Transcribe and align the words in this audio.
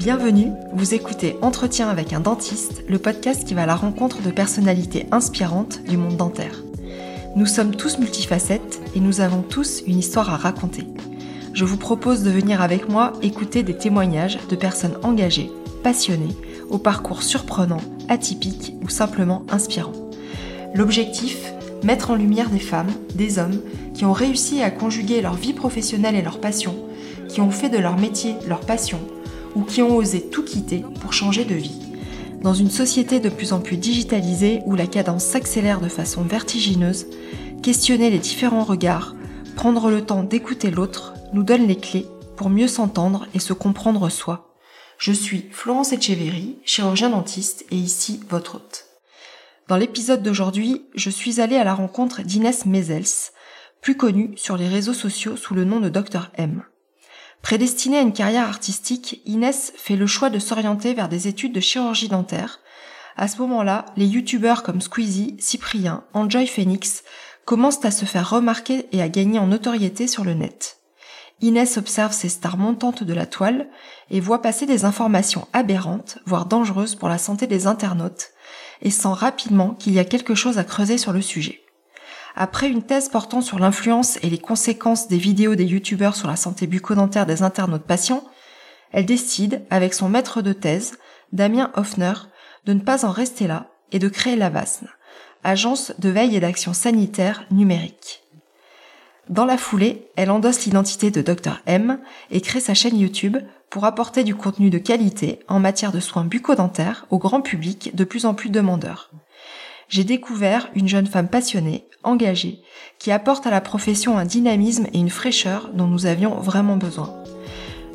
Bienvenue, 0.00 0.52
vous 0.72 0.94
écoutez 0.94 1.36
Entretien 1.42 1.90
avec 1.90 2.14
un 2.14 2.20
dentiste, 2.20 2.84
le 2.88 2.98
podcast 2.98 3.46
qui 3.46 3.52
va 3.52 3.64
à 3.64 3.66
la 3.66 3.76
rencontre 3.76 4.22
de 4.22 4.30
personnalités 4.30 5.04
inspirantes 5.12 5.82
du 5.82 5.98
monde 5.98 6.16
dentaire. 6.16 6.64
Nous 7.36 7.44
sommes 7.44 7.76
tous 7.76 7.98
multifacettes 7.98 8.80
et 8.96 9.00
nous 9.00 9.20
avons 9.20 9.42
tous 9.42 9.82
une 9.86 9.98
histoire 9.98 10.32
à 10.32 10.38
raconter. 10.38 10.86
Je 11.52 11.66
vous 11.66 11.76
propose 11.76 12.22
de 12.22 12.30
venir 12.30 12.62
avec 12.62 12.88
moi 12.88 13.12
écouter 13.20 13.62
des 13.62 13.76
témoignages 13.76 14.38
de 14.48 14.56
personnes 14.56 14.96
engagées, 15.02 15.50
passionnées, 15.82 16.34
au 16.70 16.78
parcours 16.78 17.22
surprenant, 17.22 17.82
atypique 18.08 18.72
ou 18.82 18.88
simplement 18.88 19.44
inspirant. 19.50 19.92
L'objectif 20.74 21.52
Mettre 21.84 22.10
en 22.10 22.14
lumière 22.14 22.48
des 22.48 22.58
femmes, 22.58 22.90
des 23.14 23.38
hommes 23.38 23.60
qui 23.92 24.06
ont 24.06 24.14
réussi 24.14 24.62
à 24.62 24.70
conjuguer 24.70 25.20
leur 25.20 25.34
vie 25.34 25.52
professionnelle 25.52 26.16
et 26.16 26.22
leur 26.22 26.40
passion, 26.40 26.74
qui 27.28 27.42
ont 27.42 27.50
fait 27.50 27.68
de 27.68 27.78
leur 27.78 27.98
métier 27.98 28.36
leur 28.48 28.60
passion 28.60 28.98
ou 29.54 29.62
qui 29.62 29.82
ont 29.82 29.96
osé 29.96 30.20
tout 30.20 30.44
quitter 30.44 30.84
pour 31.00 31.12
changer 31.12 31.44
de 31.44 31.54
vie. 31.54 31.80
Dans 32.42 32.54
une 32.54 32.70
société 32.70 33.20
de 33.20 33.28
plus 33.28 33.52
en 33.52 33.60
plus 33.60 33.76
digitalisée 33.76 34.60
où 34.64 34.74
la 34.74 34.86
cadence 34.86 35.24
s'accélère 35.24 35.80
de 35.80 35.88
façon 35.88 36.22
vertigineuse, 36.22 37.06
questionner 37.62 38.10
les 38.10 38.18
différents 38.18 38.64
regards, 38.64 39.14
prendre 39.56 39.90
le 39.90 40.02
temps 40.02 40.22
d'écouter 40.22 40.70
l'autre 40.70 41.14
nous 41.32 41.42
donne 41.42 41.66
les 41.66 41.76
clés 41.76 42.06
pour 42.36 42.48
mieux 42.48 42.68
s'entendre 42.68 43.26
et 43.34 43.38
se 43.38 43.52
comprendre 43.52 44.08
soi. 44.08 44.54
Je 44.96 45.12
suis 45.12 45.48
Florence 45.50 45.92
Etcheverry, 45.92 46.58
chirurgien 46.64 47.10
dentiste 47.10 47.64
et 47.70 47.76
ici 47.76 48.20
votre 48.28 48.56
hôte. 48.56 48.86
Dans 49.68 49.76
l'épisode 49.76 50.22
d'aujourd'hui, 50.22 50.86
je 50.94 51.10
suis 51.10 51.40
allée 51.40 51.56
à 51.56 51.64
la 51.64 51.74
rencontre 51.74 52.22
d'Inès 52.22 52.66
Mezels, 52.66 53.32
plus 53.80 53.96
connue 53.96 54.32
sur 54.36 54.56
les 54.56 54.68
réseaux 54.68 54.94
sociaux 54.94 55.36
sous 55.36 55.54
le 55.54 55.64
nom 55.64 55.80
de 55.80 55.88
Dr 55.88 56.30
M. 56.34 56.62
Prédestinée 57.42 57.98
à 57.98 58.02
une 58.02 58.12
carrière 58.12 58.48
artistique, 58.48 59.22
Inès 59.24 59.72
fait 59.76 59.96
le 59.96 60.06
choix 60.06 60.30
de 60.30 60.38
s'orienter 60.38 60.94
vers 60.94 61.08
des 61.08 61.26
études 61.26 61.54
de 61.54 61.60
chirurgie 61.60 62.08
dentaire. 62.08 62.60
À 63.16 63.28
ce 63.28 63.38
moment-là, 63.38 63.86
les 63.96 64.06
youtubeurs 64.06 64.62
comme 64.62 64.80
Squeezie, 64.80 65.36
Cyprien, 65.38 66.04
Enjoy 66.12 66.46
Phoenix 66.46 67.02
commencent 67.44 67.84
à 67.84 67.90
se 67.90 68.04
faire 68.04 68.30
remarquer 68.30 68.86
et 68.92 69.02
à 69.02 69.08
gagner 69.08 69.38
en 69.38 69.48
notoriété 69.48 70.06
sur 70.06 70.24
le 70.24 70.34
net. 70.34 70.76
Inès 71.40 71.78
observe 71.78 72.12
ces 72.12 72.28
stars 72.28 72.58
montantes 72.58 73.02
de 73.02 73.14
la 73.14 73.26
toile 73.26 73.68
et 74.10 74.20
voit 74.20 74.42
passer 74.42 74.66
des 74.66 74.84
informations 74.84 75.48
aberrantes, 75.52 76.18
voire 76.26 76.44
dangereuses 76.44 76.94
pour 76.94 77.08
la 77.08 77.18
santé 77.18 77.46
des 77.46 77.66
internautes, 77.66 78.28
et 78.82 78.90
sent 78.90 79.08
rapidement 79.08 79.70
qu'il 79.70 79.94
y 79.94 79.98
a 79.98 80.04
quelque 80.04 80.34
chose 80.34 80.58
à 80.58 80.64
creuser 80.64 80.98
sur 80.98 81.12
le 81.12 81.22
sujet. 81.22 81.62
Après 82.36 82.68
une 82.68 82.82
thèse 82.82 83.08
portant 83.08 83.40
sur 83.40 83.58
l'influence 83.58 84.18
et 84.22 84.30
les 84.30 84.38
conséquences 84.38 85.08
des 85.08 85.18
vidéos 85.18 85.54
des 85.54 85.64
youtubeurs 85.64 86.16
sur 86.16 86.28
la 86.28 86.36
santé 86.36 86.66
bucco-dentaire 86.66 87.26
des 87.26 87.42
internautes 87.42 87.84
patients, 87.84 88.24
elle 88.92 89.06
décide, 89.06 89.62
avec 89.70 89.94
son 89.94 90.08
maître 90.08 90.42
de 90.42 90.52
thèse, 90.52 90.98
Damien 91.32 91.70
Hoffner, 91.74 92.14
de 92.66 92.72
ne 92.72 92.80
pas 92.80 93.04
en 93.04 93.10
rester 93.10 93.46
là 93.46 93.68
et 93.92 93.98
de 93.98 94.08
créer 94.08 94.36
l'AVASN, 94.36 94.86
agence 95.44 95.92
de 95.98 96.08
veille 96.08 96.36
et 96.36 96.40
d'action 96.40 96.72
sanitaire 96.72 97.44
numérique. 97.50 98.22
Dans 99.28 99.44
la 99.44 99.58
foulée, 99.58 100.08
elle 100.16 100.30
endosse 100.30 100.64
l'identité 100.64 101.12
de 101.12 101.22
Dr 101.22 101.60
M 101.66 102.00
et 102.32 102.40
crée 102.40 102.58
sa 102.58 102.74
chaîne 102.74 102.98
YouTube 102.98 103.38
pour 103.70 103.84
apporter 103.84 104.24
du 104.24 104.34
contenu 104.34 104.70
de 104.70 104.78
qualité 104.78 105.38
en 105.46 105.60
matière 105.60 105.92
de 105.92 106.00
soins 106.00 106.24
bucco-dentaires 106.24 107.06
au 107.10 107.18
grand 107.18 107.40
public 107.40 107.94
de 107.94 108.02
plus 108.02 108.26
en 108.26 108.34
plus 108.34 108.50
demandeurs. 108.50 109.10
J'ai 109.90 110.04
découvert 110.04 110.70
une 110.76 110.86
jeune 110.86 111.08
femme 111.08 111.26
passionnée, 111.26 111.84
engagée, 112.04 112.60
qui 113.00 113.10
apporte 113.10 113.48
à 113.48 113.50
la 113.50 113.60
profession 113.60 114.16
un 114.18 114.24
dynamisme 114.24 114.86
et 114.92 114.98
une 114.98 115.10
fraîcheur 115.10 115.70
dont 115.74 115.88
nous 115.88 116.06
avions 116.06 116.36
vraiment 116.36 116.76
besoin. 116.76 117.12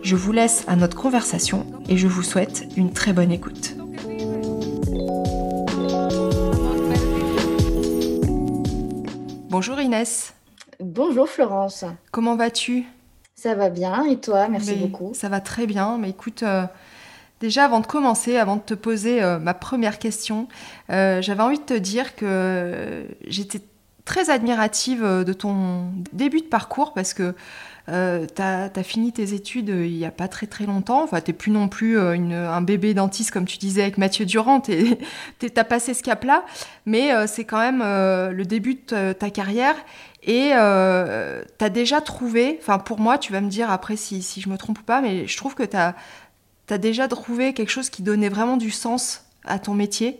Je 0.02 0.18
vous 0.18 0.34
laisse 0.34 0.66
à 0.68 0.76
notre 0.76 0.98
conversation 0.98 1.66
et 1.88 1.96
je 1.96 2.08
vous 2.08 2.22
souhaite 2.22 2.68
une 2.76 2.92
très 2.92 3.14
bonne 3.14 3.32
écoute. 3.32 3.78
Bonjour 9.50 9.80
Inès. 9.80 10.34
Bonjour 10.82 11.30
Florence. 11.30 11.86
Comment 12.12 12.36
vas-tu? 12.36 12.88
Ça 13.36 13.56
va 13.56 13.70
bien, 13.70 14.04
et 14.04 14.20
toi? 14.20 14.50
Merci 14.50 14.76
beaucoup. 14.76 15.14
Ça 15.14 15.30
va 15.30 15.40
très 15.40 15.66
bien, 15.66 15.98
mais 15.98 16.10
écoute, 16.10 16.44
euh, 16.44 16.66
déjà 17.40 17.66
avant 17.66 17.80
de 17.80 17.88
commencer, 17.88 18.38
avant 18.38 18.58
de 18.58 18.62
te 18.62 18.74
poser 18.74 19.22
euh, 19.22 19.40
ma 19.40 19.54
première 19.54 20.00
question, 20.00 20.48
euh, 20.90 21.22
j'avais 21.22 21.44
envie 21.44 21.60
de 21.60 21.64
te 21.64 21.74
dire 21.74 22.16
que 22.16 23.06
j'étais 23.28 23.62
très 24.06 24.30
admirative 24.30 25.04
de 25.04 25.34
ton 25.34 25.90
début 26.14 26.42
de 26.42 26.46
parcours 26.46 26.94
parce 26.94 27.16
que 27.16 27.34
euh, 27.90 28.26
tu 28.36 28.42
as, 28.42 28.84
fini 28.84 29.12
tes 29.12 29.34
études 29.34 29.70
il 29.70 29.96
n'y 29.96 30.06
a 30.06 30.12
pas 30.12 30.28
très 30.28 30.46
très 30.46 30.66
longtemps. 30.66 31.04
Enfin, 31.04 31.22
tu 31.22 31.34
plus 31.34 31.52
non 31.52 31.68
plus 31.70 32.00
un 32.00 32.62
bébé 32.62 32.94
dentiste 32.94 33.32
comme 33.32 33.46
tu 33.46 33.58
disais 33.58 33.82
avec 33.82 33.98
Mathieu 33.98 34.26
Durand. 34.26 34.62
Tu 34.62 34.96
as 35.56 35.64
passé 35.64 35.96
ce 35.96 36.04
cap-là, 36.04 36.46
mais 36.86 37.12
c'est 37.26 37.46
quand 37.46 37.60
même 37.60 37.80
le 37.82 38.44
début 38.44 38.76
de 38.76 39.14
ta 39.14 39.32
carrière. 39.32 39.76
Et 40.26 40.52
euh, 40.54 41.44
tu 41.60 41.66
as 41.66 41.70
déjà 41.70 42.02
trouvé, 42.02 42.58
enfin 42.60 42.80
pour 42.80 43.00
moi, 43.00 43.20
tu 43.20 43.32
vas 43.32 43.42
me 43.42 43.50
dire 43.50 43.70
après 43.70 43.96
si, 43.96 44.24
si 44.24 44.42
je 44.42 44.50
me 44.50 44.58
trompe 44.58 44.80
ou 44.80 44.84
pas, 44.84 45.00
mais 45.00 45.28
je 45.28 45.38
trouve 45.38 45.54
que 45.54 45.64
tu 45.64 45.78
as, 45.78 45.96
déjà 46.78 47.08
trouvé 47.08 47.54
quelque 47.54 47.70
chose 47.70 47.90
qui 47.90 48.04
donnait 48.04 48.30
vraiment 48.30 48.58
du 48.58 48.72
sens 48.72 49.26
à 49.46 49.60
ton 49.60 49.74
métier 49.74 50.20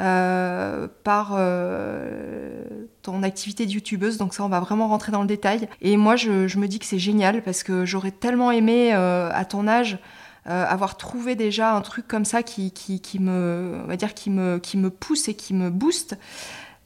euh, 0.00 0.88
par 1.04 1.32
euh, 1.36 2.62
ton 3.02 3.22
activité 3.22 3.66
de 3.66 3.72
youtubeuse? 3.72 4.16
Donc 4.16 4.34
ça, 4.34 4.44
on 4.44 4.48
va 4.48 4.60
vraiment 4.60 4.88
rentrer 4.88 5.12
dans 5.12 5.22
le 5.22 5.26
détail. 5.26 5.68
Et 5.80 5.96
moi, 5.96 6.16
je, 6.16 6.58
me 6.58 6.66
dis 6.66 6.78
que 6.78 6.86
c'est 6.86 6.98
génial 6.98 7.42
parce 7.42 7.62
que 7.62 7.84
j'aurais 7.84 8.12
tellement 8.12 8.50
aimé 8.50 8.92
à 8.92 9.44
ton 9.44 9.66
âge. 9.66 9.98
avoir 10.44 10.96
trouvé 10.96 11.34
déjà 11.34 11.74
un 11.74 11.80
truc 11.80 12.06
comme 12.08 12.24
ça 12.24 12.42
qui, 12.42 12.70
qui, 12.72 13.18
me, 13.18 13.80
on 13.84 13.86
va 13.86 13.96
dire, 13.96 14.14
qui 14.14 14.30
me, 14.30 14.58
qui 14.58 14.76
me 14.76 14.90
pousse 14.90 15.28
et 15.28 15.34
qui 15.34 15.54
me 15.54 15.70
booste. 15.70 16.16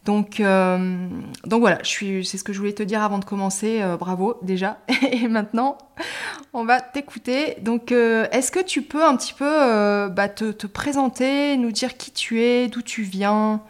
Donc, 0.06 0.38
euh, 0.38 1.08
donc 1.44 1.60
voilà, 1.60 1.80
c'est 1.82 2.22
ce 2.22 2.44
que 2.44 2.52
je 2.52 2.58
voulais 2.60 2.72
te 2.72 2.84
dire 2.84 3.02
avant 3.02 3.18
de 3.18 3.24
commencer. 3.24 3.82
Euh, 3.82 3.96
bravo 3.96 4.36
déjà. 4.40 4.78
Et 5.12 5.26
maintenant, 5.26 5.76
on 6.52 6.64
va 6.64 6.80
t'écouter. 6.80 7.56
Donc, 7.60 7.90
euh, 7.90 8.28
est-ce 8.30 8.52
que 8.52 8.62
tu 8.62 8.82
peux 8.82 9.04
un 9.04 9.16
petit 9.16 9.34
peu 9.34 10.08
bah, 10.08 10.28
te, 10.28 10.52
te, 10.52 10.68
présenter, 10.68 11.56
nous 11.56 11.72
dire 11.72 11.96
qui 11.96 12.12
tu 12.12 12.40
es, 12.40 12.68
d'où 12.68 12.82
tu 12.82 13.02
viens? 13.02 13.60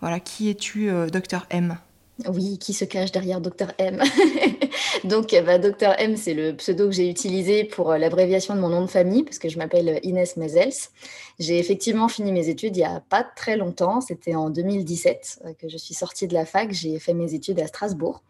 Voilà, 0.00 0.18
qui 0.18 0.50
es-tu, 0.50 0.90
docteur 1.12 1.46
M? 1.50 1.76
Oui, 2.26 2.58
qui 2.58 2.72
se 2.72 2.84
cache 2.84 3.12
derrière 3.12 3.40
Dr 3.40 3.68
M? 3.78 4.02
Donc, 5.04 5.36
bah, 5.46 5.58
Dr 5.58 5.94
M, 5.98 6.16
c'est 6.16 6.34
le 6.34 6.56
pseudo 6.56 6.86
que 6.86 6.94
j'ai 6.94 7.08
utilisé 7.08 7.62
pour 7.62 7.92
l'abréviation 7.92 8.56
de 8.56 8.60
mon 8.60 8.70
nom 8.70 8.82
de 8.82 8.90
famille, 8.90 9.22
parce 9.22 9.38
que 9.38 9.48
je 9.48 9.56
m'appelle 9.56 10.00
Inès 10.02 10.36
Mezels. 10.36 10.90
J'ai 11.38 11.58
effectivement 11.58 12.08
fini 12.08 12.32
mes 12.32 12.48
études 12.48 12.76
il 12.76 12.80
n'y 12.80 12.86
a 12.86 13.00
pas 13.00 13.22
très 13.22 13.56
longtemps, 13.56 14.00
c'était 14.00 14.34
en 14.34 14.48
2017 14.50 15.40
euh, 15.44 15.52
que 15.54 15.68
je 15.68 15.76
suis 15.76 15.94
sortie 15.94 16.26
de 16.26 16.34
la 16.34 16.46
fac, 16.46 16.72
j'ai 16.72 16.98
fait 16.98 17.14
mes 17.14 17.34
études 17.34 17.60
à 17.60 17.66
Strasbourg. 17.66 18.22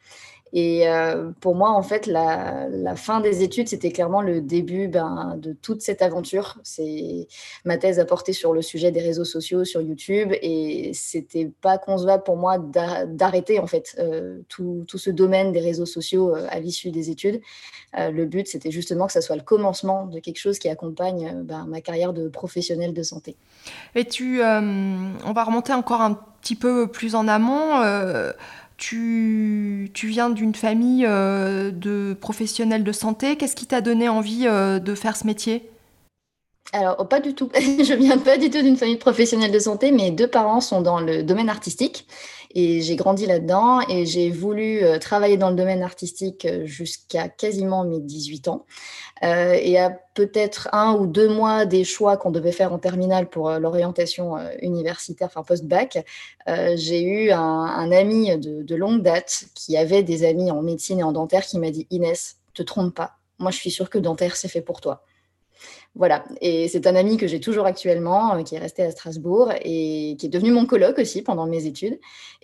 Et 0.52 0.88
euh, 0.88 1.30
pour 1.40 1.54
moi, 1.54 1.70
en 1.70 1.82
fait, 1.82 2.06
la, 2.06 2.94
fin 2.96 3.20
des 3.20 3.42
études, 3.42 3.68
c'était 3.68 3.90
clairement 3.90 4.22
le 4.22 4.40
début 4.40 4.88
ben, 4.88 5.36
de 5.38 5.52
toute 5.52 5.82
cette 5.82 6.02
aventure. 6.02 6.58
C'est 6.62 7.26
ma 7.64 7.76
thèse 7.76 7.98
a 7.98 8.04
porté 8.04 8.32
sur 8.32 8.52
le 8.52 8.62
sujet 8.62 8.90
des 8.90 9.00
réseaux 9.00 9.24
sociaux, 9.24 9.64
sur 9.64 9.82
YouTube, 9.82 10.32
et 10.40 10.92
c'était 10.94 11.50
pas 11.60 11.78
concevable 11.78 12.22
pour 12.22 12.36
moi 12.36 12.58
d'arrêter 12.58 13.58
en 13.58 13.66
fait 13.66 13.96
euh, 13.98 14.38
tout, 14.48 14.86
ce 14.94 15.10
domaine 15.10 15.52
des 15.52 15.60
réseaux 15.60 15.84
sociaux 15.84 16.34
euh, 16.34 16.46
à 16.50 16.60
l'issue 16.60 16.90
des 16.90 17.10
études. 17.10 17.40
le 17.94 18.24
but, 18.24 18.46
c'était 18.46 18.70
justement 18.70 19.06
que 19.06 19.12
ça 19.12 19.20
soit 19.20 19.36
le 19.36 19.42
commencement 19.42 20.06
de 20.06 20.20
quelque 20.20 20.38
chose 20.38 20.58
qui 20.58 20.68
accompagne 20.68 21.42
ben, 21.42 21.66
ma 21.66 21.80
carrière 21.80 22.12
de 22.12 22.28
professionnel 22.28 22.94
de 22.94 23.02
santé. 23.02 23.36
Et 23.94 24.04
tu, 24.04 24.40
on 24.40 25.32
va 25.34 25.44
remonter 25.44 25.72
encore 25.72 26.00
un 26.00 26.14
petit 26.40 26.56
peu 26.56 26.86
plus 26.86 27.14
en 27.14 27.26
amont 27.26 27.82
tu, 28.76 29.90
viens 29.94 30.30
d'une 30.30 30.54
famille 30.54 31.06
euh, 31.06 31.70
de 31.70 32.16
professionnels 32.20 32.84
de 32.84 32.92
santé. 32.92 33.36
Qu'est-ce 33.36 33.56
qui 33.56 33.66
t'a 33.66 33.80
donné 33.80 34.08
envie 34.08 34.46
euh, 34.46 34.78
de 34.78 34.94
faire 34.94 35.16
ce 35.16 35.26
métier? 35.26 35.70
Alors, 36.72 36.96
oh, 36.98 37.04
pas 37.04 37.20
du 37.20 37.34
tout. 37.34 37.48
je 37.54 37.94
viens 37.94 38.18
pas 38.18 38.36
du 38.36 38.50
tout 38.50 38.60
d'une 38.60 38.76
famille 38.76 38.98
professionnelle 38.98 39.52
de 39.52 39.58
santé. 39.58 39.92
Mes 39.92 40.10
deux 40.10 40.28
parents 40.28 40.60
sont 40.60 40.82
dans 40.82 41.00
le 41.00 41.22
domaine 41.22 41.48
artistique 41.48 42.06
et 42.54 42.80
j'ai 42.80 42.96
grandi 42.96 43.26
là-dedans 43.26 43.80
et 43.88 44.06
j'ai 44.06 44.30
voulu 44.30 44.82
euh, 44.82 44.98
travailler 44.98 45.36
dans 45.36 45.50
le 45.50 45.56
domaine 45.56 45.82
artistique 45.82 46.44
euh, 46.44 46.64
jusqu'à 46.64 47.28
quasiment 47.28 47.84
mes 47.84 48.00
18 48.00 48.48
ans. 48.48 48.64
Euh, 49.22 49.58
et 49.60 49.78
à 49.78 49.90
peut-être 49.90 50.68
un 50.72 50.94
ou 50.94 51.06
deux 51.06 51.28
mois 51.28 51.66
des 51.66 51.84
choix 51.84 52.16
qu'on 52.16 52.30
devait 52.30 52.52
faire 52.52 52.72
en 52.72 52.78
terminale 52.78 53.28
pour 53.28 53.50
l'orientation 53.50 54.36
universitaire, 54.62 55.28
enfin 55.28 55.42
post-bac, 55.42 56.04
j'ai 56.46 57.02
eu 57.02 57.30
un, 57.30 57.92
ami 57.92 58.36
de, 58.38 58.62
de, 58.62 58.74
longue 58.74 59.02
date 59.02 59.44
qui 59.54 59.76
avait 59.76 60.02
des 60.02 60.24
amis 60.24 60.50
en 60.50 60.62
médecine 60.62 61.00
et 61.00 61.02
en 61.02 61.12
dentaire 61.12 61.44
qui 61.44 61.58
m'a 61.58 61.70
dit 61.70 61.86
Inès, 61.90 62.36
te 62.54 62.62
trompe 62.62 62.94
pas. 62.94 63.18
Moi, 63.38 63.50
je 63.50 63.56
suis 63.58 63.70
sûre 63.70 63.90
que 63.90 63.98
dentaire, 63.98 64.36
c'est 64.36 64.48
fait 64.48 64.62
pour 64.62 64.80
toi. 64.80 65.04
Voilà, 65.96 66.26
et 66.42 66.68
c'est 66.68 66.86
un 66.86 66.94
ami 66.94 67.16
que 67.16 67.26
j'ai 67.26 67.40
toujours 67.40 67.64
actuellement, 67.64 68.34
euh, 68.34 68.42
qui 68.42 68.54
est 68.54 68.58
resté 68.58 68.82
à 68.82 68.90
Strasbourg 68.90 69.50
et 69.62 70.16
qui 70.18 70.26
est 70.26 70.28
devenu 70.28 70.50
mon 70.50 70.66
coloc 70.66 70.98
aussi 70.98 71.22
pendant 71.22 71.46
mes 71.46 71.64
études. 71.64 71.98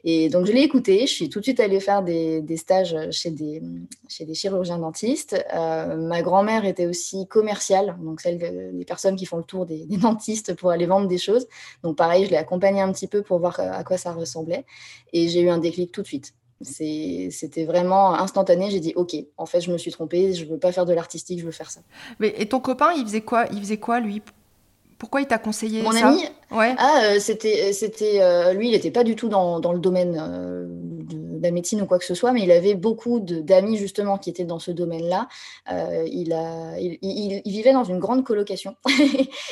Et 0.05 0.31
donc 0.31 0.47
je 0.47 0.53
l'ai 0.53 0.63
écouté, 0.63 1.01
je 1.07 1.13
suis 1.13 1.29
tout 1.29 1.39
de 1.39 1.45
suite 1.45 1.61
allée 1.61 1.79
faire 1.79 2.03
des, 2.03 2.57
stages 2.57 2.97
chez 3.11 3.31
des, 3.31 3.63
chez 4.09 4.25
des 4.25 4.33
chirurgiens 4.33 4.79
dentistes. 4.79 5.37
Euh, 5.55 5.97
ma 5.97 6.23
grand-mère 6.23 6.65
était 6.65 6.87
aussi 6.87 7.27
commerciale, 7.29 7.99
donc 8.01 8.23
celle 8.23 8.39
des 8.39 8.85
personnes 8.87 9.17
qui 9.17 9.27
font 9.27 9.37
le 9.37 9.45
tour 9.45 9.67
des, 9.67 9.85
des, 9.85 9.99
dentistes 9.99 10.55
pour 10.55 10.71
aller 10.71 10.87
vendre 10.87 11.07
des 11.07 11.19
choses. 11.19 11.47
Donc 11.83 11.97
pareil, 11.99 12.25
je 12.25 12.31
l'ai 12.31 12.39
accompagnée 12.39 12.81
un 12.81 12.91
petit 12.91 13.07
peu 13.07 13.21
pour 13.21 13.39
voir 13.39 13.61
euh, 13.61 13.71
à 13.71 13.85
quoi 13.85 13.99
ça 13.99 14.13
ressemblait. 14.13 14.65
Et 15.13 15.29
j'ai 15.29 15.43
eu 15.43 15.51
un 15.51 15.59
déclic 15.59 15.93
tout 15.93 16.01
de 16.01 16.07
suite. 16.07 16.33
C'était 16.62 17.64
vraiment 17.64 18.14
instantané. 18.14 18.70
J'ai 18.70 18.81
dit, 18.81 18.93
OK, 18.97 19.14
en 19.37 19.47
fait, 19.47 19.61
je 19.61 19.70
me 19.70 19.79
suis 19.79 19.91
trompée. 19.91 20.32
Je 20.35 20.44
veux 20.44 20.59
pas 20.59 20.73
faire 20.73 20.87
de 20.87 20.93
l'artistique, 20.93 21.41
je 21.41 21.44
veux 21.44 21.53
faire 21.53 21.70
ça. 21.70 21.81
Mais, 22.19 22.35
et 22.38 22.47
ton 22.47 22.61
copain, 22.61 22.93
il 22.97 23.05
faisait 23.05 23.20
quoi? 23.20 23.47
Il 23.53 23.61
faisait 23.61 23.79
quoi, 23.79 24.00
lui? 24.00 24.23
Pourquoi 25.03 25.20
il 25.20 25.26
t'a 25.26 25.38
conseillé 25.38 25.82
Mon 25.82 25.97
ami? 25.97 26.25
Ouais. 26.53 26.76
Ah, 26.79 27.00
euh, 27.03 27.19
c'était, 27.19 27.73
c'était, 27.73 28.23
euh, 28.23 28.53
lui, 28.53 28.69
il 28.69 28.70
n'était 28.70 28.93
pas 28.93 29.03
du 29.03 29.17
tout 29.17 29.29
dans, 29.29 29.59
dans 29.59 29.73
le 29.73 29.81
domaine 29.81 30.17
euh, 30.17 30.69
la 31.43 31.50
médecine 31.50 31.83
ou 31.83 31.87
quoi 31.87 31.99
que 31.99 32.05
ce 32.05 32.15
soit, 32.15 32.33
mais 32.33 32.43
il 32.43 32.50
avait 32.50 32.75
beaucoup 32.75 33.21
d'amis 33.21 33.77
justement 33.77 34.19
qui 34.19 34.31
étaient 34.31 34.44
dans 34.44 34.59
ce 34.59 34.71
domaine-là. 34.71 35.29
Euh, 35.71 36.06
il, 36.11 36.33
vivait 37.44 37.73
dans 37.73 37.85
une 37.85 37.99
grande 37.99 38.25
colocation 38.25 38.77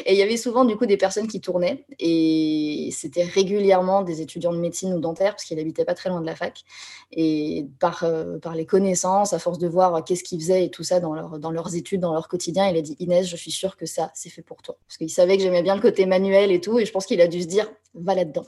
et 0.06 0.12
il 0.12 0.16
y 0.16 0.22
avait 0.22 0.36
souvent 0.36 0.64
du 0.64 0.76
coup 0.76 0.86
des 0.86 0.96
personnes 0.96 1.26
qui 1.26 1.40
tournaient 1.40 1.84
et 1.98 2.88
c'était 2.92 3.24
régulièrement 3.24 4.02
des 4.02 4.20
étudiants 4.22 4.52
de 4.52 4.58
médecine 4.58 4.94
ou 4.94 5.00
dentaire 5.00 5.32
parce 5.32 5.44
qu'il 5.44 5.58
habitait 5.58 5.84
pas 5.84 5.94
très 5.94 6.08
loin 6.08 6.20
de 6.20 6.26
la 6.26 6.36
fac. 6.36 6.64
Et 7.12 7.66
par, 7.80 8.04
euh, 8.04 8.38
les 8.54 8.66
connaissances, 8.66 9.32
à 9.32 9.38
force 9.38 9.58
de 9.58 9.68
voir 9.68 10.04
qu'est-ce 10.04 10.22
qu'ils 10.22 10.40
faisaient 10.40 10.64
et 10.64 10.70
tout 10.70 10.84
ça 10.84 11.00
dans 11.00 11.50
leurs 11.50 11.74
études, 11.74 12.00
dans 12.00 12.12
leur 12.12 12.28
quotidien, 12.28 12.68
il 12.68 12.76
a 12.76 12.82
dit 12.82 12.96
Inès, 13.00 13.26
je 13.26 13.36
suis 13.36 13.50
sûre 13.50 13.76
que 13.76 13.86
ça, 13.86 14.10
c'est 14.14 14.30
fait 14.30 14.42
pour 14.42 14.62
toi. 14.62 14.76
Parce 14.86 14.96
qu'il 14.96 15.10
savait 15.10 15.36
que 15.36 15.42
j'aimais 15.42 15.62
bien 15.62 15.74
le 15.74 15.80
côté 15.80 16.06
manuel 16.06 16.52
et 16.52 16.60
tout, 16.60 16.78
et 16.78 16.84
je 16.84 16.92
pense 16.92 17.06
qu'il 17.06 17.20
a 17.20 17.26
dû 17.26 17.42
se 17.42 17.46
dire 17.46 17.70
va 17.94 18.14
là-dedans. 18.14 18.46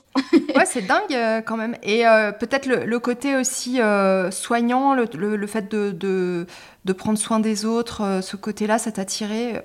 ouais, 0.55 0.65
c'est 0.65 0.83
dingue 0.87 1.13
euh, 1.13 1.41
quand 1.41 1.57
même. 1.57 1.75
Et 1.83 2.03
peut-être 2.39 2.65
le, 2.65 2.85
le, 2.85 2.99
côté 2.99 3.32
aussi 3.35 3.81
euh, 3.81 4.31
soignant, 4.31 4.93
le, 4.93 5.47
fait 5.47 5.69
de, 5.69 5.91
de, 5.91 6.93
prendre 6.93 7.17
soin 7.17 7.39
des 7.39 7.65
autres, 7.65 8.01
euh, 8.01 8.21
ce 8.21 8.35
côté-là, 8.35 8.77
ça 8.79 8.91
t'a 8.91 9.05
tiré 9.05 9.61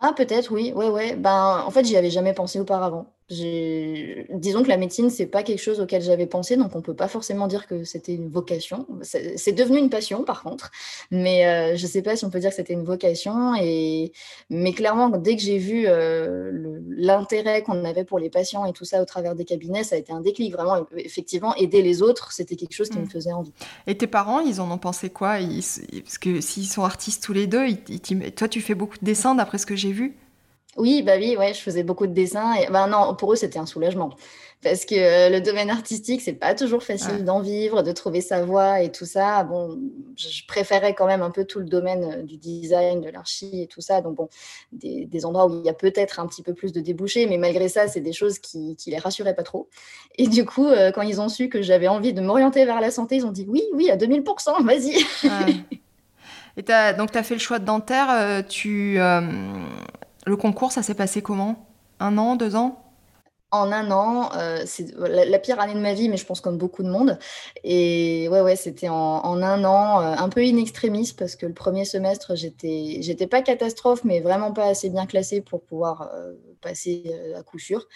Ah, 0.00 0.12
peut-être, 0.16 0.52
oui. 0.52 0.72
Ouais, 0.74 0.88
ouais. 0.88 1.16
Ben, 1.16 1.62
en 1.66 1.70
fait, 1.70 1.84
j'y 1.84 1.96
avais 1.96 2.10
jamais 2.10 2.34
pensé 2.34 2.58
auparavant. 2.60 3.06
Disons 3.30 4.64
que 4.64 4.68
la 4.68 4.76
médecine, 4.76 5.08
c'est 5.08 5.26
pas 5.26 5.44
quelque 5.44 5.60
chose 5.60 5.80
auquel 5.80 6.02
j'avais 6.02 6.26
pensé, 6.26 6.56
donc 6.56 6.74
on 6.74 6.82
peut 6.82 6.94
pas 6.94 7.06
forcément 7.06 7.46
dire 7.46 7.68
que 7.68 7.84
c'était 7.84 8.14
une 8.14 8.28
vocation. 8.28 8.86
C'est 9.02 9.52
devenu 9.52 9.78
une 9.78 9.88
passion, 9.88 10.24
par 10.24 10.42
contre, 10.42 10.70
mais 11.12 11.46
euh, 11.46 11.76
je 11.76 11.86
sais 11.86 12.02
pas 12.02 12.16
si 12.16 12.24
on 12.24 12.30
peut 12.30 12.40
dire 12.40 12.50
que 12.50 12.56
c'était 12.56 12.72
une 12.72 12.84
vocation. 12.84 13.54
Et 13.54 14.12
mais 14.48 14.72
clairement, 14.72 15.10
dès 15.10 15.36
que 15.36 15.42
j'ai 15.42 15.58
vu 15.58 15.84
euh, 15.86 16.80
l'intérêt 16.88 17.62
qu'on 17.62 17.84
avait 17.84 18.04
pour 18.04 18.18
les 18.18 18.30
patients 18.30 18.64
et 18.64 18.72
tout 18.72 18.84
ça 18.84 19.00
au 19.00 19.04
travers 19.04 19.36
des 19.36 19.44
cabinets, 19.44 19.84
ça 19.84 19.94
a 19.94 19.98
été 19.98 20.12
un 20.12 20.20
déclic. 20.20 20.52
Vraiment, 20.52 20.84
effectivement, 20.96 21.54
aider 21.54 21.82
les 21.82 22.02
autres, 22.02 22.32
c'était 22.32 22.56
quelque 22.56 22.74
chose 22.74 22.88
qui 22.88 22.98
me 22.98 23.04
mm. 23.04 23.10
faisait 23.10 23.32
envie. 23.32 23.52
Et 23.86 23.96
tes 23.96 24.08
parents, 24.08 24.40
ils 24.40 24.60
en 24.60 24.68
ont 24.72 24.78
pensé 24.78 25.08
quoi? 25.08 25.36
Parce 25.38 26.18
que 26.18 26.40
s'ils 26.40 26.66
sont 26.66 26.82
artistes 26.82 27.22
tous 27.22 27.32
les 27.32 27.46
deux, 27.46 27.66
toi, 28.34 28.48
tu 28.48 28.60
fais 28.60 28.74
beaucoup 28.74 28.98
de 28.98 29.04
dessins, 29.04 29.36
d'après 29.36 29.58
ce 29.58 29.66
que 29.66 29.76
j'ai 29.76 29.92
vu. 29.92 30.16
Oui, 30.76 31.02
bah 31.02 31.14
oui, 31.18 31.36
ouais, 31.36 31.52
je 31.52 31.60
faisais 31.60 31.82
beaucoup 31.82 32.06
de 32.06 32.12
dessins. 32.12 32.54
Et, 32.54 32.70
bah 32.70 32.86
non, 32.86 33.14
pour 33.14 33.32
eux, 33.32 33.36
c'était 33.36 33.58
un 33.58 33.66
soulagement. 33.66 34.10
Parce 34.62 34.84
que 34.84 34.94
euh, 34.94 35.30
le 35.30 35.40
domaine 35.40 35.70
artistique, 35.70 36.20
c'est 36.20 36.34
pas 36.34 36.54
toujours 36.54 36.82
facile 36.82 37.24
d'en 37.24 37.40
vivre, 37.40 37.82
de 37.82 37.92
trouver 37.92 38.20
sa 38.20 38.44
voie 38.44 38.82
et 38.82 38.92
tout 38.92 39.06
ça. 39.06 39.42
Bon, 39.42 39.78
je 40.16 40.46
préférais 40.46 40.94
quand 40.94 41.06
même 41.06 41.22
un 41.22 41.30
peu 41.30 41.46
tout 41.46 41.60
le 41.60 41.64
domaine 41.64 42.04
euh, 42.04 42.22
du 42.22 42.36
design, 42.36 43.00
de 43.00 43.08
l'archi 43.08 43.62
et 43.62 43.66
tout 43.66 43.80
ça. 43.80 44.02
Donc, 44.02 44.16
bon, 44.16 44.28
des, 44.72 45.24
endroits 45.24 45.46
où 45.46 45.60
il 45.60 45.64
y 45.64 45.70
a 45.70 45.74
peut-être 45.74 46.20
un 46.20 46.26
petit 46.26 46.42
peu 46.42 46.52
plus 46.52 46.72
de 46.72 46.80
débouchés, 46.80 47.26
mais 47.26 47.38
malgré 47.38 47.70
ça, 47.70 47.88
c'est 47.88 48.00
des 48.00 48.12
choses 48.12 48.38
qui, 48.38 48.76
qui 48.76 48.90
les 48.90 48.98
rassuraient 48.98 49.34
pas 49.34 49.42
trop. 49.42 49.68
Et 50.18 50.28
du 50.28 50.44
coup, 50.44 50.66
euh, 50.66 50.92
quand 50.92 51.02
ils 51.02 51.22
ont 51.22 51.30
su 51.30 51.48
que 51.48 51.62
j'avais 51.62 51.88
envie 51.88 52.12
de 52.12 52.20
m'orienter 52.20 52.66
vers 52.66 52.82
la 52.82 52.90
santé, 52.90 53.16
ils 53.16 53.24
ont 53.24 53.32
dit 53.32 53.46
oui, 53.48 53.62
oui, 53.72 53.90
à 53.90 53.96
2000%, 53.96 54.62
vas-y. 54.64 54.94
Et 56.56 56.70
as, 56.70 56.92
donc, 56.92 57.12
tu 57.12 57.18
as 57.18 57.22
fait 57.22 57.34
le 57.34 57.40
choix 57.40 57.58
de 57.58 57.64
dentaire. 57.64 58.44
tu. 58.46 58.98
Le 60.26 60.36
concours, 60.36 60.72
ça 60.72 60.82
s'est 60.82 60.94
passé 60.94 61.22
comment? 61.22 61.66
Un 61.98 62.18
an, 62.18 62.36
deux 62.36 62.56
ans? 62.56 62.89
En 63.52 63.72
un 63.72 63.90
an, 63.90 64.30
euh, 64.36 64.62
c'est 64.64 64.94
la, 64.96 65.38
pire 65.38 65.58
année 65.58 65.74
de 65.74 65.80
ma 65.80 65.92
vie, 65.92 66.08
mais 66.08 66.16
je 66.16 66.24
pense 66.24 66.40
comme 66.40 66.56
beaucoup 66.56 66.82
de 66.82 66.88
monde. 66.88 67.18
Et 67.64 68.28
ouais, 68.30 68.40
ouais, 68.40 68.54
c'était 68.54 68.88
en, 68.88 69.42
un 69.42 69.64
an, 69.64 70.00
euh, 70.00 70.14
un 70.16 70.28
peu 70.28 70.40
in 70.40 70.56
extremis, 70.56 71.12
parce 71.16 71.34
que 71.34 71.46
le 71.46 71.52
premier 71.52 71.84
semestre, 71.84 72.36
j'étais, 72.36 72.98
j'étais 73.00 73.26
pas 73.26 73.42
catastrophe, 73.42 74.04
mais 74.04 74.20
vraiment 74.20 74.52
pas 74.52 74.66
assez 74.66 74.88
bien 74.88 75.06
classée 75.06 75.40
pour 75.40 75.62
pouvoir 75.62 76.10
euh, 76.14 76.32
passer 76.60 77.12
à 77.36 77.42
coup 77.42 77.58
sûr. 77.58 77.88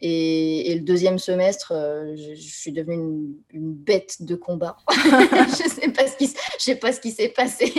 Et, 0.00 0.74
le 0.74 0.80
deuxième 0.80 1.18
semestre, 1.18 1.72
je, 2.14 2.34
suis 2.34 2.72
devenue 2.72 3.34
une, 3.52 3.74
bête 3.74 4.22
de 4.22 4.36
combat. 4.36 4.76
je 4.90 5.68
sais 5.68 5.88
pas 5.88 6.06
ce 6.06 6.16
qui, 6.16 6.32
sais 6.58 6.76
pas 6.76 6.92
ce 6.92 7.00
qui 7.00 7.10
s'est 7.10 7.28
passé, 7.28 7.72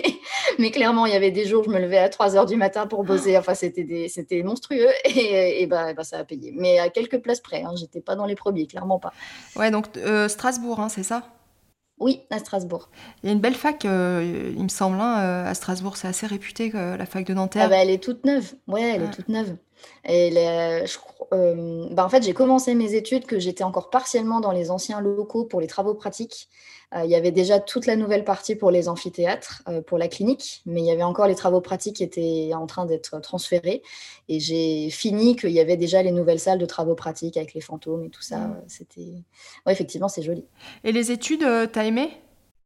mais 0.60 0.72
clairement, 0.72 1.06
il 1.06 1.14
y 1.14 1.16
avait 1.16 1.32
des 1.32 1.46
jours, 1.46 1.64
je 1.64 1.70
me 1.70 1.80
levais 1.80 1.98
à 1.98 2.10
3 2.10 2.36
heures 2.36 2.46
du 2.46 2.58
matin 2.58 2.88
pour 2.88 3.04
bosser. 3.04 3.38
Enfin, 3.38 3.54
c'était, 3.54 4.08
c'était 4.10 4.44
monstrueux, 4.44 4.90
et, 5.06 5.62
et 5.62 5.68
bah, 5.68 5.94
bah, 5.94 6.04
ça 6.04 6.18
a 6.18 6.24
payé. 6.26 6.54
Mais 6.56 6.80
à 6.80 6.90
quelques 6.90 7.21
place 7.22 7.40
près. 7.40 7.64
Hein. 7.64 7.74
J'étais 7.76 8.02
pas 8.02 8.16
dans 8.16 8.26
les 8.26 8.36
premiers, 8.36 8.68
clairement 8.68 9.00
pas. 9.00 9.14
Ouais, 9.56 9.72
donc 9.72 9.86
euh, 9.98 10.28
Strasbourg, 10.28 10.80
hein, 10.80 10.90
c'est 10.90 11.04
ça? 11.04 11.24
Oui, 12.00 12.22
à 12.32 12.40
Strasbourg. 12.40 12.90
Il 13.22 13.28
y 13.28 13.30
a 13.30 13.34
une 13.34 13.40
belle 13.40 13.56
fac, 13.56 13.86
euh, 13.86 14.52
il 14.56 14.64
me 14.64 14.70
semble, 14.70 15.00
hein, 15.00 15.20
euh, 15.20 15.50
à 15.50 15.54
Strasbourg. 15.54 15.98
C'est 15.98 16.08
assez 16.08 16.26
réputé, 16.26 16.72
la 16.72 17.06
fac 17.06 17.26
de 17.26 17.34
Nanterre. 17.34 17.64
Ah 17.66 17.70
bah, 17.70 17.78
elle 17.78 17.92
est 17.92 18.02
toute 18.02 18.26
neuve. 18.26 18.54
Ouais, 18.68 18.82
elle 18.82 19.04
est 19.04 19.12
toute 19.12 19.30
neuve. 19.30 19.56
Et 20.06 20.32
je, 20.32 21.94
bah, 21.94 22.04
en 22.04 22.10
fait, 22.10 22.24
j'ai 22.24 22.34
commencé 22.34 22.74
mes 22.74 22.96
études 22.96 23.28
que 23.28 23.40
j'étais 23.40 23.64
encore 23.64 23.92
partiellement 23.92 24.40
dans 24.40 24.52
les 24.52 24.72
anciens 24.72 25.00
locaux 25.00 25.46
pour 25.46 25.62
les 25.62 25.68
travaux 25.68 25.94
pratiques. 25.94 26.50
Euh, 26.94 27.06
il 27.06 27.10
y 27.10 27.16
avait 27.16 27.32
déjà 27.32 27.60
toute 27.60 27.86
la 27.86 27.96
nouvelle 27.96 28.26
partie 28.26 28.56
pour 28.56 28.70
les 28.70 28.90
amphithéâtres, 28.90 29.64
euh, 29.70 29.82
pour 29.82 29.98
la 29.98 30.08
clinique, 30.08 30.62
mais 30.66 30.82
il 30.82 30.86
y 30.86 30.92
avait 30.92 31.04
encore 31.04 31.28
les 31.28 31.36
travaux 31.36 31.62
pratiques 31.62 31.98
qui 31.98 32.04
étaient 32.04 32.52
en 32.54 32.68
train 32.68 32.86
d'être 32.86 33.20
transférés. 33.22 33.82
Et 34.28 34.40
j'ai 34.40 34.90
fini 34.90 35.36
qu'il 35.36 35.52
y 35.52 35.60
avait 35.60 35.78
déjà 35.78 36.04
les 36.04 36.12
nouvelles 36.12 36.40
salles 36.40 36.60
de 36.60 36.66
travaux 36.66 36.96
pratiques 36.96 37.38
avec 37.38 37.54
les 37.54 37.62
fantômes 37.62 38.06
et 38.06 38.10
tout 38.10 38.22
ça. 38.22 38.40
Mmh. 38.40 38.64
C'était, 38.68 39.14
ouais, 39.66 39.74
effectivement, 39.74 40.10
c'est 40.10 40.22
joli. 40.22 40.46
Et 40.84 40.92
les 40.92 41.12
études, 41.12 41.44
euh, 41.44 41.66
t'as 41.66 41.86
aimé? 41.86 42.10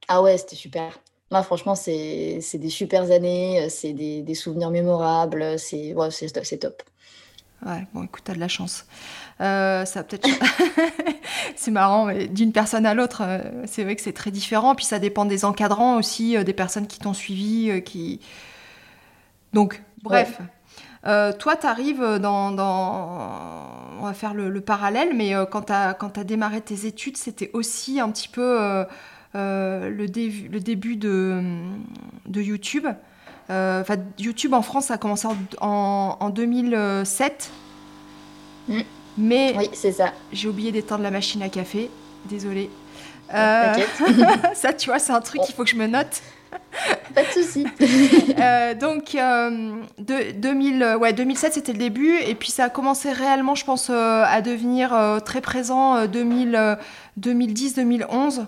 Ah 0.07 0.21
ouais, 0.21 0.37
c'était 0.37 0.55
super. 0.55 0.99
Moi, 1.31 1.43
franchement, 1.43 1.75
c'est 1.75 2.39
des 2.53 2.69
super 2.69 3.11
années, 3.11 3.67
c'est 3.69 3.93
des, 3.93 4.21
des, 4.21 4.35
souvenirs 4.35 4.69
mémorables, 4.69 5.57
c'est 5.57 5.93
ouais, 5.93 6.09
top. 6.59 6.83
Ouais, 7.65 7.87
bon, 7.93 8.03
écoute, 8.03 8.23
t'as 8.25 8.33
de 8.33 8.39
la 8.39 8.47
chance. 8.47 8.85
Euh, 9.41 9.85
ça 9.85 10.03
peut-être. 10.03 10.27
c'est 11.55 11.71
marrant, 11.71 12.11
d'une 12.29 12.51
personne 12.51 12.85
à 12.85 12.93
l'autre, 12.93 13.21
euh, 13.25 13.39
c'est 13.65 13.83
vrai 13.83 13.95
que 13.95 14.01
c'est 14.01 14.13
très 14.13 14.31
différent. 14.31 14.75
Puis 14.75 14.85
ça 14.85 14.99
dépend 14.99 15.25
des 15.25 15.45
encadrants 15.45 15.97
aussi, 15.97 16.37
euh, 16.37 16.43
des 16.43 16.53
personnes 16.53 16.87
qui 16.87 16.99
t'ont 16.99 17.13
suivi, 17.13 17.81
qui. 17.83 18.19
Donc, 19.53 19.81
bref. 20.03 20.39
toi, 21.03 21.55
tu 21.55 21.65
arrives 21.65 22.19
dans, 22.21 22.53
On 23.99 24.05
va 24.05 24.13
faire 24.13 24.33
le, 24.33 24.61
parallèle, 24.61 25.15
mais 25.15 25.33
quand 25.49 25.63
tu 25.63 25.73
as, 25.73 25.97
as, 25.97 26.23
démarré 26.23 26.61
tes 26.61 26.85
études, 26.85 27.17
c'était 27.17 27.49
aussi 27.53 27.99
un 27.99 28.11
petit 28.11 28.27
peu 28.27 28.85
le, 29.33 29.89
le, 29.89 30.07
début 30.59 30.97
de, 30.97 31.41
de 32.27 32.41
YouTube. 32.41 32.85
Enfin, 33.49 33.95
YouTube 34.17 34.53
en 34.53 34.61
France, 34.61 34.91
a 34.91 34.97
commencé 34.97 35.27
en, 35.61 36.17
en 36.19 36.29
2007. 36.29 37.51
Mais 39.17 39.55
oui, 39.57 39.69
c'est 39.73 39.93
ça. 39.93 40.11
J'ai 40.31 40.47
oublié 40.47 40.71
d'éteindre 40.71 41.03
la 41.03 41.11
machine 41.11 41.41
à 41.41 41.49
café. 41.49 41.89
Désolée. 42.25 42.69
Euh, 43.33 43.73
ça, 44.53 44.73
tu 44.73 44.89
vois, 44.89 44.99
c'est 44.99 45.13
un 45.13 45.21
truc 45.21 45.41
qu'il 45.41 45.55
faut 45.55 45.63
que 45.63 45.69
je 45.69 45.75
me 45.75 45.87
note. 45.87 46.21
Pas 47.13 47.23
de 47.23 47.27
souci. 47.27 47.65
euh, 48.39 48.73
donc, 48.73 49.15
euh, 49.15 49.75
de, 49.97 50.31
2000, 50.33 50.97
ouais, 50.99 51.13
2007, 51.13 51.53
c'était 51.53 51.71
le 51.71 51.79
début. 51.79 52.17
Et 52.17 52.35
puis, 52.35 52.51
ça 52.51 52.65
a 52.65 52.69
commencé 52.69 53.11
réellement, 53.11 53.55
je 53.55 53.65
pense, 53.65 53.89
euh, 53.89 54.23
à 54.25 54.41
devenir 54.41 54.93
euh, 54.93 55.19
très 55.19 55.41
présent 55.41 56.05
2010-2011. 56.05 58.45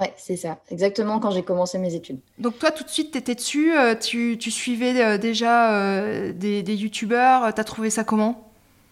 Ouais, 0.00 0.12
c'est 0.16 0.36
ça. 0.36 0.58
Exactement 0.70 1.18
quand 1.18 1.30
j'ai 1.30 1.42
commencé 1.42 1.78
mes 1.78 1.94
études. 1.94 2.18
Donc, 2.38 2.58
toi, 2.58 2.70
tout 2.70 2.84
de 2.84 2.88
suite, 2.88 3.10
tu 3.12 3.18
étais 3.18 3.34
dessus. 3.34 3.72
Tu, 4.00 4.38
tu, 4.38 4.50
suivais 4.50 5.18
déjà 5.18 6.32
des, 6.32 6.62
des 6.62 6.74
youtubeurs. 6.74 7.52
Tu 7.52 7.60
as 7.60 7.64
trouvé 7.64 7.90
ça 7.90 8.04
comment? 8.04 8.48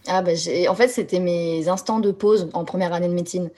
Ah 0.09 0.23
bah 0.23 0.33
en 0.69 0.75
fait, 0.75 0.89
c'était 0.89 1.19
mes 1.19 1.69
instants 1.69 1.99
de 1.99 2.11
pause 2.13 2.49
en 2.53 2.65
première 2.65 2.93
année 2.93 3.09
de 3.09 3.13
médecine. 3.13 3.51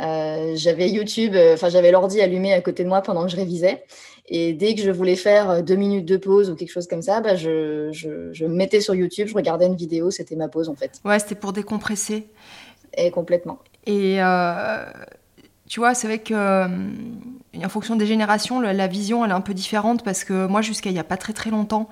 Euh, 0.00 0.52
j'avais 0.54 0.90
YouTube, 0.90 1.34
euh, 1.34 1.54
enfin 1.54 1.68
j'avais 1.68 1.90
l'ordi 1.90 2.20
allumé 2.20 2.52
à 2.52 2.60
côté 2.60 2.84
de 2.84 2.88
moi 2.88 3.00
pendant 3.00 3.24
que 3.24 3.30
je 3.30 3.36
révisais. 3.36 3.84
Et 4.28 4.52
dès 4.52 4.74
que 4.74 4.82
je 4.82 4.90
voulais 4.90 5.16
faire 5.16 5.50
euh, 5.50 5.62
deux 5.62 5.76
minutes 5.76 6.04
de 6.04 6.16
pause 6.16 6.50
ou 6.50 6.56
quelque 6.56 6.72
chose 6.72 6.88
comme 6.88 7.02
ça, 7.02 7.20
bah 7.20 7.36
je, 7.36 7.90
je, 7.92 8.32
je 8.32 8.44
me 8.44 8.54
mettais 8.54 8.80
sur 8.80 8.94
YouTube, 8.94 9.28
je 9.28 9.34
regardais 9.34 9.66
une 9.66 9.76
vidéo, 9.76 10.10
c'était 10.10 10.36
ma 10.36 10.48
pause 10.48 10.68
en 10.68 10.74
fait. 10.74 11.00
Ouais, 11.04 11.18
c'était 11.18 11.36
pour 11.36 11.52
décompresser. 11.52 12.26
Et 12.96 13.10
complètement. 13.10 13.58
Et 13.86 14.18
tu 15.74 15.80
vois, 15.80 15.92
c'est 15.92 16.06
vrai 16.06 16.20
que 16.20 16.68
en 17.56 17.68
fonction 17.68 17.96
des 17.96 18.06
générations, 18.06 18.60
la 18.60 18.86
vision 18.86 19.24
elle 19.24 19.32
est 19.32 19.34
un 19.34 19.40
peu 19.40 19.54
différente 19.54 20.04
parce 20.04 20.22
que 20.22 20.46
moi, 20.46 20.62
jusqu'à 20.62 20.90
il 20.90 20.92
n'y 20.92 21.00
a 21.00 21.04
pas 21.04 21.16
très 21.16 21.32
très 21.32 21.50
longtemps, 21.50 21.88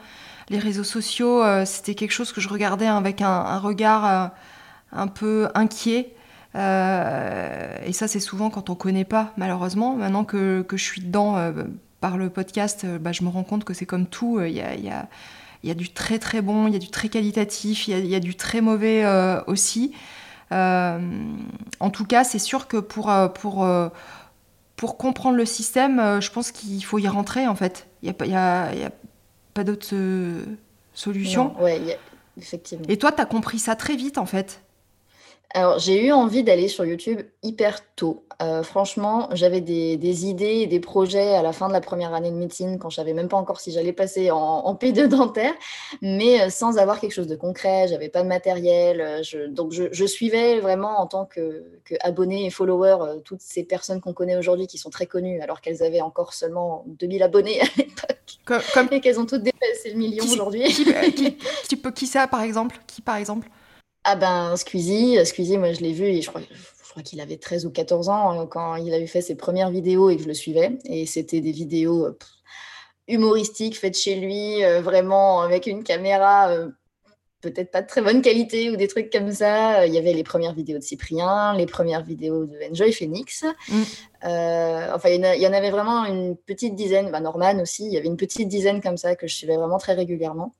les 0.50 0.60
réseaux 0.60 0.84
sociaux, 0.84 1.42
c'était 1.64 1.96
quelque 1.96 2.12
chose 2.12 2.30
que 2.30 2.40
je 2.40 2.48
regardais 2.48 2.86
avec 2.86 3.22
un, 3.22 3.58
regard 3.58 4.30
un 4.92 5.06
peu 5.08 5.48
inquiet. 5.56 6.14
et 6.54 7.92
ça, 7.92 8.06
c'est 8.06 8.20
souvent 8.20 8.50
quand 8.50 8.70
on 8.70 8.74
ne 8.74 8.78
connaît 8.78 9.04
pas, 9.04 9.32
malheureusement. 9.36 9.96
Maintenant 9.96 10.24
que, 10.24 10.62
que 10.62 10.76
je 10.76 10.84
suis 10.84 11.00
dedans 11.00 11.52
par 12.00 12.18
le 12.18 12.30
podcast, 12.30 12.86
bah, 13.00 13.10
je 13.10 13.24
me 13.24 13.30
rends 13.30 13.42
compte 13.42 13.64
que 13.64 13.74
c'est 13.74 13.84
comme 13.84 14.06
tout. 14.06 14.40
Il 14.40 14.52
y 14.52 14.60
a, 14.60 14.76
y, 14.76 15.70
a, 15.72 15.74
du 15.74 15.88
très 15.88 16.20
très 16.20 16.40
bon, 16.40 16.68
il 16.68 16.72
y 16.72 16.76
a 16.76 16.78
du 16.78 16.88
très 16.88 17.08
qualitatif, 17.08 17.88
il 17.88 18.06
y 18.06 18.14
a, 18.14 18.20
du 18.20 18.36
très 18.36 18.60
mauvais 18.60 19.04
aussi. 19.48 19.92
En 20.52 21.90
tout 21.90 22.04
cas, 22.04 22.24
c'est 22.24 22.38
sûr 22.38 22.68
que 22.68 22.76
pour, 22.76 23.10
pour 23.34 23.64
pour 24.82 24.96
comprendre 24.96 25.36
le 25.36 25.46
système, 25.46 26.00
euh, 26.00 26.20
je 26.20 26.28
pense 26.32 26.50
qu'il 26.50 26.84
faut 26.84 26.98
y 26.98 27.06
rentrer 27.06 27.46
en 27.46 27.54
fait. 27.54 27.86
Il 28.02 28.06
n'y 28.06 28.10
a, 28.10 28.14
pas, 28.14 28.26
y 28.26 28.34
a, 28.34 28.74
y 28.74 28.82
a 28.82 28.90
pas 29.54 29.62
d'autre 29.62 29.90
euh, 29.92 30.44
solution. 30.92 31.54
Oui, 31.60 31.70
effectivement. 32.36 32.86
Et 32.88 32.96
toi, 32.98 33.12
tu 33.12 33.20
as 33.20 33.26
compris 33.26 33.60
ça 33.60 33.76
très 33.76 33.94
vite 33.94 34.18
en 34.18 34.26
fait? 34.26 34.60
Alors, 35.54 35.78
j'ai 35.78 36.04
eu 36.04 36.10
envie 36.10 36.42
d'aller 36.42 36.66
sur 36.66 36.84
YouTube 36.84 37.20
hyper 37.44 37.78
tôt. 37.94 38.24
Euh, 38.42 38.62
franchement, 38.62 39.28
j'avais 39.32 39.60
des, 39.60 40.26
idées 40.26 40.62
et 40.62 40.66
des 40.66 40.80
projets 40.80 41.34
à 41.34 41.42
la 41.42 41.52
fin 41.52 41.68
de 41.68 41.72
la 41.72 41.80
première 41.80 42.12
année 42.12 42.30
de 42.30 42.36
médecine, 42.36 42.78
quand 42.78 42.90
je 42.90 42.96
savais 42.96 43.12
même 43.12 43.28
pas 43.28 43.36
encore 43.36 43.60
si 43.60 43.70
j'allais 43.70 43.92
passer 43.92 44.30
en, 44.30 44.74
P2 44.74 45.06
dentaire, 45.06 45.54
mais 46.00 46.40
euh, 46.40 46.50
sans 46.50 46.78
avoir 46.78 46.98
quelque 46.98 47.12
chose 47.12 47.28
de 47.28 47.36
concret. 47.36 47.86
J'avais 47.88 48.08
pas 48.08 48.22
de 48.22 48.28
matériel. 48.28 49.00
Euh, 49.00 49.22
je, 49.22 49.46
donc, 49.46 49.72
je, 49.72 50.06
suivais 50.06 50.58
vraiment 50.58 51.00
en 51.00 51.06
tant 51.06 51.24
que, 51.24 51.64
abonné 52.00 52.46
et 52.46 52.50
follower 52.50 53.20
toutes 53.24 53.40
ces 53.40 53.62
personnes 53.62 54.00
qu'on 54.00 54.12
connaît 54.12 54.36
aujourd'hui 54.36 54.66
qui 54.66 54.78
sont 54.78 54.90
très 54.90 55.06
connues, 55.06 55.40
alors 55.40 55.60
qu'elles 55.60 55.82
avaient 55.82 56.00
encore 56.00 56.34
seulement 56.34 56.84
2000 56.86 57.22
abonnés 57.22 57.60
à 57.60 57.66
l'époque. 57.76 58.62
Comme, 58.74 58.88
et 58.90 59.00
qu'elles 59.00 59.20
ont 59.20 59.26
toutes 59.26 59.44
dépassé 59.44 59.90
le 59.90 59.96
million 59.96 60.24
aujourd'hui. 60.24 60.64
Qui, 60.64 61.36
qui, 61.68 61.80
qui, 61.94 62.06
ça, 62.06 62.26
par 62.26 62.42
exemple? 62.42 62.76
Qui, 62.88 63.00
par 63.02 63.16
exemple? 63.16 63.48
Ah 64.04 64.16
ben 64.16 64.56
Squeezie, 64.56 65.24
Squeezie, 65.24 65.58
moi 65.58 65.72
je 65.72 65.80
l'ai 65.80 65.92
vu 65.92 66.06
et 66.06 66.22
je 66.22 66.28
crois, 66.28 66.40
crois 66.92 67.02
qu'il 67.02 67.20
avait 67.20 67.38
13 67.38 67.66
ou 67.66 67.70
14 67.70 68.08
ans 68.10 68.42
euh, 68.42 68.46
quand 68.46 68.76
il 68.76 68.92
avait 68.94 69.06
fait 69.06 69.22
ses 69.22 69.34
premières 69.34 69.70
vidéos 69.70 70.10
et 70.10 70.16
que 70.16 70.22
je 70.22 70.28
le 70.28 70.34
suivais. 70.34 70.78
Et 70.84 71.06
c'était 71.06 71.40
des 71.40 71.50
vidéos 71.50 72.06
euh, 72.06 72.18
humoristiques 73.08 73.78
faites 73.78 73.96
chez 73.96 74.16
lui, 74.16 74.62
euh, 74.62 74.80
vraiment 74.80 75.40
avec 75.40 75.66
une 75.66 75.82
caméra 75.82 76.54
peut-être 77.40 77.72
pas 77.72 77.82
de 77.82 77.88
très 77.88 78.02
bonne 78.02 78.22
qualité 78.22 78.70
ou 78.70 78.76
des 78.76 78.86
trucs 78.86 79.10
comme 79.10 79.32
ça. 79.32 79.84
Il 79.84 79.92
y 79.92 79.98
avait 79.98 80.12
les 80.12 80.22
premières 80.22 80.54
vidéos 80.54 80.78
de 80.78 80.84
Cyprien, 80.84 81.56
les 81.56 81.66
premières 81.66 82.04
vidéos 82.04 82.46
de 82.46 82.56
Enjoy 82.70 82.92
Phoenix. 82.92 83.44
Mm. 83.68 83.82
enfin, 84.22 85.08
il 85.08 85.42
y, 85.42 85.46
en 85.48 85.52
avait 85.52 85.72
vraiment 85.72 86.04
une 86.04 86.36
petite 86.36 86.76
dizaine, 86.76 87.10
bah, 87.10 87.18
Norman 87.18 87.58
aussi, 87.60 87.86
il 87.86 87.92
y 87.92 87.96
avait 87.96 88.06
une 88.06 88.16
petite 88.16 88.46
dizaine 88.46 88.80
comme 88.80 88.96
ça 88.96 89.16
que 89.16 89.26
je 89.26 89.34
suivais 89.34 89.56
vraiment 89.56 89.78
très 89.78 89.94
régulièrement. 89.94 90.54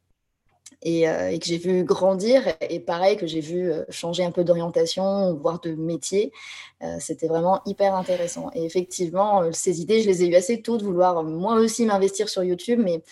Euh, 0.87 1.29
et, 1.29 1.38
que 1.38 1.47
j'ai 1.47 1.59
vu 1.59 1.85
grandir 1.85 2.43
et 2.69 2.81
pareil 2.81 3.17
que 3.17 3.26
j'ai 3.26 3.41
vu 3.41 3.71
euh, 3.71 3.85
changer 3.88 4.25
un 4.25 4.31
peu 4.31 4.45
d'orientation, 4.45 5.35
voire 5.35 5.61
de 5.61 5.75
métier. 5.75 6.33
Euh, 6.83 6.97
c'était 6.99 7.29
vraiment 7.29 7.61
hyper 7.67 7.95
intéressant. 7.95 8.50
Et 8.55 8.64
effectivement, 8.64 9.43
ces 9.52 9.81
idées, 9.81 10.02
je 10.02 10.09
les 10.09 10.25
ai 10.25 10.29
eues 10.29 10.35
assez 10.35 10.61
tôt 10.62 10.79
de 10.79 10.85
vouloir 10.85 11.23
moi 11.23 11.55
aussi 11.55 11.87
m'investir 11.87 12.29
sur 12.29 12.43
YouTube, 12.43 12.81
mais 12.83 13.02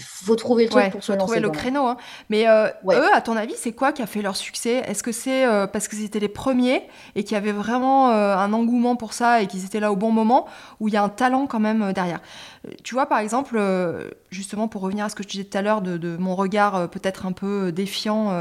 faut 0.00 0.36
trouver 0.36 0.64
le 0.64 0.70
truc 0.70 0.90
pour 0.90 1.04
se 1.04 1.12
lancer. 1.12 1.24
trouver 1.24 1.40
le 1.40 1.50
créneau. 1.50 1.86
Hein. 1.86 1.96
Mais 2.30 2.48
euh, 2.48 2.68
eux, 2.90 3.14
à 3.14 3.20
ton 3.20 3.36
avis, 3.36 3.54
c'est 3.56 3.72
quoi 3.72 3.92
qui 3.92 4.02
a 4.02 4.06
fait 4.06 4.22
leur 4.22 4.36
succès? 4.36 4.82
Est-ce 4.86 5.02
que 5.02 5.12
c'est 5.12 5.46
euh, 5.46 5.66
parce 5.66 5.88
que 5.88 5.96
c'était 5.96 6.20
les 6.20 6.28
premiers 6.28 6.88
et 7.14 7.24
qu'il 7.24 7.34
y 7.34 7.36
avait 7.36 7.52
vraiment 7.52 8.10
euh, 8.10 8.36
un 8.36 8.52
engouement 8.52 8.96
pour 8.96 9.12
ça 9.12 9.42
et 9.42 9.46
qu'ils 9.46 9.64
étaient 9.64 9.80
là 9.80 9.92
au 9.92 9.96
bon 9.96 10.10
moment 10.10 10.46
ou 10.80 10.88
il 10.88 10.94
y 10.94 10.96
a 10.96 11.02
un 11.02 11.08
talent 11.08 11.46
quand 11.46 11.60
même 11.60 11.92
derrière? 11.92 12.20
Tu 12.82 12.94
vois, 12.94 13.06
par 13.06 13.18
exemple, 13.18 13.60
justement 14.30 14.68
pour 14.68 14.80
revenir 14.80 15.04
à 15.04 15.10
ce 15.10 15.14
que 15.14 15.22
je 15.22 15.28
disais 15.28 15.44
tout 15.44 15.58
à 15.58 15.60
l'heure 15.60 15.82
de, 15.82 16.16
mon 16.16 16.34
regard 16.34 16.88
peut-être 16.88 17.26
un 17.26 17.32
peu 17.32 17.72
défiant 17.72 18.32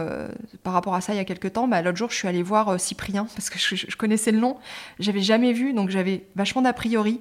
par 0.64 0.72
rapport 0.72 0.96
à 0.96 1.02
ça 1.02 1.14
il 1.14 1.18
y 1.18 1.20
a 1.20 1.26
quelques 1.26 1.52
temps, 1.52 1.68
bah, 1.68 1.82
l'autre 1.82 1.98
jour, 1.98 2.10
je 2.10 2.16
suis 2.16 2.28
allée 2.30 2.42
voir 2.42 2.80
Cyprien 2.80 3.28
parce 3.36 3.50
que 3.50 3.60
je, 3.60 3.76
je, 3.76 3.98
connaissais 3.98 4.32
le 4.32 4.40
nom. 4.40 4.56
J'avais 4.98 5.20
jamais 5.20 5.52
vu, 5.52 5.74
donc 5.74 5.90
j'avais 5.90 6.26
vachement 6.38 6.62
d'a 6.62 6.72
priori. 6.72 7.20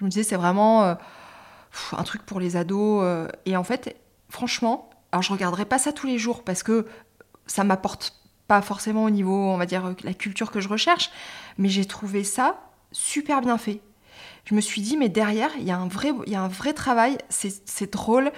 Je 0.00 0.06
me 0.06 0.10
disais, 0.10 0.22
c'est 0.22 0.36
vraiment 0.36 0.96
un 1.92 2.02
truc 2.02 2.22
pour 2.22 2.40
les 2.40 2.56
ados. 2.56 3.02
Euh, 3.02 3.28
et 3.46 3.56
en 3.56 3.64
fait, 3.64 3.96
franchement, 4.28 4.90
alors 5.12 5.22
je 5.22 5.32
regarderai 5.32 5.64
pas 5.64 5.78
ça 5.78 5.92
tous 5.92 6.06
les 6.06 6.18
jours 6.18 6.44
parce 6.44 6.62
que 6.62 6.86
ça 7.46 7.64
m'apporte 7.64 8.14
pas 8.46 8.62
forcément 8.62 9.04
au 9.04 9.10
niveau, 9.10 9.34
on 9.34 9.56
va 9.58 9.66
dire, 9.66 9.94
la 10.02 10.14
culture 10.14 10.50
que 10.50 10.60
je 10.60 10.68
recherche, 10.68 11.10
mais 11.58 11.68
j'ai 11.68 11.84
trouvé 11.84 12.24
ça 12.24 12.60
super 12.92 13.40
bien 13.40 13.58
fait. 13.58 13.80
Je 14.44 14.54
me 14.54 14.62
suis 14.62 14.80
dit, 14.80 14.96
mais 14.96 15.10
derrière, 15.10 15.50
il 15.58 15.64
y 15.64 15.70
a 15.70 15.76
un 15.76 15.88
vrai, 15.88 16.12
y 16.26 16.34
a 16.34 16.40
un 16.40 16.48
vrai 16.48 16.72
travail, 16.72 17.18
c'est 17.28 17.92
drôle, 17.92 18.32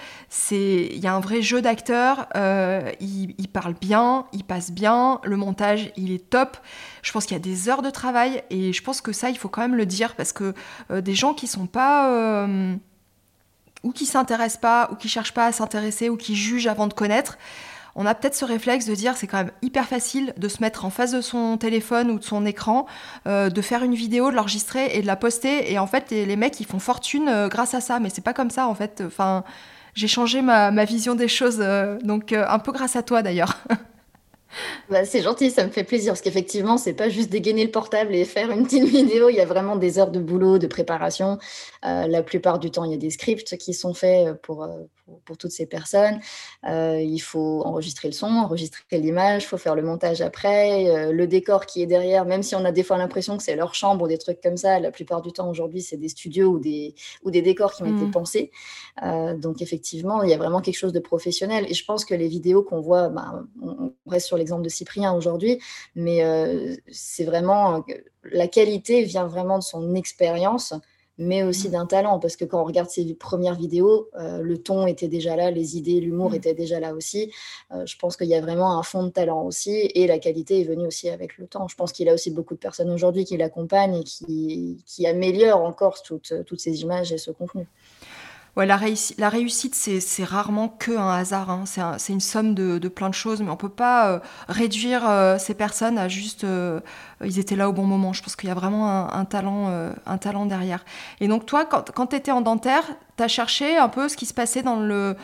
il 0.51 0.97
y 0.97 1.07
a 1.07 1.13
un 1.13 1.21
vrai 1.21 1.41
jeu 1.41 1.61
d'acteur, 1.61 2.27
euh, 2.35 2.91
il, 2.99 3.47
parle 3.47 3.75
bien, 3.79 4.25
il 4.33 4.43
passe 4.43 4.71
bien, 4.71 5.21
le 5.23 5.37
montage, 5.37 5.93
il 5.95 6.11
est 6.11 6.29
top. 6.29 6.57
Je 7.01 7.13
pense 7.13 7.25
qu'il 7.25 7.35
y 7.35 7.39
a 7.39 7.43
des 7.43 7.69
heures 7.69 7.81
de 7.81 7.89
travail 7.89 8.43
et 8.49 8.73
je 8.73 8.83
pense 8.83 8.99
que 8.99 9.13
ça, 9.13 9.29
il 9.29 9.37
faut 9.37 9.47
quand 9.47 9.61
même 9.61 9.75
le 9.75 9.85
dire 9.85 10.15
parce 10.15 10.33
que 10.33 10.53
euh, 10.91 10.99
des 10.99 11.15
gens 11.15 11.33
qui 11.33 11.47
sont 11.47 11.65
pas 11.65 12.11
ou 13.83 13.91
qui 13.91 14.05
s'intéressent 14.05 14.61
pas, 14.61 14.89
ou 14.91 14.95
qui 14.95 15.09
cherchent 15.09 15.33
pas 15.33 15.45
à 15.45 15.51
s'intéresser, 15.51 16.09
ou 16.09 16.17
qui 16.17 16.35
jugent 16.35 16.67
avant 16.67 16.87
de 16.87 16.93
connaître, 16.93 17.37
on 17.95 18.05
a 18.05 18.15
peut-être 18.15 18.35
ce 18.35 18.45
réflexe 18.45 18.85
de 18.85 18.95
dire 18.95 19.17
c'est 19.17 19.27
quand 19.27 19.37
même 19.37 19.51
hyper 19.61 19.85
facile 19.85 20.33
de 20.37 20.47
se 20.47 20.61
mettre 20.61 20.85
en 20.85 20.89
face 20.89 21.11
de 21.11 21.21
son 21.21 21.57
téléphone 21.57 22.11
ou 22.11 22.19
de 22.19 22.23
son 22.23 22.45
écran, 22.45 22.85
euh, 23.27 23.49
de 23.49 23.61
faire 23.61 23.83
une 23.83 23.95
vidéo, 23.95 24.31
de 24.31 24.35
l'enregistrer 24.35 24.97
et 24.97 25.01
de 25.01 25.07
la 25.07 25.15
poster. 25.15 25.71
Et 25.71 25.79
en 25.79 25.87
fait, 25.87 26.11
les, 26.11 26.35
mecs, 26.35 26.59
ils 26.59 26.65
font 26.65 26.79
fortune 26.79 27.27
euh, 27.27 27.47
grâce 27.49 27.73
à 27.73 27.81
ça. 27.81 27.99
Mais 27.99 28.09
c'est 28.09 28.23
pas 28.23 28.33
comme 28.33 28.49
ça, 28.49 28.67
en 28.67 28.75
fait. 28.75 29.03
Enfin, 29.05 29.43
j'ai 29.93 30.07
changé 30.07 30.41
ma, 30.41 30.85
vision 30.85 31.15
des 31.15 31.27
choses, 31.27 31.59
euh, 31.59 31.99
donc 32.03 32.31
un 32.31 32.59
peu 32.59 32.71
grâce 32.71 32.95
à 32.95 33.03
toi 33.03 33.21
d'ailleurs. 33.21 33.59
Bah, 34.89 35.05
c'est 35.05 35.21
gentil, 35.21 35.51
ça 35.51 35.65
me 35.65 35.71
fait 35.71 35.83
plaisir 35.83 36.13
parce 36.13 36.21
qu'effectivement, 36.21 36.77
c'est 36.77 36.93
pas 36.93 37.09
juste 37.09 37.29
dégainer 37.29 37.65
le 37.65 37.71
portable 37.71 38.13
et 38.13 38.25
faire 38.25 38.51
une 38.51 38.63
petite 38.63 38.83
vidéo. 38.87 39.29
Il 39.29 39.35
y 39.35 39.39
a 39.41 39.45
vraiment 39.45 39.75
des 39.75 39.99
heures 39.99 40.11
de 40.11 40.19
boulot, 40.19 40.57
de 40.57 40.67
préparation. 40.67 41.37
Euh, 41.85 42.07
la 42.07 42.23
plupart 42.23 42.59
du 42.59 42.71
temps, 42.71 42.83
il 42.83 42.91
y 42.91 42.95
a 42.95 42.97
des 42.97 43.09
scripts 43.09 43.57
qui 43.57 43.73
sont 43.73 43.93
faits 43.93 44.41
pour, 44.41 44.67
euh, 45.11 45.15
pour, 45.25 45.37
toutes 45.37 45.51
ces 45.51 45.65
personnes. 45.65 46.19
Euh, 46.67 46.99
il 47.01 47.19
faut 47.19 47.61
enregistrer 47.65 48.07
le 48.07 48.13
son, 48.13 48.27
enregistrer 48.27 48.83
l'image, 48.91 49.43
il 49.43 49.47
faut 49.47 49.57
faire 49.57 49.75
le 49.75 49.81
montage 49.81 50.21
après, 50.21 51.11
le 51.11 51.27
décor 51.27 51.65
qui 51.65 51.81
est 51.81 51.85
derrière, 51.85 52.25
même 52.25 52.43
si 52.43 52.55
on 52.55 52.63
a 52.65 52.71
des 52.71 52.83
fois 52.83 52.97
l'impression 52.97 53.37
que 53.37 53.43
c'est 53.43 53.55
leur 53.55 53.73
chambre 53.75 54.05
ou 54.05 54.07
des 54.07 54.17
trucs 54.17 54.41
comme 54.41 54.57
ça, 54.57 54.79
la 54.79 54.91
plupart 54.91 55.21
du 55.21 55.31
temps 55.31 55.49
aujourd'hui, 55.49 55.81
c'est 55.81 55.97
des 55.97 56.09
studios 56.09 56.49
ou 56.49 56.59
des, 56.59 56.93
ou 57.23 57.31
des 57.31 57.41
décors 57.41 57.73
qui 57.73 57.83
ont 57.83 57.95
été 57.97 58.05
mmh. 58.05 58.11
pensés. 58.11 58.51
donc 59.37 59.61
effectivement, 59.61 60.23
il 60.23 60.29
y 60.29 60.33
a 60.33 60.37
vraiment 60.37 60.61
quelque 60.61 60.77
chose 60.77 60.93
de 60.93 60.99
professionnel. 60.99 61.65
Et 61.69 61.73
je 61.73 61.85
pense 61.85 62.05
que 62.05 62.13
les 62.13 62.27
vidéos 62.27 62.63
qu'on 62.63 62.81
voit, 62.81 63.09
bah, 63.09 63.43
on 63.61 63.93
reste 64.07 64.27
sur 64.27 64.37
l'exemple 64.37 64.63
de 64.63 64.69
Cyprien 64.69 65.13
aujourd'hui, 65.13 65.59
mais 65.95 66.21
c'est 66.91 67.25
vraiment 67.25 67.83
la 68.23 68.47
qualité 68.47 69.03
vient 69.03 69.25
vraiment 69.25 69.57
de 69.57 69.63
son 69.63 69.95
expérience 69.95 70.73
mais 71.17 71.43
aussi 71.43 71.69
d'un 71.69 71.85
talent, 71.85 72.19
parce 72.19 72.35
que 72.35 72.45
quand 72.45 72.61
on 72.61 72.65
regarde 72.65 72.89
ses 72.89 73.13
premières 73.13 73.55
vidéos, 73.55 74.09
euh, 74.19 74.41
le 74.41 74.57
ton 74.57 74.87
était 74.87 75.07
déjà 75.07 75.35
là, 75.35 75.51
les 75.51 75.77
idées, 75.77 75.99
l'humour 75.99 76.31
mmh. 76.31 76.35
étaient 76.35 76.53
déjà 76.53 76.79
là 76.79 76.93
aussi. 76.93 77.31
Euh, 77.71 77.85
je 77.85 77.97
pense 77.97 78.17
qu'il 78.17 78.27
y 78.27 78.35
a 78.35 78.41
vraiment 78.41 78.77
un 78.77 78.83
fond 78.83 79.03
de 79.03 79.09
talent 79.09 79.43
aussi, 79.43 79.91
et 79.93 80.07
la 80.07 80.19
qualité 80.19 80.61
est 80.61 80.65
venue 80.65 80.87
aussi 80.87 81.09
avec 81.09 81.37
le 81.37 81.47
temps. 81.47 81.67
Je 81.67 81.75
pense 81.75 81.91
qu'il 81.91 82.09
a 82.09 82.13
aussi 82.13 82.31
beaucoup 82.31 82.53
de 82.53 82.59
personnes 82.59 82.89
aujourd'hui 82.89 83.25
qui 83.25 83.37
l'accompagnent 83.37 83.95
et 83.95 84.03
qui, 84.03 84.83
qui 84.85 85.05
améliorent 85.05 85.63
encore 85.63 86.01
toutes, 86.01 86.33
toutes 86.45 86.59
ces 86.59 86.81
images 86.81 87.11
et 87.11 87.17
ce 87.17 87.31
contenu. 87.31 87.67
Ouais, 88.57 88.65
la, 88.65 88.75
réussite, 88.75 89.75
c'est 89.75 90.23
rarement 90.25 90.67
que 90.67 90.91
un 90.91 91.09
hasard. 91.09 91.49
Hein. 91.49 91.63
C'est 91.97 92.11
une 92.11 92.19
somme 92.19 92.53
de, 92.53 92.85
plein 92.89 93.09
de 93.09 93.13
choses, 93.13 93.41
mais 93.41 93.49
on 93.49 93.55
peut 93.55 93.69
pas 93.69 94.11
euh, 94.11 94.19
réduire 94.49 95.09
euh, 95.09 95.37
ces 95.37 95.53
personnes 95.53 95.97
à 95.97 96.09
juste 96.09 96.43
euh, 96.43 96.81
ils 97.23 97.39
étaient 97.39 97.55
là 97.55 97.69
au 97.69 97.73
bon 97.73 97.85
moment. 97.85 98.11
Je 98.11 98.21
pense 98.21 98.35
qu'il 98.35 98.49
y 98.49 98.51
a 98.51 98.55
vraiment 98.55 99.13
un, 99.13 99.25
talent, 99.25 99.91
un 100.05 100.17
talent 100.17 100.45
derrière. 100.45 100.83
Et 101.21 101.29
donc 101.29 101.45
toi, 101.45 101.65
quand, 101.65 101.91
quand 101.91 102.07
tu 102.07 102.17
étais 102.17 102.31
en 102.31 102.41
dentaire, 102.41 102.83
tu 103.15 103.23
as 103.23 103.29
cherché 103.29 103.77
un 103.77 103.89
peu 103.89 104.09
ce 104.09 104.17
qui 104.17 104.25
se 104.25 104.33
passait 104.33 104.63
dans 104.63 104.79
le, 104.81 105.15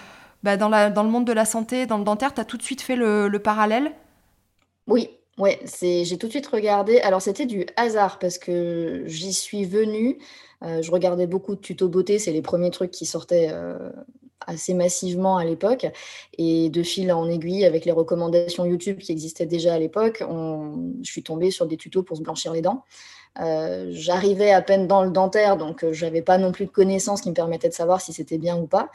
bah, 0.44 0.56
dans, 0.56 0.70
le 0.70 1.10
monde 1.10 1.26
de 1.26 1.34
la 1.34 1.46
santé, 1.46 1.86
dans 1.86 1.98
le 1.98 2.06
dentaire? 2.06 2.34
Tu 2.34 2.40
as 2.40 2.46
tout 2.46 2.58
de 2.58 2.64
suite 2.64 2.82
fait 2.82 2.96
le, 2.96 3.28
le 3.28 3.40
parallèle? 3.40 3.92
Oui, 4.88 5.10
Ouais, 5.38 5.60
j'ai 5.82 6.18
tout 6.18 6.26
de 6.26 6.32
suite 6.32 6.48
regardé. 6.48 7.00
Alors, 7.02 7.22
c'était 7.22 7.46
du 7.46 7.68
hasard 7.76 8.18
parce 8.18 8.40
que 8.40 9.04
j'y 9.06 9.34
suis 9.34 9.66
venue. 9.66 10.18
Euh, 10.64 10.82
je 10.82 10.92
regardais 10.92 11.28
beaucoup 11.28 11.56
de 11.56 11.62
tutos 11.62 11.90
beauté, 11.90 12.20
c'est 12.20 12.32
les 12.32 12.42
premiers 12.42 12.72
trucs 12.72 12.92
qui 12.92 13.06
sortaient 13.06 13.50
euh, 13.52 13.92
assez 14.46 14.74
massivement 14.74 15.38
à 15.38 15.46
l'époque. 15.46 15.88
Et 16.38 16.70
de 16.70 16.84
fil 16.84 17.12
en 17.12 17.30
aiguille, 17.30 17.66
avec 17.66 17.86
les 17.86 17.92
recommandations 17.92 18.66
YouTube 18.66 19.00
qui 19.00 19.12
existaient 19.12 19.46
déjà 19.46 19.74
à 19.74 19.80
l'époque, 19.80 20.24
je 21.04 21.12
suis 21.12 21.24
tombée 21.24 21.52
sur 21.52 21.68
des 21.68 21.78
tutos 21.78 22.04
pour 22.04 22.18
se 22.18 22.22
blanchir 22.22 22.54
les 22.54 22.62
dents. 22.62 22.84
Euh, 23.40 23.90
j'arrivais 23.92 24.52
à 24.52 24.62
peine 24.62 24.88
dans 24.88 25.04
le 25.04 25.12
dentaire, 25.12 25.58
donc 25.58 25.86
je 25.92 26.06
n'avais 26.06 26.24
pas 26.24 26.38
non 26.38 26.52
plus 26.52 26.66
de 26.66 26.72
connaissances 26.72 27.22
qui 27.22 27.30
me 27.30 27.36
permettaient 27.36 27.70
de 27.70 27.74
savoir 27.74 28.02
si 28.02 28.14
c'était 28.14 28.40
bien 28.40 28.58
ou 28.58 28.66
pas. 28.66 28.90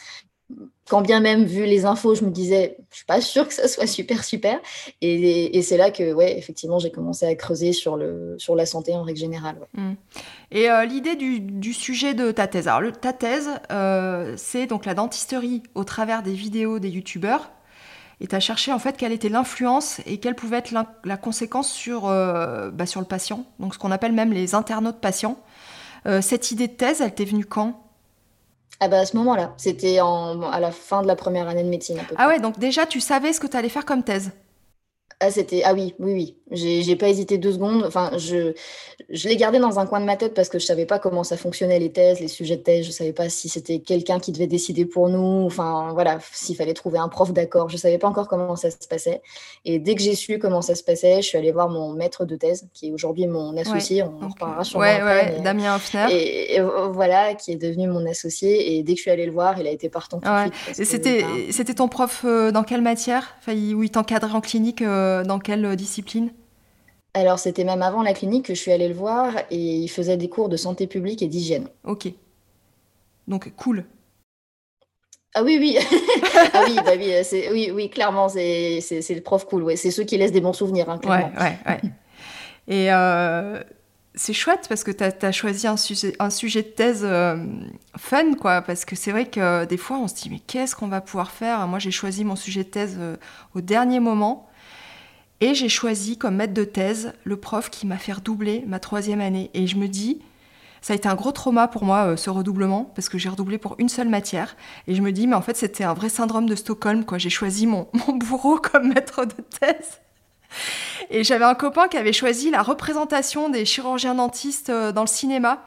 Quand 0.89 1.01
bien 1.01 1.21
même 1.21 1.45
vu 1.45 1.65
les 1.65 1.85
infos, 1.85 2.15
je 2.15 2.25
me 2.25 2.31
disais, 2.31 2.77
je 2.91 2.97
suis 2.97 3.07
pas 3.07 3.21
sûre 3.21 3.47
que 3.47 3.55
ça 3.55 3.69
soit 3.69 3.87
super 3.87 4.25
super. 4.25 4.61
Et, 5.01 5.63
c'est 5.63 5.77
là 5.77 5.91
que, 5.91 6.13
ouais, 6.13 6.37
effectivement, 6.37 6.79
j'ai 6.79 6.91
commencé 6.91 7.25
à 7.25 7.35
creuser 7.35 7.73
sur, 7.73 7.97
le, 7.97 8.35
sur 8.39 8.57
la 8.57 8.67
santé 8.67 8.95
en 8.95 9.03
règle 9.03 9.19
générale. 9.19 9.57
Mmh. 9.75 9.93
Et 10.51 10.71
euh, 10.71 10.85
l'idée 10.85 11.17
du, 11.17 11.73
sujet 11.73 12.15
de 12.15 12.31
ta 12.31 12.47
thèse. 12.47 12.69
Alors, 12.69 12.93
ta 12.93 13.13
thèse, 13.13 13.49
euh, 13.71 14.35
c'est 14.37 14.67
donc 14.67 14.85
la 14.85 14.95
dentisterie 14.95 15.63
au 15.75 15.85
travers 15.85 16.23
des 16.23 16.35
vidéos 16.35 16.79
des 16.79 16.91
youtubeurs. 16.91 17.53
Et 18.21 18.27
tu 18.27 18.37
as 18.37 18.41
cherché 18.41 18.73
en 18.73 18.79
fait 18.79 18.97
quelle 18.97 19.13
était 19.13 19.29
l'influence 19.29 20.01
et 20.07 20.19
quelle 20.19 20.35
pouvait 20.35 20.59
être 20.59 20.73
la, 20.73 21.17
conséquence 21.17 21.73
sur, 21.73 22.07
euh, 22.07 22.71
bah, 22.71 22.87
sur 22.87 23.01
le 23.01 23.07
patient, 23.07 23.47
donc 23.59 23.75
ce 23.75 23.79
qu'on 23.79 23.91
appelle 23.91 24.13
même 24.13 24.33
les 24.33 24.55
internautes 24.55 25.01
patients. 25.01 25.39
cette 26.21 26.53
idée 26.53 26.69
de 26.69 26.73
thèse, 26.73 27.01
elle 27.01 27.15
t'est 27.15 27.25
venue 27.25 27.47
quand? 27.47 27.83
Ah 28.85 28.89
bah 28.89 28.99
à 28.99 29.07
ce 29.07 29.17
moment-là, 29.17 29.55
c'était 29.59 29.99
à 30.01 30.59
la 30.59 30.73
fin 30.73 31.03
de 31.03 31.07
la 31.07 31.15
première 31.15 31.47
année 31.47 31.63
de 31.63 31.69
médecine. 31.69 32.01
À 32.01 32.03
peu 32.03 32.17
ah 32.19 32.27
ouais, 32.27 32.41
donc 32.41 32.59
déjà 32.59 32.85
tu 32.85 32.99
savais 32.99 33.33
ce 33.33 33.39
que 33.39 33.47
tu 33.47 33.57
allais 33.57 33.69
faire 33.69 33.85
comme 33.85 34.03
thèse 34.03 34.33
ah, 35.21 35.31
c'était... 35.31 35.63
ah 35.65 35.73
oui, 35.73 35.95
oui, 36.01 36.13
oui. 36.15 36.37
J'ai 36.53 36.97
pas 36.97 37.09
hésité 37.09 37.39
deux 37.39 37.53
secondes. 37.53 37.85
Enfin, 37.87 38.11
je, 38.19 38.53
je 39.11 39.29
l'ai 39.29 39.37
gardé 39.37 39.59
dans 39.59 39.79
un 39.79 39.87
coin 39.87 40.01
de 40.01 40.05
ma 40.05 40.17
tête 40.17 40.35
parce 40.35 40.49
que 40.49 40.59
je 40.59 40.67
savais 40.67 40.87
pas 40.87 40.99
comment 40.99 41.25
ça 41.25 41.37
fonctionnait 41.37 41.79
les 41.79 41.91
thèses, 41.91 42.21
les 42.21 42.29
sujets 42.29 42.57
de 42.57 42.63
thèse. 42.63 42.87
Je 42.87 42.91
savais 42.91 43.13
pas 43.13 43.29
si 43.29 43.49
c'était 43.49 43.81
quelqu'un 43.81 44.19
qui 44.19 44.33
devait 44.33 44.47
décider 44.47 44.85
pour 44.85 45.09
nous. 45.09 45.45
Enfin, 45.47 45.91
voilà, 45.93 46.19
s'il 46.33 46.57
fallait 46.57 46.75
trouver 46.75 46.99
un 46.99 47.09
prof 47.09 47.33
d'accord. 47.33 47.69
Je 47.69 47.77
savais 47.77 47.99
pas 47.99 48.09
encore 48.09 48.29
comment 48.29 48.57
ça 48.57 48.71
se 48.71 48.89
passait. 48.89 49.23
Et 49.65 49.79
dès 49.79 49.95
que 49.95 50.03
j'ai 50.03 50.15
su 50.15 50.39
comment 50.39 50.63
ça 50.63 50.75
se 50.75 50.83
passait, 50.83 51.23
je 51.23 51.27
suis 51.29 51.39
allée 51.39 51.53
voir 51.53 51.69
mon 51.69 51.93
maître 51.93 52.25
de 52.25 52.37
thèse, 52.37 52.69
qui 52.75 52.89
est 52.89 52.93
aujourd'hui 52.93 53.27
mon 53.27 53.57
associé. 53.57 54.03
on 54.03 54.25
en 54.25 54.29
reparlera 54.29 54.65
sur 54.65 54.79
ouais, 54.79 55.03
ouais, 55.03 55.41
Damien 55.43 55.77
Hoffner. 55.77 56.07
Et, 56.11 56.61
voilà, 56.93 57.35
qui 57.35 57.53
est 57.53 57.57
devenu 57.57 57.89
mon 57.89 58.07
associé. 58.07 58.77
Et 58.77 58.83
dès 58.83 58.93
que 58.93 58.99
je 58.99 59.03
suis 59.03 59.11
allée 59.11 59.27
le 59.27 59.33
voir, 59.33 59.59
il 59.59 59.67
a 59.67 59.71
été 59.71 59.89
partant 59.89 60.21
tout 60.21 60.29
de 60.29 60.41
suite. 60.41 60.81
Et 60.81 60.85
c'était, 60.85 61.25
c'était 61.51 61.75
ton 61.75 61.89
prof 61.89 62.23
euh, 62.25 62.51
dans 62.51 62.63
quelle 62.63 62.83
matière? 62.83 63.35
Enfin, 63.39 63.53
Où 63.53 63.83
il 63.83 63.91
t'encadrait 63.91 64.33
en 64.33 64.41
clinique 64.41 64.83
euh, 64.83 65.25
Dans 65.25 65.39
quelle 65.39 65.65
euh, 65.65 65.77
discipline? 65.77 66.31
Alors, 67.15 67.39
c'était 67.39 67.65
même 67.65 67.83
avant 67.83 68.03
la 68.03 68.15
clinique 68.15 68.47
que 68.47 68.55
je 68.55 68.61
suis 68.61 68.73
allée 68.73 68.89
le 68.89 68.95
voir 68.95 69.35
et 69.51 69.77
il 69.77 69.89
faisait 69.89 70.17
des 70.17 70.29
cours 70.29 70.49
de 70.49 70.57
santé 70.57 70.87
publique 70.87 71.23
et 71.23 71.29
d'hygiène. 71.29 71.69
Ok. 71.85 72.09
Donc, 73.29 73.53
cool. 73.57 73.85
Ah 75.35 75.43
oui, 75.43 75.59
oui. 75.61 75.79
ah 76.55 76.63
oui, 76.67 76.77
bah 76.85 76.93
oui, 76.97 77.13
oui, 77.51 77.71
oui, 77.73 77.91
clairement, 77.91 78.29
c'est 78.29 78.81
le 78.81 79.21
prof 79.21 79.45
cool. 79.45 79.63
Ouais. 79.63 79.77
C'est 79.77 79.91
ceux 79.91 80.05
qui 80.05 80.17
laissent 80.17 80.33
des 80.33 80.41
bons 80.41 80.53
souvenirs. 80.55 80.89
Hein, 80.89 80.99
ouais, 81.05 81.31
ouais, 81.39 81.59
ouais. 81.67 81.81
Et 82.69 82.93
euh, 82.93 83.63
c'est 84.15 84.33
chouette 84.33 84.67
parce 84.69 84.85
que 84.85 84.91
tu 84.91 85.05
as, 85.05 85.33
choisi 85.33 85.67
un 85.67 85.77
sujet, 85.77 86.15
un 86.19 86.31
sujet 86.31 86.63
de 86.63 86.69
thèse 86.69 87.03
euh, 87.05 87.37
fun, 87.99 88.35
quoi. 88.35 88.63
Parce 88.63 88.87
que 88.87 88.97
c'est 88.97 89.11
vrai 89.11 89.27
que 89.27 89.67
des 89.67 89.77
fois, 89.77 89.99
on 89.99 90.09
se 90.09 90.15
dit, 90.15 90.31
mais 90.31 90.39
qu'est-ce 90.39 90.75
qu'on 90.75 90.89
va 90.89 91.03
pouvoir 91.03 91.31
faire? 91.31 91.67
Moi, 91.67 91.79
j'ai 91.79 91.91
choisi 91.91 92.25
mon 92.25 92.37
sujet 92.37 92.65
de 92.65 92.71
thèse 92.71 92.99
au 93.55 93.61
dernier 93.61 94.01
moment. 94.01 94.49
Et 95.43 95.57
j'ai 95.57 95.69
choisi 95.69 96.17
comme 96.19 96.37
maître 96.37 96.55
de 96.55 96.63
thèse 96.63 97.15
le 97.25 97.37
prof 97.37 97.69
qui 97.69 97.85
m'a 97.85 97.99
fait 97.99 98.13
redoubler 98.13 98.63
ma 98.69 98.79
troisième 98.79 99.21
année. 99.21 99.51
Et 99.55 99.67
je 99.67 99.75
me 99.75 99.89
dis, 99.89 100.23
ça 100.81 100.93
a 100.93 100.97
été 100.97 101.09
un 101.09 101.17
gros 101.17 101.33
trauma 101.33 101.67
pour 101.67 101.85
moi, 101.85 102.13
euh, 102.13 102.17
ce 102.17 102.31
redoublement, 102.31 102.85
parce 102.95 103.09
que 103.09 103.19
j'ai 103.19 103.29
redoublé 103.29 103.59
pour 103.59 103.75
une 103.79 103.89
seule 103.89 104.09
matière. 104.09 104.55
Et 104.87 104.95
je 104.95 105.03
me 105.03 105.11
dis, 105.11 105.27
mais 105.27 105.35
en 105.35 105.43
fait, 105.43 105.57
c'était 105.57 105.83
un 105.83 105.95
vrai 105.95 106.11
syndrome 106.11 106.47
de 106.47 106.55
Stockholm, 106.55 107.05
quoi. 107.05 107.19
J'ai 107.19 107.29
choisi 107.29 107.67
mon, 107.67 107.89
mon 108.07 108.15
bourreau 108.15 108.59
comme 108.59 108.95
maître 108.95 109.25
de 109.25 109.35
thèse. 109.59 110.01
Et 111.11 111.25
j'avais 111.25 111.45
un 111.45 111.57
copain 111.57 111.89
qui 111.89 111.97
avait 111.97 112.13
choisi 112.13 112.53
la 112.53 112.63
représentation 112.63 113.49
des 113.49 113.65
chirurgiens 113.65 114.15
dentistes 114.15 114.71
euh, 114.71 114.93
dans 114.93 115.03
le 115.03 115.09
cinéma. 115.09 115.65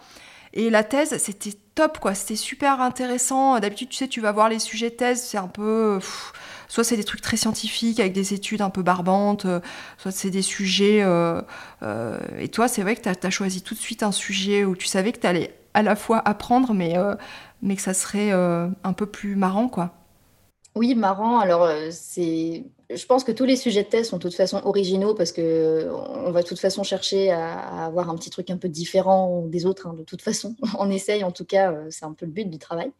Et 0.54 0.70
la 0.70 0.86
thèse, 0.86 1.18
c'était 1.18 1.52
top, 1.76 2.00
quoi. 2.00 2.14
C'était 2.14 2.38
super 2.38 2.80
intéressant. 2.80 3.60
D'habitude, 3.60 3.90
tu 3.90 3.98
sais, 3.98 4.08
tu 4.08 4.22
vas 4.22 4.32
voir 4.32 4.48
les 4.48 4.60
sujets 4.60 4.92
thèse, 4.92 5.22
c'est 5.22 5.38
un 5.38 5.50
peu 5.50 6.00
soit 6.68 6.84
c'est 6.84 6.98
des 6.98 7.04
trucs 7.04 7.22
très 7.22 7.38
scientifiques 7.38 8.00
avec 8.00 8.14
des 8.14 8.34
études 8.34 8.62
un 8.62 8.70
peu 8.70 8.84
barbantes, 8.84 9.46
euh, 9.46 9.60
soit 9.98 10.12
c'est 10.12 10.30
des 10.30 10.42
sujets. 10.42 11.02
Euh, 11.04 11.42
euh, 11.84 12.20
et 12.40 12.50
toi, 12.50 12.68
c'est 12.68 12.82
vrai 12.82 12.96
que 12.96 13.02
tu 13.02 13.10
as, 13.10 13.30
choisi 13.30 13.62
tout 13.62 13.74
de 13.74 13.80
suite 13.80 14.04
un 14.04 14.12
sujet 14.12 14.64
où 14.66 14.76
tu 14.76 14.88
savais 14.88 15.12
que 15.12 15.20
tu 15.20 15.28
allais 15.28 15.56
à 15.74 15.82
la 15.82 15.96
fois 15.96 16.22
apprendre, 16.26 16.74
mais, 16.74 16.96
mais 17.62 17.76
que 17.76 17.82
ça 17.82 17.94
serait 17.94 18.32
un 18.32 18.94
peu 18.96 19.06
plus 19.06 19.36
marrant, 19.36 19.68
quoi. 19.68 19.94
Oui, 20.76 20.96
marrant. 20.96 21.40
Alors, 21.40 21.70
c'est. 21.92 22.64
Je 22.90 23.06
pense 23.08 23.24
que 23.24 23.32
tous 23.32 23.46
les 23.46 23.56
sujets 23.56 23.84
de 23.84 23.90
thèse 23.90 24.10
sont 24.10 24.18
de 24.18 24.22
toute 24.22 24.36
façon 24.36 24.62
originaux 24.64 25.16
parce 25.16 25.32
que 25.32 25.90
on 25.92 26.32
va 26.32 26.44
de 26.44 26.48
toute 26.48 26.60
façon 26.60 26.84
chercher 26.84 27.32
à, 27.32 27.86
avoir 27.86 28.10
un 28.10 28.16
petit 28.16 28.30
truc 28.30 28.50
un 28.52 28.58
peu 28.58 28.70
différent 28.70 29.44
des 29.48 29.66
autres. 29.66 29.88
Hein, 29.88 29.96
de 29.98 30.04
toute 30.04 30.22
façon, 30.22 30.56
on 30.80 30.90
essaye. 30.90 31.26
En 31.26 31.32
tout 31.32 31.46
cas, 31.46 31.74
c'est 31.90 32.06
un 32.06 32.14
peu 32.14 32.26
le 32.26 32.32
but 32.32 32.50
du 32.50 32.58
travail. 32.58 32.92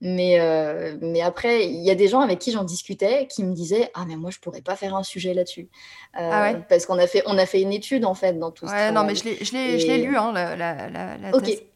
Mais, 0.00 0.40
euh, 0.40 0.96
mais 1.00 1.20
après, 1.20 1.66
il 1.66 1.82
y 1.82 1.90
a 1.90 1.94
des 1.94 2.08
gens 2.08 2.20
avec 2.20 2.38
qui 2.38 2.52
j'en 2.52 2.64
discutais 2.64 3.26
qui 3.28 3.44
me 3.44 3.54
disaient 3.54 3.90
Ah, 3.94 4.04
mais 4.06 4.16
moi, 4.16 4.30
je 4.30 4.38
pourrais 4.38 4.60
pas 4.60 4.76
faire 4.76 4.94
un 4.94 5.02
sujet 5.02 5.34
là-dessus. 5.34 5.68
Euh, 6.18 6.30
ah 6.32 6.54
parce 6.68 6.86
qu'on 6.86 6.98
a, 6.98 7.06
fait, 7.06 7.22
on 7.26 7.38
a 7.38 7.46
fait 7.46 7.62
une 7.62 7.72
étude, 7.72 8.04
en 8.04 8.14
fait, 8.14 8.38
dans 8.38 8.50
tout 8.50 8.66
ouais, 8.66 8.92
non, 8.92 9.04
mais 9.04 9.14
je 9.14 9.24
l'ai 9.52 9.98
lu, 9.98 10.16
hein, 10.16 10.32
la, 10.32 10.56
la, 10.56 11.30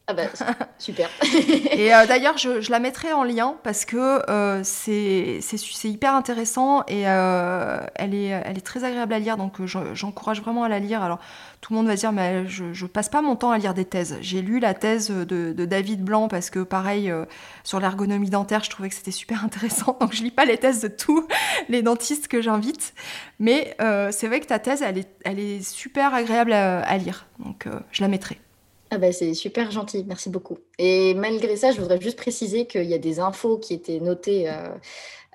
ah 0.09 0.13
bah, 0.13 0.23
super. 0.79 1.09
et 1.71 1.93
euh, 1.93 2.05
d'ailleurs, 2.07 2.37
je, 2.37 2.61
je, 2.61 2.71
la 2.71 2.79
mettrai 2.79 3.13
en 3.13 3.23
lien 3.23 3.55
parce 3.63 3.85
que 3.85 4.21
c'est 4.63 5.39
hyper 5.83 6.15
intéressant 6.15 6.83
et 6.87 7.01
elle, 7.01 8.15
est, 8.15 8.27
elle 8.27 8.57
est 8.57 8.65
très 8.65 8.83
agréable 8.83 9.13
à 9.13 9.19
lire. 9.19 9.37
Donc, 9.37 9.63
j'encourage 9.93 10.41
vraiment 10.41 10.63
à 10.63 10.69
la 10.69 10.79
lire. 10.79 11.03
Alors, 11.03 11.19
tout 11.61 11.73
le 11.73 11.77
monde 11.77 11.87
va 11.87 11.95
dire 11.95 12.11
mais 12.11 12.47
je, 12.47 12.73
je 12.73 12.85
passe 12.85 13.09
pas 13.09 13.21
mon 13.21 13.35
temps 13.35 13.51
à 13.51 13.57
lire 13.57 13.73
des 13.73 13.85
thèses. 13.85 14.17
J'ai 14.21 14.41
lu 14.41 14.59
la 14.59 14.73
thèse 14.73 15.09
de, 15.09 15.65
David 15.65 16.03
Blanc 16.03 16.27
parce 16.27 16.49
que 16.49 16.59
pareil 16.59 17.11
euh, 17.11 17.25
sur 17.63 17.79
l'ergonomie 17.79 18.29
dentaire, 18.29 18.63
je 18.63 18.69
trouvais 18.69 18.89
que 18.89 18.95
c'était 18.95 19.11
super 19.11 19.43
intéressant. 19.43 19.97
Donc 20.01 20.13
je 20.13 20.23
lis 20.23 20.31
pas 20.31 20.45
les 20.45 20.57
thèses 20.57 20.81
de 20.81 20.87
tous 20.87 21.27
les 21.69 21.81
dentistes 21.81 22.27
que 22.27 22.41
j'invite, 22.41 22.93
mais 23.39 23.75
euh, 23.81 24.09
c'est 24.11 24.27
vrai 24.27 24.39
que 24.39 24.47
ta 24.47 24.59
thèse 24.59 24.81
elle 24.81 24.97
est, 24.97 25.09
elle 25.25 25.39
est 25.39 25.61
super 25.61 26.13
agréable 26.13 26.53
à, 26.53 26.97
lire. 26.97 27.25
Donc 27.39 27.67
euh, 27.67 27.79
je 27.91 28.01
la 28.01 28.07
mettrai. 28.07 28.39
Ah 28.91 28.97
bah 28.97 29.11
c'est 29.11 29.33
super 29.35 29.69
gentil, 29.69 30.03
merci 30.07 30.29
beaucoup. 30.29 30.57
Et 30.79 31.13
malgré 31.13 31.55
ça, 31.55 31.71
je 31.71 31.79
voudrais 31.79 32.01
juste 32.01 32.17
préciser 32.17 32.65
qu'il 32.65 32.85
y 32.85 32.93
a 32.93 32.97
des 32.97 33.19
infos 33.19 33.57
qui 33.59 33.73
étaient 33.73 33.99
notées 33.99 34.49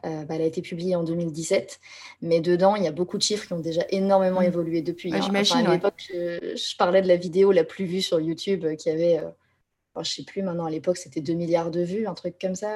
euh, 0.04 0.24
bah, 0.24 0.34
elle 0.34 0.42
a 0.42 0.46
été 0.46 0.60
publiée 0.60 0.96
en 0.96 1.02
2017, 1.02 1.80
mais 2.20 2.40
dedans, 2.40 2.76
il 2.76 2.84
y 2.84 2.86
a 2.86 2.92
beaucoup 2.92 3.16
de 3.16 3.22
chiffres 3.22 3.46
qui 3.46 3.52
ont 3.54 3.60
déjà 3.60 3.82
énormément 3.90 4.40
mmh. 4.40 4.44
évolué 4.44 4.82
depuis. 4.82 5.14
Hein. 5.14 5.20
J'imagine. 5.22 5.66
à 5.66 5.72
l'époque, 5.72 6.10
je, 6.10 6.76
parlais 6.76 7.00
de 7.00 7.08
la 7.08 7.16
vidéo 7.16 7.52
la 7.52 7.64
plus 7.64 7.86
vue 7.86 8.02
sur 8.02 8.20
YouTube 8.20 8.64
euh, 8.64 8.74
qui 8.74 8.90
avait, 8.90 9.18
euh, 9.18 9.30
je 9.96 10.00
ne 10.00 10.04
sais 10.04 10.22
plus 10.24 10.42
maintenant, 10.42 10.66
à 10.66 10.70
l'époque, 10.70 10.98
c'était 10.98 11.20
2 11.20 11.32
milliards 11.32 11.70
de 11.70 11.80
vues, 11.80 12.06
un 12.06 12.14
truc 12.14 12.36
comme 12.40 12.54
ça. 12.54 12.68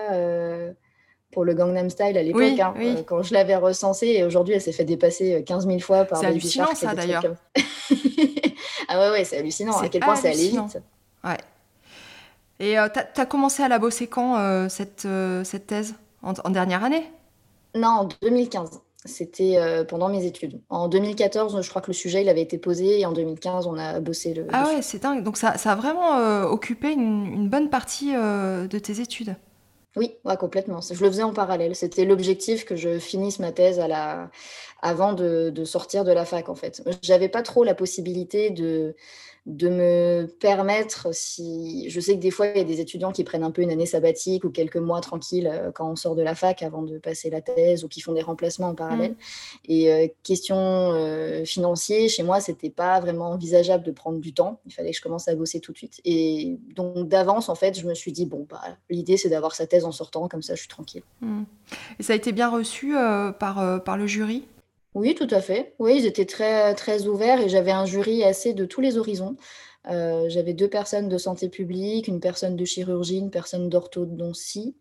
Pour 1.32 1.44
le 1.44 1.54
Gangnam 1.54 1.90
Style 1.90 2.16
à 2.16 2.22
l'époque, 2.22 2.58
hein, 2.60 2.74
quand 3.06 3.22
je 3.22 3.34
l'avais 3.34 3.56
recensée, 3.56 4.08
et 4.08 4.24
aujourd'hui 4.24 4.54
elle 4.54 4.62
s'est 4.62 4.72
fait 4.72 4.84
dépasser 4.84 5.44
15 5.46 5.66
000 5.66 5.78
fois 5.80 6.04
par 6.04 6.18
C'est 6.18 6.26
hallucinant 6.26 6.74
ça 6.74 6.94
d'ailleurs. 6.94 7.22
ah 8.88 9.00
ouais, 9.00 9.10
ouais 9.10 9.24
c'est 9.24 9.38
hallucinant 9.38 9.76
à 9.76 9.88
quel 9.88 10.02
point 10.02 10.16
ça 10.16 10.28
allait 10.28 10.48
vite. 10.48 10.78
Ouais. 11.24 11.36
Et 12.60 12.76
tu 12.92 13.20
as, 13.20 13.26
commencé 13.26 13.62
à 13.62 13.68
la 13.68 13.78
bosser 13.78 14.06
quand, 14.06 14.68
cette, 14.68 15.06
cette 15.44 15.66
thèse? 15.66 15.94
En, 16.22 16.50
dernière 16.50 16.84
année? 16.84 17.04
Non, 17.74 17.88
en 17.88 18.08
2015. 18.22 18.80
C'était 19.04 19.56
euh, 19.56 19.84
pendant 19.84 20.08
mes 20.08 20.24
études. 20.26 20.60
En 20.68 20.88
2014, 20.88 21.62
je 21.62 21.70
crois 21.70 21.80
que 21.80 21.86
le 21.86 21.92
sujet 21.92 22.22
il 22.22 22.28
avait 22.28 22.42
été 22.42 22.58
posé 22.58 23.00
et 23.00 23.06
en 23.06 23.12
2015, 23.12 23.66
on 23.66 23.78
a 23.78 24.00
bossé 24.00 24.34
le. 24.34 24.46
Ah 24.52 24.66
ouais, 24.66 24.82
c'est 24.82 25.00
dingue. 25.00 25.22
Donc 25.22 25.36
ça, 25.36 25.56
ça 25.56 25.72
a 25.72 25.74
vraiment 25.76 26.16
euh, 26.16 26.44
occupé 26.44 26.92
une, 26.92 27.48
bonne 27.48 27.70
partie 27.70 28.14
euh, 28.14 28.66
de 28.66 28.78
tes 28.78 29.00
études? 29.00 29.36
Oui, 29.98 30.16
complètement. 30.36 30.80
Je 30.80 31.02
le 31.02 31.10
faisais 31.10 31.24
en 31.24 31.32
parallèle. 31.32 31.74
C'était 31.74 32.04
l'objectif 32.04 32.64
que 32.64 32.76
je 32.76 32.98
finisse 33.00 33.40
ma 33.40 33.52
thèse 33.52 33.80
avant 34.80 35.12
de, 35.12 35.50
de 35.50 35.64
sortir 35.64 36.04
de 36.04 36.12
la 36.12 36.24
fac, 36.24 36.48
en 36.48 36.54
fait. 36.54 36.82
J'avais 37.02 37.28
pas 37.28 37.42
trop 37.42 37.64
la 37.64 37.74
possibilité 37.74 38.50
de 38.50 38.94
de 39.48 39.70
me 39.70 40.26
permettre, 40.26 41.08
si 41.14 41.88
je 41.88 42.00
sais 42.00 42.14
que 42.16 42.20
des 42.20 42.30
fois, 42.30 42.48
il 42.48 42.58
y 42.58 42.60
a 42.60 42.64
des 42.64 42.80
étudiants 42.80 43.12
qui 43.12 43.24
prennent 43.24 43.42
un 43.42 43.50
peu 43.50 43.62
une 43.62 43.70
année 43.70 43.86
sabbatique 43.86 44.44
ou 44.44 44.50
quelques 44.50 44.76
mois 44.76 45.00
tranquilles 45.00 45.50
euh, 45.50 45.72
quand 45.72 45.90
on 45.90 45.96
sort 45.96 46.14
de 46.14 46.20
la 46.20 46.34
fac 46.34 46.62
avant 46.62 46.82
de 46.82 46.98
passer 46.98 47.30
la 47.30 47.40
thèse 47.40 47.82
ou 47.82 47.88
qui 47.88 48.02
font 48.02 48.12
des 48.12 48.20
remplacements 48.20 48.68
en 48.68 48.74
parallèle. 48.74 49.12
Mm. 49.12 49.16
Et 49.70 49.92
euh, 49.92 50.06
question 50.22 50.56
euh, 50.58 51.46
financière, 51.46 52.10
chez 52.10 52.22
moi, 52.22 52.40
c'était 52.40 52.68
pas 52.68 53.00
vraiment 53.00 53.30
envisageable 53.30 53.84
de 53.84 53.90
prendre 53.90 54.18
du 54.18 54.34
temps. 54.34 54.60
Il 54.66 54.74
fallait 54.74 54.90
que 54.90 54.96
je 54.98 55.02
commence 55.02 55.28
à 55.28 55.34
bosser 55.34 55.60
tout 55.60 55.72
de 55.72 55.78
suite. 55.78 56.02
Et 56.04 56.58
donc, 56.76 57.08
d'avance, 57.08 57.48
en 57.48 57.54
fait, 57.54 57.78
je 57.78 57.86
me 57.86 57.94
suis 57.94 58.12
dit, 58.12 58.26
bon, 58.26 58.46
bah, 58.50 58.60
l'idée, 58.90 59.16
c'est 59.16 59.30
d'avoir 59.30 59.54
sa 59.54 59.66
thèse 59.66 59.86
en 59.86 59.92
sortant, 59.92 60.28
comme 60.28 60.42
ça, 60.42 60.56
je 60.56 60.60
suis 60.60 60.68
tranquille. 60.68 61.02
Mm. 61.22 61.44
Et 61.98 62.02
ça 62.02 62.12
a 62.12 62.16
été 62.16 62.32
bien 62.32 62.50
reçu 62.50 62.92
par, 63.38 63.82
par 63.82 63.96
le 63.96 64.06
jury? 64.06 64.44
Oui, 64.94 65.14
tout 65.14 65.28
à 65.30 65.40
fait. 65.40 65.74
Oui, 65.78 65.96
ils 65.98 66.06
étaient 66.06 66.26
très, 66.26 66.74
très 66.74 67.06
ouverts 67.06 67.40
et 67.40 67.48
j'avais 67.48 67.70
un 67.70 67.86
jury 67.86 68.24
assez 68.24 68.54
de 68.54 68.64
tous 68.64 68.80
les 68.80 68.98
horizons. 68.98 69.36
Euh, 69.88 70.28
j'avais 70.28 70.54
deux 70.54 70.68
personnes 70.68 71.08
de 71.08 71.18
santé 71.18 71.48
publique, 71.48 72.08
une 72.08 72.20
personne 72.20 72.56
de 72.56 72.64
chirurgie, 72.64 73.18
une 73.18 73.30
personne 73.30 73.68
d'orthodontie. 73.68 74.76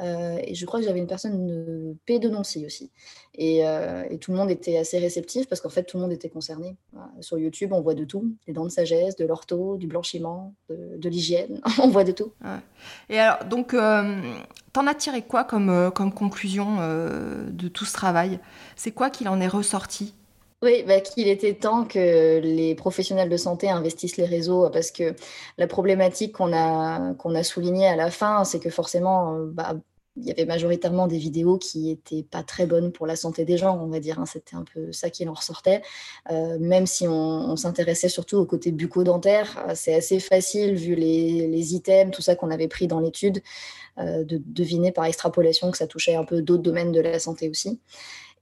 Euh, 0.00 0.38
et 0.44 0.54
je 0.54 0.66
crois 0.66 0.80
que 0.80 0.86
j'avais 0.86 0.98
une 0.98 1.06
personne 1.06 1.46
de 1.46 1.96
pédodontie 2.04 2.66
aussi. 2.66 2.90
Euh, 3.38 4.04
et, 4.10 4.18
tout 4.18 4.32
le 4.32 4.36
monde 4.36 4.50
était 4.50 4.76
assez 4.76 4.98
réceptif 4.98 5.48
parce 5.48 5.60
qu'en 5.60 5.68
fait, 5.68 5.84
tout 5.84 5.96
le 5.96 6.02
monde 6.02 6.12
était 6.12 6.28
concerné. 6.28 6.76
Sur 7.20 7.38
YouTube, 7.38 7.72
on 7.72 7.80
voit 7.80 7.94
de 7.94 8.04
tout 8.04 8.34
des 8.46 8.52
dents 8.52 8.64
de 8.64 8.70
sagesse, 8.70 9.16
de 9.16 9.24
l'ortho, 9.24 9.76
du 9.76 9.86
blanchiment, 9.86 10.54
de, 10.68 11.08
l'hygiène. 11.08 11.60
on 11.82 11.88
voit 11.88 12.04
de 12.04 12.12
tout. 12.12 12.32
Et 13.08 13.18
alors, 13.18 13.44
donc, 13.44 13.74
euh, 13.74 14.34
t'en 14.72 14.86
as 14.86 14.94
tiré 14.94 15.22
quoi 15.22 15.44
comme, 15.44 15.90
comme 15.94 16.12
conclusion 16.12 16.76
de 16.76 17.68
tout 17.68 17.84
ce 17.84 17.92
travail? 17.92 18.38
C'est 18.74 18.92
quoi 18.92 19.10
qu'il 19.10 19.28
en 19.28 19.40
est 19.40 19.48
ressorti? 19.48 20.14
Oui, 20.62 20.82
bah, 20.86 21.00
qu'il 21.00 21.28
était 21.28 21.54
temps 21.54 21.84
que 21.84 22.40
les 22.40 22.74
professionnels 22.74 23.28
de 23.28 23.36
santé 23.36 23.68
investissent 23.68 24.16
les 24.16 24.24
réseaux 24.24 24.70
parce 24.70 24.90
que 24.90 25.14
la 25.58 25.66
problématique 25.66 26.32
qu'on 26.32 26.52
a, 26.52 27.12
a 27.12 27.42
soulignée 27.42 27.86
à 27.86 27.96
la 27.96 28.10
fin, 28.10 28.44
c'est 28.44 28.60
que 28.60 28.70
forcément, 28.70 29.38
bah, 29.52 29.74
il 30.16 30.24
y 30.24 30.30
avait 30.30 30.46
majoritairement 30.46 31.06
des 31.06 31.18
vidéos 31.18 31.58
qui 31.58 31.88
n'étaient 31.88 32.22
pas 32.22 32.42
très 32.42 32.66
bonnes 32.66 32.90
pour 32.90 33.06
la 33.06 33.16
santé 33.16 33.44
des 33.44 33.58
gens, 33.58 33.78
on 33.78 33.86
va 33.88 34.00
dire. 34.00 34.18
Hein. 34.18 34.26
C'était 34.26 34.56
un 34.56 34.64
peu 34.64 34.92
ça 34.92 35.10
qui 35.10 35.28
en 35.28 35.34
ressortait. 35.34 35.82
Euh, 36.30 36.58
même 36.58 36.86
si 36.86 37.06
on, 37.06 37.56
s'intéressait 37.56 38.08
surtout 38.08 38.36
au 38.38 38.46
côté 38.46 38.72
bucco-dentaire, 38.72 39.64
euh, 39.68 39.72
c'est 39.74 39.94
assez 39.94 40.20
facile, 40.20 40.74
vu 40.74 40.94
les, 40.94 41.46
les, 41.46 41.74
items, 41.74 42.14
tout 42.14 42.22
ça 42.22 42.34
qu'on 42.34 42.50
avait 42.50 42.68
pris 42.68 42.86
dans 42.86 43.00
l'étude, 43.00 43.42
euh, 43.98 44.24
de 44.24 44.40
deviner 44.44 44.92
par 44.92 45.04
extrapolation 45.04 45.70
que 45.70 45.76
ça 45.76 45.86
touchait 45.86 46.16
un 46.16 46.24
peu 46.24 46.42
d'autres 46.42 46.62
domaines 46.62 46.92
de 46.92 47.00
la 47.00 47.18
santé 47.18 47.48
aussi. 47.48 47.80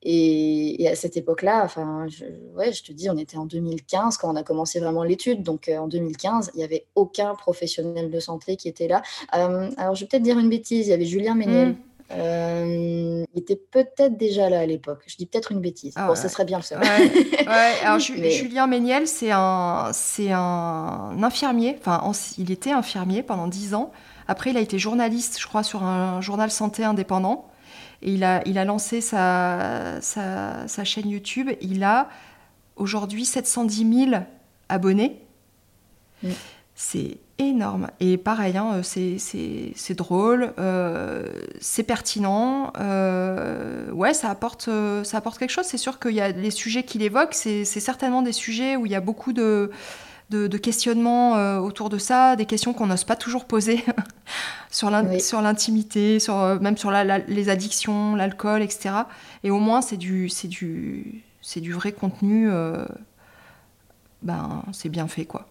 Et, 0.04 0.86
à 0.90 0.94
cette 0.94 1.16
époque-là, 1.16 1.62
enfin, 1.64 2.06
je, 2.08 2.24
ouais, 2.54 2.72
je 2.72 2.82
te 2.82 2.92
dis, 2.92 3.08
on 3.08 3.16
était 3.16 3.38
en 3.38 3.46
2015 3.46 4.18
quand 4.18 4.30
on 4.30 4.36
a 4.36 4.42
commencé 4.42 4.78
vraiment 4.78 5.02
l'étude. 5.02 5.42
Donc 5.42 5.68
euh, 5.68 5.78
en 5.78 5.88
2015, 5.88 6.50
il 6.54 6.58
n'y 6.58 6.64
avait 6.64 6.86
aucun 6.94 7.34
professionnel 7.34 8.10
de 8.10 8.20
santé 8.20 8.56
qui 8.56 8.68
était 8.68 8.88
là. 8.88 9.02
Euh, 9.34 9.70
alors 9.78 9.94
je 9.94 10.02
vais 10.02 10.08
peut-être 10.08 10.22
dire 10.22 10.38
une 10.38 10.50
bêtise, 10.50 10.86
il 10.86 10.90
y 10.90 10.92
avait 10.92 11.06
Julien 11.06 11.34
Méniel. 11.34 11.70
Mm. 11.70 11.76
Euh, 12.10 13.24
il 13.34 13.40
était 13.40 13.56
peut-être 13.56 14.18
déjà 14.18 14.50
là 14.50 14.60
à 14.60 14.66
l'époque. 14.66 15.02
Je 15.06 15.16
dis 15.16 15.24
peut-être 15.24 15.52
une 15.52 15.60
bêtise. 15.60 15.94
Ah 15.96 16.06
bon, 16.06 16.14
ça 16.14 16.28
serait 16.28 16.44
bien 16.44 16.58
le 16.58 16.62
savoir. 16.62 16.88
Alors, 17.82 17.98
Julien 17.98 18.66
Méniel, 18.66 19.08
c'est 19.08 19.30
un, 19.32 19.88
c'est 19.92 20.30
un 20.30 21.22
infirmier. 21.22 21.76
Enfin, 21.80 22.12
il 22.36 22.50
était 22.50 22.72
infirmier 22.72 23.22
pendant 23.22 23.48
10 23.48 23.74
ans. 23.74 23.90
Après, 24.28 24.50
il 24.50 24.56
a 24.58 24.60
été 24.60 24.78
journaliste, 24.78 25.40
je 25.40 25.46
crois, 25.46 25.62
sur 25.62 25.82
un 25.82 26.20
journal 26.20 26.50
santé 26.50 26.84
indépendant. 26.84 27.48
Et 28.02 28.14
il 28.14 28.24
a, 28.24 28.42
il 28.46 28.58
a 28.58 28.64
lancé 28.64 29.00
sa, 29.00 30.00
sa, 30.00 30.84
chaîne 30.84 31.08
YouTube. 31.08 31.50
Il 31.60 31.82
a 31.84 32.08
aujourd'hui 32.76 33.24
710 33.24 34.08
000 34.10 34.22
abonnés. 34.68 35.20
Mm. 36.22 36.30
C'est 36.74 37.18
énorme. 37.38 37.88
Et 38.00 38.16
pareil, 38.16 38.56
hein, 38.56 38.80
c'est 38.82 39.94
drôle, 39.94 40.52
euh, 40.58 41.28
c'est 41.60 41.82
pertinent. 41.82 42.72
Euh, 42.80 43.90
ouais, 43.92 44.14
ça 44.14 44.30
apporte, 44.30 44.68
ça 45.04 45.18
apporte 45.18 45.38
quelque 45.38 45.50
chose. 45.50 45.66
C'est 45.66 45.78
sûr 45.78 45.98
qu'il 45.98 46.12
y 46.12 46.20
a 46.20 46.30
les 46.30 46.50
sujets 46.50 46.82
qu'il 46.82 47.02
évoque, 47.02 47.34
c'est 47.34 47.64
certainement 47.64 48.22
des 48.22 48.32
sujets 48.32 48.76
où 48.76 48.86
il 48.86 48.92
y 48.92 48.96
a 48.96 49.00
beaucoup 49.00 49.32
de 49.32 49.70
de, 50.34 50.58
questionnements 50.58 51.36
euh, 51.36 51.58
autour 51.58 51.88
de 51.88 51.98
ça, 51.98 52.36
des 52.36 52.46
questions 52.46 52.72
qu'on 52.72 52.86
n'ose 52.86 53.04
pas 53.04 53.16
toujours 53.16 53.44
poser 53.44 53.84
sur 54.70 54.90
l'intimité, 54.90 56.18
sur, 56.18 56.38
euh, 56.38 56.58
même 56.58 56.76
sur 56.76 56.90
les 56.90 57.48
addictions, 57.48 58.16
l'alcool, 58.16 58.62
etc. 58.62 58.94
Et 59.42 59.50
au 59.50 59.58
moins, 59.58 59.80
c'est 59.82 59.96
du, 59.96 60.30
du, 60.44 61.22
du 61.56 61.72
vrai 61.72 61.92
contenu. 61.92 62.50
Euh, 62.50 62.84
ben, 64.22 64.62
c'est 64.72 64.88
bien 64.88 65.08
fait, 65.08 65.24
quoi. 65.24 65.46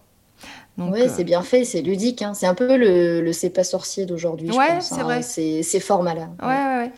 Oui, 0.76 1.02
c'est 1.08 1.24
bien 1.24 1.42
fait, 1.42 1.64
c'est 1.64 1.82
ludique. 1.82 2.22
Hein. 2.22 2.34
C'est 2.34 2.46
un 2.46 2.54
peu 2.54 2.76
le, 2.76 3.20
le 3.20 3.32
c'est 3.32 3.50
pas 3.50 3.62
sorcier 3.62 4.06
d'aujourd'hui, 4.06 4.50
ouais, 4.50 4.80
c'est 4.80 4.96
hein. 4.96 5.04
vrai. 5.04 5.22
C'est 5.22 5.80
format-là. 5.80 6.28
Ouais, 6.42 6.48
ouais, 6.48 6.78
ouais. 6.78 6.92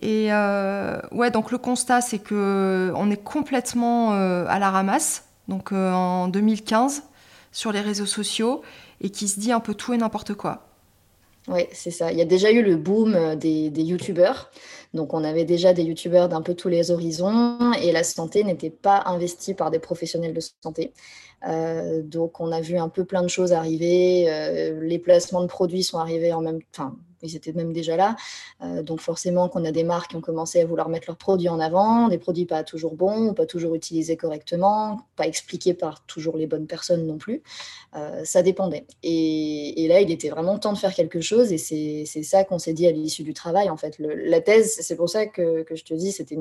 Et 0.00 0.30
ouais, 1.12 1.30
donc 1.30 1.50
le 1.50 1.58
constat, 1.58 2.00
c'est 2.00 2.20
que 2.20 2.92
on 2.94 3.10
est 3.10 3.22
complètement 3.22 4.12
à 4.12 4.58
la 4.58 4.70
ramasse 4.70 5.23
donc 5.48 5.72
euh, 5.72 5.92
en 5.92 6.28
2015, 6.28 7.02
sur 7.52 7.72
les 7.72 7.80
réseaux 7.80 8.06
sociaux, 8.06 8.62
et 9.00 9.10
qui 9.10 9.28
se 9.28 9.38
dit 9.38 9.52
un 9.52 9.60
peu 9.60 9.74
tout 9.74 9.92
et 9.92 9.96
n'importe 9.96 10.34
quoi. 10.34 10.66
Oui, 11.46 11.66
c'est 11.72 11.90
ça. 11.90 12.10
Il 12.10 12.18
y 12.18 12.22
a 12.22 12.24
déjà 12.24 12.50
eu 12.50 12.62
le 12.62 12.76
boom 12.76 13.14
euh, 13.14 13.36
des, 13.36 13.68
des 13.68 13.82
youtubeurs. 13.82 14.50
Donc, 14.94 15.12
on 15.12 15.22
avait 15.24 15.44
déjà 15.44 15.74
des 15.74 15.82
youtubeurs 15.82 16.28
d'un 16.28 16.40
peu 16.40 16.54
tous 16.54 16.68
les 16.68 16.90
horizons 16.90 17.72
et 17.82 17.92
la 17.92 18.02
santé 18.02 18.44
n'était 18.44 18.70
pas 18.70 19.02
investie 19.06 19.52
par 19.52 19.70
des 19.70 19.78
professionnels 19.78 20.32
de 20.32 20.40
santé. 20.62 20.92
Euh, 21.46 22.00
donc, 22.02 22.40
on 22.40 22.50
a 22.50 22.62
vu 22.62 22.78
un 22.78 22.88
peu 22.88 23.04
plein 23.04 23.22
de 23.22 23.28
choses 23.28 23.52
arriver. 23.52 24.24
les 24.80 24.98
placements 24.98 25.42
de 25.42 25.48
produits 25.48 25.82
sont 25.82 25.98
arrivés 25.98 26.32
en 26.32 26.40
même 26.40 26.62
temps 26.72 26.94
ils 27.24 27.36
étaient 27.36 27.52
même 27.52 27.72
déjà 27.72 27.96
là. 27.96 28.16
Euh, 28.62 28.82
donc 28.82 29.00
forcément 29.00 29.48
qu'on 29.48 29.64
a 29.64 29.72
des 29.72 29.84
marques 29.84 30.10
qui 30.10 30.16
ont 30.16 30.20
commencé 30.20 30.60
à 30.60 30.66
vouloir 30.66 30.88
mettre 30.88 31.06
leurs 31.08 31.16
produits 31.16 31.48
en 31.48 31.60
avant, 31.60 32.08
des 32.08 32.18
produits 32.18 32.46
pas 32.46 32.62
toujours 32.62 32.94
bons, 32.94 33.34
pas 33.34 33.46
toujours 33.46 33.74
utilisés 33.74 34.16
correctement, 34.16 35.00
pas 35.16 35.26
expliqués 35.26 35.74
par 35.74 36.04
toujours 36.06 36.36
les 36.36 36.46
bonnes 36.46 36.66
personnes 36.66 37.06
non 37.06 37.18
plus. 37.18 37.42
Euh, 37.96 38.24
ça 38.24 38.42
dépendait. 38.42 38.86
Et, 39.02 39.86
là, 39.88 40.00
il 40.00 40.10
était 40.10 40.28
vraiment 40.28 40.58
temps 40.58 40.72
de 40.72 40.78
faire 40.78 40.94
quelque 40.94 41.20
chose 41.20 41.52
et 41.52 41.58
c'est 41.58 42.22
ça 42.22 42.44
qu'on 42.44 42.58
s'est 42.58 42.72
dit 42.72 42.86
à 42.86 42.90
l'issue 42.90 43.22
du 43.22 43.34
travail. 43.34 43.70
En 43.70 43.76
fait, 43.76 43.96
la 43.98 44.40
thèse, 44.40 44.78
c'est 44.80 44.96
pour 44.96 45.08
ça 45.08 45.26
que, 45.26 45.64
je 45.70 45.84
te 45.84 45.94
dis, 45.94 46.12
c'était 46.12 46.38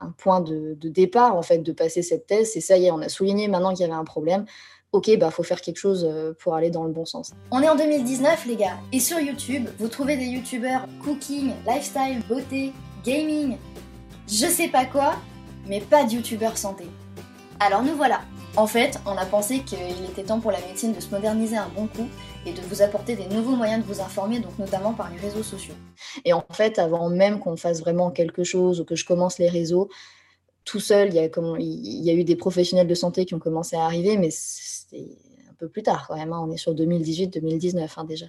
un 0.00 0.10
point 0.10 0.40
de, 0.40 0.76
départ 0.82 1.36
en 1.36 1.42
fait 1.42 1.58
de 1.58 1.72
passer 1.72 2.02
cette 2.02 2.26
thèse. 2.26 2.56
Et 2.56 2.60
ça 2.60 2.76
y 2.76 2.90
on 2.90 3.00
a 3.00 3.08
souligné 3.08 3.48
maintenant 3.48 3.70
qu'il 3.70 3.82
y 3.82 3.84
avait 3.84 3.92
un 3.92 4.04
problème 4.04 4.44
ok, 4.92 5.18
bah 5.18 5.30
faut 5.30 5.42
faire 5.42 5.60
quelque 5.60 5.78
chose 5.78 6.06
euh, 6.08 6.32
pour 6.38 6.54
aller 6.54 6.70
dans 6.70 6.84
le 6.84 6.92
bon 6.92 7.04
sens. 7.04 7.32
On 7.50 7.62
est 7.62 7.68
en 7.68 7.76
2019 7.76 8.46
les 8.46 8.56
gars, 8.56 8.78
et 8.92 9.00
sur 9.00 9.20
YouTube, 9.20 9.68
vous 9.78 9.88
trouvez 9.88 10.16
des 10.16 10.26
youtubeurs 10.26 10.86
cooking, 11.02 11.52
lifestyle, 11.66 12.22
beauté, 12.28 12.72
gaming, 13.04 13.56
je 14.26 14.46
sais 14.46 14.68
pas 14.68 14.84
quoi, 14.84 15.14
mais 15.66 15.80
pas 15.80 16.04
de 16.04 16.12
youtubeurs 16.12 16.56
santé. 16.56 16.84
Alors 17.60 17.82
nous 17.82 17.94
voilà. 17.94 18.20
En 18.56 18.66
fait, 18.66 18.98
on 19.06 19.16
a 19.16 19.26
pensé 19.26 19.60
qu'il 19.60 19.78
était 20.10 20.24
temps 20.24 20.40
pour 20.40 20.50
la 20.50 20.58
médecine 20.60 20.92
de 20.92 21.00
se 21.00 21.08
moderniser 21.10 21.56
un 21.56 21.68
bon 21.68 21.86
coup 21.86 22.08
et 22.44 22.52
de 22.52 22.60
vous 22.62 22.82
apporter 22.82 23.14
des 23.14 23.26
nouveaux 23.26 23.54
moyens 23.54 23.84
de 23.84 23.86
vous 23.86 24.00
informer, 24.00 24.40
donc 24.40 24.58
notamment 24.58 24.92
par 24.92 25.08
les 25.10 25.18
réseaux 25.18 25.44
sociaux. 25.44 25.74
Et 26.24 26.32
en 26.32 26.44
fait, 26.50 26.80
avant 26.80 27.08
même 27.10 27.38
qu'on 27.38 27.56
fasse 27.56 27.78
vraiment 27.80 28.10
quelque 28.10 28.42
chose 28.42 28.80
ou 28.80 28.84
que 28.84 28.96
je 28.96 29.04
commence 29.04 29.38
les 29.38 29.48
réseaux, 29.48 29.88
tout 30.64 30.80
seul, 30.80 31.08
il 31.08 31.14
y, 31.14 31.18
a, 31.20 31.28
il 31.58 32.04
y 32.04 32.10
a 32.10 32.12
eu 32.12 32.24
des 32.24 32.36
professionnels 32.36 32.88
de 32.88 32.94
santé 32.94 33.24
qui 33.24 33.34
ont 33.34 33.38
commencé 33.38 33.76
à 33.76 33.84
arriver, 33.84 34.16
mais 34.16 34.30
c'est 34.90 35.06
un 35.48 35.54
peu 35.58 35.68
plus 35.68 35.82
tard 35.82 36.06
quand 36.08 36.16
même. 36.16 36.32
Hein. 36.32 36.44
On 36.46 36.50
est 36.50 36.56
sur 36.56 36.74
2018-2019 36.74 37.88
hein, 37.96 38.04
déjà. 38.04 38.26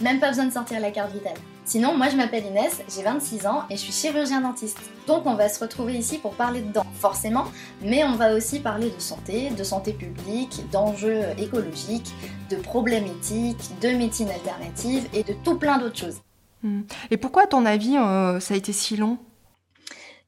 Même 0.00 0.20
pas 0.20 0.28
besoin 0.28 0.46
de 0.46 0.52
sortir 0.52 0.78
la 0.80 0.90
carte 0.90 1.12
vitale. 1.12 1.36
Sinon, 1.64 1.96
moi 1.96 2.08
je 2.08 2.16
m'appelle 2.16 2.44
Inès, 2.46 2.82
j'ai 2.94 3.02
26 3.02 3.46
ans 3.46 3.64
et 3.70 3.76
je 3.76 3.80
suis 3.80 3.92
chirurgien 3.92 4.40
dentiste. 4.40 4.78
Donc 5.06 5.26
on 5.26 5.34
va 5.34 5.48
se 5.48 5.58
retrouver 5.58 5.94
ici 5.94 6.18
pour 6.18 6.34
parler 6.34 6.60
de 6.60 6.72
dents, 6.72 6.86
forcément, 6.94 7.44
mais 7.82 8.04
on 8.04 8.14
va 8.14 8.34
aussi 8.34 8.60
parler 8.60 8.90
de 8.90 9.00
santé, 9.00 9.50
de 9.50 9.64
santé 9.64 9.92
publique, 9.92 10.62
d'enjeux 10.70 11.22
écologiques, 11.38 12.12
de 12.50 12.56
problèmes 12.56 13.06
éthiques, 13.06 13.70
de 13.80 13.88
médecine 13.88 14.28
alternative 14.28 15.08
et 15.12 15.24
de 15.24 15.34
tout 15.44 15.58
plein 15.58 15.78
d'autres 15.78 15.98
choses. 15.98 16.20
Hmm. 16.62 16.82
Et 17.10 17.16
pourquoi, 17.16 17.44
à 17.44 17.46
ton 17.46 17.66
avis, 17.66 17.96
euh, 17.96 18.40
ça 18.40 18.54
a 18.54 18.56
été 18.56 18.72
si 18.72 18.96
long? 18.96 19.18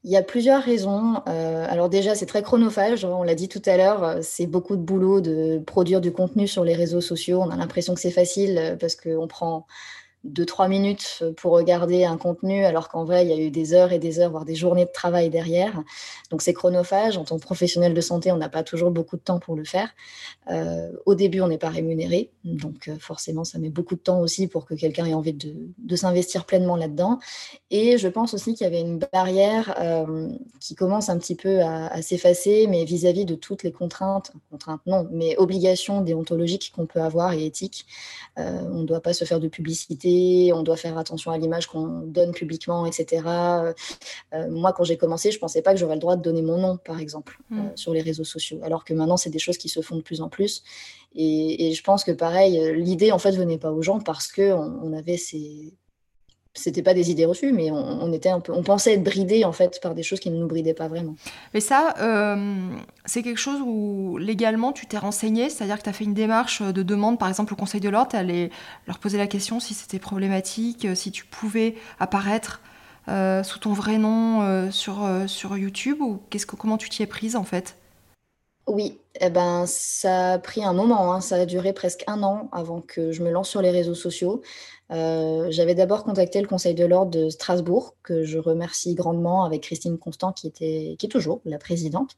Il 0.03 0.11
y 0.11 0.17
a 0.17 0.23
plusieurs 0.23 0.63
raisons. 0.63 1.21
Euh, 1.27 1.65
alors 1.69 1.89
déjà, 1.89 2.15
c'est 2.15 2.25
très 2.25 2.41
chronophage, 2.41 3.03
on 3.03 3.23
l'a 3.23 3.35
dit 3.35 3.49
tout 3.49 3.61
à 3.65 3.77
l'heure, 3.77 4.03
euh, 4.03 4.19
c'est 4.21 4.45
beaucoup 4.47 4.77
de 4.77 4.81
boulot 4.81 5.19
de 5.21 5.59
produire 5.65 5.99
du 6.01 6.11
contenu 6.11 6.47
sur 6.47 6.63
les 6.63 6.73
réseaux 6.73 7.01
sociaux. 7.01 7.41
On 7.41 7.49
a 7.49 7.57
l'impression 7.57 7.93
que 7.95 7.99
c'est 7.99 8.11
facile 8.11 8.57
euh, 8.57 8.75
parce 8.77 8.95
qu'on 8.95 9.27
prend 9.27 9.65
deux, 10.25 10.45
trois 10.45 10.67
minutes 10.67 11.23
pour 11.37 11.53
regarder 11.53 12.03
un 12.03 12.17
contenu, 12.17 12.65
alors 12.65 12.89
qu'en 12.89 13.05
vrai, 13.05 13.25
il 13.25 13.29
y 13.29 13.33
a 13.33 13.37
eu 13.37 13.51
des 13.51 13.73
heures 13.73 13.93
et 13.93 13.99
des 13.99 14.19
heures, 14.19 14.31
voire 14.31 14.43
des 14.43 14.55
journées 14.55 14.85
de 14.85 14.91
travail 14.91 15.29
derrière. 15.29 15.81
Donc, 16.29 16.41
c'est 16.41 16.53
chronophage. 16.53 17.17
En 17.17 17.23
tant 17.23 17.37
que 17.37 17.41
professionnel 17.41 17.93
de 17.93 18.01
santé, 18.01 18.31
on 18.31 18.37
n'a 18.37 18.49
pas 18.49 18.63
toujours 18.63 18.91
beaucoup 18.91 19.15
de 19.15 19.21
temps 19.21 19.39
pour 19.39 19.55
le 19.55 19.63
faire. 19.63 19.89
Euh, 20.51 20.91
au 21.05 21.15
début, 21.15 21.39
on 21.39 21.47
n'est 21.47 21.57
pas 21.57 21.69
rémunéré. 21.69 22.31
Donc, 22.43 22.89
euh, 22.89 22.97
forcément, 22.99 23.45
ça 23.45 23.59
met 23.59 23.69
beaucoup 23.69 23.95
de 23.95 24.01
temps 24.01 24.19
aussi 24.19 24.47
pour 24.47 24.65
que 24.65 24.73
quelqu'un 24.73 25.05
ait 25.05 25.13
envie 25.13 25.33
de, 25.33 25.95
s'investir 25.95 26.45
pleinement 26.45 26.75
là-dedans. 26.75 27.19
Et 27.71 27.97
je 27.97 28.07
pense 28.07 28.33
aussi 28.33 28.55
qu'il 28.55 28.65
y 28.65 28.67
avait 28.67 28.81
une 28.81 28.99
barrière 28.99 29.75
euh, 29.79 30.29
qui 30.59 30.75
commence 30.75 31.09
un 31.09 31.17
petit 31.17 31.35
peu 31.35 31.61
à, 31.61 32.01
s'effacer, 32.01 32.67
mais 32.67 32.83
vis-à-vis 32.83 33.25
de 33.25 33.35
toutes 33.35 33.63
les 33.63 33.71
contraintes, 33.71 34.31
contraintes 34.49 34.81
non, 34.85 35.07
mais 35.11 35.35
obligations 35.37 36.01
déontologiques 36.01 36.71
qu'on 36.75 36.85
peut 36.85 37.01
avoir 37.01 37.33
et 37.33 37.45
éthiques. 37.45 37.85
on 38.37 38.79
ne 38.79 38.85
doit 38.85 39.01
pas 39.01 39.13
se 39.13 39.25
faire 39.25 39.39
de 39.39 39.47
publicité 39.47 40.08
on 40.53 40.63
doit 40.63 40.77
faire 40.77 40.97
attention 40.97 41.31
à 41.31 41.37
l'image 41.37 41.67
qu'on 41.67 42.01
donne 42.05 42.31
publiquement, 42.31 42.85
etc. 42.85 43.23
Euh, 43.27 43.73
moi, 44.49 44.73
quand 44.73 44.83
j'ai 44.83 44.97
commencé, 44.97 45.31
je 45.31 45.37
ne 45.37 45.41
pensais 45.41 45.61
pas 45.61 45.73
que 45.73 45.79
j'aurais 45.79 45.95
le 45.95 46.01
droit 46.01 46.15
de 46.15 46.21
donner 46.21 46.41
mon 46.41 46.57
nom, 46.57 46.77
par 46.77 46.99
exemple, 46.99 47.39
mm. 47.49 47.59
euh, 47.59 47.69
sur 47.75 47.93
les 47.93 48.01
réseaux 48.01 48.23
sociaux, 48.23 48.59
alors 48.63 48.85
que 48.85 48.93
maintenant, 48.93 49.17
c'est 49.17 49.29
des 49.29 49.39
choses 49.39 49.57
qui 49.57 49.69
se 49.69 49.81
font 49.81 49.95
de 49.95 50.01
plus 50.01 50.21
en 50.21 50.29
plus. 50.29 50.63
Et, 51.15 51.73
je 51.73 51.83
pense 51.83 52.03
que, 52.03 52.11
pareil, 52.11 52.73
l'idée, 52.75 53.11
en 53.11 53.19
fait, 53.19 53.31
venait 53.31 53.57
pas 53.57 53.71
aux 53.71 53.81
gens 53.81 53.99
parce 53.99 54.31
qu'on 54.31 54.79
on 54.83 54.93
avait 54.93 55.17
ces 55.17 55.73
c'était 56.55 56.81
pas 56.81 56.93
des 56.93 57.11
idées 57.11 57.25
reçues, 57.25 57.51
mais 57.51 57.69
on, 57.71 58.11
était 58.11 58.29
un 58.29 58.39
peu, 58.39 58.51
on 58.53 58.63
pensait 58.63 58.93
être 58.93 59.03
bridé 59.03 59.45
en 59.45 59.51
fait 59.51 59.79
par 59.81 59.93
des 59.93 60.03
choses 60.03 60.19
qui 60.19 60.31
ne 60.31 60.37
nous 60.37 60.47
bridaient 60.47 60.73
pas 60.73 60.87
vraiment. 60.87 61.15
Mais 61.53 61.59
ça, 61.59 61.95
euh, 61.99 62.69
c'est 63.05 63.21
quelque 63.21 63.39
chose 63.39 63.61
où 63.63 64.17
légalement 64.17 64.71
tu 64.71 64.85
t'es 64.85 64.97
renseigné, 64.97 65.49
c'est-à-dire 65.49 65.77
que 65.77 65.83
tu 65.83 65.89
as 65.89 65.93
fait 65.93 66.03
une 66.03 66.13
démarche 66.13 66.61
de 66.61 66.83
demande, 66.83 67.19
par 67.19 67.29
exemple 67.29 67.53
au 67.53 67.55
Conseil 67.55 67.81
de 67.81 67.89
l'ordre, 67.89 68.11
tu 68.11 68.17
allais 68.17 68.49
leur 68.87 68.99
poser 68.99 69.17
la 69.17 69.27
question 69.27 69.59
si 69.59 69.73
c'était 69.73 69.99
problématique, 69.99 70.87
si 70.95 71.11
tu 71.11 71.25
pouvais 71.25 71.75
apparaître 71.99 72.61
euh, 73.07 73.43
sous 73.43 73.59
ton 73.59 73.73
vrai 73.73 73.97
nom 73.97 74.41
euh, 74.41 74.71
sur, 74.71 75.07
sur 75.27 75.55
YouTube, 75.55 76.01
ou 76.01 76.19
qu'est-ce 76.29 76.45
que, 76.45 76.55
comment 76.55 76.77
tu 76.77 76.89
t'y 76.89 77.03
es 77.03 77.07
prise 77.07 77.35
en 77.35 77.43
fait? 77.43 77.75
Oui, 78.67 78.99
eh 79.19 79.31
ben, 79.31 79.65
ça 79.65 80.33
a 80.33 80.39
pris 80.39 80.63
un 80.63 80.73
moment, 80.73 81.11
hein. 81.11 81.21
ça 81.21 81.37
a 81.37 81.45
duré 81.45 81.73
presque 81.73 82.03
un 82.05 82.21
an 82.21 82.49
avant 82.51 82.81
que 82.81 83.11
je 83.11 83.23
me 83.23 83.31
lance 83.31 83.49
sur 83.49 83.63
les 83.63 83.71
réseaux 83.71 83.95
sociaux. 83.95 84.43
Euh, 84.91 85.47
j'avais 85.51 85.75
d'abord 85.75 86.03
contacté 86.03 86.41
le 86.41 86.47
Conseil 86.47 86.73
de 86.73 86.85
l'ordre 86.85 87.11
de 87.11 87.29
Strasbourg, 87.29 87.95
que 88.03 88.23
je 88.23 88.39
remercie 88.39 88.95
grandement 88.95 89.43
avec 89.43 89.61
Christine 89.61 89.97
Constant, 89.97 90.31
qui, 90.33 90.47
était, 90.47 90.95
qui 90.97 91.05
est 91.05 91.09
toujours 91.09 91.41
la 91.45 91.59
présidente, 91.59 92.15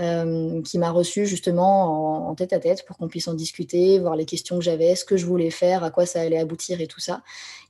euh, 0.00 0.62
qui 0.62 0.78
m'a 0.78 0.90
reçue 0.90 1.26
justement 1.26 2.28
en, 2.28 2.34
tête 2.34 2.54
à 2.54 2.58
tête 2.58 2.86
pour 2.86 2.96
qu'on 2.96 3.08
puisse 3.08 3.28
en 3.28 3.34
discuter, 3.34 3.98
voir 3.98 4.16
les 4.16 4.24
questions 4.24 4.56
que 4.56 4.64
j'avais, 4.64 4.94
ce 4.94 5.04
que 5.04 5.18
je 5.18 5.26
voulais 5.26 5.50
faire, 5.50 5.84
à 5.84 5.90
quoi 5.90 6.06
ça 6.06 6.22
allait 6.22 6.38
aboutir 6.38 6.80
et 6.80 6.86
tout 6.86 7.00
ça, 7.00 7.22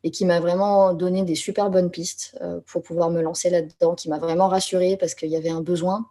et 0.05 0.13
qui 0.13 0.25
m'a 0.25 0.39
vraiment 0.39 0.95
donné 0.95 1.23
des 1.23 1.35
super 1.35 1.69
bonnes 1.69 1.91
pistes 1.91 2.39
euh, 2.41 2.61
pour 2.67 2.83
pouvoir 2.83 3.11
me 3.11 3.21
lancer 3.21 3.51
là-dedans, 3.51 3.97
qui 3.97 4.09
m'a 4.09 4.19
vraiment 4.19 4.47
rassurée 4.47 4.97
parce 4.97 5.17
qu'il 5.17 5.31
y 5.31 5.37
avait 5.37 5.51
un 5.51 5.63
besoin. 5.63 6.07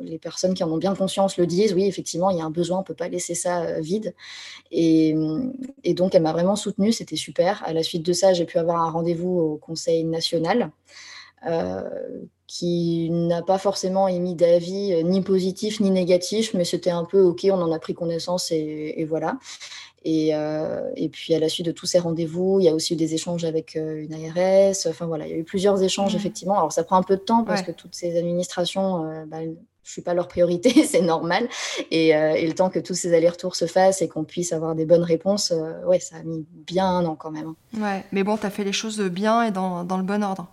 les 0.00 0.18
personnes 0.18 0.52
qui 0.52 0.62
en 0.64 0.70
ont 0.70 0.76
bien 0.76 0.94
conscience 0.94 1.38
le 1.38 1.46
disent, 1.46 1.72
oui, 1.72 1.86
effectivement, 1.86 2.28
il 2.30 2.36
y 2.36 2.40
a 2.40 2.44
un 2.44 2.50
besoin, 2.50 2.78
on 2.78 2.80
ne 2.82 2.86
peut 2.86 2.94
pas 2.94 3.08
laisser 3.08 3.34
ça 3.34 3.80
vide. 3.80 4.14
Et, 4.70 5.14
donc, 5.94 6.14
elle 6.14 6.22
m'a 6.22 6.32
vraiment 6.32 6.56
soutenue, 6.56 6.92
c'était 6.92 7.16
super. 7.16 7.62
À 7.64 7.72
la 7.72 7.82
suite 7.82 8.04
de 8.04 8.12
ça, 8.12 8.32
j'ai 8.32 8.44
pu 8.44 8.58
avoir 8.58 8.82
un 8.82 8.90
rendez-vous 8.90 9.38
au 9.38 9.56
Conseil 9.56 10.04
national 10.04 10.58
euh, 10.62 10.66
qui 12.46 13.10
n'a 13.10 13.42
pas 13.42 13.58
forcément 13.58 14.08
émis 14.08 14.34
d'avis 14.34 14.94
euh, 14.94 15.02
ni 15.02 15.20
positif 15.20 15.80
ni 15.80 15.90
négatif, 15.90 16.54
mais 16.54 16.64
c'était 16.64 16.90
un 16.90 17.04
peu 17.04 17.20
OK, 17.20 17.46
on 17.50 17.60
en 17.60 17.72
a 17.72 17.78
pris 17.78 17.94
connaissance 17.94 18.50
et, 18.50 19.04
voilà. 19.08 19.38
Euh, 20.06 20.90
et, 20.96 21.10
puis 21.10 21.34
à 21.34 21.38
la 21.38 21.50
suite 21.50 21.66
de 21.66 21.72
tous 21.72 21.84
ces 21.84 21.98
rendez-vous, 21.98 22.60
il 22.60 22.64
y 22.64 22.68
a 22.68 22.74
aussi 22.74 22.94
eu 22.94 22.96
des 22.96 23.12
échanges 23.12 23.44
avec 23.44 23.74
une 23.74 24.14
ARS. 24.14 24.86
Enfin 24.86 25.06
voilà, 25.06 25.26
il 25.26 25.30
y 25.30 25.34
a 25.34 25.36
eu 25.36 25.44
plusieurs 25.44 25.82
échanges 25.82 26.14
mmh. 26.14 26.18
effectivement. 26.18 26.54
Alors 26.54 26.72
ça 26.72 26.84
prend 26.84 26.96
un 26.96 27.02
peu 27.02 27.16
de 27.16 27.22
temps 27.22 27.44
parce 27.44 27.62
que 27.62 27.72
toutes 27.72 27.94
ces 27.94 28.16
administrations, 28.16 29.24
bah, 29.26 29.40
je 29.88 29.94
suis 29.94 30.02
pas 30.02 30.12
leur 30.12 30.28
priorité, 30.28 30.70
c'est 30.86 31.00
normal. 31.00 31.48
Et, 31.90 32.14
euh, 32.14 32.34
et, 32.34 32.46
le 32.46 32.54
temps 32.54 32.68
que 32.68 32.78
tous 32.78 32.94
ces 32.94 33.14
allers-retours 33.14 33.56
se 33.56 33.66
fassent 33.66 34.02
et 34.02 34.08
qu'on 34.08 34.24
puisse 34.24 34.52
avoir 34.52 34.74
des 34.74 34.84
bonnes 34.84 35.02
réponses, 35.02 35.50
euh, 35.50 35.82
ouais, 35.86 35.98
ça 35.98 36.16
a 36.16 36.22
mis 36.22 36.46
bien 36.66 36.86
un 36.86 37.06
an 37.06 37.16
quand 37.16 37.30
même. 37.30 37.54
Ouais, 37.74 38.04
mais 38.12 38.22
bon, 38.22 38.36
tu 38.36 38.44
as 38.44 38.50
fait 38.50 38.64
les 38.64 38.72
choses 38.72 39.00
bien 39.00 39.44
et 39.44 39.50
dans, 39.50 39.84
dans 39.84 39.96
le 39.96 40.02
bon 40.02 40.22
ordre. 40.22 40.46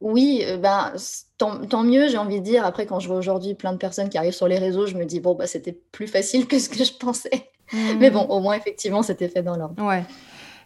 Oui, 0.00 0.42
euh, 0.44 0.58
ben, 0.58 0.92
tant, 1.38 1.64
tant 1.64 1.82
mieux, 1.82 2.08
j'ai 2.08 2.18
envie 2.18 2.40
de 2.40 2.44
dire. 2.44 2.64
Après, 2.64 2.86
quand 2.86 3.00
je 3.00 3.08
vois 3.08 3.16
aujourd'hui 3.16 3.54
plein 3.54 3.72
de 3.72 3.78
personnes 3.78 4.08
qui 4.08 4.18
arrivent 4.18 4.34
sur 4.34 4.48
les 4.48 4.58
réseaux, 4.58 4.86
je 4.86 4.96
me 4.96 5.04
dis, 5.04 5.20
bon, 5.20 5.34
bah, 5.34 5.46
c'était 5.46 5.72
plus 5.72 6.06
facile 6.06 6.46
que 6.46 6.58
ce 6.58 6.68
que 6.68 6.84
je 6.84 6.92
pensais. 6.92 7.50
Mmh. 7.72 7.78
Mais 7.98 8.10
bon, 8.10 8.22
au 8.22 8.40
moins, 8.40 8.54
effectivement, 8.54 9.02
c'était 9.02 9.28
fait 9.28 9.42
dans 9.42 9.56
l'ordre. 9.56 9.82
Ouais. 9.82 10.04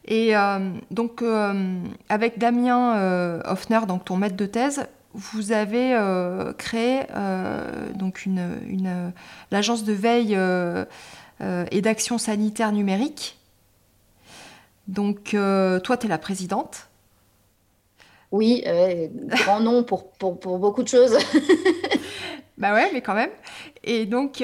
Et 0.07 0.33
donc, 0.91 1.23
avec 2.09 2.39
Damien 2.39 3.43
Hoffner, 3.45 3.81
donc 3.87 4.07
ton 4.07 4.17
maître 4.17 4.35
de 4.35 4.47
thèse, 4.47 4.87
vous 5.13 5.53
avez 5.53 5.95
euh, 5.95 6.53
créé 6.53 7.03
euh, 7.15 7.93
donc 7.95 8.27
une, 8.27 9.13
l'agence 9.51 9.85
de 9.85 9.93
veille 9.93 10.35
euh, 10.37 10.85
et 11.41 11.81
d'action 11.81 12.19
sanitaire 12.19 12.73
numérique. 12.73 13.39
Donc, 14.89 15.31
toi, 15.31 15.97
tu 15.97 16.07
es 16.07 16.09
la 16.09 16.19
présidente. 16.19 16.89
Oui, 18.33 18.65
grand 19.27 19.61
nom 19.61 19.83
pour, 19.83 20.13
beaucoup 20.59 20.83
de 20.83 20.89
choses. 20.89 21.19
bah 22.59 22.73
ouais, 22.75 22.91
mais 22.93 23.01
quand 23.01 23.15
même. 23.15 23.31
Et 23.83 24.07
donc, 24.07 24.43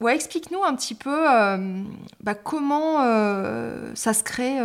ouais, 0.00 0.14
explique-nous 0.14 0.64
un 0.64 0.74
petit 0.74 0.94
peu 0.94 1.24
bah, 2.20 2.34
comment 2.34 2.98
ça 3.94 4.12
se 4.12 4.24
crée 4.24 4.58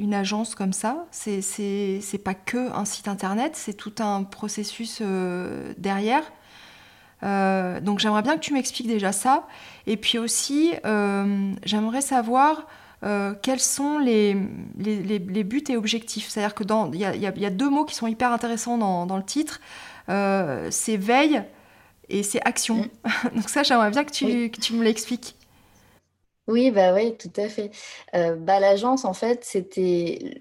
une 0.00 0.14
agence 0.14 0.54
comme 0.54 0.72
ça. 0.72 1.06
C'est, 1.10 2.20
pas 2.24 2.34
que 2.34 2.72
un 2.72 2.84
site 2.84 3.06
internet, 3.06 3.52
c'est 3.54 3.74
tout 3.74 3.92
un 4.00 4.24
processus 4.24 4.98
euh, 5.02 5.72
derrière. 5.76 6.22
Euh, 7.22 7.80
donc 7.80 7.98
j'aimerais 7.98 8.22
bien 8.22 8.34
que 8.34 8.40
tu 8.40 8.54
m'expliques 8.54 8.88
déjà 8.88 9.12
ça. 9.12 9.46
Et 9.86 9.96
puis 9.96 10.18
aussi, 10.18 10.72
euh, 10.86 11.52
j'aimerais 11.64 12.00
savoir 12.00 12.66
quels 13.02 13.60
sont 13.60 13.98
les, 13.98 14.36
les, 14.78 15.44
buts 15.44 15.64
et 15.68 15.76
objectifs? 15.76 16.28
C'est-à-dire 16.28 16.54
que 16.54 16.64
il 16.92 17.00
y 17.00 17.04
a, 17.04 17.14
y 17.14 17.46
a, 17.46 17.50
deux 17.50 17.70
mots 17.70 17.84
qui 17.84 17.94
sont 17.94 18.06
hyper 18.06 18.32
intéressants 18.32 18.78
dans, 18.78 19.06
dans 19.06 19.16
le 19.16 19.24
titre. 19.24 19.60
c'est 20.06 20.96
veille 20.96 21.42
et 22.10 22.22
c'est 22.22 22.40
action. 22.46 22.76
Mm. 22.76 22.88
donc 23.36 23.48
ça, 23.48 23.62
j'aimerais 23.62 23.90
bien 23.90 24.04
que 24.04 24.12
tu, 24.12 24.50
que 24.50 24.60
tu 24.60 24.74
me 24.74 24.84
l'expliques. 24.84 25.36
Oui, 26.50 26.70
bah 26.70 26.92
oui, 26.92 27.16
tout 27.16 27.32
à 27.36 27.48
fait. 27.48 27.70
Euh, 28.14 28.34
bah, 28.34 28.60
l'agence, 28.60 29.04
en 29.04 29.14
fait, 29.14 29.44
c'était. 29.44 30.40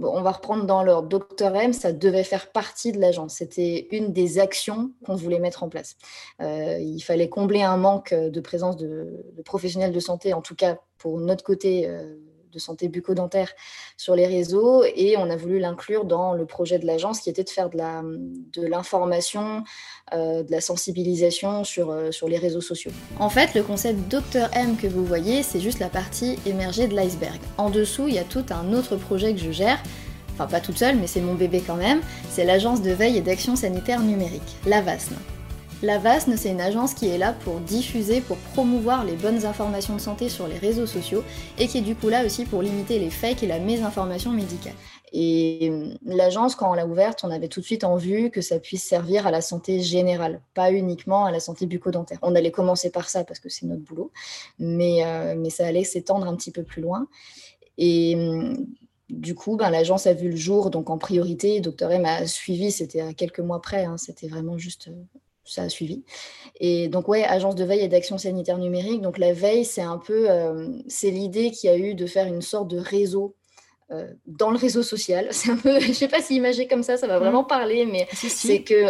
On 0.00 0.22
va 0.22 0.32
reprendre 0.32 0.64
dans 0.64 0.82
l'ordre. 0.82 1.08
Docteur 1.08 1.54
M, 1.54 1.72
ça 1.72 1.92
devait 1.92 2.24
faire 2.24 2.50
partie 2.50 2.92
de 2.92 3.00
l'agence. 3.00 3.36
C'était 3.36 3.88
une 3.92 4.12
des 4.12 4.38
actions 4.38 4.92
qu'on 5.04 5.14
voulait 5.14 5.38
mettre 5.38 5.62
en 5.62 5.68
place. 5.68 5.96
Euh, 6.40 6.78
il 6.80 7.00
fallait 7.00 7.28
combler 7.28 7.62
un 7.62 7.76
manque 7.76 8.12
de 8.12 8.40
présence 8.40 8.76
de, 8.76 9.24
professionnels 9.44 9.92
de 9.92 10.00
santé, 10.00 10.32
en 10.32 10.42
tout 10.42 10.54
cas 10.54 10.78
pour 10.98 11.18
notre 11.20 11.44
côté. 11.44 11.86
Euh, 11.88 12.16
de 12.54 12.58
santé 12.58 12.88
bucco-dentaire 12.88 13.52
sur 13.96 14.14
les 14.14 14.26
réseaux 14.26 14.84
et 14.84 15.16
on 15.18 15.28
a 15.28 15.36
voulu 15.36 15.58
l'inclure 15.58 16.04
dans 16.04 16.32
le 16.32 16.46
projet 16.46 16.78
de 16.78 16.86
l'agence 16.86 17.20
qui 17.20 17.28
était 17.28 17.44
de 17.44 17.50
faire 17.50 17.68
de 17.68 18.66
l'information, 18.66 19.64
euh, 20.12 20.42
de, 20.42 20.50
la 20.50 20.60
sensibilisation 20.60 21.64
sur, 21.64 21.90
euh, 21.90 22.10
sur 22.10 22.28
les 22.28 22.38
réseaux 22.38 22.60
sociaux. 22.60 22.92
En 23.18 23.28
fait, 23.28 23.54
le 23.54 23.62
concept 23.62 23.98
Dr 24.08 24.48
M 24.54 24.76
que 24.76 24.86
vous 24.86 25.04
voyez, 25.04 25.42
c'est 25.42 25.60
juste 25.60 25.80
la 25.80 25.88
partie 25.88 26.38
émergée 26.46 26.86
de 26.86 26.94
l'iceberg. 26.94 27.40
En 27.58 27.70
dessous, 27.70 28.08
il 28.08 28.14
y 28.14 28.18
a 28.18 28.24
tout 28.24 28.44
un 28.50 28.72
autre 28.72 28.96
projet 28.96 29.34
que 29.34 29.40
je 29.40 29.50
gère 29.50 29.78
enfin 30.34 30.46
pas 30.46 30.60
toute 30.60 30.78
seule, 30.78 30.96
mais 30.96 31.06
c'est 31.06 31.20
mon 31.20 31.34
bébé 31.34 31.62
quand 31.64 31.76
même, 31.76 32.00
c'est 32.28 32.44
l'agence 32.44 32.82
de 32.82 32.90
veille 32.90 33.16
et 33.16 33.20
d'action 33.20 33.54
sanitaire 33.56 34.00
numérique, 34.00 34.56
la 34.66 34.80
VASN. 34.80 35.14
La 35.84 35.98
VASN, 35.98 36.38
c'est 36.38 36.50
une 36.50 36.62
agence 36.62 36.94
qui 36.94 37.08
est 37.08 37.18
là 37.18 37.34
pour 37.34 37.60
diffuser, 37.60 38.22
pour 38.22 38.38
promouvoir 38.38 39.04
les 39.04 39.16
bonnes 39.16 39.44
informations 39.44 39.94
de 39.94 40.00
santé 40.00 40.30
sur 40.30 40.48
les 40.48 40.56
réseaux 40.56 40.86
sociaux 40.86 41.22
et 41.58 41.68
qui 41.68 41.76
est 41.76 41.82
du 41.82 41.94
coup 41.94 42.08
là 42.08 42.24
aussi 42.24 42.46
pour 42.46 42.62
limiter 42.62 42.98
les 42.98 43.10
fakes 43.10 43.42
et 43.42 43.46
la 43.46 43.58
mésinformation 43.58 44.30
médicale. 44.30 44.72
Et 45.12 45.68
hum, 45.70 45.94
l'agence, 46.06 46.54
quand 46.54 46.70
on 46.70 46.72
l'a 46.72 46.86
ouverte, 46.86 47.22
on 47.22 47.30
avait 47.30 47.48
tout 47.48 47.60
de 47.60 47.66
suite 47.66 47.84
en 47.84 47.96
vue 47.96 48.30
que 48.30 48.40
ça 48.40 48.58
puisse 48.60 48.82
servir 48.82 49.26
à 49.26 49.30
la 49.30 49.42
santé 49.42 49.82
générale, 49.82 50.40
pas 50.54 50.72
uniquement 50.72 51.26
à 51.26 51.30
la 51.30 51.38
santé 51.38 51.66
bucco-dentaire. 51.66 52.18
On 52.22 52.34
allait 52.34 52.50
commencer 52.50 52.90
par 52.90 53.10
ça 53.10 53.22
parce 53.22 53.38
que 53.38 53.50
c'est 53.50 53.66
notre 53.66 53.82
boulot, 53.82 54.10
mais, 54.58 55.04
euh, 55.04 55.34
mais 55.36 55.50
ça 55.50 55.66
allait 55.66 55.84
s'étendre 55.84 56.26
un 56.26 56.34
petit 56.34 56.50
peu 56.50 56.62
plus 56.62 56.80
loin. 56.80 57.08
Et 57.76 58.14
hum, 58.16 58.66
du 59.10 59.34
coup, 59.34 59.58
ben, 59.58 59.68
l'agence 59.68 60.06
a 60.06 60.14
vu 60.14 60.30
le 60.30 60.36
jour, 60.36 60.70
donc 60.70 60.88
en 60.88 60.96
priorité, 60.96 61.60
Dr 61.60 61.90
M 61.90 62.06
a 62.06 62.26
suivi, 62.26 62.72
c'était 62.72 63.02
à 63.02 63.12
quelques 63.12 63.40
mois 63.40 63.60
près, 63.60 63.84
hein, 63.84 63.98
c'était 63.98 64.28
vraiment 64.28 64.56
juste 64.56 64.88
euh, 64.88 65.20
ça 65.44 65.62
a 65.62 65.68
suivi. 65.68 66.04
Et 66.60 66.88
donc, 66.88 67.08
ouais, 67.08 67.24
agence 67.24 67.54
de 67.54 67.64
veille 67.64 67.80
et 67.80 67.88
d'action 67.88 68.18
sanitaire 68.18 68.58
numérique. 68.58 69.00
Donc, 69.00 69.18
la 69.18 69.32
veille, 69.32 69.64
c'est 69.64 69.82
un 69.82 69.98
peu, 69.98 70.30
euh, 70.30 70.68
c'est 70.88 71.10
l'idée 71.10 71.50
qu'il 71.50 71.70
y 71.70 71.72
a 71.72 71.76
eu 71.76 71.94
de 71.94 72.06
faire 72.06 72.26
une 72.26 72.42
sorte 72.42 72.68
de 72.68 72.78
réseau 72.78 73.34
euh, 73.90 74.08
dans 74.26 74.50
le 74.50 74.56
réseau 74.56 74.82
social. 74.82 75.28
C'est 75.32 75.50
un 75.50 75.56
peu, 75.58 75.78
je 75.78 75.92
sais 75.92 76.08
pas 76.08 76.22
si 76.22 76.36
imagé 76.36 76.66
comme 76.66 76.82
ça, 76.82 76.96
ça 76.96 77.06
va 77.06 77.18
mmh. 77.18 77.20
vraiment 77.20 77.44
parler, 77.44 77.84
mais 77.84 78.08
c'est 78.12 78.62
que 78.62 78.88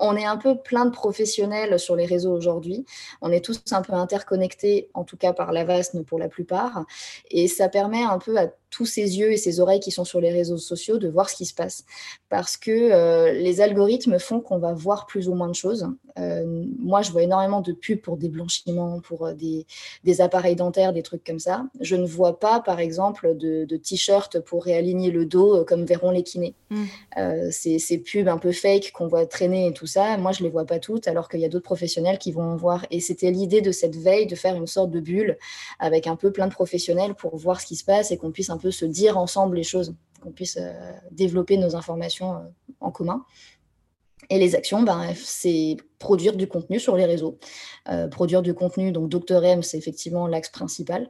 on, 0.00 0.16
est 0.16 0.24
un 0.24 0.36
peu 0.36 0.56
plein 0.56 0.84
de 0.84 0.90
professionnels 0.90 1.78
sur 1.78 1.94
les 1.94 2.06
réseaux 2.06 2.32
aujourd'hui. 2.32 2.84
On 3.20 3.30
est 3.30 3.44
tous 3.44 3.62
un 3.70 3.82
peu 3.82 3.92
interconnectés, 3.92 4.90
en 4.94 5.04
tout 5.04 5.16
cas 5.16 5.32
par 5.32 5.52
la 5.52 5.62
VASN 5.62 6.02
pour 6.04 6.18
la 6.18 6.28
plupart, 6.28 6.84
et 7.30 7.46
ça 7.46 7.68
permet 7.68 8.02
un 8.02 8.18
peu 8.18 8.36
à 8.36 8.48
tous 8.72 8.86
ces 8.86 9.18
yeux 9.18 9.30
et 9.30 9.36
ces 9.36 9.60
oreilles 9.60 9.80
qui 9.80 9.92
sont 9.92 10.04
sur 10.04 10.20
les 10.20 10.32
réseaux 10.32 10.56
sociaux 10.56 10.98
de 10.98 11.06
voir 11.06 11.28
ce 11.30 11.36
qui 11.36 11.44
se 11.44 11.54
passe. 11.54 11.84
Parce 12.28 12.56
que 12.56 12.70
euh, 12.70 13.32
les 13.32 13.60
algorithmes 13.60 14.18
font 14.18 14.40
qu'on 14.40 14.58
va 14.58 14.72
voir 14.72 15.06
plus 15.06 15.28
ou 15.28 15.34
moins 15.34 15.48
de 15.48 15.54
choses. 15.54 15.86
Euh, 16.18 16.64
moi, 16.78 17.02
je 17.02 17.12
vois 17.12 17.22
énormément 17.22 17.60
de 17.60 17.72
pubs 17.72 18.00
pour 18.00 18.16
des 18.16 18.28
blanchiments, 18.28 19.00
pour 19.00 19.26
euh, 19.26 19.34
des, 19.34 19.66
des, 20.04 20.20
appareils 20.20 20.56
dentaires, 20.56 20.92
des 20.92 21.02
trucs 21.02 21.24
comme 21.24 21.38
ça. 21.38 21.66
Je 21.80 21.96
ne 21.96 22.06
vois 22.06 22.40
pas, 22.40 22.60
par 22.60 22.80
exemple, 22.80 23.36
de, 23.36 23.66
de 23.66 23.76
t-shirts 23.76 24.40
pour 24.40 24.64
réaligner 24.64 25.10
le 25.10 25.26
dos 25.26 25.64
comme 25.64 25.84
verront 25.84 26.10
les 26.10 26.22
kinés. 26.22 26.54
Mm. 26.70 27.50
ces, 27.50 27.78
ces, 27.78 27.98
pubs 27.98 28.28
un 28.28 28.38
peu 28.38 28.52
fake 28.52 28.92
qu'on 28.92 29.06
voit 29.06 29.26
traîner 29.26 29.66
et 29.66 29.72
tout 29.72 29.86
ça, 29.86 30.16
moi, 30.16 30.32
je 30.32 30.42
les 30.42 30.48
vois 30.48 30.64
pas 30.64 30.78
toutes, 30.78 31.08
alors 31.08 31.28
qu'il 31.28 31.40
y 31.40 31.44
a 31.44 31.48
d'autres 31.48 31.64
professionnels 31.64 32.18
qui 32.18 32.32
vont 32.32 32.42
en 32.42 32.56
voir. 32.56 32.86
Et 32.90 33.00
c'était 33.00 33.30
l'idée 33.30 33.60
de 33.60 33.72
cette 33.72 33.96
veille 33.96 34.26
de 34.26 34.34
faire 34.34 34.56
une 34.56 34.66
sorte 34.66 34.90
de 34.90 35.00
bulle 35.00 35.36
avec 35.78 36.06
un 36.06 36.16
peu 36.16 36.32
plein 36.32 36.46
de 36.46 36.52
professionnels 36.52 37.14
pour 37.14 37.36
voir 37.36 37.60
ce 37.60 37.66
qui 37.66 37.76
se 37.76 37.84
passe 37.84 38.10
et 38.10 38.16
qu'on 38.16 38.30
puisse 38.30 38.50
un 38.50 38.58
se 38.70 38.84
dire 38.84 39.18
ensemble 39.18 39.56
les 39.56 39.62
choses, 39.62 39.94
qu'on 40.22 40.32
puisse 40.32 40.56
euh, 40.60 40.92
développer 41.10 41.56
nos 41.56 41.76
informations 41.76 42.36
euh, 42.36 42.40
en 42.80 42.90
commun. 42.90 43.24
Et 44.30 44.38
les 44.38 44.54
actions, 44.54 44.82
ben, 44.82 45.12
c'est 45.16 45.76
produire 46.02 46.34
du 46.36 46.48
contenu 46.48 46.80
sur 46.80 46.96
les 46.96 47.04
réseaux. 47.04 47.38
Euh, 47.88 48.08
produire 48.08 48.42
du 48.42 48.54
contenu, 48.54 48.90
donc 48.90 49.08
Dr 49.08 49.44
M, 49.44 49.62
c'est 49.62 49.78
effectivement 49.78 50.26
l'axe 50.26 50.48
principal. 50.48 51.08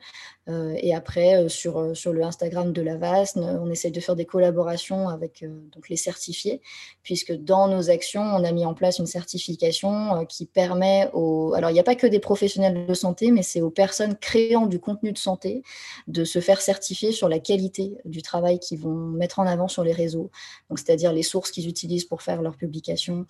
Euh, 0.48 0.74
et 0.76 0.94
après, 0.94 1.36
euh, 1.36 1.48
sur, 1.48 1.96
sur 1.96 2.12
le 2.12 2.22
Instagram 2.22 2.72
de 2.72 2.82
la 2.82 2.96
VASN, 2.98 3.40
on 3.40 3.70
essaye 3.70 3.90
de 3.90 4.00
faire 4.00 4.16
des 4.16 4.26
collaborations 4.26 5.08
avec 5.08 5.44
donc 5.72 5.88
les 5.88 5.96
certifiés, 5.96 6.60
puisque 7.02 7.32
dans 7.32 7.68
nos 7.68 7.88
actions, 7.88 8.20
on 8.20 8.44
a 8.44 8.52
mis 8.52 8.66
en 8.66 8.74
place 8.74 8.98
une 8.98 9.06
certification 9.06 10.26
qui 10.26 10.44
permet 10.44 11.08
aux... 11.14 11.54
Alors, 11.54 11.70
il 11.70 11.74
n'y 11.74 11.80
a 11.80 11.84
pas 11.84 11.94
que 11.94 12.06
des 12.06 12.20
professionnels 12.20 12.86
de 12.86 12.94
santé, 12.94 13.30
mais 13.30 13.42
c'est 13.42 13.62
aux 13.62 13.70
personnes 13.70 14.14
créant 14.16 14.66
du 14.66 14.78
contenu 14.78 15.12
de 15.12 15.18
santé 15.18 15.62
de 16.06 16.24
se 16.24 16.40
faire 16.40 16.60
certifier 16.60 17.12
sur 17.12 17.30
la 17.30 17.38
qualité 17.38 17.96
du 18.04 18.20
travail 18.20 18.58
qu'ils 18.58 18.80
vont 18.80 18.98
mettre 19.22 19.38
en 19.38 19.46
avant 19.46 19.68
sur 19.68 19.84
les 19.84 19.92
réseaux. 19.92 20.30
C'est-à-dire 20.74 21.14
les 21.14 21.22
sources 21.22 21.50
qu'ils 21.50 21.68
utilisent 21.68 22.04
pour 22.04 22.20
faire 22.20 22.42
leurs 22.42 22.56
publications, 22.56 23.24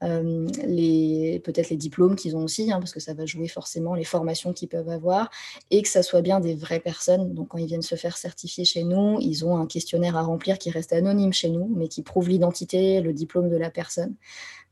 les, 0.00 1.07
peut-être 1.44 1.70
les 1.70 1.76
diplômes 1.76 2.16
qu'ils 2.16 2.36
ont 2.36 2.44
aussi, 2.44 2.72
hein, 2.72 2.78
parce 2.78 2.92
que 2.92 3.00
ça 3.00 3.14
va 3.14 3.26
jouer 3.26 3.48
forcément 3.48 3.94
les 3.94 4.04
formations 4.04 4.52
qu'ils 4.52 4.68
peuvent 4.68 4.88
avoir, 4.88 5.30
et 5.70 5.82
que 5.82 5.88
ça 5.88 6.02
soit 6.02 6.22
bien 6.22 6.40
des 6.40 6.54
vraies 6.54 6.80
personnes. 6.80 7.34
Donc 7.34 7.48
quand 7.48 7.58
ils 7.58 7.66
viennent 7.66 7.82
se 7.82 7.94
faire 7.94 8.16
certifier 8.16 8.64
chez 8.64 8.84
nous, 8.84 9.18
ils 9.20 9.44
ont 9.44 9.56
un 9.56 9.66
questionnaire 9.66 10.16
à 10.16 10.22
remplir 10.22 10.58
qui 10.58 10.70
reste 10.70 10.92
anonyme 10.92 11.32
chez 11.32 11.50
nous, 11.50 11.70
mais 11.76 11.88
qui 11.88 12.02
prouve 12.02 12.28
l'identité, 12.28 13.00
le 13.00 13.12
diplôme 13.12 13.48
de 13.48 13.56
la 13.56 13.70
personne. 13.70 14.14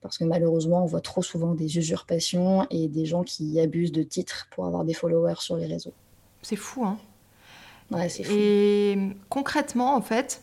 Parce 0.01 0.18
que 0.18 0.25
malheureusement, 0.25 0.83
on 0.83 0.87
voit 0.87 1.01
trop 1.01 1.22
souvent 1.22 1.55
des 1.55 1.79
usurpations 1.79 2.66
et 2.70 2.88
des 2.88 3.07
gens 3.07 3.25
qui 3.25 3.59
abusent 3.61 3.92
de 3.92 4.03
titres 4.03 4.46
pour 4.53 4.66
avoir 4.66 4.85
des 4.85 4.94
followers 4.94 5.40
sur 5.40 5.57
les 5.57 5.66
réseaux. 5.66 5.94
C'est 6.42 6.57
fou, 6.57 6.85
hein 6.85 6.99
Ouais, 7.90 8.09
c'est 8.09 8.25
fou. 8.25 8.33
Et 8.37 8.99
concrètement, 9.29 9.94
en 9.96 10.03
fait, 10.03 10.42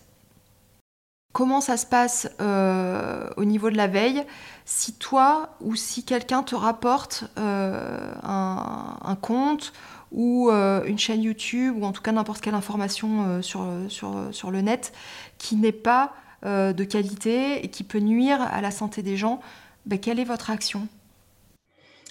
comment 1.33 1.61
ça 1.61 1.77
se 1.77 1.85
passe 1.85 2.29
euh, 2.39 3.27
au 3.35 3.43
niveau 3.43 3.69
de 3.69 3.75
la 3.75 3.87
veille 3.87 4.23
si 4.65 4.93
toi 4.93 5.57
ou 5.59 5.75
si 5.75 6.05
quelqu'un 6.05 6.43
te 6.43 6.55
rapporte 6.55 7.25
euh, 7.37 8.13
un, 8.23 9.17
compte 9.21 9.73
ou 10.11 10.49
euh, 10.49 10.83
une 10.85 10.99
chaîne 10.99 11.21
YouTube 11.21 11.75
ou 11.77 11.85
en 11.85 11.91
tout 11.91 12.01
cas 12.01 12.11
n'importe 12.11 12.39
quelle 12.39 12.53
information 12.53 13.41
sur, 13.41 13.61
le 13.65 14.61
net 14.61 14.93
qui 15.37 15.57
n'est 15.57 15.73
pas 15.73 16.13
de 16.43 16.83
qualité 16.83 17.65
et 17.65 17.69
qui 17.69 17.83
peut 17.83 17.99
nuire 17.99 18.41
à 18.41 18.61
la 18.61 18.69
santé 18.69 19.01
des 19.01 19.17
gens, 19.17 19.39
ben, 19.85 19.97
quelle 19.97 20.19
est 20.19 20.25
votre 20.25 20.49
action? 20.49 20.87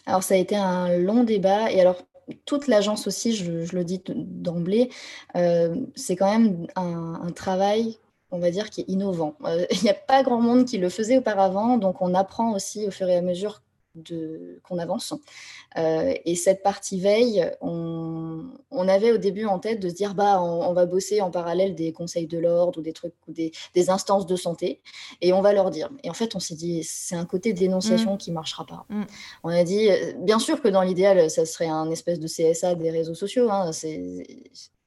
Alors 0.07 0.23
ça 0.23 0.35
a 0.35 0.39
été 0.39 0.57
un 0.57 0.97
long 0.97 1.23
débat 1.23 1.71
et 1.71 1.81
alors 1.81 2.03
toute 2.47 2.67
l'agence 2.67 3.07
aussi, 3.07 3.37
je, 3.37 3.77
le 3.77 3.85
dis 3.85 4.03
d'emblée, 4.07 4.91
c'est 5.35 6.17
quand 6.17 6.31
même 6.31 6.67
un, 6.77 7.31
travail 7.35 7.99
on 8.33 8.39
va 8.39 8.51
dire, 8.51 8.71
qui 8.71 8.81
est 8.81 8.89
innovant. 8.89 9.35
Euh, 9.45 9.65
il 9.71 9.83
n'y 9.83 9.91
a 9.91 9.95
pas 9.95 10.23
grand 10.23 10.41
monde 10.41 10.65
qui 10.65 10.79
le 10.79 10.89
faisait 10.89 11.19
auparavant, 11.19 11.79
donc 11.79 12.03
on 12.03 12.15
apprend 12.15 12.53
aussi 12.55 12.87
au 12.87 12.91
fur 12.91 13.09
et 13.09 13.17
à 13.17 13.23
mesure 13.23 13.63
qu'on 14.63 14.79
avance. 14.79 15.13
Euh, 15.77 16.15
et 16.25 16.35
cette 16.35 16.63
partie 16.63 16.99
veille, 16.99 17.47
on, 17.61 18.49
avait 18.89 19.13
au 19.13 19.19
début 19.19 19.45
en 19.45 19.59
tête 19.59 19.81
de 19.81 19.89
se 19.91 19.95
dire 19.95 20.15
bah 20.15 20.43
on, 20.43 20.73
va 20.73 20.87
bosser 20.87 21.21
en 21.21 21.31
parallèle 21.31 21.75
des 21.75 21.93
conseils 21.93 22.27
de 22.27 22.39
l'ordre 22.39 22.79
ou 22.79 22.83
des 22.83 22.95
trucs 22.95 23.13
ou 23.29 23.33
des, 23.33 23.53
instances 23.91 24.27
de 24.27 24.35
santé 24.35 24.81
et 25.21 25.35
on 25.35 25.43
va 25.43 25.53
leur 25.53 25.71
dire. 25.71 25.91
Et 26.05 26.09
en 26.09 26.15
fait, 26.15 26.35
on 26.35 26.41
s'est 26.41 26.55
dit 26.55 26.83
c'est 26.85 27.17
un 27.17 27.27
côté 27.27 27.53
dénonciation 27.53 28.15
mmh. 28.15 28.19
qui 28.19 28.33
marchera 28.33 28.65
pas. 28.65 28.87
Mmh. 28.89 29.03
On 29.45 29.51
a 29.51 29.63
dit 29.63 29.91
bien 30.17 30.39
sûr 30.39 30.63
que 30.63 30.69
dans 30.69 30.83
l'idéal, 30.83 31.31
ça 31.31 31.45
serait 31.45 31.69
un 31.69 31.91
espèce 31.91 32.19
de 32.19 32.29
CSA 32.29 32.75
des 32.77 32.91
réseaux 32.91 33.15
sociaux. 33.15 33.51
Hein, 33.51 33.73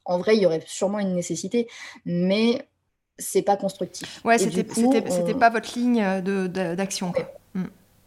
en 0.05 0.17
vrai, 0.17 0.35
il 0.35 0.41
y 0.41 0.45
aurait 0.47 0.63
sûrement 0.65 0.99
une 0.99 1.13
nécessité, 1.13 1.67
mais 2.05 2.67
c'est 3.17 3.41
pas 3.41 3.57
constructif. 3.57 4.21
Ouais, 4.23 4.37
c'était 4.37 5.33
pas 5.33 5.49
votre 5.49 5.77
ligne 5.77 6.03
d'action. 6.51 7.13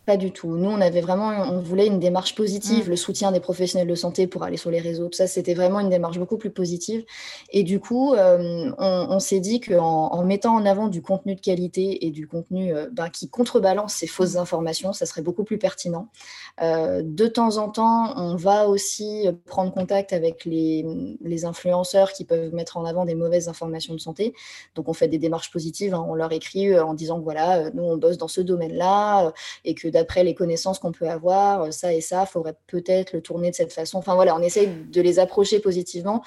Pas 0.08 0.16
du 0.16 0.32
tout. 0.32 0.56
Nous, 0.56 0.70
on 0.70 0.80
avait 0.80 1.02
vraiment, 1.02 1.28
on 1.52 1.60
voulait 1.60 1.86
une 1.86 2.00
démarche 2.00 2.34
positive, 2.34 2.86
mm. 2.86 2.88
le 2.88 2.96
soutien 2.96 3.30
des 3.30 3.40
professionnels 3.40 3.86
de 3.86 3.94
santé 3.94 4.26
pour 4.26 4.42
aller 4.42 4.56
sur 4.56 4.70
les 4.70 4.80
réseaux. 4.80 5.08
Tout 5.08 5.18
ça, 5.18 5.26
c'était 5.26 5.52
vraiment 5.52 5.80
une 5.80 5.90
démarche 5.90 6.18
beaucoup 6.18 6.38
plus 6.38 6.48
positive. 6.48 7.04
Et 7.50 7.62
du 7.62 7.78
coup, 7.78 8.14
euh, 8.14 8.72
on, 8.78 9.18
s'est 9.18 9.40
dit 9.40 9.60
qu'en 9.60 10.06
en 10.06 10.24
mettant 10.24 10.54
en 10.54 10.64
avant 10.64 10.88
du 10.88 11.02
contenu 11.02 11.34
de 11.34 11.42
qualité 11.42 12.06
et 12.06 12.10
du 12.10 12.26
contenu 12.26 12.74
euh, 12.74 12.88
ben, 12.90 13.10
qui 13.10 13.28
contrebalance 13.28 13.92
ces 13.92 14.06
fausses 14.06 14.36
mm. 14.36 14.38
informations, 14.38 14.92
ça 14.94 15.04
serait 15.04 15.20
beaucoup 15.20 15.44
plus 15.44 15.58
pertinent. 15.58 16.08
Euh, 16.62 17.02
de 17.04 17.26
temps 17.26 17.58
en 17.58 17.68
temps, 17.68 18.14
on 18.16 18.34
va 18.34 18.66
aussi 18.66 19.26
prendre 19.44 19.74
contact 19.74 20.14
avec 20.14 20.46
les, 20.46 20.86
les, 21.20 21.44
influenceurs 21.44 22.14
qui 22.14 22.24
peuvent 22.24 22.54
mettre 22.54 22.78
en 22.78 22.86
avant 22.86 23.04
des 23.04 23.14
mauvaises 23.14 23.48
informations 23.48 23.92
de 23.92 24.00
santé. 24.00 24.32
Donc, 24.74 24.88
on 24.88 24.94
fait 24.94 25.08
des 25.08 25.18
démarches 25.18 25.50
positives. 25.50 25.92
Hein. 25.92 26.06
On 26.08 26.14
leur 26.14 26.32
écrit 26.32 26.80
en 26.80 26.94
disant 26.94 27.20
voilà, 27.20 27.70
nous, 27.72 27.82
on 27.82 27.98
bosse 27.98 28.16
dans 28.16 28.26
ce 28.26 28.40
domaine-là 28.40 29.34
et 29.66 29.74
que 29.74 29.97
d'après 29.98 30.24
les 30.24 30.34
connaissances 30.34 30.78
qu'on 30.78 30.92
peut 30.92 31.08
avoir, 31.08 31.62
euh, 31.62 31.70
ça 31.70 31.92
et 31.92 32.00
ça, 32.00 32.26
faudrait 32.26 32.56
peut-être 32.66 33.12
le 33.12 33.20
tourner 33.20 33.50
de 33.50 33.56
cette 33.56 33.72
façon. 33.72 33.98
Enfin 33.98 34.14
voilà, 34.14 34.36
on 34.36 34.40
essaye 34.40 34.68
de 34.68 35.00
les 35.00 35.18
approcher 35.18 35.58
positivement. 35.60 36.22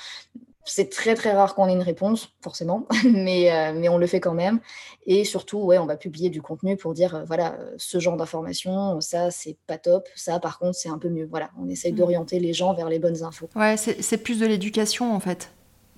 C'est 0.63 0.91
très 0.91 1.15
très 1.15 1.31
rare 1.31 1.55
qu'on 1.55 1.67
ait 1.67 1.73
une 1.73 1.81
réponse, 1.81 2.29
forcément, 2.41 2.86
mais, 3.05 3.51
euh, 3.51 3.73
mais 3.73 3.89
on 3.89 3.97
le 3.97 4.05
fait 4.07 4.19
quand 4.19 4.34
même. 4.34 4.60
Et 5.07 5.23
surtout, 5.23 5.60
ouais, 5.60 5.77
on 5.79 5.86
va 5.86 5.97
publier 5.97 6.29
du 6.29 6.41
contenu 6.41 6.77
pour 6.77 6.93
dire, 6.93 7.15
euh, 7.15 7.23
voilà, 7.25 7.57
ce 7.77 7.99
genre 7.99 8.17
d'informations, 8.17 8.99
ça 9.01 9.31
c'est 9.31 9.57
pas 9.65 9.77
top, 9.77 10.07
ça 10.15 10.39
par 10.39 10.60
contre 10.60 10.75
c'est 10.75 10.89
un 10.89 10.99
peu 10.99 11.10
mieux. 11.10 11.27
Voilà, 11.29 11.49
on 11.60 11.69
essaye 11.69 11.93
mmh. 11.93 11.95
d'orienter 11.95 12.39
les 12.39 12.53
gens 12.53 12.73
vers 12.73 12.89
les 12.89 12.99
bonnes 12.99 13.23
infos. 13.23 13.49
Ouais, 13.55 13.75
c'est 13.77 14.17
plus 14.17 14.39
de 14.39 14.45
l'éducation 14.45 15.15
en 15.15 15.19
fait. 15.19 15.49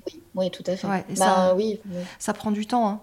Oui, 0.05 0.21
oui, 0.35 0.51
tout 0.51 0.63
à 0.67 0.75
fait. 0.75 0.87
Ouais, 0.87 1.05
bah, 1.09 1.15
ça, 1.15 1.55
oui, 1.55 1.79
ça 2.19 2.33
prend 2.33 2.51
du 2.51 2.65
temps. 2.65 2.87
Hein. 2.87 3.01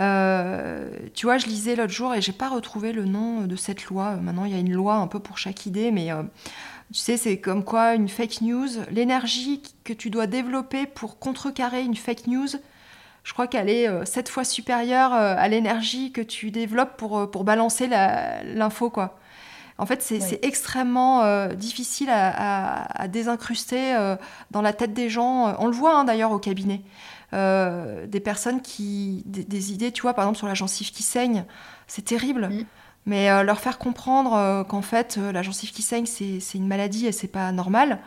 Euh, 0.00 0.90
tu 1.14 1.26
vois, 1.26 1.38
je 1.38 1.46
lisais 1.46 1.74
l'autre 1.74 1.92
jour 1.92 2.14
et 2.14 2.20
j'ai 2.20 2.32
pas 2.32 2.48
retrouvé 2.48 2.92
le 2.92 3.04
nom 3.04 3.42
de 3.42 3.56
cette 3.56 3.86
loi. 3.86 4.16
Maintenant, 4.16 4.44
il 4.44 4.52
y 4.52 4.54
a 4.54 4.58
une 4.58 4.72
loi 4.72 4.94
un 4.94 5.06
peu 5.06 5.18
pour 5.18 5.38
chaque 5.38 5.66
idée, 5.66 5.90
mais 5.90 6.12
euh, 6.12 6.22
tu 6.92 7.00
sais, 7.00 7.16
c'est 7.16 7.38
comme 7.38 7.64
quoi 7.64 7.94
une 7.94 8.08
fake 8.08 8.42
news, 8.42 8.68
l'énergie 8.90 9.62
que 9.84 9.92
tu 9.92 10.10
dois 10.10 10.26
développer 10.26 10.86
pour 10.86 11.18
contrecarrer 11.18 11.82
une 11.82 11.96
fake 11.96 12.28
news, 12.28 12.48
je 13.24 13.32
crois 13.32 13.46
qu'elle 13.46 13.68
est 13.68 13.88
euh, 13.88 14.04
sept 14.04 14.28
fois 14.28 14.44
supérieure 14.44 15.12
à 15.12 15.48
l'énergie 15.48 16.12
que 16.12 16.20
tu 16.20 16.50
développes 16.50 16.96
pour, 16.96 17.30
pour 17.30 17.44
balancer 17.44 17.88
l'info, 17.88 18.90
quoi. 18.90 19.18
En 19.80 19.86
fait, 19.86 20.02
c'est 20.02 20.40
extrêmement 20.42 21.46
difficile 21.54 22.08
à, 22.10 23.06
désincruster 23.06 23.96
dans 24.50 24.60
la 24.60 24.72
tête 24.72 24.92
des 24.92 25.08
gens. 25.08 25.54
On 25.60 25.66
le 25.66 25.72
voit 25.72 25.94
hein, 25.94 26.02
d'ailleurs 26.02 26.32
au 26.32 26.40
cabinet. 26.40 26.82
Euh, 27.34 28.06
des 28.06 28.20
personnes 28.20 28.62
qui. 28.62 29.22
Des, 29.26 29.72
idées, 29.72 29.92
tu 29.92 30.02
vois, 30.02 30.14
par 30.14 30.24
exemple 30.24 30.38
sur 30.38 30.46
la 30.46 30.54
gencive 30.54 30.90
qui 30.90 31.02
saigne, 31.02 31.44
c'est 31.86 32.04
terrible. 32.04 32.48
Mm. 32.48 32.64
Mais 33.06 33.30
euh, 33.30 33.42
leur 33.42 33.60
faire 33.60 33.78
comprendre 33.78 34.34
euh, 34.34 34.64
qu'en 34.64 34.82
fait, 34.82 35.16
la 35.16 35.42
gencive 35.42 35.72
qui 35.72 35.82
saigne, 35.82 36.06
c'est 36.06 36.40
une 36.54 36.66
maladie 36.66 37.06
et 37.06 37.12
c'est 37.12 37.28
pas 37.28 37.52
normal. 37.52 38.00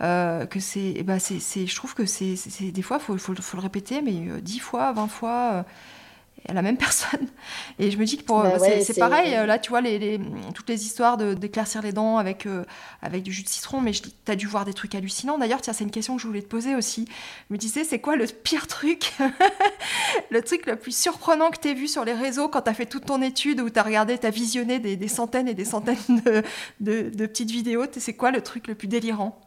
que 0.00 0.60
c'est, 0.60 1.02
bah 1.04 1.18
c'est, 1.18 1.66
je 1.66 1.76
trouve 1.76 1.94
que 1.94 2.04
c'est, 2.04 2.36
des 2.72 2.82
fois, 2.82 2.98
il 3.00 3.04
faut, 3.04 3.18
faut, 3.18 3.34
faut, 3.34 3.56
le 3.56 3.62
répéter, 3.62 4.02
mais 4.02 4.40
dix 4.40 4.58
fois, 4.58 4.92
vingt 4.92 5.08
fois, 5.08 5.64
à 6.48 6.52
la 6.52 6.62
même 6.62 6.76
personne. 6.78 7.26
Et 7.78 7.90
je 7.90 7.98
me 7.98 8.04
dis 8.04 8.16
que 8.16 8.24
pour 8.24 8.42
bah 8.42 8.58
c'est 8.58 8.98
pareil, 8.98 9.32
là 9.32 9.58
tu 9.58 9.70
vois, 9.70 9.80
les, 9.80 10.20
toutes 10.54 10.68
les 10.68 10.84
histoires 10.84 11.16
d'éclaircir 11.16 11.82
les 11.82 11.92
dents 11.92 12.18
avec, 12.18 12.46
euh, 12.46 12.64
avec 13.02 13.22
du 13.22 13.32
jus 13.32 13.42
de 13.42 13.48
citron, 13.48 13.80
mais 13.80 13.92
tu 13.92 14.10
as 14.26 14.36
dû 14.36 14.46
voir 14.46 14.64
des 14.64 14.74
trucs 14.74 14.94
hallucinants. 14.94 15.38
D'ailleurs, 15.38 15.60
tiens, 15.60 15.72
c'est 15.72 15.84
une 15.84 15.90
question 15.90 16.16
que 16.16 16.22
je 16.22 16.26
voulais 16.26 16.42
te 16.42 16.48
poser 16.48 16.74
aussi. 16.74 17.06
Je 17.48 17.54
me 17.54 17.58
disais, 17.58 17.84
c'est 17.84 17.98
quoi 17.98 18.16
le 18.16 18.26
pire 18.26 18.66
truc, 18.66 19.12
le 20.30 20.42
truc 20.42 20.66
le 20.66 20.76
plus 20.76 20.96
surprenant 20.96 21.50
que 21.50 21.58
tu 21.58 21.68
as 21.68 21.74
vu 21.74 21.88
sur 21.88 22.04
les 22.04 22.12
réseaux 22.12 22.48
quand 22.48 22.62
tu 22.62 22.70
as 22.70 22.74
fait 22.74 22.86
toute 22.86 23.06
ton 23.06 23.22
étude, 23.22 23.60
où 23.60 23.70
tu 23.70 23.78
as 23.78 23.82
regardé, 23.82 24.18
tu 24.18 24.26
as 24.26 24.30
visionné 24.30 24.78
des, 24.78 24.96
des, 24.96 25.08
centaines 25.08 25.48
et 25.48 25.54
des 25.54 25.64
centaines 25.64 25.96
de, 26.08 26.42
de, 26.80 27.10
de 27.10 27.26
petites 27.26 27.50
vidéos? 27.50 27.84
C'est 27.96 28.14
quoi 28.14 28.30
le 28.30 28.40
truc 28.42 28.66
le 28.66 28.74
plus 28.74 28.88
délirant? 28.88 29.40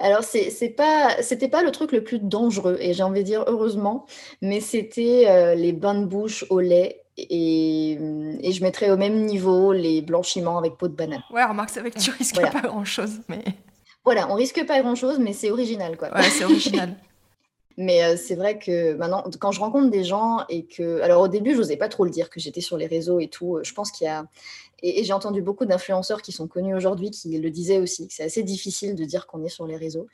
Alors, 0.00 0.22
c'est 0.22 0.74
pas, 0.76 1.22
c'était 1.22 1.48
pas 1.48 1.62
le 1.62 1.70
truc 1.72 1.92
le 1.92 2.04
plus 2.04 2.18
dangereux, 2.18 2.76
et 2.80 2.94
j'ai 2.94 3.02
envie 3.02 3.20
de 3.20 3.26
dire 3.26 3.44
heureusement, 3.46 4.06
mais 4.42 4.60
c'était 4.60 5.24
euh, 5.28 5.54
les 5.54 5.72
bains 5.72 5.94
de 5.94 6.04
bouche 6.06 6.44
au 6.50 6.60
lait. 6.60 7.02
Et, 7.16 7.98
et, 8.42 8.52
je 8.52 8.62
mettrais 8.62 8.90
au 8.90 8.96
même 8.96 9.24
niveau 9.24 9.72
les 9.72 10.02
blanchiments 10.02 10.56
avec 10.56 10.76
peau 10.76 10.86
de 10.86 10.94
banane. 10.94 11.22
Ouais, 11.32 11.44
remarque, 11.44 11.70
c'est 11.70 11.80
vrai 11.80 11.90
que 11.90 11.98
tu 11.98 12.12
risques 12.12 12.40
pas 12.40 12.60
grand 12.60 12.84
chose, 12.84 13.20
mais. 13.28 13.42
Voilà, 14.04 14.30
on 14.30 14.34
risque 14.34 14.64
pas 14.64 14.80
grand 14.80 14.94
chose, 14.94 15.18
mais 15.18 15.32
c'est 15.32 15.50
original, 15.50 15.96
quoi. 15.96 16.14
Ouais, 16.14 16.30
c'est 16.30 16.44
original. 16.44 16.96
Mais 17.80 18.02
euh, 18.02 18.16
c'est 18.16 18.34
vrai 18.34 18.58
que 18.58 18.94
maintenant, 18.94 19.22
quand 19.38 19.52
je 19.52 19.60
rencontre 19.60 19.88
des 19.88 20.02
gens 20.02 20.44
et 20.48 20.66
que. 20.66 21.00
Alors, 21.00 21.22
au 21.22 21.28
début, 21.28 21.52
je 21.52 21.58
n'osais 21.58 21.76
pas 21.76 21.88
trop 21.88 22.04
le 22.04 22.10
dire 22.10 22.28
que 22.28 22.40
j'étais 22.40 22.60
sur 22.60 22.76
les 22.76 22.88
réseaux 22.88 23.20
et 23.20 23.28
tout. 23.28 23.60
Je 23.62 23.72
pense 23.72 23.92
qu'il 23.92 24.06
y 24.06 24.10
a, 24.10 24.26
et, 24.82 25.04
j'ai 25.04 25.12
entendu 25.12 25.42
beaucoup 25.42 25.64
d'influenceurs 25.64 26.22
qui 26.22 26.32
sont 26.32 26.46
connus 26.46 26.74
aujourd'hui 26.74 27.10
qui 27.10 27.38
le 27.38 27.50
disaient 27.50 27.78
aussi, 27.78 28.08
que 28.08 28.14
c'est 28.14 28.24
assez 28.24 28.42
difficile 28.42 28.94
de 28.94 29.04
dire 29.04 29.26
qu'on 29.26 29.44
est 29.44 29.48
sur 29.48 29.66
les 29.66 29.76
réseaux. 29.76 30.06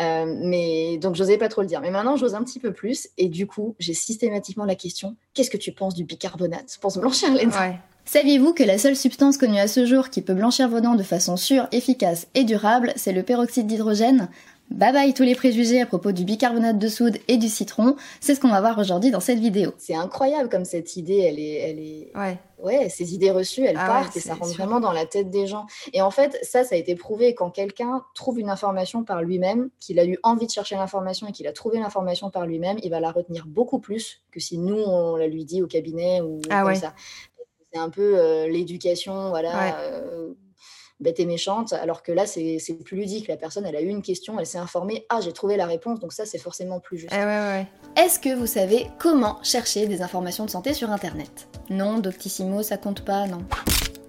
Euh, 0.00 0.24
mais 0.42 0.98
donc, 0.98 1.14
j'osais 1.16 1.38
pas 1.38 1.48
trop 1.48 1.62
le 1.62 1.66
dire. 1.66 1.80
Mais 1.80 1.90
maintenant, 1.90 2.16
j'ose 2.16 2.34
un 2.34 2.42
petit 2.42 2.60
peu 2.60 2.72
plus. 2.72 3.08
Et 3.18 3.28
du 3.28 3.46
coup, 3.46 3.74
j'ai 3.78 3.94
systématiquement 3.94 4.64
la 4.64 4.74
question 4.74 5.16
qu'est-ce 5.34 5.50
que 5.50 5.56
tu 5.56 5.72
penses 5.72 5.94
du 5.94 6.04
bicarbonate 6.04 6.78
pour 6.80 6.96
blanchir 6.98 7.32
les 7.34 7.46
dents? 7.46 7.76
Saviez-vous 8.04 8.54
que 8.54 8.62
la 8.62 8.78
seule 8.78 8.94
substance 8.94 9.36
connue 9.36 9.58
à 9.58 9.66
ce 9.66 9.84
jour 9.84 10.10
qui 10.10 10.22
peut 10.22 10.34
blanchir 10.34 10.68
vos 10.68 10.80
dents 10.80 10.94
de 10.94 11.02
façon 11.02 11.36
sûre, 11.36 11.66
efficace 11.72 12.28
et 12.34 12.44
durable, 12.44 12.92
c'est 12.94 13.12
le 13.12 13.24
peroxyde 13.24 13.66
d'hydrogène? 13.66 14.28
Bye 14.70 14.92
bye 14.92 15.14
tous 15.14 15.22
les 15.22 15.34
préjugés 15.34 15.80
à 15.80 15.86
propos 15.86 16.12
du 16.12 16.24
bicarbonate 16.24 16.78
de 16.78 16.88
soude 16.88 17.18
et 17.28 17.36
du 17.38 17.48
citron, 17.48 17.96
c'est 18.20 18.34
ce 18.34 18.40
qu'on 18.40 18.48
va 18.48 18.60
voir 18.60 18.76
aujourd'hui 18.78 19.10
dans 19.10 19.20
cette 19.20 19.38
vidéo. 19.38 19.72
C'est 19.78 19.94
incroyable 19.94 20.48
comme 20.48 20.64
cette 20.64 20.96
idée, 20.96 21.18
elle 21.18 21.38
est, 21.38 21.54
elle 21.54 21.78
est, 21.78 22.12
ouais 22.16 22.38
ouais, 22.58 22.88
ces 22.88 23.14
idées 23.14 23.30
reçues, 23.30 23.64
elles 23.64 23.76
Ah 23.78 23.86
ouais, 23.86 24.02
partent 24.02 24.16
et 24.16 24.20
ça 24.20 24.34
rentre 24.34 24.48
sûr. 24.48 24.56
vraiment 24.64 24.80
dans 24.80 24.92
la 24.92 25.06
tête 25.06 25.30
des 25.30 25.46
gens. 25.46 25.66
Et 25.92 26.02
en 26.02 26.10
fait, 26.10 26.36
ça, 26.42 26.64
ça 26.64 26.74
a 26.74 26.78
été 26.78 26.94
prouvé 26.96 27.34
quand 27.34 27.50
quelqu'un 27.50 28.04
trouve 28.14 28.40
une 28.40 28.50
information 28.50 29.04
par 29.04 29.22
lui-même, 29.22 29.70
qu'il 29.78 30.00
a 30.00 30.04
eu 30.04 30.18
envie 30.24 30.46
de 30.46 30.50
chercher 30.50 30.74
l'information 30.74 31.26
et 31.28 31.32
qu'il 31.32 31.46
a 31.46 31.52
trouvé 31.52 31.78
l'information 31.78 32.30
par 32.30 32.44
lui-même, 32.46 32.78
il 32.82 32.90
va 32.90 32.98
la 32.98 33.12
retenir 33.12 33.46
beaucoup 33.46 33.78
plus 33.78 34.20
que 34.32 34.40
si 34.40 34.58
nous, 34.58 34.76
on 34.78 35.16
la 35.16 35.28
lui 35.28 35.44
dit 35.44 35.62
au 35.62 35.66
cabinet 35.68 36.20
ou 36.22 36.40
Ah 36.50 36.60
comme 36.62 36.68
ouais. 36.72 36.74
ça. 36.74 36.92
C'est 37.72 37.78
un 37.78 37.90
peu 37.90 38.18
euh, 38.18 38.48
l'éducation, 38.48 39.28
voilà, 39.28 39.50
Ouais. 39.58 39.72
euh, 39.78 40.28
bête 41.00 41.20
et 41.20 41.26
méchante, 41.26 41.72
alors 41.72 42.02
que 42.02 42.12
là, 42.12 42.26
c'est 42.26 42.58
c'est 42.58 42.74
plus 42.74 42.96
ludique. 42.96 43.28
La 43.28 43.36
personne, 43.36 43.66
elle 43.66 43.76
a 43.76 43.80
eu 43.80 43.88
une 43.88 44.02
question, 44.02 44.38
elle 44.38 44.46
s'est 44.46 44.58
informée, 44.58 45.06
ah, 45.08 45.20
j'ai 45.20 45.32
trouvé 45.32 45.56
la 45.56 45.66
réponse, 45.66 46.00
donc 46.00 46.12
ça, 46.12 46.24
c'est 46.26 46.38
forcément 46.38 46.80
plus 46.80 46.98
juste. 46.98 47.12
Eh 47.12 47.16
ouais, 47.16 47.24
ouais, 47.24 47.26
ouais. 47.26 47.66
Est-ce 47.96 48.18
que 48.18 48.34
vous 48.34 48.46
savez 48.46 48.86
comment 48.98 49.42
chercher 49.42 49.86
des 49.86 50.02
informations 50.02 50.44
de 50.44 50.50
santé 50.50 50.74
sur 50.74 50.90
Internet? 50.90 51.48
Non, 51.70 51.98
Doctissimo, 51.98 52.62
ça 52.62 52.76
compte 52.76 53.04
pas, 53.04 53.26
non. 53.26 53.38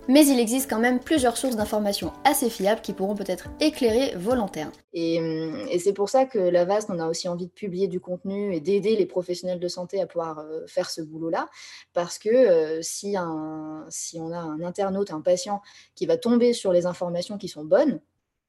Mais 0.09 0.25
il 0.25 0.39
existe 0.39 0.69
quand 0.69 0.79
même 0.79 0.99
plusieurs 1.01 1.35
sources 1.35 1.57
d'informations 1.57 2.13
assez 2.23 2.49
fiables 2.49 2.79
qui 2.79 2.93
pourront 2.93 3.15
peut-être 3.15 3.49
éclairer 3.59 4.15
vos 4.15 4.35
lanternes. 4.35 4.71
Et, 4.93 5.19
hum, 5.19 5.67
c'est 5.79 5.91
pour 5.91 6.09
ça 6.09 6.25
que 6.25 6.39
la 6.39 6.63
VAST, 6.63 6.89
on 6.89 6.99
a 6.99 7.07
aussi 7.07 7.27
envie 7.27 7.47
de 7.47 7.51
publier 7.51 7.87
du 7.87 7.99
contenu 7.99 8.55
et 8.55 8.61
d'aider 8.61 8.95
les 8.95 9.05
professionnels 9.05 9.59
de 9.59 9.67
santé 9.67 10.01
à 10.01 10.07
pouvoir 10.07 10.39
euh, 10.39 10.65
faire 10.67 10.89
ce 10.89 11.01
boulot-là. 11.01 11.49
Parce 11.93 12.19
que 12.19 12.29
euh, 12.29 12.81
si, 12.81 13.17
un, 13.17 13.85
si 13.89 14.19
on 14.19 14.31
a 14.31 14.37
un 14.37 14.61
internaute, 14.61 15.11
un 15.11 15.21
patient 15.21 15.61
qui 15.95 16.05
va 16.05 16.15
tomber 16.15 16.53
sur 16.53 16.71
les 16.71 16.85
informations 16.85 17.37
qui 17.37 17.49
sont 17.49 17.65
bonnes, 17.65 17.99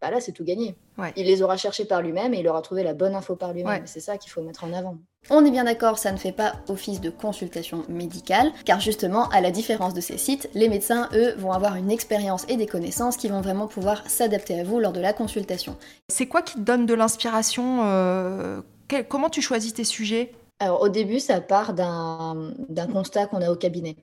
bah 0.01 0.11
là, 0.11 0.21
c'est 0.21 0.33
tout 0.33 0.45
gagné. 0.45 0.77
Ouais. 0.97 1.13
Il 1.17 1.27
les 1.27 1.43
aura 1.43 1.57
cherchées 1.57 1.85
par 1.85 2.03
lui-même 2.03 2.35
et 2.35 2.39
il 2.41 2.49
aura 2.49 2.63
trouvé 2.63 2.83
la 2.83 2.95
bonne 2.95 3.15
info 3.15 3.35
par 3.37 3.53
lui-même. 3.53 3.81
Ouais. 3.81 3.87
C'est 3.87 4.01
ça 4.01 4.17
qu'il 4.19 4.31
faut 4.31 4.43
mettre 4.43 4.65
en 4.65 4.73
avant. 4.73 4.97
On 5.31 5.45
est 5.45 5.51
bien 5.51 5.65
d'accord, 5.65 5.99
ça 5.99 6.13
ne 6.13 6.17
fait 6.17 6.33
pas 6.33 6.55
office 6.69 7.01
de 7.01 7.11
consultation 7.11 7.85
médicale, 7.89 8.53
car 8.65 8.81
justement, 8.81 9.29
à 9.31 9.41
la 9.41 9.51
différence 9.51 9.93
de 9.93 10.01
ces 10.01 10.17
sites, 10.17 10.49
les 10.55 10.69
médecins, 10.69 11.09
eux, 11.13 11.35
vont 11.37 11.53
avoir 11.53 11.75
une 11.75 11.91
expérience 11.91 12.45
et 12.49 12.57
des 12.57 12.67
connaissances 12.67 13.17
qui 13.17 13.29
vont 13.29 13.41
vraiment 13.41 13.67
pouvoir 13.67 14.09
s'adapter 14.09 14.59
à 14.61 14.65
vous 14.65 14.79
lors 14.79 14.93
de 14.93 15.01
la 15.01 15.13
consultation. 15.13 15.77
C'est 16.09 16.27
quoi 16.27 16.43
qui 16.43 16.55
te 16.55 16.61
donne 16.61 16.87
de 16.87 16.95
l'inspiration 16.95 17.81
euh, 17.85 18.63
quel- 18.87 19.07
Comment 19.09 19.29
tu 19.29 19.43
choisis 19.43 19.75
tes 19.75 19.85
sujets? 19.85 20.33
Alors, 20.61 20.81
au 20.83 20.89
début, 20.89 21.21
ça 21.21 21.41
part 21.41 21.75
d'un 21.75 22.53
constat 22.93 23.27
qu'on 23.27 23.43
a 23.43 23.51
au 23.51 23.57
cabinet. 23.57 23.97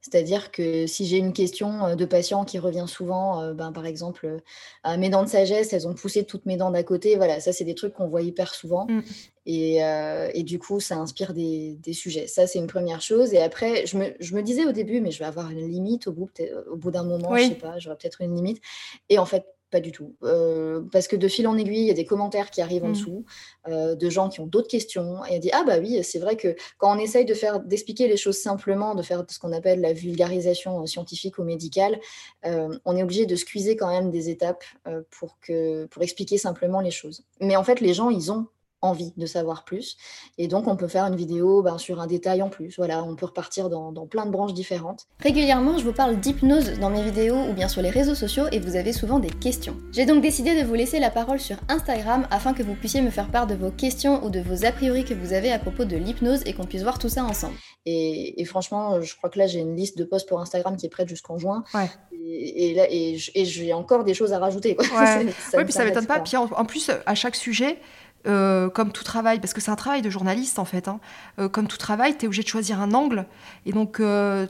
C'est-à-dire 0.00 0.52
que 0.52 0.86
si 0.86 1.06
j'ai 1.06 1.18
une 1.18 1.32
question 1.32 1.84
euh, 1.84 1.94
de 1.96 2.04
patient 2.04 2.44
qui 2.44 2.58
revient 2.58 2.86
souvent, 2.86 3.42
euh, 3.42 3.52
ben, 3.52 3.72
par 3.72 3.84
exemple, 3.84 4.38
euh, 4.86 4.96
mes 4.96 5.10
dents 5.10 5.24
de 5.24 5.28
sagesse, 5.28 5.72
elles 5.72 5.88
ont 5.88 5.94
poussé 5.94 6.24
toutes 6.24 6.46
mes 6.46 6.56
dents 6.56 6.70
d'à 6.70 6.82
côté. 6.84 7.16
Voilà, 7.16 7.40
ça, 7.40 7.52
c'est 7.52 7.64
des 7.64 7.74
trucs 7.74 7.94
qu'on 7.94 8.08
voit 8.08 8.22
hyper 8.22 8.54
souvent. 8.54 8.86
Mm. 8.88 9.02
Et, 9.46 9.84
euh, 9.84 10.30
et 10.34 10.42
du 10.44 10.58
coup, 10.58 10.78
ça 10.78 10.96
inspire 10.96 11.34
des, 11.34 11.76
des 11.82 11.94
sujets. 11.94 12.26
Ça, 12.26 12.46
c'est 12.46 12.58
une 12.58 12.66
première 12.66 13.00
chose. 13.00 13.34
Et 13.34 13.42
après, 13.42 13.86
je 13.86 13.96
me, 13.96 14.14
je 14.20 14.34
me 14.34 14.42
disais 14.42 14.64
au 14.66 14.72
début, 14.72 15.00
mais 15.00 15.10
je 15.10 15.18
vais 15.18 15.24
avoir 15.24 15.50
une 15.50 15.66
limite 15.66 16.06
au 16.06 16.12
bout, 16.12 16.30
au 16.70 16.76
bout 16.76 16.90
d'un 16.90 17.04
moment, 17.04 17.30
Oui. 17.30 17.44
je 17.44 17.48
sais 17.48 17.54
pas, 17.54 17.78
j'aurai 17.78 17.96
peut-être 17.96 18.20
une 18.20 18.34
limite. 18.34 18.60
Et 19.08 19.18
en 19.18 19.26
fait, 19.26 19.46
pas 19.70 19.80
du 19.80 19.92
tout. 19.92 20.14
Euh, 20.22 20.82
parce 20.92 21.08
que 21.08 21.16
de 21.16 21.28
fil 21.28 21.46
en 21.46 21.56
aiguille, 21.56 21.80
il 21.80 21.86
y 21.86 21.90
a 21.90 21.94
des 21.94 22.04
commentaires 22.04 22.50
qui 22.50 22.60
arrivent 22.62 22.84
en 22.84 22.88
Mm. 22.88 22.92
dessous 22.92 23.24
euh, 23.68 23.94
de 23.94 24.10
gens 24.10 24.28
qui 24.28 24.40
ont 24.40 24.46
d'autres 24.46 24.68
questions. 24.68 25.24
Et 25.26 25.36
on 25.36 25.38
dit, 25.38 25.50
ah 25.52 25.64
bah 25.66 25.78
oui, 25.78 26.02
c'est 26.02 26.18
vrai 26.18 26.36
que 26.36 26.56
quand 26.78 26.94
on 26.94 26.98
essaye 26.98 27.24
de 27.24 27.34
faire, 27.34 27.60
d'expliquer 27.60 28.08
les 28.08 28.16
choses 28.16 28.38
simplement, 28.38 28.94
de 28.94 29.02
faire 29.02 29.24
ce 29.28 29.38
qu'on 29.38 29.52
appelle 29.52 29.80
la 29.80 29.92
vulgarisation 29.92 30.82
euh, 30.82 30.86
scientifique 30.86 31.38
ou 31.38 31.44
médicale, 31.44 32.00
euh, 32.46 32.78
on 32.84 32.96
est 32.96 33.02
obligé 33.02 33.26
de 33.26 33.36
squeezer 33.36 33.76
quand 33.76 33.88
même 33.88 34.10
des 34.10 34.30
étapes 34.30 34.64
pour, 35.10 35.38
que, 35.40 35.86
pour 35.86 36.02
expliquer 36.02 36.38
simplement 36.38 36.80
les 36.80 36.90
choses. 36.90 37.24
Mais 37.40 37.56
en 37.56 37.64
fait, 37.64 37.80
les 37.80 37.94
gens, 37.94 38.10
ils 38.10 38.32
ont 38.32 38.46
envie 38.80 39.12
de 39.16 39.26
savoir 39.26 39.64
plus. 39.64 39.96
Et 40.38 40.48
donc, 40.48 40.68
on 40.68 40.76
peut 40.76 40.88
faire 40.88 41.04
une 41.04 41.16
vidéo 41.16 41.62
ben, 41.62 41.78
sur 41.78 42.00
un 42.00 42.06
détail 42.06 42.42
en 42.42 42.48
plus. 42.48 42.74
Voilà, 42.76 43.02
on 43.02 43.16
peut 43.16 43.26
repartir 43.26 43.68
dans, 43.68 43.92
dans 43.92 44.06
plein 44.06 44.26
de 44.26 44.30
branches 44.30 44.54
différentes. 44.54 45.06
Régulièrement, 45.20 45.78
je 45.78 45.84
vous 45.84 45.92
parle 45.92 46.16
d'hypnose 46.20 46.78
dans 46.78 46.90
mes 46.90 47.02
vidéos 47.02 47.36
ou 47.50 47.52
bien 47.52 47.68
sur 47.68 47.82
les 47.82 47.90
réseaux 47.90 48.14
sociaux 48.14 48.44
et 48.52 48.60
vous 48.60 48.76
avez 48.76 48.92
souvent 48.92 49.18
des 49.18 49.30
questions. 49.30 49.76
J'ai 49.92 50.06
donc 50.06 50.22
décidé 50.22 50.60
de 50.60 50.66
vous 50.66 50.74
laisser 50.74 51.00
la 51.00 51.10
parole 51.10 51.40
sur 51.40 51.56
Instagram 51.68 52.26
afin 52.30 52.54
que 52.54 52.62
vous 52.62 52.74
puissiez 52.74 53.00
me 53.02 53.10
faire 53.10 53.30
part 53.30 53.46
de 53.46 53.54
vos 53.54 53.70
questions 53.70 54.24
ou 54.24 54.30
de 54.30 54.40
vos 54.40 54.64
a 54.64 54.72
priori 54.72 55.04
que 55.04 55.14
vous 55.14 55.32
avez 55.32 55.52
à 55.52 55.58
propos 55.58 55.84
de 55.84 55.96
l'hypnose 55.96 56.42
et 56.46 56.52
qu'on 56.52 56.64
puisse 56.64 56.82
voir 56.82 56.98
tout 56.98 57.08
ça 57.08 57.24
ensemble. 57.24 57.54
Et, 57.86 58.40
et 58.40 58.44
franchement, 58.44 59.00
je 59.00 59.16
crois 59.16 59.30
que 59.30 59.38
là, 59.38 59.46
j'ai 59.46 59.60
une 59.60 59.74
liste 59.74 59.96
de 59.98 60.04
posts 60.04 60.28
pour 60.28 60.40
Instagram 60.40 60.76
qui 60.76 60.86
est 60.86 60.90
prête 60.90 61.08
jusqu'en 61.08 61.38
juin. 61.38 61.64
Ouais. 61.74 61.88
Et, 62.12 62.70
et 62.70 62.74
là, 62.74 62.86
et, 62.90 63.16
j'ai 63.44 63.72
encore 63.72 64.04
des 64.04 64.14
choses 64.14 64.32
à 64.32 64.38
rajouter. 64.38 64.76
quoi. 64.76 64.84
Ouais. 64.86 65.26
Ça 65.50 65.56
Oui, 65.56 65.58
ne 65.58 65.64
puis 65.64 65.72
ça 65.72 65.84
m'étonne 65.84 66.04
s'arrête 66.04 66.08
pas. 66.08 66.20
Puis 66.20 66.36
en, 66.36 66.44
en 66.44 66.64
plus, 66.64 66.90
à 67.06 67.14
chaque 67.14 67.34
sujet, 67.36 67.78
euh, 68.26 68.68
comme 68.68 68.92
tout 68.92 69.04
travail, 69.04 69.40
parce 69.40 69.54
que 69.54 69.60
c'est 69.60 69.70
un 69.70 69.76
travail 69.76 70.02
de 70.02 70.10
journaliste 70.10 70.58
en 70.58 70.64
fait, 70.64 70.88
hein, 70.88 71.00
euh, 71.38 71.48
comme 71.48 71.68
tout 71.68 71.78
travail, 71.78 72.16
tu 72.18 72.24
es 72.24 72.26
obligé 72.26 72.42
de 72.42 72.48
choisir 72.48 72.80
un 72.80 72.92
angle. 72.92 73.26
Et 73.64 73.72
donc, 73.72 74.00
euh, 74.00 74.46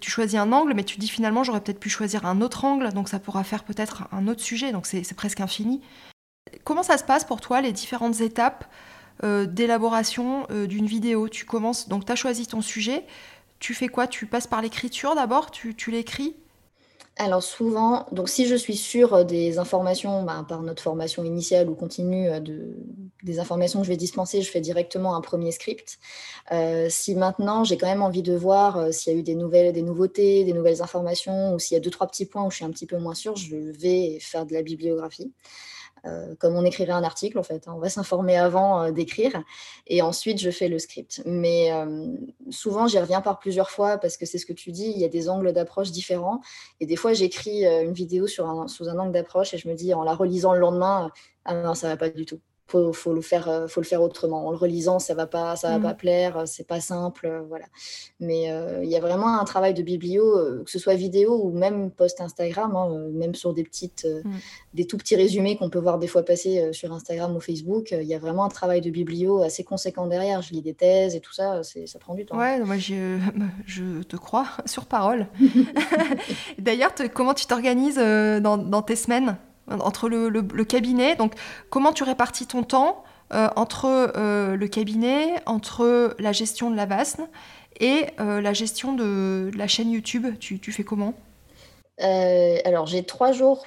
tu 0.00 0.10
choisis 0.10 0.38
un 0.38 0.50
angle, 0.52 0.72
mais 0.74 0.84
tu 0.84 0.98
dis 0.98 1.08
finalement, 1.08 1.44
j'aurais 1.44 1.60
peut-être 1.60 1.80
pu 1.80 1.90
choisir 1.90 2.24
un 2.26 2.40
autre 2.40 2.64
angle, 2.64 2.92
donc 2.92 3.08
ça 3.08 3.18
pourra 3.18 3.44
faire 3.44 3.64
peut-être 3.64 4.08
un 4.12 4.28
autre 4.28 4.40
sujet. 4.40 4.72
Donc, 4.72 4.86
c'est 4.86 5.14
presque 5.14 5.40
infini. 5.40 5.82
Comment 6.64 6.82
ça 6.82 6.98
se 6.98 7.04
passe 7.04 7.24
pour 7.24 7.40
toi, 7.40 7.60
les 7.60 7.72
différentes 7.72 8.20
étapes 8.20 8.64
d'élaboration 9.22 10.46
d'une 10.50 10.86
vidéo? 10.86 11.28
Tu 11.28 11.44
commences, 11.44 11.88
donc 11.88 12.04
tu 12.04 12.12
as 12.12 12.16
choisi 12.16 12.46
ton 12.46 12.60
sujet. 12.60 13.04
Tu 13.60 13.74
fais 13.74 13.88
quoi? 13.88 14.08
Tu 14.08 14.26
passes 14.26 14.48
par 14.48 14.60
l'écriture 14.62 15.14
d'abord? 15.14 15.50
Tu 15.52 15.74
l'écris? 15.88 16.34
Alors 17.18 17.42
souvent, 17.42 18.06
donc 18.10 18.30
si 18.30 18.46
je 18.46 18.54
suis 18.56 18.76
sûre 18.76 19.12
euh, 19.12 19.24
des 19.24 19.58
informations 19.58 20.22
bah, 20.22 20.46
par 20.48 20.62
notre 20.62 20.82
formation 20.82 21.24
initiale 21.24 21.68
ou 21.68 21.74
continue 21.74 22.30
euh, 22.30 22.40
de, 22.40 22.74
des 23.22 23.38
informations 23.38 23.80
que 23.80 23.84
je 23.84 23.90
vais 23.90 23.98
dispenser, 23.98 24.40
je 24.40 24.50
fais 24.50 24.62
directement 24.62 25.14
un 25.14 25.20
premier 25.20 25.52
script. 25.52 25.98
Euh, 26.52 26.86
si 26.88 27.14
maintenant 27.14 27.64
j'ai 27.64 27.76
quand 27.76 27.86
même 27.86 28.02
envie 28.02 28.22
de 28.22 28.34
voir 28.34 28.92
s'il 28.94 29.12
y 29.12 29.16
a 29.16 29.18
eu 29.18 29.22
des 29.22 29.34
nouvelles, 29.34 29.74
des 29.74 29.82
nouveautés, 29.82 30.44
des 30.44 30.54
nouvelles 30.54 30.80
informations, 30.80 31.54
ou 31.54 31.58
s'il 31.58 31.74
y 31.74 31.78
a 31.78 31.80
deux 31.80 31.90
trois 31.90 32.06
petits 32.06 32.24
points 32.24 32.46
où 32.46 32.50
je 32.50 32.56
suis 32.56 32.64
un 32.64 32.70
petit 32.70 32.86
peu 32.86 32.96
moins 32.98 33.14
sûre, 33.14 33.36
je 33.36 33.56
vais 33.56 34.18
faire 34.18 34.46
de 34.46 34.54
la 34.54 34.62
bibliographie. 34.62 35.32
Euh, 36.04 36.34
comme 36.40 36.56
on 36.56 36.64
écrirait 36.64 36.92
un 36.92 37.04
article 37.04 37.38
en 37.38 37.44
fait, 37.44 37.68
hein. 37.68 37.74
on 37.76 37.78
va 37.78 37.88
s'informer 37.88 38.36
avant 38.36 38.82
euh, 38.82 38.90
d'écrire 38.90 39.40
et 39.86 40.02
ensuite 40.02 40.40
je 40.40 40.50
fais 40.50 40.66
le 40.66 40.80
script. 40.80 41.22
Mais 41.26 41.72
euh, 41.72 42.08
souvent 42.50 42.88
j'y 42.88 42.98
reviens 42.98 43.20
par 43.20 43.38
plusieurs 43.38 43.70
fois 43.70 43.98
parce 43.98 44.16
que 44.16 44.26
c'est 44.26 44.38
ce 44.38 44.46
que 44.46 44.52
tu 44.52 44.72
dis, 44.72 44.90
il 44.90 44.98
y 44.98 45.04
a 45.04 45.08
des 45.08 45.28
angles 45.28 45.52
d'approche 45.52 45.92
différents 45.92 46.40
et 46.80 46.86
des 46.86 46.96
fois, 46.96 47.12
j'écris 47.12 47.64
une 47.64 47.92
vidéo 47.92 48.26
sous 48.26 48.42
un 48.42 48.98
angle 48.98 49.12
d'approche 49.12 49.54
et 49.54 49.58
je 49.58 49.68
me 49.68 49.74
dis, 49.74 49.94
en 49.94 50.02
la 50.02 50.14
relisant 50.14 50.54
le 50.54 50.60
lendemain, 50.60 51.12
ah 51.44 51.54
non, 51.54 51.74
ça 51.74 51.88
va 51.88 51.96
pas 51.96 52.08
du 52.08 52.26
tout. 52.26 52.40
Faut, 52.72 52.94
faut 52.94 53.12
le 53.12 53.20
faire, 53.20 53.48
euh, 53.50 53.66
faut 53.68 53.82
le 53.82 53.86
faire 53.86 54.00
autrement. 54.00 54.46
En 54.46 54.50
le 54.50 54.56
relisant, 54.56 54.98
ça 54.98 55.12
va 55.14 55.26
pas, 55.26 55.56
ça 55.56 55.68
va 55.68 55.76
Mhm. 55.76 55.82
pas 55.82 55.92
plaire, 55.94 56.38
euh, 56.38 56.42
c'est 56.46 56.66
pas 56.66 56.80
simple, 56.80 57.26
euh, 57.26 57.42
voilà. 57.46 57.66
Mais 58.18 58.50
euh, 58.50 58.82
il 58.82 58.88
y 58.90 58.96
a 58.96 59.00
vraiment 59.00 59.38
un 59.38 59.44
travail 59.44 59.74
de 59.74 59.82
biblio, 59.82 60.24
que 60.64 60.70
ce 60.70 60.78
soit 60.78 60.94
vidéo 60.94 61.38
ou 61.44 61.50
même 61.52 61.90
post 61.90 62.22
Instagram, 62.22 62.74
hein, 62.74 62.88
même 63.12 63.34
sur 63.34 63.52
des 63.52 63.62
petites, 63.62 64.06
Mhm. 64.24 64.32
des 64.72 64.86
tout 64.86 64.96
petits 64.96 65.16
résumés 65.16 65.56
qu'on 65.58 65.68
peut 65.68 65.80
voir 65.80 65.98
des 65.98 66.06
fois 66.06 66.22
passer 66.24 66.72
sur 66.72 66.90
Instagram 66.94 67.36
ou 67.36 67.40
Facebook. 67.40 67.90
Il 67.92 68.06
y 68.08 68.14
a 68.14 68.18
vraiment 68.18 68.44
un 68.46 68.48
travail 68.48 68.80
de 68.80 68.88
biblio 68.90 69.42
assez 69.42 69.64
conséquent 69.64 70.06
derrière. 70.06 70.40
Je 70.40 70.52
lis 70.54 70.62
des 70.62 70.72
thèses 70.74 71.14
et 71.14 71.20
tout 71.20 71.34
ça, 71.34 71.60
ça 71.62 71.98
prend 71.98 72.14
du 72.14 72.24
temps. 72.24 72.38
Ouais, 72.38 72.58
moi 72.60 72.78
je, 72.78 73.18
je 73.66 74.02
te 74.02 74.16
crois 74.16 74.46
sur 74.64 74.86
parole. 74.86 75.26
D'ailleurs, 76.58 76.92
comment 77.14 77.34
tu 77.34 77.44
t'organises 77.46 77.96
dans, 77.98 78.56
dans 78.56 78.80
tes 78.82 78.96
semaines? 78.96 79.36
Entre 79.68 80.08
le, 80.08 80.64
cabinet. 80.64 81.16
Donc, 81.16 81.34
comment 81.70 81.92
tu 81.92 82.02
répartis 82.02 82.46
ton 82.46 82.62
temps 82.62 83.04
euh, 83.32 83.48
entre 83.56 84.12
euh, 84.16 84.56
le 84.56 84.68
cabinet, 84.68 85.34
entre 85.46 86.14
la 86.18 86.32
gestion 86.32 86.70
de 86.70 86.76
la 86.76 86.86
VASN 86.86 87.26
et 87.80 88.06
euh, 88.20 88.40
la 88.40 88.52
gestion 88.52 88.94
de, 88.94 89.50
la 89.56 89.66
chaîne 89.66 89.90
YouTube? 89.90 90.26
Tu, 90.38 90.58
fais 90.72 90.84
comment? 90.84 91.14
Alors, 91.98 92.86
j'ai 92.86 93.04
trois 93.04 93.30
jours 93.30 93.66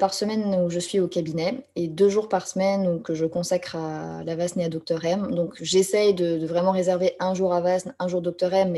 par 0.00 0.12
semaine 0.12 0.60
où 0.64 0.70
je 0.70 0.80
suis 0.80 0.98
au 0.98 1.06
cabinet 1.06 1.64
et 1.76 1.86
deux 1.86 2.08
jours 2.08 2.28
par 2.28 2.48
semaine 2.48 2.88
où 2.88 3.14
je 3.14 3.26
consacre 3.26 3.76
à 3.76 4.24
la 4.24 4.34
VASN 4.34 4.60
et 4.60 4.64
à 4.64 4.68
Dr 4.68 5.04
M. 5.04 5.32
Donc, 5.32 5.54
j'essaye 5.60 6.12
de, 6.12 6.44
vraiment 6.46 6.72
réserver 6.72 7.14
un 7.20 7.34
jour 7.34 7.54
à 7.54 7.60
VASN, 7.60 7.94
un 8.00 8.08
jour 8.08 8.22
Dr 8.22 8.52
M, 8.52 8.76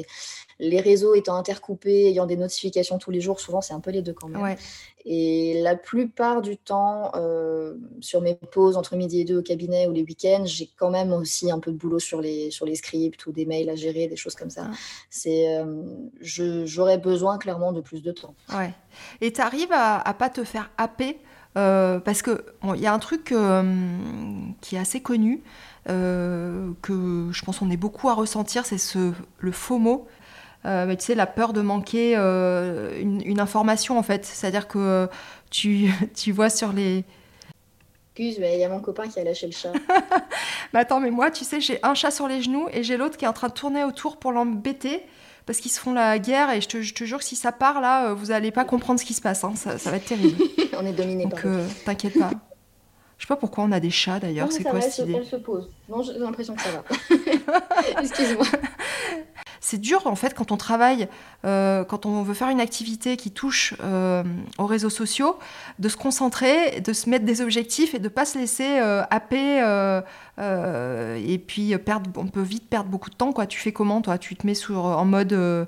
les 0.60 0.80
réseaux 0.80 1.14
étant 1.14 1.36
intercoupés, 1.36 2.08
ayant 2.08 2.26
des 2.26 2.36
notifications 2.36 2.98
tous 2.98 3.10
les 3.10 3.20
jours, 3.20 3.40
souvent 3.40 3.60
c'est 3.60 3.74
un 3.74 3.80
peu 3.80 3.90
les 3.90 4.02
deux 4.02 4.12
quand 4.12 4.28
même. 4.28 4.42
Ouais. 4.42 4.56
Et 5.04 5.60
la 5.62 5.76
plupart 5.76 6.42
du 6.42 6.56
temps, 6.56 7.12
euh, 7.14 7.74
sur 8.00 8.20
mes 8.20 8.34
pauses 8.34 8.76
entre 8.76 8.96
midi 8.96 9.20
et 9.20 9.24
deux 9.24 9.38
au 9.38 9.42
cabinet 9.42 9.86
ou 9.86 9.92
les 9.92 10.02
week-ends, 10.02 10.44
j'ai 10.44 10.68
quand 10.76 10.90
même 10.90 11.12
aussi 11.12 11.50
un 11.50 11.60
peu 11.60 11.70
de 11.70 11.76
boulot 11.76 12.00
sur 12.00 12.20
les, 12.20 12.50
sur 12.50 12.66
les 12.66 12.74
scripts 12.74 13.24
ou 13.26 13.32
des 13.32 13.46
mails 13.46 13.70
à 13.70 13.76
gérer, 13.76 14.08
des 14.08 14.16
choses 14.16 14.34
comme 14.34 14.50
ça. 14.50 14.68
C'est, 15.08 15.56
euh, 15.56 15.82
j'aurais 16.20 16.98
besoin 16.98 17.38
clairement 17.38 17.72
de 17.72 17.80
plus 17.80 18.02
de 18.02 18.12
temps. 18.12 18.34
Ouais. 18.52 18.74
Et 19.20 19.32
tu 19.32 19.40
arrives 19.40 19.72
à, 19.72 20.00
à 20.00 20.14
pas 20.14 20.28
te 20.28 20.42
faire 20.44 20.70
happer 20.76 21.18
euh, 21.56 22.00
parce 22.00 22.20
que 22.20 22.44
bon, 22.62 22.74
il 22.74 22.80
y 22.80 22.86
a 22.86 22.92
un 22.92 22.98
truc 22.98 23.32
qui 24.60 24.76
est 24.76 24.78
assez 24.78 25.00
connu 25.00 25.42
que 25.86 27.28
je 27.32 27.44
pense 27.44 27.60
qu'on 27.60 27.70
est 27.70 27.78
beaucoup 27.78 28.10
à 28.10 28.14
ressentir, 28.14 28.66
c'est 28.66 28.76
ce 28.78 29.12
le 29.38 29.52
FOMO. 29.52 30.06
Euh, 30.66 30.86
mais 30.86 30.96
tu 30.96 31.04
sais, 31.04 31.14
la 31.14 31.26
peur 31.26 31.52
de 31.52 31.60
manquer 31.60 32.14
euh, 32.16 33.00
une, 33.00 33.22
une 33.24 33.40
information 33.40 33.98
en 33.98 34.02
fait. 34.02 34.24
C'est-à-dire 34.24 34.68
que 34.68 35.08
tu, 35.50 35.90
tu 36.14 36.32
vois 36.32 36.50
sur 36.50 36.72
les. 36.72 37.04
Excuse, 38.16 38.38
mais 38.40 38.54
il 38.54 38.60
y 38.60 38.64
a 38.64 38.68
mon 38.68 38.80
copain 38.80 39.08
qui 39.08 39.20
a 39.20 39.24
lâché 39.24 39.46
le 39.46 39.52
chat. 39.52 39.72
Mais 40.74 40.80
attends, 40.80 41.00
mais 41.00 41.10
moi, 41.10 41.30
tu 41.30 41.44
sais, 41.44 41.60
j'ai 41.60 41.78
un 41.82 41.94
chat 41.94 42.10
sur 42.10 42.28
les 42.28 42.42
genoux 42.42 42.66
et 42.72 42.82
j'ai 42.82 42.98
l'autre 42.98 43.16
qui 43.16 43.24
est 43.24 43.28
en 43.28 43.32
train 43.32 43.48
de 43.48 43.54
tourner 43.54 43.84
autour 43.84 44.18
pour 44.18 44.32
l'embêter 44.32 45.02
parce 45.46 45.60
qu'ils 45.60 45.70
se 45.70 45.80
font 45.80 45.94
la 45.94 46.18
guerre 46.18 46.50
et 46.50 46.60
je 46.60 46.68
te, 46.68 46.82
je 46.82 46.92
te, 46.92 47.04
jure 47.04 47.18
que 47.18 47.24
si 47.24 47.36
ça 47.36 47.52
part 47.52 47.80
là, 47.80 48.12
vous 48.12 48.32
allez 48.32 48.50
pas 48.50 48.66
comprendre 48.66 49.00
ce 49.00 49.04
qui 49.06 49.14
se 49.14 49.22
passe. 49.22 49.44
Hein. 49.44 49.54
Ça, 49.56 49.78
ça, 49.78 49.90
va 49.90 49.96
être 49.96 50.04
terrible. 50.04 50.42
on 50.78 50.84
est 50.84 50.92
dominé 50.92 51.24
Donc, 51.24 51.42
euh, 51.46 51.66
t'inquiète 51.86 52.18
pas. 52.18 52.32
Je 53.16 53.24
sais 53.24 53.28
pas 53.28 53.36
pourquoi 53.36 53.64
on 53.64 53.72
a 53.72 53.80
des 53.80 53.88
chats 53.88 54.20
d'ailleurs. 54.20 54.52
C'est 54.52 54.62
quoi 54.62 54.80
cette 54.82 55.06
idée 55.06 55.14
Elle 55.16 55.24
se 55.24 55.36
pose. 55.36 55.70
Non, 55.88 56.02
j'ai 56.02 56.18
l'impression 56.18 56.54
que 56.54 56.60
ça 56.60 56.68
va. 56.70 58.02
Excuse-moi. 58.02 58.44
C'est 59.60 59.80
dur 59.80 60.06
en 60.06 60.14
fait 60.14 60.34
quand 60.34 60.52
on 60.52 60.56
travaille, 60.56 61.08
euh, 61.44 61.84
quand 61.84 62.06
on 62.06 62.22
veut 62.22 62.34
faire 62.34 62.48
une 62.48 62.60
activité 62.60 63.16
qui 63.16 63.30
touche 63.30 63.74
euh, 63.82 64.22
aux 64.58 64.66
réseaux 64.66 64.90
sociaux, 64.90 65.38
de 65.78 65.88
se 65.88 65.96
concentrer, 65.96 66.80
de 66.80 66.92
se 66.92 67.08
mettre 67.10 67.24
des 67.24 67.40
objectifs 67.40 67.94
et 67.94 67.98
de 67.98 68.08
pas 68.08 68.24
se 68.24 68.38
laisser 68.38 68.78
euh, 68.80 69.02
happer. 69.10 69.58
Et 70.38 71.38
puis 71.38 71.76
perdre, 71.78 72.10
on 72.16 72.28
peut 72.28 72.42
vite 72.42 72.68
perdre 72.68 72.88
beaucoup 72.88 73.10
de 73.10 73.16
temps. 73.16 73.32
Quoi. 73.32 73.46
Tu 73.46 73.58
fais 73.58 73.72
comment 73.72 74.00
toi? 74.00 74.18
Tu 74.18 74.36
te 74.36 74.46
mets 74.46 74.54
sur, 74.54 74.84
en 74.84 75.04
mode 75.04 75.66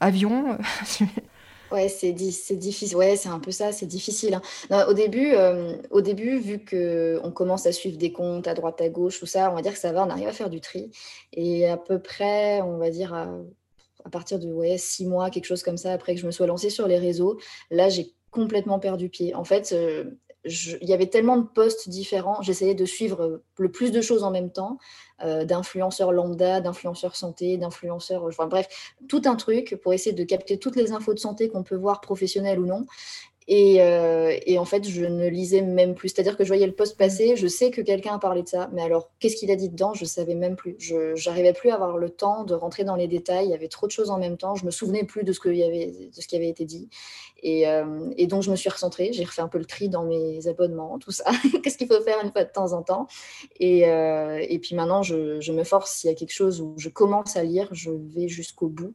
avion? 0.00 0.58
Ouais, 1.72 1.88
c'est 1.88 2.12
difficile. 2.12 2.96
Ouais, 2.96 3.16
c'est 3.16 3.30
un 3.30 3.38
peu 3.38 3.50
ça, 3.50 3.72
c'est 3.72 3.86
difficile. 3.86 4.40
Hein. 4.70 4.86
au 4.88 4.92
début, 4.92 5.32
euh, 5.32 5.76
au 5.90 6.02
début, 6.02 6.38
vu 6.38 6.58
que 6.58 7.18
on 7.24 7.32
commence 7.32 7.64
à 7.66 7.72
suivre 7.72 7.96
des 7.96 8.12
comptes 8.12 8.46
à 8.46 8.52
droite, 8.52 8.80
à 8.82 8.90
gauche, 8.90 9.18
tout 9.18 9.26
ça, 9.26 9.50
on 9.50 9.54
va 9.54 9.62
dire 9.62 9.72
que 9.72 9.78
ça 9.78 9.90
va, 9.92 10.04
on 10.04 10.10
arrive 10.10 10.28
à 10.28 10.32
faire 10.32 10.50
du 10.50 10.60
tri. 10.60 10.90
Et 11.32 11.66
à 11.66 11.78
peu 11.78 11.98
près, 11.98 12.60
on 12.60 12.76
va 12.76 12.90
dire 12.90 13.14
à, 13.14 13.28
partir 14.10 14.38
de 14.38 14.52
ouais, 14.52 14.76
six 14.76 15.06
mois, 15.06 15.30
quelque 15.30 15.46
chose 15.46 15.62
comme 15.62 15.78
ça, 15.78 15.92
après 15.92 16.14
que 16.14 16.20
je 16.20 16.26
me 16.26 16.30
sois 16.30 16.46
lancée 16.46 16.70
sur 16.70 16.86
les 16.86 16.98
réseaux, 16.98 17.38
là, 17.70 17.88
j'ai 17.88 18.12
complètement 18.30 18.78
perdu 18.78 19.08
pied. 19.08 19.34
En 19.34 19.44
fait, 19.44 19.72
euh, 19.72 20.04
il 20.44 20.88
y 20.88 20.92
avait 20.92 21.06
tellement 21.06 21.36
de 21.36 21.46
postes 21.46 21.88
différents, 21.88 22.42
j'essayais 22.42 22.74
de 22.74 22.84
suivre 22.84 23.42
le 23.58 23.70
plus 23.70 23.92
de 23.92 24.00
choses 24.00 24.24
en 24.24 24.30
même 24.30 24.50
temps, 24.50 24.78
euh, 25.24 25.44
d'influenceurs 25.44 26.12
lambda, 26.12 26.60
d'influenceurs 26.60 27.16
santé, 27.16 27.56
d'influenceurs, 27.56 28.24
enfin 28.24 28.46
bref, 28.46 28.94
tout 29.08 29.22
un 29.24 29.36
truc 29.36 29.78
pour 29.82 29.92
essayer 29.92 30.14
de 30.14 30.24
capter 30.24 30.58
toutes 30.58 30.76
les 30.76 30.92
infos 30.92 31.14
de 31.14 31.18
santé 31.18 31.48
qu'on 31.48 31.62
peut 31.62 31.76
voir 31.76 32.00
professionnelles 32.00 32.58
ou 32.58 32.66
non. 32.66 32.86
Euh, 33.50 34.36
et, 34.46 34.58
en 34.58 34.64
fait, 34.64 34.88
je 34.88 35.04
ne 35.04 35.28
lisais 35.28 35.62
même 35.62 35.94
plus. 35.94 36.10
C'est-à-dire 36.10 36.36
que 36.36 36.44
je 36.44 36.48
voyais 36.48 36.66
le 36.66 36.74
post 36.74 36.96
passer, 36.96 37.36
je 37.36 37.46
sais 37.46 37.70
que 37.70 37.80
quelqu'un 37.80 38.14
a 38.14 38.18
parlé 38.18 38.42
de 38.42 38.48
ça, 38.48 38.70
mais 38.72 38.82
alors 38.82 39.10
qu'est-ce 39.18 39.36
qu'il 39.36 39.50
a 39.50 39.56
dit 39.56 39.68
dedans? 39.68 39.94
Je 39.94 40.04
ne 40.04 40.08
savais 40.08 40.34
même 40.34 40.56
plus. 40.56 40.76
Je 40.78 41.28
n'arrivais 41.28 41.52
plus 41.52 41.70
à 41.70 41.74
avoir 41.74 41.98
le 41.98 42.10
temps 42.10 42.44
de 42.44 42.54
rentrer 42.54 42.84
dans 42.84 42.96
les 42.96 43.08
détails. 43.08 43.46
Il 43.46 43.50
y 43.50 43.54
avait 43.54 43.68
trop 43.68 43.86
de 43.86 43.92
choses 43.92 44.10
en 44.10 44.18
même 44.18 44.36
temps. 44.36 44.54
Je 44.54 44.64
me 44.64 44.70
souvenais 44.70 45.04
plus 45.04 45.24
de 45.24 45.32
ce, 45.32 45.40
qui 45.40 46.36
avait 46.36 46.48
été 46.48 46.64
dit. 46.64 46.88
Euh, 47.44 48.10
et, 48.16 48.26
donc, 48.26 48.42
je 48.42 48.50
me 48.50 48.56
suis 48.56 48.70
recentrée. 48.70 49.12
J'ai 49.12 49.24
refait 49.24 49.42
un 49.42 49.48
peu 49.48 49.58
le 49.58 49.64
tri 49.64 49.88
dans 49.88 50.04
mes 50.04 50.46
abonnements, 50.46 50.98
tout 50.98 51.10
ça. 51.10 51.24
qu'est-ce 51.62 51.76
qu'il 51.76 51.88
faut 51.88 52.00
faire 52.02 52.22
une 52.22 52.30
fois 52.30 52.44
de 52.44 52.52
temps 52.52 52.72
en 52.72 52.82
temps? 52.82 53.08
Et, 53.58 53.88
euh, 53.88 54.44
et, 54.48 54.58
puis 54.58 54.76
maintenant, 54.76 55.02
je, 55.02 55.40
je 55.40 55.52
me 55.52 55.64
force. 55.64 55.92
S'il 55.92 56.10
y 56.10 56.12
a 56.12 56.16
quelque 56.16 56.32
chose 56.32 56.60
où 56.60 56.74
je 56.76 56.88
commence 56.88 57.36
à 57.36 57.42
lire, 57.42 57.68
je 57.72 57.90
vais 57.90 58.28
jusqu'au 58.28 58.68
bout. 58.68 58.94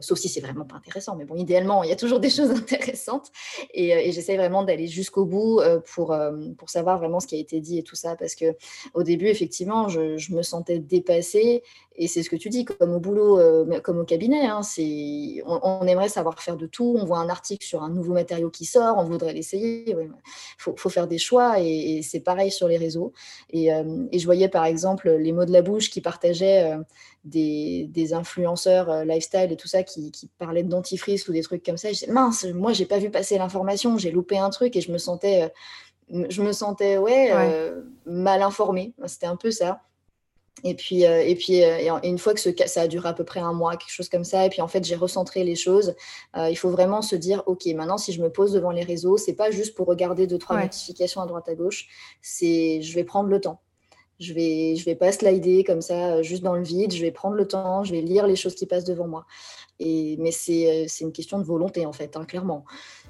Sauf 0.00 0.18
si 0.18 0.28
c'est 0.28 0.40
vraiment 0.40 0.64
pas 0.64 0.76
intéressant. 0.76 1.16
Mais 1.16 1.24
bon, 1.24 1.36
idéalement, 1.36 1.82
il 1.82 1.90
y 1.90 1.92
a 1.92 1.96
toujours 1.96 2.20
des 2.20 2.30
choses 2.30 2.50
intéressantes. 2.50 3.30
Et, 3.72 3.94
euh, 3.94 4.00
et 4.00 4.12
j'essaie 4.12 4.36
vraiment 4.36 4.62
d'aller 4.62 4.86
jusqu'au 4.86 5.24
bout 5.24 5.60
euh, 5.60 5.80
pour, 5.94 6.12
euh, 6.12 6.32
pour 6.58 6.70
savoir 6.70 6.98
vraiment 6.98 7.20
ce 7.20 7.26
qui 7.26 7.36
a 7.36 7.38
été 7.38 7.60
dit 7.60 7.78
et 7.78 7.82
tout 7.82 7.96
ça. 7.96 8.16
Parce 8.16 8.34
que 8.34 8.56
au 8.94 9.02
début, 9.02 9.26
effectivement, 9.26 9.88
je, 9.88 10.16
je 10.16 10.34
me 10.34 10.42
sentais 10.42 10.78
dépassée. 10.78 11.62
Et 11.96 12.08
c'est 12.08 12.24
ce 12.24 12.30
que 12.30 12.34
tu 12.34 12.48
dis, 12.48 12.64
comme 12.64 12.92
au 12.92 12.98
boulot, 12.98 13.40
comme 13.84 14.00
au 14.00 14.04
cabinet. 14.04 14.46
Hein, 14.46 14.62
on, 15.46 15.60
on, 15.62 15.86
aimerait 15.86 16.08
savoir 16.08 16.42
faire 16.42 16.56
de 16.56 16.66
tout. 16.66 16.96
On 16.98 17.04
voit 17.04 17.18
un 17.18 17.28
article 17.28 17.64
sur 17.64 17.84
un 17.84 17.88
nouveau 17.88 18.12
matériau 18.12 18.50
qui 18.50 18.64
sort, 18.64 18.96
on 18.98 19.04
voudrait 19.04 19.32
l'essayer. 19.32 19.84
Il 19.88 20.10
faut, 20.58 20.74
faut, 20.76 20.88
faire 20.88 21.06
des 21.06 21.18
choix. 21.18 21.60
Et, 21.60 22.02
c'est 22.02 22.18
pareil 22.18 22.50
sur 22.50 22.66
les 22.66 22.78
réseaux. 22.78 23.12
Et, 23.50 23.66
et, 23.66 24.18
je 24.18 24.24
voyais 24.24 24.48
par 24.48 24.64
exemple 24.64 25.08
les 25.08 25.30
mots 25.30 25.44
de 25.44 25.52
la 25.52 25.62
bouche 25.62 25.88
qui 25.88 26.00
partageaient 26.00 26.76
des, 27.24 28.12
influenceurs 28.12 28.90
euh, 28.90 29.04
lifestyle 29.04 29.50
et 29.50 29.56
tout 29.56 29.68
ça 29.68 29.82
qui, 29.82 30.12
parlaient 30.38 30.62
de 30.62 30.68
dentifrice 30.68 31.28
ou 31.28 31.32
des 31.32 31.42
trucs 31.42 31.64
comme 31.64 31.76
ça. 31.76 31.88
Je 31.88 31.94
disais, 31.94 32.12
mince, 32.12 32.44
moi, 32.44 32.72
j'ai 32.72 32.86
pas 32.86 32.98
vu 32.98 33.10
passer 33.10 33.38
l'information, 33.38 33.96
j'ai 33.98 34.10
loupé 34.10 34.38
un 34.38 34.50
truc 34.50 34.76
et 34.76 34.80
je 34.80 34.92
me 34.92 34.98
sentais, 34.98 35.52
euh, 36.12 36.26
je 36.28 36.42
me 36.42 36.52
sentais 36.52 36.98
ouais, 36.98 37.30
euh, 37.32 37.82
mal 38.06 38.42
informée. 38.42 38.94
C'était 39.06 39.26
un 39.26 39.36
peu 39.36 39.50
ça. 39.50 39.80
Et 40.62 40.74
puis, 40.74 41.02
et 41.02 41.34
puis 41.34 41.62
une 42.04 42.16
fois 42.16 42.32
que 42.32 42.40
ce, 42.40 42.48
ça 42.66 42.82
a 42.82 42.86
duré 42.86 43.08
à 43.08 43.12
peu 43.12 43.24
près 43.24 43.40
un 43.40 43.52
mois, 43.52 43.76
quelque 43.76 43.90
chose 43.90 44.08
comme 44.08 44.22
ça, 44.22 44.46
et 44.46 44.48
puis 44.48 44.62
en 44.62 44.68
fait, 44.68 44.84
j'ai 44.84 44.94
recentré 44.94 45.42
les 45.42 45.56
choses. 45.56 45.96
il 46.36 46.56
faut 46.56 46.70
vraiment 46.70 47.02
se 47.02 47.16
dire, 47.16 47.42
OK, 47.46 47.66
maintenant, 47.74 47.98
si 47.98 48.12
je 48.12 48.22
me 48.22 48.30
pose 48.30 48.52
devant 48.52 48.70
les 48.70 48.84
réseaux, 48.84 49.16
c'est 49.16 49.32
pas 49.34 49.50
juste 49.50 49.74
pour 49.74 49.88
regarder 49.88 50.28
deux, 50.28 50.38
trois 50.38 50.58
notifications 50.58 51.20
à 51.20 51.26
droite, 51.26 51.48
à 51.48 51.56
gauche, 51.56 51.88
c'est 52.22 52.80
je 52.82 52.94
vais 52.94 53.02
prendre 53.02 53.28
le 53.28 53.40
temps. 53.40 53.60
Je 54.20 54.32
vais, 54.32 54.76
je 54.76 54.84
vais 54.84 54.94
pas 54.94 55.12
slider 55.12 55.64
comme 55.64 55.80
ça, 55.80 56.14
euh, 56.14 56.22
juste 56.22 56.42
dans 56.42 56.54
le 56.54 56.62
vide. 56.62 56.92
Je 56.92 57.00
vais 57.00 57.10
prendre 57.10 57.34
le 57.34 57.46
temps, 57.46 57.84
je 57.84 57.92
vais 57.92 58.00
lire 58.00 58.26
les 58.26 58.36
choses 58.36 58.54
qui 58.54 58.66
passent 58.66 58.84
devant 58.84 59.08
moi. 59.08 59.26
Et, 59.80 60.16
mais 60.20 60.30
c'est 60.30 60.84
euh, 60.84 60.86
une 61.00 61.12
question 61.12 61.38
de 61.38 61.44
volonté, 61.44 61.84
en 61.86 61.92
fait, 61.92 62.16
hein, 62.16 62.24
clairement. 62.24 62.64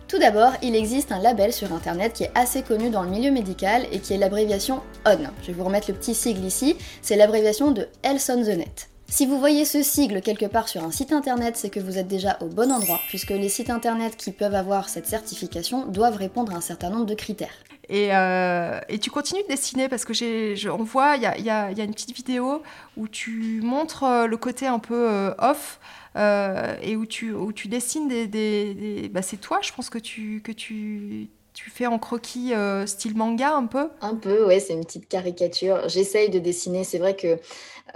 Tout 0.09 0.19
d'abord, 0.19 0.53
il 0.63 0.75
existe 0.75 1.13
un 1.13 1.19
label 1.19 1.53
sur 1.53 1.73
Internet 1.73 2.15
qui 2.15 2.25
est 2.25 2.33
assez 2.35 2.63
connu 2.63 2.91
dans 2.91 3.03
le 3.03 3.11
milieu 3.11 3.31
médical 3.31 3.87
et 3.93 4.01
qui 4.01 4.15
est 4.15 4.19
l'abréviation 4.19 4.81
ON. 5.07 5.25
Je 5.43 5.49
vais 5.49 5.53
vous 5.53 5.65
remettre 5.65 5.91
le 5.91 5.97
petit 5.97 6.15
sigle 6.15 6.45
ici. 6.45 6.77
C'est 7.03 7.17
l'abréviation 7.17 7.71
de 7.71 7.89
Health 8.03 8.31
on 8.31 8.43
the 8.43 8.57
Net. 8.57 8.93
Si 9.09 9.27
vous 9.27 9.39
voyez 9.39 9.65
ce 9.65 9.83
sigle 9.83 10.23
quelque 10.23 10.47
part 10.47 10.69
sur 10.69 10.83
un 10.83 10.91
site 10.91 11.13
internet, 11.13 11.57
c'est 11.57 11.71
que 11.71 11.81
vous 11.81 11.99
êtes 11.99 12.09
déjà 12.09 12.37
au 12.41 12.47
bon 12.47 12.73
endroit, 12.73 13.01
puisque 13.09 13.31
les 13.31 13.49
sites 13.49 13.71
internet 13.71 14.17
qui 14.17 14.33
peuvent 14.33 14.55
avoir 14.55 14.89
cette 14.89 15.07
certification 15.07 15.87
doivent 15.87 16.17
répondre 16.17 16.53
à 16.53 16.57
un 16.57 16.61
certain 16.61 16.91
nombre 16.91 17.07
de 17.07 17.15
critères. 17.15 17.55
Et, 17.91 18.15
euh, 18.15 18.81
et, 18.89 18.99
tu 18.99 19.11
continues 19.11 19.43
de 19.43 19.49
dessiner 19.49 19.91
parce 19.91 20.07
que 20.07 20.15
j'ai, 20.15 20.57
on 20.71 20.83
voit, 20.83 21.17
il 21.17 21.23
y 21.23 21.27
a, 21.27 21.39
y, 21.39 21.51
a, 21.51 21.71
y 21.71 21.81
a, 21.81 21.85
une 21.85 21.93
petite 21.93 22.17
vidéo 22.17 22.63
où 22.97 23.09
tu 23.09 23.61
montres 23.63 24.05
euh, 24.05 24.27
le 24.27 24.39
côté 24.39 24.67
un 24.67 24.79
peu 24.79 25.07
euh, 25.11 25.35
off 25.39 25.79
euh, 26.17 26.75
et 26.81 26.97
où 26.97 27.05
tu, 27.05 27.33
où 27.33 27.53
tu 27.53 27.69
dessines 27.69 28.09
des. 28.09 28.27
des, 28.27 28.75
des... 28.75 29.09
Bah, 29.11 29.21
c'est 29.21 29.37
toi, 29.37 29.59
je 29.63 29.73
pense 29.73 29.91
que 29.91 29.99
tu, 29.99 30.41
que 30.43 30.53
tu, 30.53 31.29
tu 31.55 31.71
fais 31.71 31.87
en 31.87 32.01
croquis 32.01 32.53
euh, 32.53 32.85
style 32.85 33.17
manga 33.17 33.55
un 33.55 33.67
peu 33.67 33.89
Un 34.01 34.17
peu, 34.17 34.45
ouais, 34.45 34.59
c'est 34.59 34.73
une 34.73 34.85
petite 34.85 35.09
caricature. 35.09 35.89
J'essaye 35.89 36.29
de 36.29 36.41
dessiner. 36.41 36.83
C'est 36.83 36.99
vrai 36.99 37.15
que 37.15 37.39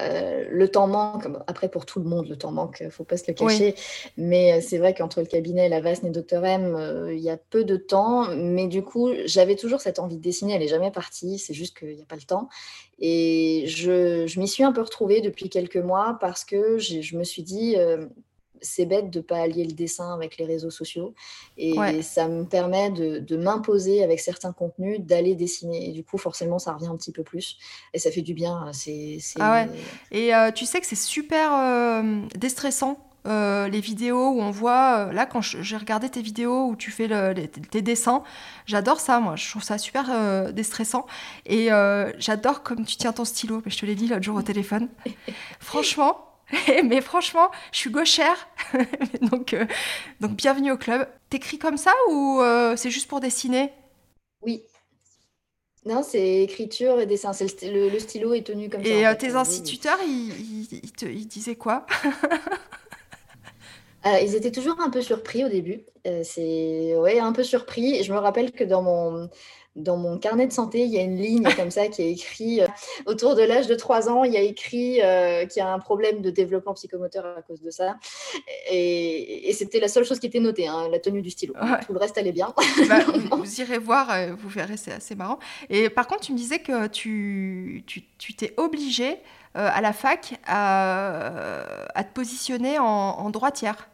euh, 0.00 0.44
le 0.50 0.68
temps 0.68 0.86
manque. 0.86 1.26
Après, 1.46 1.68
pour 1.68 1.86
tout 1.86 1.98
le 1.98 2.04
monde, 2.08 2.28
le 2.28 2.36
temps 2.36 2.52
manque, 2.52 2.82
faut 2.90 3.04
pas 3.04 3.16
se 3.16 3.24
le 3.28 3.34
cacher. 3.34 3.74
Mais 4.16 4.52
euh, 4.52 4.60
c'est 4.60 4.78
vrai 4.78 4.94
qu'entre 4.94 5.20
le 5.20 5.26
cabinet, 5.26 5.68
la 5.68 5.80
VASN 5.80 6.06
et 6.06 6.10
Dr 6.10 6.44
M, 6.44 7.08
il 7.10 7.20
y 7.20 7.30
a 7.30 7.36
peu 7.36 7.64
de 7.64 7.76
temps. 7.76 8.34
Mais 8.34 8.66
du 8.66 8.82
coup, 8.82 9.10
j'avais 9.24 9.56
toujours 9.56 9.80
cette 9.80 9.98
envie 9.98 10.16
de 10.16 10.22
dessiner. 10.22 10.54
Elle 10.54 10.60
n'est 10.60 10.68
jamais 10.68 10.90
partie. 10.90 11.38
C'est 11.38 11.54
juste 11.54 11.76
qu'il 11.78 11.94
n'y 11.94 12.02
a 12.02 12.06
pas 12.06 12.16
le 12.16 12.22
temps. 12.22 12.48
Et 12.98 13.64
je, 13.66 14.26
je 14.26 14.40
m'y 14.40 14.48
suis 14.48 14.64
un 14.64 14.72
peu 14.72 14.82
retrouvée 14.82 15.20
depuis 15.20 15.48
quelques 15.48 15.76
mois 15.76 16.18
parce 16.20 16.44
que 16.44 16.78
je 16.78 17.16
me 17.16 17.24
suis 17.24 17.42
dit 17.42 17.76
c'est 18.60 18.86
bête 18.86 19.10
de 19.10 19.18
ne 19.18 19.22
pas 19.22 19.38
allier 19.38 19.64
le 19.64 19.72
dessin 19.72 20.14
avec 20.14 20.38
les 20.38 20.44
réseaux 20.44 20.70
sociaux. 20.70 21.14
Et 21.56 22.02
ça 22.02 22.28
me 22.28 22.44
permet 22.44 22.90
de, 22.90 23.36
m'imposer 23.36 24.02
avec 24.02 24.20
certains 24.20 24.52
contenus, 24.52 25.00
d'aller 25.00 25.34
dessiner. 25.34 25.88
Et 25.88 25.92
du 25.92 26.04
coup, 26.04 26.18
forcément, 26.18 26.58
ça 26.58 26.72
revient 26.72 26.88
un 26.88 26.96
petit 26.96 27.12
peu 27.12 27.22
plus. 27.22 27.58
Et 27.94 27.98
ça 27.98 28.10
fait 28.10 28.22
du 28.22 28.34
bien. 28.34 28.70
C'est, 28.72 29.18
Ah 29.38 29.52
ouais. 29.52 29.68
Et 30.10 30.34
euh, 30.34 30.50
tu 30.50 30.66
sais 30.66 30.80
que 30.80 30.86
c'est 30.86 30.96
super 30.96 31.52
euh, 31.52 32.20
déstressant. 32.36 33.04
Euh, 33.26 33.68
les 33.68 33.80
vidéos 33.80 34.30
où 34.30 34.40
on 34.40 34.50
voit, 34.50 35.12
là 35.12 35.26
quand 35.26 35.42
j'ai 35.42 35.76
regardé 35.76 36.08
tes 36.08 36.22
vidéos 36.22 36.66
où 36.66 36.76
tu 36.76 36.90
fais 36.90 37.08
tes 37.70 37.82
dessins, 37.82 38.22
j'adore 38.64 39.00
ça 39.00 39.20
moi, 39.20 39.36
je 39.36 39.50
trouve 39.50 39.62
ça 39.62 39.76
super 39.76 40.52
déstressant 40.54 41.04
et 41.44 41.68
j'adore 42.18 42.62
comme 42.62 42.86
tu 42.86 42.96
tiens 42.96 43.12
ton 43.12 43.26
stylo, 43.26 43.60
je 43.66 43.76
te 43.76 43.84
l'ai 43.84 43.96
dit 43.96 44.06
l'autre 44.06 44.22
jour 44.22 44.36
au 44.36 44.42
téléphone. 44.42 44.88
Franchement, 45.60 46.27
mais 46.84 47.00
franchement, 47.00 47.50
je 47.72 47.78
suis 47.78 47.90
gauchère, 47.90 48.48
donc, 49.30 49.52
euh, 49.52 49.66
donc 50.20 50.32
bienvenue 50.32 50.72
au 50.72 50.76
club. 50.76 51.06
T'écris 51.30 51.58
comme 51.58 51.76
ça 51.76 51.92
ou 52.10 52.40
euh, 52.40 52.74
c'est 52.76 52.90
juste 52.90 53.08
pour 53.08 53.20
dessiner? 53.20 53.70
Oui. 54.42 54.62
Non, 55.84 56.02
c'est 56.02 56.42
écriture 56.42 57.00
et 57.00 57.06
dessin. 57.06 57.32
Le, 57.62 57.88
le, 57.88 57.98
stylo 57.98 58.34
est 58.34 58.46
tenu 58.46 58.68
comme 58.68 58.82
ça. 58.82 58.90
Et 58.90 59.06
euh, 59.06 59.14
tes 59.14 59.34
instituteurs, 59.34 59.98
ils, 60.06 60.66
ils, 60.72 60.92
te, 60.92 61.06
ils, 61.06 61.26
disaient 61.26 61.56
quoi? 61.56 61.86
Ils 64.22 64.34
étaient 64.34 64.52
toujours 64.52 64.80
un 64.80 64.88
peu 64.88 65.02
surpris 65.02 65.44
au 65.44 65.50
début. 65.50 65.82
c'est 66.22 66.96
ouais, 66.96 67.18
un 67.20 67.32
peu 67.32 67.42
surpris. 67.42 68.02
Je 68.02 68.10
me 68.10 68.18
rappelle 68.18 68.52
que 68.52 68.64
dans 68.64 68.80
mon 68.80 69.28
dans 69.78 69.96
mon 69.96 70.18
carnet 70.18 70.46
de 70.46 70.52
santé, 70.52 70.82
il 70.82 70.90
y 70.90 70.98
a 70.98 71.02
une 71.02 71.16
ligne 71.16 71.44
comme 71.56 71.70
ça 71.70 71.88
qui 71.88 72.02
est 72.02 72.12
écrit 72.12 72.60
euh, 72.60 72.66
autour 73.06 73.34
de 73.34 73.42
l'âge 73.42 73.66
de 73.66 73.74
3 73.74 74.08
ans, 74.08 74.24
il 74.24 74.32
y 74.32 74.36
a 74.36 74.42
écrit 74.42 75.00
euh, 75.00 75.46
qu'il 75.46 75.60
y 75.60 75.64
a 75.64 75.72
un 75.72 75.78
problème 75.78 76.20
de 76.20 76.30
développement 76.30 76.74
psychomoteur 76.74 77.24
à 77.26 77.42
cause 77.42 77.62
de 77.62 77.70
ça. 77.70 77.96
Et, 78.70 79.52
c'était 79.52 79.80
la 79.80 79.88
seule 79.88 80.04
chose 80.04 80.20
qui 80.20 80.26
était 80.26 80.40
notée, 80.40 80.68
hein, 80.68 80.88
la 80.90 81.00
tenue 81.00 81.22
du 81.22 81.30
stylo. 81.30 81.54
Tout 81.84 81.92
le 81.92 81.98
reste 81.98 82.16
allait 82.16 82.32
bien. 82.32 82.54
Bah, 82.88 82.98
vous 83.36 83.60
irez 83.60 83.78
voir, 83.78 84.10
euh, 84.12 84.34
vous 84.38 84.48
verrez, 84.48 84.76
c'est 84.76 84.92
assez 84.92 85.14
marrant. 85.14 85.38
Et 85.68 85.88
par 85.90 86.06
contre, 86.06 86.20
tu 86.22 86.32
me 86.32 86.36
disais 86.36 86.60
que 86.60 86.86
tu 86.86 87.84
t'es 88.36 88.46
tu, 88.46 88.52
obligé 88.56 89.16
à 89.54 89.80
la 89.80 89.92
fac 89.92 90.38
à, 90.46 91.62
à 91.94 92.04
te 92.04 92.12
positionner 92.12 92.78
en, 92.78 92.84
en 92.84 93.30
droitière. 93.30 93.88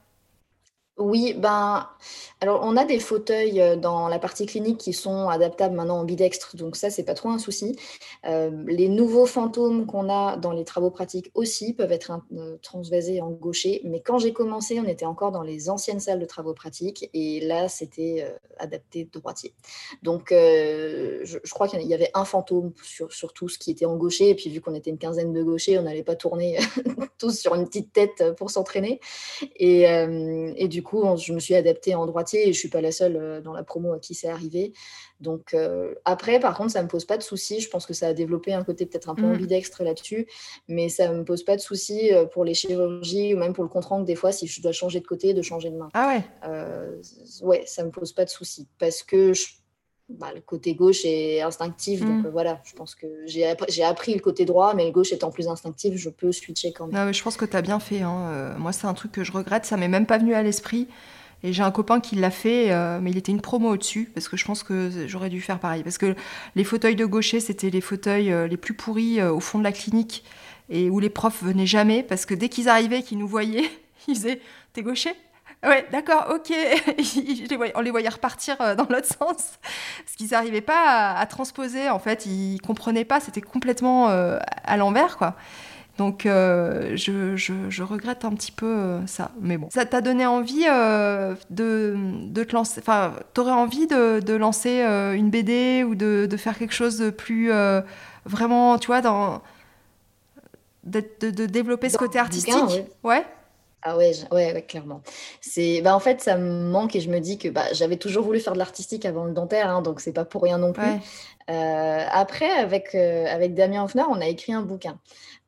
Oui, 0.96 1.34
ben, 1.36 1.88
alors 2.40 2.60
on 2.62 2.76
a 2.76 2.84
des 2.84 3.00
fauteuils 3.00 3.60
euh, 3.60 3.74
dans 3.74 4.06
la 4.06 4.20
partie 4.20 4.46
clinique 4.46 4.78
qui 4.78 4.92
sont 4.92 5.28
adaptables 5.28 5.74
maintenant 5.74 5.98
en 5.98 6.04
bidextre, 6.04 6.56
donc 6.56 6.76
ça, 6.76 6.88
c'est 6.88 7.02
pas 7.02 7.14
trop 7.14 7.30
un 7.30 7.38
souci. 7.38 7.74
Euh, 8.26 8.50
les 8.68 8.88
nouveaux 8.88 9.26
fantômes 9.26 9.86
qu'on 9.86 10.08
a 10.08 10.36
dans 10.36 10.52
les 10.52 10.62
travaux 10.62 10.92
pratiques 10.92 11.32
aussi 11.34 11.72
peuvent 11.72 11.90
être 11.90 12.12
euh, 12.36 12.58
transvasés 12.62 13.20
en 13.20 13.30
gaucher, 13.30 13.80
mais 13.82 14.00
quand 14.00 14.18
j'ai 14.18 14.32
commencé, 14.32 14.78
on 14.78 14.84
était 14.84 15.04
encore 15.04 15.32
dans 15.32 15.42
les 15.42 15.68
anciennes 15.68 15.98
salles 15.98 16.20
de 16.20 16.26
travaux 16.26 16.54
pratiques 16.54 17.10
et 17.12 17.40
là, 17.40 17.68
c'était 17.68 18.32
adapté 18.58 19.08
droitier. 19.12 19.52
Donc, 20.04 20.28
je, 20.30 21.50
crois 21.50 21.66
qu'il 21.66 21.82
y 21.82 21.94
avait 21.94 22.10
un 22.14 22.24
fantôme 22.24 22.72
sur, 22.84 23.12
sur 23.12 23.32
tout 23.32 23.48
ce 23.48 23.58
qui 23.58 23.72
était 23.72 23.86
en 23.86 23.96
gaucher, 23.96 24.30
et 24.30 24.34
puis 24.36 24.48
vu 24.48 24.60
qu'on 24.60 24.74
était 24.74 24.90
une 24.90 24.98
quinzaine 24.98 25.32
de 25.32 25.42
gauchers, 25.42 25.78
on 25.78 25.82
n'allait 25.82 26.04
pas 26.04 26.14
tourner 26.14 26.58
tous 27.18 27.36
sur 27.36 27.54
une 27.54 27.66
petite 27.66 27.92
tête 27.92 28.22
pour 28.36 28.50
s'entraîner. 28.50 29.00
Coup, 30.84 31.04
je 31.16 31.32
me 31.32 31.40
suis 31.40 31.56
adaptée 31.56 31.96
en 31.96 32.06
droitier 32.06 32.48
et 32.48 32.52
je 32.52 32.58
suis 32.58 32.68
pas 32.68 32.80
la 32.80 32.92
seule 32.92 33.16
euh, 33.16 33.40
dans 33.40 33.52
la 33.52 33.64
promo 33.64 33.92
à 33.92 33.98
qui 33.98 34.14
c'est 34.14 34.28
arrivé. 34.28 34.72
Donc 35.20 35.54
euh, 35.54 35.94
après, 36.04 36.38
par 36.38 36.56
contre, 36.56 36.70
ça 36.70 36.82
me 36.82 36.88
pose 36.88 37.04
pas 37.04 37.16
de 37.16 37.22
soucis. 37.22 37.60
Je 37.60 37.68
pense 37.68 37.86
que 37.86 37.94
ça 37.94 38.08
a 38.08 38.14
développé 38.14 38.52
un 38.52 38.62
côté 38.62 38.86
peut-être 38.86 39.08
un 39.08 39.16
peu 39.16 39.22
mm. 39.22 39.32
ambidextre 39.32 39.82
là-dessus, 39.82 40.28
mais 40.68 40.88
ça 40.88 41.12
me 41.12 41.24
pose 41.24 41.44
pas 41.44 41.56
de 41.56 41.60
soucis 41.60 42.12
euh, 42.12 42.26
pour 42.26 42.44
les 42.44 42.54
chirurgies 42.54 43.34
ou 43.34 43.38
même 43.38 43.52
pour 43.52 43.64
le 43.64 43.70
contre 43.70 43.84
des 44.04 44.14
fois, 44.14 44.30
si 44.30 44.46
je 44.46 44.62
dois 44.62 44.72
changer 44.72 45.00
de 45.00 45.06
côté, 45.06 45.34
de 45.34 45.42
changer 45.42 45.70
de 45.70 45.76
main. 45.76 45.88
Ah 45.94 46.08
ouais 46.08 46.24
Ouais, 47.42 47.64
ça 47.66 47.84
me 47.84 47.90
pose 47.90 48.12
pas 48.12 48.24
de 48.24 48.30
soucis 48.30 48.68
parce 48.78 49.02
que 49.02 49.32
bah, 50.08 50.32
le 50.34 50.40
côté 50.40 50.74
gauche 50.74 51.04
est 51.04 51.42
instinctif. 51.42 52.00
Donc 52.00 52.24
mm. 52.24 52.28
voilà, 52.28 52.60
je 52.64 52.74
pense 52.74 52.94
que 52.94 53.06
j'ai 53.26 53.84
appris 53.84 54.14
le 54.14 54.20
côté 54.20 54.44
droit, 54.44 54.74
mais 54.74 54.86
le 54.86 54.92
gauche 54.92 55.12
étant 55.12 55.30
plus 55.30 55.48
instinctif, 55.48 55.94
je 55.96 56.10
peux 56.10 56.32
switcher 56.32 56.72
quand 56.72 56.86
même. 56.86 56.94
Non, 56.94 57.06
mais 57.06 57.12
je 57.12 57.22
pense 57.22 57.36
que 57.36 57.44
tu 57.44 57.56
as 57.56 57.62
bien 57.62 57.80
fait. 57.80 58.02
Hein. 58.02 58.54
moi, 58.58 58.72
c'est 58.72 58.86
un 58.86 58.94
truc 58.94 59.12
que 59.12 59.24
je 59.24 59.32
regrette. 59.32 59.64
Ça 59.64 59.76
m'est 59.76 59.88
même 59.88 60.06
pas 60.06 60.18
venu 60.18 60.34
à 60.34 60.42
l'esprit. 60.42 60.88
Et 61.44 61.52
j'ai 61.52 61.62
un 61.62 61.70
copain 61.70 62.00
qui 62.00 62.16
l'a 62.16 62.30
fait, 62.30 62.72
euh, 62.72 63.00
mais 63.02 63.10
il 63.10 63.18
était 63.18 63.30
une 63.30 63.42
promo 63.42 63.68
au-dessus, 63.68 64.10
parce 64.14 64.28
que 64.28 64.36
je 64.38 64.46
pense 64.46 64.62
que 64.62 65.06
j'aurais 65.06 65.28
dû 65.28 65.42
faire 65.42 65.60
pareil. 65.60 65.82
Parce 65.82 65.98
que 65.98 66.16
les 66.54 66.64
fauteuils 66.64 66.96
de 66.96 67.04
gaucher, 67.04 67.38
c'était 67.38 67.68
les 67.68 67.82
fauteuils 67.82 68.32
euh, 68.32 68.46
les 68.46 68.56
plus 68.56 68.72
pourris 68.72 69.20
euh, 69.20 69.30
au 69.30 69.40
fond 69.40 69.58
de 69.58 69.64
la 69.64 69.72
clinique, 69.72 70.24
et 70.70 70.88
où 70.88 71.00
les 71.00 71.10
profs 71.10 71.42
venaient 71.42 71.66
jamais, 71.66 72.02
parce 72.02 72.24
que 72.24 72.32
dès 72.32 72.48
qu'ils 72.48 72.70
arrivaient, 72.70 73.02
qu'ils 73.02 73.18
nous 73.18 73.28
voyaient, 73.28 73.70
ils 74.08 74.14
disaient 74.14 74.40
T'es 74.72 74.82
gaucher? 74.82 75.12
Ouais, 75.64 75.86
d'accord, 75.90 76.32
ok. 76.34 76.52
on 77.74 77.80
les 77.80 77.90
voyait 77.90 78.08
repartir 78.08 78.56
dans 78.76 78.86
l'autre 78.88 79.06
sens. 79.06 79.58
Parce 79.98 80.16
qu'ils 80.16 80.30
n'arrivaient 80.30 80.60
pas 80.60 81.12
à, 81.14 81.18
à, 81.18 81.26
transposer, 81.26 81.88
en 81.90 81.98
fait. 81.98 82.26
Ils 82.26 82.60
comprenaient 82.60 83.04
pas, 83.04 83.20
c'était 83.20 83.40
complètement 83.40 84.08
à 84.08 84.76
l'envers, 84.76 85.16
quoi. 85.16 85.36
Donc 85.98 86.26
euh, 86.26 86.96
je, 86.96 87.36
je, 87.36 87.82
regrette 87.82 88.24
un 88.24 88.32
petit 88.32 88.50
peu 88.50 88.66
euh, 88.66 89.06
ça. 89.06 89.30
Mais 89.40 89.58
bon, 89.58 89.68
ça 89.72 89.86
t'a 89.86 90.00
donné 90.00 90.26
envie 90.26 90.64
euh, 90.68 91.36
de, 91.50 91.94
de, 92.24 92.44
te 92.44 92.52
lancer. 92.52 92.80
Enfin, 92.80 93.14
t'aurais 93.32 93.52
envie 93.52 93.86
de, 93.86 94.18
de 94.18 94.34
lancer 94.34 94.80
une 95.14 95.30
BD 95.30 95.84
ou 95.84 95.94
de, 95.94 96.26
de, 96.28 96.36
faire 96.36 96.58
quelque 96.58 96.74
chose 96.74 96.98
de 96.98 97.10
plus 97.10 97.52
vraiment, 98.24 98.78
tu 98.78 98.88
vois, 98.88 99.02
dans 99.02 99.42
de, 100.82 101.04
de 101.20 101.46
développer 101.46 101.88
ce 101.88 101.96
côté 101.96 102.18
artistique? 102.18 102.84
ouais. 103.04 103.24
Ah 103.86 103.98
ouais, 103.98 104.12
ouais, 104.32 104.64
clairement. 104.66 105.02
C'est, 105.42 105.82
bah, 105.82 105.94
en 105.94 106.00
fait, 106.00 106.22
ça 106.22 106.38
me 106.38 106.70
manque 106.70 106.96
et 106.96 107.00
je 107.00 107.10
me 107.10 107.20
dis 107.20 107.36
que 107.36 107.48
bah, 107.48 107.66
j'avais 107.74 107.98
toujours 107.98 108.24
voulu 108.24 108.40
faire 108.40 108.54
de 108.54 108.58
l'artistique 108.58 109.04
avant 109.04 109.24
le 109.24 109.32
dentaire, 109.32 109.68
hein, 109.68 109.82
donc 109.82 110.00
c'est 110.00 110.12
pas 110.12 110.24
pour 110.24 110.42
rien 110.42 110.56
non 110.56 110.72
plus. 110.72 110.82
après, 111.48 112.50
avec, 112.50 112.94
avec 112.94 113.54
Damien 113.54 113.84
Hoffner, 113.84 114.04
on 114.08 114.20
a 114.22 114.26
écrit 114.26 114.54
un 114.54 114.62
bouquin. 114.62 114.98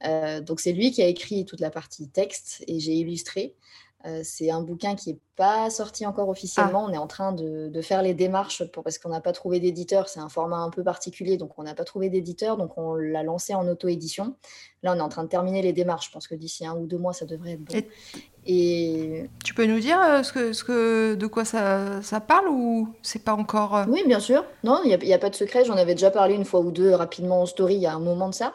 Euh, 0.05 0.41
donc 0.41 0.61
c'est 0.61 0.72
lui 0.72 0.91
qui 0.91 1.03
a 1.03 1.07
écrit 1.07 1.45
toute 1.45 1.61
la 1.61 1.70
partie 1.70 2.09
texte 2.09 2.64
et 2.66 2.80
j'ai 2.80 2.93
illustré. 2.93 3.55
Euh, 4.07 4.20
c'est 4.22 4.50
un 4.50 4.61
bouquin 4.61 4.94
qui 4.94 5.12
n'est 5.12 5.18
pas 5.34 5.68
sorti 5.68 6.07
encore 6.07 6.28
officiellement. 6.28 6.86
Ah. 6.86 6.90
On 6.90 6.92
est 6.92 6.98
en 6.98 7.07
train 7.07 7.32
de, 7.32 7.80
faire 7.82 8.02
les 8.02 8.14
démarches 8.14 8.64
pour, 8.70 8.84
parce 8.84 8.98
qu'on 8.98 9.09
n'a 9.09 9.20
pas 9.20 9.32
trouvé 9.32 9.59
d'éditeur. 9.59 10.09
C'est 10.09 10.20
un 10.20 10.28
format 10.28 10.59
un 10.59 10.70
peu 10.70 10.84
particulier, 10.84 11.36
donc 11.36 11.59
on 11.59 11.64
n'a 11.64 11.74
pas 11.74 11.84
trouvé 11.84 12.09
d'éditeur. 12.09 12.57
Donc 12.57 12.78
on 12.78 12.94
l'a 12.94 13.22
lancé 13.22 13.54
en 13.54 13.66
auto-édition. 13.66 14.36
Là, 14.82 14.92
on 14.94 14.98
est 14.98 15.02
en 15.02 15.09
train 15.09 15.24
de 15.24 15.28
terminer 15.28 15.61
les 15.61 15.72
démarches. 15.72 16.07
Je 16.07 16.12
pense 16.12 16.28
que 16.28 16.34
d'ici 16.34 16.64
un 16.64 16.76
ou 16.76 16.86
deux 16.86 16.98
mois, 16.98 17.12
ça 17.12 17.26
devrait 17.26 17.52
être 17.52 17.64
bon. 17.64 17.74
Et... 18.48 19.28
Tu 19.44 19.54
peux 19.54 19.66
nous 19.66 19.80
dire 19.80 20.00
euh, 20.00 20.22
ce 20.22 20.32
que, 20.32 20.52
ce 20.52 20.62
que, 20.62 21.14
de 21.16 21.26
quoi 21.26 21.44
ça, 21.44 22.00
ça 22.02 22.20
parle 22.20 22.46
ou 22.48 22.88
c'est 23.02 23.24
pas 23.24 23.34
encore... 23.34 23.84
Oui, 23.88 24.04
bien 24.07 24.20
sûr. 24.20 24.44
Non, 24.62 24.82
il 24.84 24.96
n'y 24.96 25.12
a, 25.12 25.16
a, 25.16 25.18
pas 25.18 25.30
de 25.30 25.34
secret. 25.34 25.64
J'en 25.64 25.76
avais 25.76 25.94
déjà 25.94 26.12
parlé 26.12 26.34
une 26.34 26.44
fois 26.44 26.61
ou 26.61 26.70
deux 26.70 26.94
rapidement 26.94 27.42
en 27.42 27.46
story 27.46 27.74
il 27.74 27.80
y 27.80 27.86
a 27.86 27.92
un 27.92 27.98
moment 27.98 28.28
de 28.28 28.34
ça. 28.34 28.54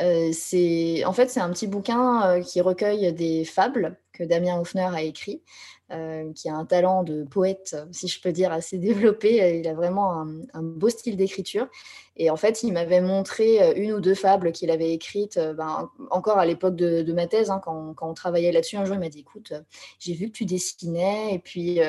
Euh, 0.00 0.30
c'est 0.32 1.04
en 1.04 1.12
fait 1.12 1.28
c'est 1.28 1.40
un 1.40 1.50
petit 1.50 1.66
bouquin 1.66 2.22
euh, 2.22 2.40
qui 2.40 2.60
recueille 2.60 3.12
des 3.12 3.44
fables 3.44 3.96
Damien 4.24 4.58
Hoffner 4.58 4.88
a 4.92 5.02
écrit, 5.02 5.42
euh, 5.90 6.32
qui 6.34 6.48
a 6.48 6.54
un 6.54 6.64
talent 6.64 7.02
de 7.02 7.24
poète, 7.24 7.76
si 7.92 8.08
je 8.08 8.20
peux 8.20 8.32
dire, 8.32 8.52
assez 8.52 8.78
développé. 8.78 9.60
Il 9.60 9.68
a 9.68 9.74
vraiment 9.74 10.26
un, 10.52 10.62
beau 10.62 10.88
style 10.88 11.16
d'écriture. 11.16 11.68
Et 12.16 12.30
en 12.30 12.36
fait, 12.36 12.62
il 12.62 12.72
m'avait 12.72 13.00
montré 13.00 13.72
une 13.80 13.92
ou 13.92 14.00
deux 14.00 14.14
fables 14.14 14.52
qu'il 14.52 14.70
avait 14.70 14.92
écrites, 14.92 15.38
ben, 15.56 15.90
encore 16.10 16.38
à 16.38 16.46
l'époque 16.46 16.74
de, 16.74 17.12
ma 17.12 17.26
thèse, 17.26 17.50
hein, 17.50 17.60
quand, 17.64 17.94
on 18.00 18.14
travaillait 18.14 18.52
là-dessus. 18.52 18.76
Un 18.76 18.84
jour, 18.84 18.96
il 18.96 19.00
m'a 19.00 19.08
dit, 19.08 19.20
écoute, 19.20 19.52
j'ai 19.98 20.14
vu 20.14 20.26
que 20.26 20.32
tu 20.32 20.44
dessinais, 20.44 21.34
et 21.34 21.38
puis 21.38 21.80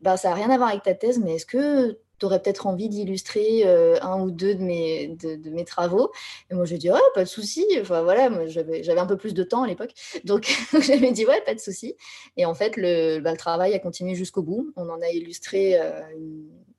ben, 0.00 0.16
ça 0.16 0.30
n'a 0.30 0.34
rien 0.36 0.50
à 0.50 0.56
voir 0.56 0.70
avec 0.70 0.82
ta 0.82 0.94
thèse, 0.94 1.18
mais 1.18 1.34
est-ce 1.34 1.46
que 1.46 1.98
tu 2.28 2.38
peut-être 2.40 2.66
envie 2.66 2.88
d'illustrer 2.88 3.62
euh, 3.64 3.96
un 4.02 4.20
ou 4.20 4.30
deux 4.30 4.54
de 4.54 4.62
mes, 4.62 5.08
de, 5.08 5.50
mes 5.50 5.64
travaux. 5.64 6.12
Et 6.50 6.54
moi, 6.54 6.64
je 6.64 6.76
dit, 6.76 6.90
ouais, 6.90 6.98
pas 7.14 7.24
de 7.24 7.28
souci. 7.28 7.66
Enfin, 7.80 8.02
voilà, 8.02 8.30
j'avais 8.46 8.98
un 8.98 9.06
peu 9.06 9.16
plus 9.16 9.34
de 9.34 9.42
temps 9.42 9.62
à 9.62 9.66
l'époque. 9.66 9.92
Donc, 10.24 10.52
j'avais 10.80 11.12
dit, 11.12 11.26
ouais, 11.26 11.40
pas 11.44 11.54
de 11.54 11.60
souci. 11.60 11.94
Et 12.36 12.46
en 12.46 12.54
fait, 12.54 12.76
le, 12.76 13.20
bah, 13.20 13.32
le 13.32 13.36
travail 13.36 13.74
a 13.74 13.78
continué 13.78 14.14
jusqu'au 14.14 14.42
bout. 14.42 14.72
On 14.76 14.88
en 14.88 15.00
a 15.00 15.08
illustré, 15.08 15.80
euh, 15.80 16.00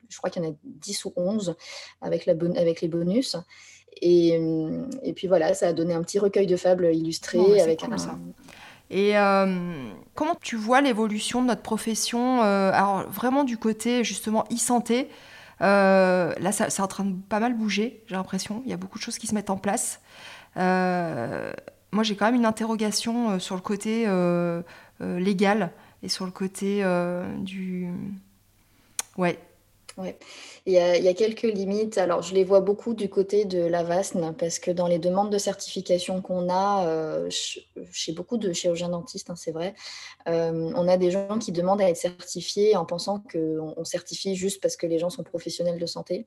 je 0.10 0.18
crois 0.18 0.30
qu'il 0.30 0.44
y 0.44 0.48
en 0.48 0.52
a 0.52 0.56
10 0.64 1.06
ou 1.06 1.14
11 1.16 1.56
avec, 2.02 2.26
la 2.26 2.34
avec 2.58 2.82
les 2.82 2.88
bonus. 2.88 3.36
Et, 4.02 4.39
et, 5.04 5.14
puis 5.14 5.28
voilà, 5.28 5.54
ça 5.54 5.68
a 5.68 5.74
donné 5.74 5.94
un 5.94 6.02
petit 6.02 6.18
recueil 6.18 6.48
de 6.48 6.56
fables 6.56 6.94
illustrés 6.96 7.62
avec 7.62 7.84
un, 7.84 7.98
ça. 7.98 8.18
Et 8.89 9.18
euh, 9.18 9.91
comment 10.16 10.36
tu 10.41 10.56
vois 10.56 10.82
l'évolution 10.82 11.44
de 11.44 11.48
notre 11.48 11.62
profession 11.62 12.41
Alors 12.41 13.08
vraiment 13.08 13.44
du 13.44 13.58
côté 13.58 14.04
justement 14.04 14.46
e-santé, 14.52 15.10
euh, 15.64 16.34
là, 16.39 16.51
c'est 16.51 16.82
en 16.82 16.88
train 16.88 17.05
de 17.05 17.16
pas 17.30 17.39
mal 17.39 17.55
bouger, 17.55 18.03
j'ai 18.07 18.16
l'impression. 18.16 18.61
Il 18.66 18.70
y 18.70 18.74
a 18.74 18.78
beaucoup 18.78 18.97
de 18.97 19.03
choses 19.03 19.18
qui 19.18 19.28
se 19.28 19.34
mettent 19.36 19.49
en 19.49 19.57
place. 19.57 20.01
Euh, 20.57 21.53
moi, 21.91 22.03
j'ai 22.03 22.16
quand 22.16 22.26
même 22.26 22.36
une 22.36 22.45
interrogation 22.45 23.32
euh, 23.32 23.39
sur 23.39 23.55
le 23.55 23.61
côté 23.61 24.07
légal 24.99 25.72
et 26.01 26.09
sur 26.09 26.26
le 26.26 26.32
côté 26.32 26.84
du. 27.39 27.88
Ouais, 29.18 29.39
Ouais. 29.98 30.18
Il 30.66 30.74
y, 30.74 30.78
a, 30.80 31.14
quelques 31.14 31.44
limites. 31.44 32.00
Alors, 32.00 32.24
je 32.24 32.34
les 32.34 32.44
vois 32.44 32.62
beaucoup 32.62 32.96
du 32.96 33.10
côté 33.10 33.46
de 33.46 33.64
la 33.64 33.84
VASN 33.84 34.34
parce 34.34 34.58
que 34.58 34.72
dans 34.72 34.88
les 34.88 34.98
demandes 34.98 35.32
de 35.32 35.38
certification 35.38 36.22
qu'on 36.22 36.50
a 36.50 36.88
euh, 36.88 37.30
chez 37.30 38.12
beaucoup 38.12 38.38
de 38.38 38.52
chirurgiens 38.54 38.89
dentistes, 38.89 39.30
hein, 39.30 39.36
c'est 39.36 39.52
vrai, 39.52 39.76
euh, 40.28 40.72
on 40.76 40.88
a 40.88 40.98
des 40.98 41.12
gens 41.12 41.38
qui 41.38 41.52
demandent 41.52 41.82
à 41.82 41.89
être 41.89 41.98
certifiés 41.98 42.76
en 42.76 42.86
pensant 42.86 43.24
qu'on 43.32 43.76
on 43.78 43.84
certifie 43.84 44.36
juste 44.36 44.62
parce 44.62 44.78
que 44.78 44.88
les 44.88 44.98
gens 44.98 45.12
sont 45.12 45.24
professionnels 45.24 45.78
de 45.78 45.86
santé. 45.86 46.26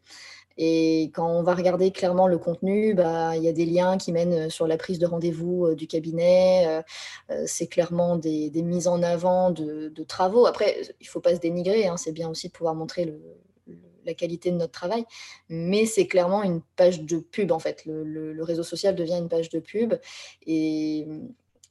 Et 0.57 1.11
quand 1.15 1.29
on 1.29 1.43
va 1.43 1.55
regarder 1.55 1.91
clairement 1.91 2.27
le 2.27 2.39
contenu, 2.39 2.95
bah, 2.95 3.37
il 3.37 3.43
y 3.43 3.49
a 3.49 3.53
des 3.53 3.67
liens 3.67 3.99
qui 3.99 4.13
mènent 4.13 4.51
sur 4.51 4.67
la 4.67 4.77
prise 4.77 4.99
de 4.99 5.07
rendez-vous 5.07 5.67
euh, 5.67 5.75
du 5.75 5.87
cabinet. 5.87 6.83
c'est 7.47 7.67
clairement 7.67 8.17
des, 8.17 8.51
des, 8.51 8.63
mises 8.63 8.89
en 8.89 9.03
avant 9.03 9.51
de, 9.51 9.93
travaux. 10.05 10.47
Après, 10.47 10.77
il 11.01 11.05
ne 11.05 11.09
faut 11.09 11.21
pas 11.21 11.35
se 11.35 11.41
dénigrer. 11.41 11.87
Hein, 11.87 11.97
c'est 11.97 12.13
bien 12.13 12.29
aussi 12.29 12.49
de 12.49 12.53
pouvoir 12.53 12.75
montrer 12.75 13.05
le 13.05 13.21
la 14.07 14.15
qualité 14.15 14.51
de 14.51 14.57
notre 14.57 14.73
travail, 14.73 15.05
mais 15.49 15.85
c'est 15.85 16.07
clairement 16.07 16.43
une 16.43 16.63
page 16.77 17.03
de 17.03 17.19
pub 17.19 17.53
en 17.53 17.59
fait. 17.59 17.83
Le, 17.85 18.43
réseau 18.43 18.63
social 18.63 18.95
devient 18.95 19.19
une 19.19 19.29
page 19.29 19.49
de 19.51 19.59
pub 19.59 19.95
et 20.47 21.07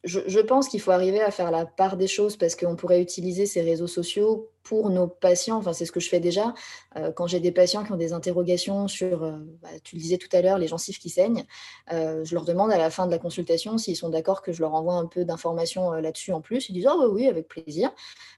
je, 0.05 0.39
pense 0.39 0.69
qu'il 0.69 0.79
faut 0.79 0.91
arriver 0.91 1.21
à 1.21 1.31
faire 1.31 1.51
la 1.51 1.65
part 1.65 1.97
des 1.97 2.07
choses 2.07 2.37
parce 2.37 2.55
qu'on 2.55 2.75
pourrait 2.75 3.01
utiliser 3.01 3.45
ces 3.45 3.61
réseaux 3.61 3.87
sociaux 3.87 4.51
pour 4.61 4.89
nos 4.89 5.07
patients. 5.07 5.57
Enfin, 5.57 5.73
c'est 5.73 5.85
ce 5.85 5.91
que 5.91 5.99
je 5.99 6.09
fais 6.09 6.19
déjà. 6.19 6.53
Euh, 6.95 7.11
quand 7.11 7.27
j'ai 7.27 7.39
des 7.39 7.51
patients 7.51 7.83
qui 7.83 7.91
ont 7.91 7.97
des 7.97 8.13
interrogations 8.13 8.87
sur, 8.87 9.23
euh, 9.23 9.37
bah, 9.61 9.69
tu 9.83 9.95
le 9.95 10.01
disais 10.01 10.17
tout 10.17 10.29
à 10.31 10.41
l'heure, 10.41 10.57
les 10.57 10.67
gencives 10.67 10.99
qui 10.99 11.09
saignent, 11.09 11.45
euh, 11.91 12.23
je 12.23 12.35
leur 12.35 12.45
demande 12.45 12.71
à 12.71 12.77
la 12.77 12.89
fin 12.89 13.07
de 13.07 13.11
la 13.11 13.17
consultation 13.17 13.77
s'ils 13.77 13.95
sont 13.95 14.09
d'accord 14.09 14.41
que 14.41 14.53
je 14.53 14.61
leur 14.61 14.73
envoie 14.75 14.95
un 14.95 15.07
peu 15.07 15.25
d'informations 15.25 15.91
là-dessus 15.91 16.31
en 16.33 16.41
plus. 16.41 16.69
Ils 16.69 16.73
disent 16.73 16.87
oh, 16.87 17.09
oui, 17.11 17.27
avec 17.27 17.47
plaisir. 17.47 17.91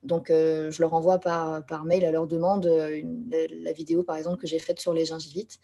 Donc, 0.03 0.27
je 0.29 0.81
leur 0.81 0.93
envoie 0.93 1.19
par, 1.19 1.65
par 1.65 1.83
mail 1.83 2.05
à 2.05 2.11
leur 2.11 2.27
demande 2.27 2.65
la, 2.65 3.71
vidéo, 3.73 4.03
par 4.03 4.15
exemple, 4.15 4.37
que 4.41 4.47
j'ai 4.47 4.59
faite 4.59 4.79
sur 4.79 4.93
les 4.93 5.05
gingivites. 5.05 5.59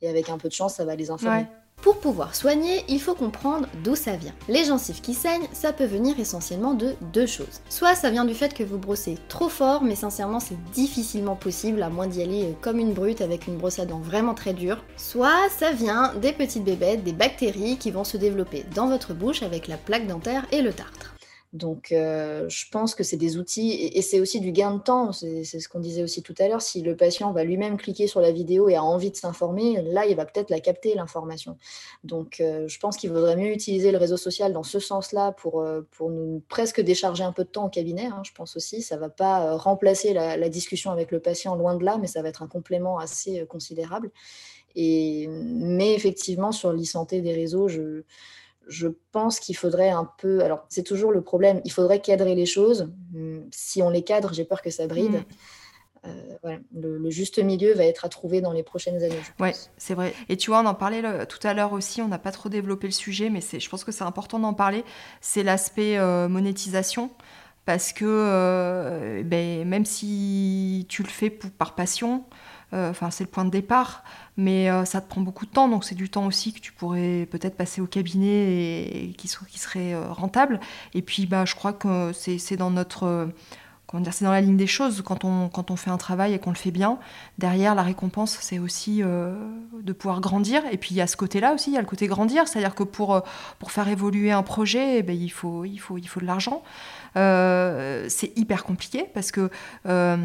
Et 0.00 0.08
avec 0.08 0.28
un 0.28 0.38
peu 0.38 0.48
de 0.48 0.54
chance, 0.54 0.74
ça 0.74 0.84
va 0.84 0.94
les 0.94 1.10
informer. 1.10 1.46
Pour 1.82 1.98
pouvoir 1.98 2.34
soigner, 2.34 2.84
il 2.88 3.00
faut 3.00 3.14
comprendre 3.14 3.68
d'où 3.84 3.94
ça 3.94 4.16
vient. 4.16 4.34
Les 4.48 4.64
gencives 4.64 5.00
qui 5.00 5.14
saignent, 5.14 5.48
ça 5.52 5.72
peut 5.72 5.84
venir 5.84 6.18
essentiellement 6.18 6.74
de 6.74 6.94
deux 7.12 7.26
choses. 7.26 7.60
Soit 7.68 7.94
ça 7.94 8.10
vient 8.10 8.24
du 8.24 8.34
fait 8.34 8.52
que 8.52 8.64
vous 8.64 8.78
brossez 8.78 9.16
trop 9.28 9.48
fort, 9.48 9.84
mais 9.84 9.94
sincèrement 9.94 10.40
c'est 10.40 10.60
difficilement 10.72 11.36
possible 11.36 11.82
à 11.82 11.88
moins 11.88 12.08
d'y 12.08 12.22
aller 12.22 12.44
euh, 12.44 12.52
comme 12.60 12.80
une 12.80 12.94
brute 12.94 13.20
avec 13.20 13.46
une 13.46 13.58
brosse 13.58 13.78
à 13.78 13.86
dents 13.86 14.00
vraiment 14.00 14.34
très 14.34 14.54
dure. 14.54 14.82
Soit 14.96 15.48
ça 15.56 15.70
vient 15.70 16.14
des 16.20 16.32
petites 16.32 16.64
bébêtes, 16.64 17.04
des 17.04 17.12
bactéries 17.12 17.78
qui 17.78 17.92
vont 17.92 18.04
se 18.04 18.16
développer 18.16 18.64
dans 18.74 18.88
votre 18.88 19.14
bouche 19.14 19.42
avec 19.42 19.68
la 19.68 19.76
plaque 19.76 20.06
dentaire 20.06 20.46
et 20.50 20.62
le 20.62 20.72
tartre. 20.72 21.17
Donc, 21.54 21.92
euh, 21.92 22.46
je 22.50 22.66
pense 22.70 22.94
que 22.94 23.02
c'est 23.02 23.16
des 23.16 23.38
outils 23.38 23.72
et, 23.72 24.02
c'est 24.02 24.20
aussi 24.20 24.38
du 24.40 24.52
gain 24.52 24.74
de 24.74 24.80
temps. 24.82 25.12
C'est 25.12 25.44
ce 25.44 25.68
qu'on 25.68 25.80
disait 25.80 26.02
aussi 26.02 26.22
tout 26.22 26.34
à 26.38 26.46
l'heure. 26.46 26.60
Si 26.60 26.82
le 26.82 26.94
patient 26.94 27.32
va 27.32 27.42
lui-même 27.42 27.78
cliquer 27.78 28.06
sur 28.06 28.20
la 28.20 28.32
vidéo 28.32 28.68
et 28.68 28.76
a 28.76 28.82
envie 28.82 29.10
de 29.10 29.16
s'informer, 29.16 29.80
là, 29.82 30.04
il 30.04 30.14
va 30.14 30.26
peut-être 30.26 30.50
la 30.50 30.60
capter, 30.60 30.94
l'information. 30.94 31.56
Donc, 32.04 32.40
euh, 32.40 32.68
je 32.68 32.78
pense 32.78 32.98
qu'il 32.98 33.10
vaudrait 33.10 33.36
mieux 33.36 33.50
utiliser 33.50 33.92
le 33.92 33.98
réseau 33.98 34.18
social 34.18 34.52
dans 34.52 34.62
ce 34.62 34.78
sens-là 34.78 35.32
pour, 35.32 35.62
euh, 35.62 35.80
pour 35.92 36.10
nous 36.10 36.42
presque 36.50 36.82
décharger 36.82 37.24
un 37.24 37.32
peu 37.32 37.44
de 37.44 37.50
temps 37.50 37.66
au 37.66 37.70
cabinet. 37.70 38.06
Hein, 38.06 38.22
je 38.24 38.32
pense 38.32 38.54
aussi. 38.54 38.82
Ça 38.82 38.96
ne 38.96 39.00
va 39.00 39.08
pas 39.08 39.56
remplacer 39.56 40.12
la, 40.12 40.36
la, 40.36 40.48
discussion 40.50 40.90
avec 40.90 41.10
le 41.10 41.20
patient, 41.20 41.54
loin 41.54 41.76
de 41.76 41.84
là, 41.84 41.96
mais 41.98 42.06
ça 42.08 42.20
va 42.20 42.28
être 42.28 42.42
un 42.42 42.48
complément 42.48 42.98
assez 42.98 43.46
considérable. 43.46 44.10
Et, 44.76 45.26
mais 45.28 45.94
effectivement, 45.94 46.52
sur 46.52 46.72
l'e-santé 46.72 47.22
des 47.22 47.32
réseaux, 47.32 47.68
je 47.68 48.02
je 48.68 48.88
pense 49.12 49.40
qu'il 49.40 49.56
faudrait 49.56 49.90
un 49.90 50.08
peu. 50.18 50.42
Alors, 50.44 50.64
c'est 50.68 50.82
toujours 50.82 51.10
le 51.10 51.22
problème. 51.22 51.60
Il 51.64 51.72
faudrait 51.72 52.00
cadrer 52.00 52.34
les 52.34 52.46
choses. 52.46 52.92
Si 53.50 53.82
on 53.82 53.90
les 53.90 54.02
cadre, 54.02 54.32
j'ai 54.32 54.44
peur 54.44 54.62
que 54.62 54.70
ça 54.70 54.86
bride. 54.86 55.22
Euh, 56.06 56.56
le, 56.72 57.10
juste 57.10 57.38
milieu 57.38 57.74
va 57.74 57.84
être 57.84 58.04
à 58.04 58.08
trouver 58.08 58.40
dans 58.40 58.52
les 58.52 58.62
prochaines 58.62 59.02
années. 59.02 59.20
Oui, 59.40 59.50
c'est 59.76 59.94
vrai. 59.94 60.14
Et 60.28 60.36
tu 60.36 60.50
vois, 60.50 60.60
on 60.60 60.66
en 60.66 60.74
parlait 60.74 61.02
tout 61.26 61.44
à 61.46 61.54
l'heure 61.54 61.72
aussi, 61.72 62.00
on 62.02 62.08
n'a 62.08 62.18
pas 62.18 62.30
trop 62.30 62.48
développé 62.48 62.86
le 62.86 62.92
sujet, 62.92 63.30
mais 63.30 63.40
je 63.40 63.68
pense 63.68 63.84
que 63.84 63.92
c'est 63.92 64.04
important 64.04 64.38
d'en 64.38 64.54
parler. 64.54 64.84
C'est 65.20 65.42
l'aspect 65.42 65.98
euh, 65.98 66.28
monétisation. 66.28 67.10
Parce 67.64 67.92
que 67.92 68.06
euh, 68.06 69.22
ben, 69.24 69.68
même 69.68 69.84
si 69.84 70.86
tu 70.88 71.02
le 71.02 71.08
fais 71.08 71.28
par 71.28 71.74
passion, 71.74 72.24
enfin 72.72 73.10
c'est 73.10 73.24
le 73.24 73.30
point 73.30 73.44
de 73.44 73.50
départ, 73.50 74.04
mais 74.36 74.70
euh, 74.70 74.84
ça 74.84 75.00
te 75.00 75.08
prend 75.08 75.20
beaucoup 75.20 75.46
de 75.46 75.50
temps, 75.50 75.68
donc 75.68 75.84
c'est 75.84 75.94
du 75.94 76.08
temps 76.10 76.26
aussi 76.26 76.52
que 76.52 76.60
tu 76.60 76.72
pourrais 76.72 77.26
peut-être 77.30 77.56
passer 77.56 77.80
au 77.80 77.86
cabinet 77.86 78.82
et, 78.82 79.14
qui, 79.16 79.28
qui, 79.48 79.58
serait 79.58 79.94
euh, 79.94 80.12
rentable. 80.12 80.60
Et 80.94 81.02
puis, 81.02 81.26
bah, 81.26 81.44
je 81.44 81.54
crois 81.54 81.72
que 81.72 82.12
c'est 82.12 82.56
dans 82.56 82.70
notre 82.70 83.30
euh, 83.94 83.98
c'est 84.10 84.24
dans 84.24 84.32
la 84.32 84.40
ligne 84.40 84.56
des 84.56 84.66
choses 84.66 85.02
quand 85.02 85.24
on, 85.24 85.76
fait 85.76 85.90
un 85.90 85.96
travail 85.96 86.34
et 86.34 86.38
qu'on 86.38 86.50
le 86.50 86.56
fait 86.56 86.70
bien. 86.70 86.98
Derrière, 87.38 87.74
la 87.74 87.82
récompense, 87.82 88.38
c'est 88.40 88.58
aussi 88.58 89.02
de 89.02 89.92
pouvoir 89.92 90.20
grandir. 90.20 90.62
Et 90.72 90.76
puis 90.76 90.90
il 90.92 90.96
y 90.96 91.00
a 91.00 91.06
ce 91.06 91.16
côté-là 91.16 91.54
aussi, 91.54 91.70
il 91.70 91.74
y 91.74 91.78
a 91.78 91.80
le 91.80 91.86
côté 91.86 92.06
grandir, 92.06 92.48
c'est-à-dire 92.48 92.74
que 92.74 92.82
pour, 92.82 93.22
pour 93.58 93.72
faire 93.72 93.88
évoluer 93.88 94.32
un 94.32 94.42
projet, 94.42 94.98
eh 94.98 95.02
ben, 95.02 95.16
il, 95.16 95.30
faut, 95.30 95.64
de 95.64 96.26
l'argent. 96.26 96.62
Euh, 97.16 98.06
c'est 98.08 98.36
hyper 98.36 98.64
compliqué 98.64 99.06
parce 99.12 99.32
que, 99.32 99.50
euh, 99.86 100.16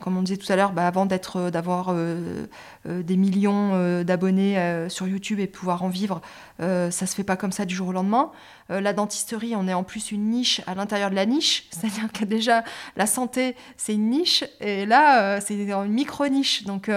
comme 0.00 0.16
on 0.16 0.22
disait 0.22 0.36
tout 0.36 0.50
à 0.52 0.56
l'heure, 0.56 0.72
bah, 0.72 0.86
avant 0.86 1.06
d'avoir 1.06 1.88
euh, 1.90 2.46
des 2.84 3.16
millions 3.16 4.02
d'abonnés 4.02 4.86
sur 4.88 5.06
YouTube 5.06 5.38
et 5.40 5.46
pouvoir 5.46 5.82
en 5.82 5.88
vivre, 5.88 6.20
ça 6.58 6.90
se 6.90 7.14
fait 7.14 7.24
pas 7.24 7.36
comme 7.36 7.52
ça 7.52 7.64
du 7.64 7.74
jour 7.74 7.88
au 7.88 7.92
lendemain. 7.92 8.30
la 8.68 8.92
dentisterie, 8.92 9.54
on 9.56 9.68
est 9.68 9.74
en 9.74 9.84
plus 9.84 10.12
une 10.12 10.30
niche 10.30 10.60
à 10.66 10.74
l'intérieur 10.74 11.10
de 11.10 11.14
la 11.14 11.26
niche, 11.26 11.66
c'est-à-dire 11.70 12.10
que 12.12 12.24
déjà 12.24 12.53
la 12.96 13.06
santé, 13.06 13.56
c'est 13.76 13.94
une 13.94 14.10
niche 14.10 14.44
et 14.60 14.86
là, 14.86 15.40
c'est 15.40 15.54
une 15.54 15.86
micro-niche. 15.88 16.64
Donc, 16.64 16.90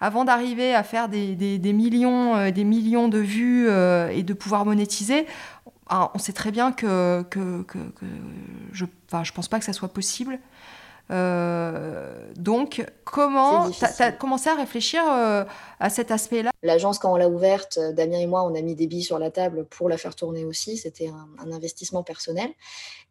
avant 0.00 0.24
d'arriver 0.24 0.74
à 0.74 0.82
faire 0.82 1.08
des, 1.08 1.34
des, 1.34 1.72
millions, 1.72 2.50
des 2.50 2.64
millions 2.64 3.08
de 3.08 3.18
vues 3.18 3.68
et 3.68 4.22
de 4.22 4.32
pouvoir 4.32 4.64
monétiser, 4.64 5.26
ah, 5.88 6.10
on 6.14 6.18
sait 6.18 6.32
très 6.32 6.50
bien 6.50 6.72
que, 6.72 7.22
que, 7.30 7.64
je 8.72 8.84
ne 8.84 9.32
pense 9.34 9.48
pas 9.48 9.58
que 9.58 9.64
ça 9.64 9.72
soit 9.72 9.92
possible. 9.92 10.38
Euh, 11.10 12.32
donc, 12.36 12.84
comment 13.04 13.70
tu 13.70 13.84
as, 13.84 14.12
commencé 14.12 14.48
à 14.48 14.54
réfléchir 14.54 15.02
euh, 15.06 15.44
à 15.78 15.90
cet 15.90 16.10
aspect-là? 16.10 16.50
L'agence, 16.62 16.98
quand 16.98 17.12
on 17.12 17.16
l'a 17.16 17.28
ouverte, 17.28 17.76
euh, 17.78 17.92
Damien 17.92 18.18
et 18.18 18.26
moi, 18.26 18.42
on 18.44 18.54
a 18.54 18.62
mis 18.62 18.74
des 18.74 18.86
billes 18.86 19.02
sur 19.02 19.18
la 19.18 19.30
table 19.30 19.66
pour 19.66 19.90
la 19.90 19.98
faire 19.98 20.14
tourner 20.14 20.46
aussi. 20.46 20.78
C'était 20.78 21.08
un, 21.08 21.52
investissement 21.52 22.02
personnel. 22.02 22.48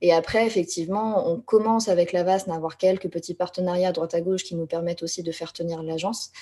Et 0.06 0.12
après, 0.12 0.46
effectivement, 0.46 1.32
on 1.32 1.40
commence 1.40 1.88
avec 1.88 2.12
la 2.12 2.24
VAS 2.24 2.44
à 2.50 2.56
avoir 2.56 2.78
quelques 2.78 3.10
petits 3.10 3.34
partenariats 3.34 3.88
à 3.88 3.92
droite 3.94 4.14
à 4.14 4.20
gauche 4.20 4.44
qui 4.44 4.54
nous 4.54 4.66
permettent 4.66 5.02
aussi 5.02 5.24
de 5.24 5.32
faire 5.32 5.54
tenir 5.54 5.82
l'agence, 5.82 6.34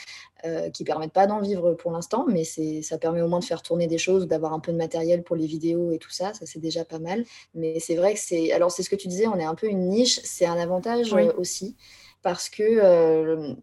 qui 0.74 0.82
ne 0.82 0.86
permettent 0.86 1.14
pas 1.14 1.28
d'en 1.28 1.39
vivre 1.39 1.74
pour 1.74 1.91
l'instant, 1.91 2.26
mais 2.28 2.43
ça 2.43 2.97
permet 2.97 3.22
au 3.22 3.28
moins 3.28 3.38
de 3.38 3.45
faire 3.45 3.62
tourner 3.62 3.86
des 3.86 3.99
choses, 3.99 4.26
d'avoir 4.26 4.53
un 4.53 4.59
peu 4.59 4.72
de 4.72 4.78
matériel 4.78 5.22
pour 5.22 5.36
les 5.36 5.45
vidéos 5.45 5.91
et 5.91 5.99
tout 5.99 6.09
ça. 6.09 6.34
Ça, 6.34 6.47
c'est 6.47 6.57
déjà 6.57 6.86
pas 6.86 6.97
mal. 6.97 7.24
Mais 7.53 7.80
c'est 7.80 7.93
vrai 7.93 8.16
que 8.16 8.20
c'est. 8.20 8.51
Alors, 8.51 8.72
c'est 8.72 8.82
ce 8.82 8.89
que 8.89 8.95
tu 8.95 9.07
disais, 9.07 9.28
on 9.28 9.38
est 9.38 9.45
un 9.45 9.53
peu 9.53 9.68
une 9.68 9.89
niche. 9.89 10.20
C'est 10.24 10.47
un 10.47 10.57
avantage 10.57 11.14
aussi 11.38 11.76
parce 12.24 12.49
que 12.49 12.64
euh, 12.64 13.53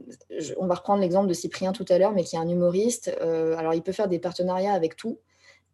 on 0.59 0.67
va 0.67 0.75
reprendre 0.75 1.01
l'exemple 1.01 1.29
de 1.29 1.35
Cyprien 1.35 1.73
tout 1.73 1.85
à 1.89 1.99
l'heure, 1.99 2.13
mais 2.13 2.23
qui 2.23 2.37
est 2.37 2.39
un 2.39 2.49
humoriste. 2.49 3.11
Euh, 3.21 3.57
alors, 3.57 3.75
il 3.75 3.83
peut 3.83 3.93
faire 3.93 4.09
des 4.09 4.21
partenariats 4.21 4.75
avec 4.75 4.95
tout, 4.95 5.19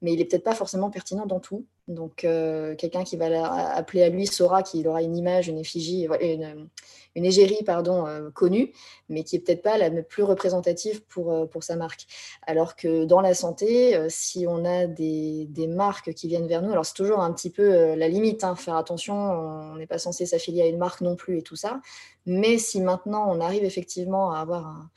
mais 0.03 0.13
il 0.13 0.19
n'est 0.19 0.25
peut-être 0.25 0.45
pas 0.45 0.55
forcément 0.55 0.91
pertinent 0.91 1.27
dans 1.27 1.41
tout. 1.41 1.67
Donc, 1.87 2.25
euh, 2.25 2.75
quelqu'un 2.77 3.05
qui 3.05 3.17
va 3.17 3.75
appeler 3.75 4.03
à 4.03 4.09
lui 4.09 4.27
saura 4.27 4.63
qu'il 4.63 4.89
aura 4.89 5.03
une 5.03 5.17
image, 5.17 5.49
une 5.49 5.59
effigie, 5.59 6.09
une, 6.21 7.25
égérie 7.25 7.63
pardon, 7.65 8.07
euh, 8.07 8.31
connue, 8.31 8.73
mais 9.11 9.23
qui 9.23 9.37
est 9.37 9.39
peut-être 9.41 9.63
pas 9.63 9.77
la 9.77 9.91
plus 10.03 10.23
représentative 10.23 11.03
pour, 11.05 11.33
euh, 11.33 11.47
pour 11.47 11.63
sa 11.63 11.77
marque. 11.77 12.07
Alors 12.47 12.75
que 12.75 13.05
dans 13.05 13.21
la 13.21 13.35
santé, 13.35 13.99
si 14.09 14.47
on 14.49 14.65
a 14.65 14.87
des, 14.87 15.47
des, 15.51 15.67
marques 15.67 16.15
qui 16.15 16.27
viennent 16.27 16.49
vers 16.49 16.63
nous, 16.63 16.73
alors 16.73 16.87
c'est 16.87 16.95
toujours 16.95 17.21
un 17.21 17.33
petit 17.33 17.51
peu 17.51 17.95
la 17.95 18.09
limite, 18.09 18.45
hein, 18.45 18.57
faire 18.57 18.77
attention, 18.77 19.15
on 19.15 19.77
n'est 19.77 19.87
pas 19.87 19.99
censé 19.99 20.25
s'affilier 20.25 20.63
à 20.63 20.67
une 20.67 20.79
marque 20.79 21.03
non 21.03 21.17
plus 21.17 21.39
et 21.39 21.43
tout 21.43 21.57
ça. 21.57 21.81
Mais 22.27 22.57
si 22.57 22.81
maintenant 22.81 23.31
on 23.31 23.41
arrive 23.41 23.65
effectivement 23.65 24.33
à 24.33 24.39
avoir 24.39 24.67
un 24.67 24.91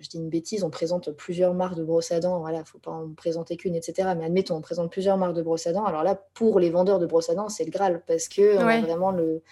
je 0.00 0.08
dis 0.08 0.18
une 0.18 0.28
bêtise, 0.28 0.64
on 0.64 0.70
présente 0.70 1.10
plusieurs 1.12 1.54
marques 1.54 1.76
de 1.76 1.84
brosses 1.84 2.12
à 2.12 2.20
dents, 2.20 2.40
voilà, 2.40 2.64
faut 2.64 2.78
pas 2.78 2.90
en 2.90 3.12
présenter 3.14 3.56
qu'une, 3.56 3.74
etc. 3.74 4.10
Mais 4.16 4.24
admettons, 4.24 4.56
on 4.56 4.60
présente 4.60 4.90
plusieurs 4.90 5.16
marques 5.16 5.34
de 5.34 5.42
brosses 5.42 5.66
à 5.66 5.72
dents. 5.72 5.84
Alors 5.84 6.02
là, 6.02 6.20
pour 6.34 6.60
les 6.60 6.70
vendeurs 6.70 6.98
de 6.98 7.06
brosses 7.06 7.30
à 7.30 7.34
dents, 7.34 7.48
c'est 7.48 7.64
le 7.64 7.70
Graal, 7.70 8.02
parce 8.06 8.28
que 8.28 8.56
vraiment 8.84 9.10
le. 9.10 9.42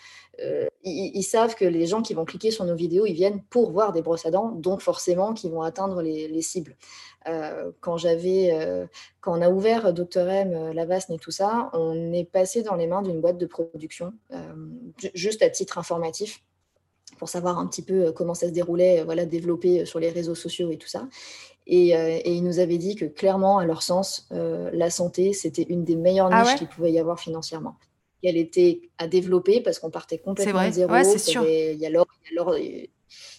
Euh, 0.42 0.66
ils, 0.84 1.22
savent 1.22 1.54
que 1.54 1.64
les 1.64 1.86
gens 1.86 2.02
qui 2.02 2.12
vont 2.12 2.26
cliquer 2.26 2.50
sur 2.50 2.64
nos 2.64 2.74
vidéos, 2.74 3.06
ils 3.06 3.14
viennent 3.14 3.42
pour 3.44 3.70
voir 3.70 3.92
des 3.92 4.02
brosses 4.02 4.26
à 4.26 4.30
dents, 4.30 4.50
donc 4.50 4.82
forcément 4.82 5.32
qu'ils 5.32 5.50
vont 5.50 5.62
atteindre 5.62 6.02
les, 6.02 6.42
cibles. 6.42 6.76
Euh, 7.26 7.72
quand 7.80 7.96
j'avais, 7.96 8.50
euh, 8.52 8.86
quand 9.20 9.36
on 9.36 9.40
a 9.40 9.48
ouvert 9.48 9.94
Dr 9.94 10.28
M, 10.28 10.72
Lavasne 10.72 11.14
et 11.14 11.18
tout 11.18 11.30
ça, 11.30 11.70
on 11.72 12.12
est 12.12 12.30
passé 12.30 12.62
dans 12.62 12.74
les 12.74 12.86
mains 12.86 13.02
d'une 13.02 13.20
boîte 13.20 13.38
de 13.38 13.46
production, 13.46 14.12
juste 15.14 15.42
à 15.42 15.48
titre 15.48 15.78
informatif 15.78 16.44
pour 17.16 17.28
savoir 17.28 17.58
un 17.58 17.66
petit 17.66 17.82
peu 17.82 18.06
euh, 18.06 18.12
comment 18.12 18.34
ça 18.34 18.46
se 18.48 18.52
déroulait, 18.52 19.00
euh, 19.00 19.04
voilà, 19.04 19.24
développer 19.24 19.80
euh, 19.80 19.84
sur 19.84 19.98
les 19.98 20.10
réseaux 20.10 20.34
sociaux 20.34 20.70
et 20.70 20.76
tout 20.76 20.88
ça. 20.88 21.08
Et, 21.68 21.88
et 21.88 22.32
ils 22.32 22.44
nous 22.44 22.60
avaient 22.60 22.78
dit 22.78 22.94
que 22.94 23.06
clairement, 23.06 23.58
à 23.58 23.66
leur 23.66 23.82
sens, 23.82 24.28
la 24.30 24.88
santé, 24.88 25.32
c'était 25.32 25.64
une 25.64 25.82
des 25.82 25.96
meilleures 25.96 26.28
ah 26.30 26.44
niches 26.44 26.54
qu'il 26.58 26.68
pouvait 26.68 26.92
y 26.92 27.00
avoir 27.00 27.18
financièrement. 27.18 27.74
Elle 28.22 28.36
était 28.36 28.82
à 28.98 29.08
développer 29.08 29.60
parce 29.60 29.80
qu'on 29.80 29.90
partait 29.90 30.18
complètement 30.18 30.64
de 30.64 30.70
zéro. 30.70 30.94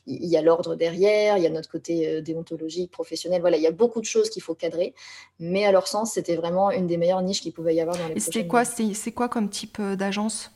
Il 0.05 0.25
y 0.25 0.35
a 0.35 0.41
l'ordre 0.41 0.75
derrière, 0.75 1.37
il 1.37 1.43
y 1.43 1.47
a 1.47 1.49
notre 1.49 1.71
côté 1.71 2.21
déontologique, 2.21 2.91
professionnel. 2.91 3.39
Voilà, 3.39 3.55
il 3.55 3.63
y 3.63 3.67
a 3.67 3.71
beaucoup 3.71 4.01
de 4.01 4.05
choses 4.05 4.29
qu'il 4.29 4.43
faut 4.43 4.55
cadrer. 4.55 4.93
Mais 5.39 5.63
à 5.63 5.71
leur 5.71 5.87
sens, 5.87 6.11
c'était 6.11 6.35
vraiment 6.35 6.69
une 6.69 6.85
des 6.85 6.97
meilleures 6.97 7.21
niches 7.21 7.39
qu'il 7.39 7.53
pouvait 7.53 7.75
y 7.75 7.79
avoir 7.79 7.97
dans 7.97 8.09
les 8.09 8.15
Et 8.15 8.19
c'était 8.19 8.45
quoi, 8.45 8.65
c'est 8.65 9.13
quoi 9.13 9.29
comme 9.29 9.49
type 9.49 9.81
d'agence 9.81 10.51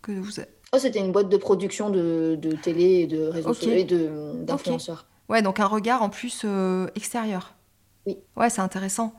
que 0.00 0.12
vous 0.12 0.38
Oh, 0.74 0.78
c'était 0.78 1.00
une 1.00 1.12
boîte 1.12 1.28
de 1.28 1.36
production 1.36 1.90
de, 1.90 2.38
télé 2.62 3.00
et 3.00 3.06
de 3.06 3.24
réseaux 3.26 3.52
sociaux 3.52 3.72
et 3.72 3.84
d'influenceurs. 3.84 5.06
Ouais, 5.28 5.42
donc 5.42 5.60
un 5.60 5.66
regard 5.66 6.02
en 6.02 6.08
plus 6.08 6.42
euh, 6.44 6.88
extérieur. 6.94 7.54
Oui. 8.06 8.16
Ouais, 8.36 8.48
c'est 8.48 8.62
intéressant. 8.62 9.12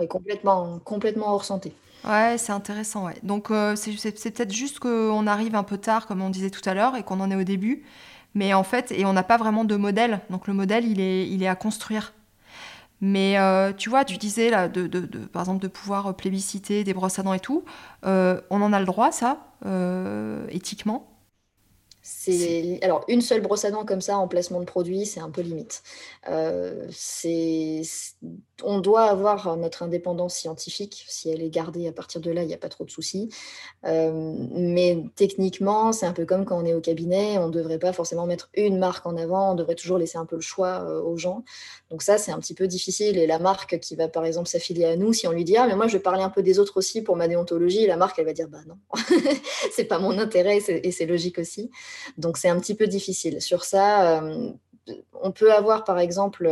Oui, 0.00 0.08
complètement, 0.08 0.80
complètement 0.80 1.32
hors 1.32 1.44
santé. 1.44 1.72
Ouais, 2.04 2.36
c'est 2.38 2.52
intéressant, 2.52 3.06
ouais. 3.06 3.16
Donc 3.22 3.52
euh, 3.52 3.76
c'est 3.76 4.12
peut-être 4.12 4.52
juste 4.52 4.80
qu'on 4.80 5.26
arrive 5.28 5.54
un 5.54 5.62
peu 5.62 5.78
tard, 5.78 6.06
comme 6.06 6.22
on 6.22 6.30
disait 6.30 6.50
tout 6.50 6.68
à 6.68 6.74
l'heure, 6.74 6.96
et 6.96 7.04
qu'on 7.04 7.20
en 7.20 7.30
est 7.30 7.36
au 7.36 7.44
début. 7.44 7.84
Mais 8.34 8.52
en 8.52 8.64
fait, 8.64 8.90
et 8.90 9.04
on 9.06 9.12
n'a 9.12 9.22
pas 9.22 9.36
vraiment 9.36 9.64
de 9.64 9.76
modèle. 9.76 10.20
Donc 10.28 10.48
le 10.48 10.54
modèle, 10.54 10.84
il 10.84 11.00
est, 11.00 11.28
il 11.28 11.42
est 11.42 11.48
à 11.48 11.56
construire. 11.56 12.14
Mais 13.00 13.38
euh, 13.38 13.72
tu 13.72 13.90
vois, 13.90 14.04
tu 14.04 14.16
disais 14.16 14.50
là, 14.50 14.68
de, 14.68 14.86
de, 14.86 15.00
par 15.26 15.42
exemple, 15.42 15.62
de 15.62 15.68
pouvoir 15.68 16.16
plébisciter 16.16 16.84
des 16.84 16.94
brosses 16.94 17.18
à 17.18 17.22
dents 17.22 17.34
et 17.34 17.40
tout. 17.40 17.64
on 18.02 18.40
en 18.50 18.72
a 18.72 18.80
le 18.80 18.86
droit, 18.86 19.12
ça 19.12 19.46
euh, 19.64 20.46
éthiquement? 20.50 21.12
C'est 22.02 22.78
alors 22.82 23.04
une 23.08 23.20
seule 23.20 23.40
brosse 23.40 23.64
à 23.64 23.70
dents 23.72 23.84
comme 23.84 24.00
ça 24.00 24.16
en 24.18 24.28
placement 24.28 24.60
de 24.60 24.64
produit, 24.64 25.06
c'est 25.06 25.18
un 25.20 25.30
peu 25.30 25.40
limite. 25.40 25.82
Euh, 26.28 26.86
c'est 26.92 27.82
on 28.62 28.78
doit 28.80 29.04
avoir 29.04 29.56
notre 29.56 29.82
indépendance 29.82 30.34
scientifique. 30.34 31.04
Si 31.08 31.28
elle 31.28 31.42
est 31.42 31.50
gardée 31.50 31.86
à 31.88 31.92
partir 31.92 32.20
de 32.20 32.30
là, 32.30 32.42
il 32.42 32.46
n'y 32.46 32.54
a 32.54 32.58
pas 32.58 32.68
trop 32.68 32.84
de 32.84 32.90
soucis. 32.90 33.28
Euh, 33.84 34.34
mais 34.52 35.04
techniquement, 35.14 35.92
c'est 35.92 36.06
un 36.06 36.12
peu 36.12 36.24
comme 36.24 36.44
quand 36.44 36.60
on 36.60 36.64
est 36.64 36.74
au 36.74 36.80
cabinet, 36.80 37.38
on 37.38 37.48
ne 37.48 37.52
devrait 37.52 37.78
pas 37.78 37.92
forcément 37.92 38.26
mettre 38.26 38.48
une 38.54 38.78
marque 38.78 39.06
en 39.06 39.16
avant, 39.16 39.52
on 39.52 39.54
devrait 39.54 39.74
toujours 39.74 39.98
laisser 39.98 40.18
un 40.18 40.26
peu 40.26 40.36
le 40.36 40.42
choix 40.42 40.84
euh, 40.84 41.00
aux 41.02 41.18
gens. 41.18 41.44
Donc 41.90 42.02
ça, 42.02 42.18
c'est 42.18 42.32
un 42.32 42.38
petit 42.38 42.54
peu 42.54 42.66
difficile. 42.66 43.18
Et 43.18 43.26
la 43.26 43.38
marque 43.38 43.78
qui 43.78 43.94
va 43.94 44.08
par 44.08 44.24
exemple 44.24 44.48
s'affilier 44.48 44.86
à 44.86 44.96
nous, 44.96 45.12
si 45.12 45.28
on 45.28 45.32
lui 45.32 45.44
dit 45.44 45.56
ah 45.56 45.66
mais 45.66 45.76
moi 45.76 45.86
je 45.86 45.96
vais 45.96 46.02
parler 46.02 46.22
un 46.22 46.30
peu 46.30 46.42
des 46.42 46.58
autres 46.58 46.78
aussi 46.78 47.02
pour 47.02 47.16
ma 47.16 47.28
déontologie, 47.28 47.86
la 47.86 47.96
marque 47.96 48.18
elle 48.18 48.26
va 48.26 48.32
dire 48.32 48.48
bah 48.48 48.60
non, 48.66 48.76
c'est 49.72 49.84
pas 49.84 49.98
mon 49.98 50.18
intérêt 50.18 50.58
et 50.68 50.90
c'est 50.90 51.06
logique 51.06 51.38
aussi. 51.38 51.70
Donc 52.16 52.38
c'est 52.38 52.48
un 52.48 52.58
petit 52.58 52.74
peu 52.74 52.86
difficile. 52.86 53.40
Sur 53.40 53.64
ça, 53.64 54.20
euh, 54.22 54.50
on 55.20 55.32
peut 55.32 55.52
avoir 55.52 55.84
par 55.84 55.98
exemple 55.98 56.46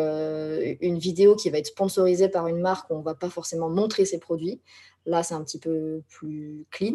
une 0.81 0.99
vidéo 0.99 1.37
qui 1.37 1.51
va 1.51 1.59
être 1.59 1.67
sponsorisée 1.67 2.29
par 2.29 2.49
une 2.49 2.61
marque 2.61 2.91
où 2.91 2.95
on 2.95 2.99
ne 2.99 3.05
va 3.05 3.15
pas 3.15 3.31
forcément 3.31 3.69
montrer 3.69 4.05
ses 4.05 4.19
produits. 4.19 4.61
Là, 5.07 5.23
c'est 5.23 5.35
un 5.35 5.43
petit 5.43 5.59
peu 5.59 6.01
plus 6.09 6.65
clean. 6.71 6.95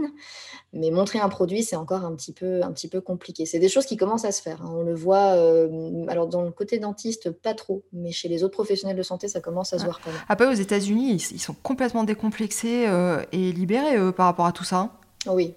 Mais 0.73 0.89
montrer 0.89 1.19
un 1.19 1.29
produit, 1.29 1.61
c'est 1.61 1.75
encore 1.75 2.03
un 2.03 2.15
petit 2.15 2.33
peu, 2.33 2.63
un 2.63 2.71
petit 2.71 2.87
peu 2.87 3.01
compliqué. 3.01 3.45
C'est 3.45 3.59
des 3.59 3.69
choses 3.69 3.85
qui 3.85 3.97
commencent 3.97 4.25
à 4.25 4.31
se 4.31 4.41
faire. 4.41 4.63
Hein. 4.63 4.73
On 4.73 4.81
le 4.81 4.95
voit, 4.95 5.35
euh, 5.35 6.05
alors 6.07 6.27
dans 6.27 6.41
le 6.41 6.49
côté 6.51 6.79
dentiste, 6.79 7.29
pas 7.29 7.53
trop. 7.53 7.83
Mais 7.93 8.11
chez 8.11 8.27
les 8.27 8.43
autres 8.43 8.53
professionnels 8.53 8.97
de 8.97 9.03
santé, 9.03 9.27
ça 9.27 9.41
commence 9.41 9.73
à 9.73 9.79
se 9.79 9.83
voir 9.83 10.01
quand 10.01 10.11
même. 10.11 10.21
Après, 10.27 10.47
aux 10.47 10.53
États-Unis, 10.53 11.21
ils, 11.31 11.39
sont 11.39 11.55
complètement 11.61 12.03
décomplexés 12.03 12.87
euh, 12.87 13.23
et 13.31 13.51
libérés 13.51 14.11
par 14.13 14.25
rapport 14.25 14.47
à 14.47 14.53
tout 14.53 14.63
ça. 14.63 14.77
Hein. 14.77 14.91
Oui, 15.27 15.53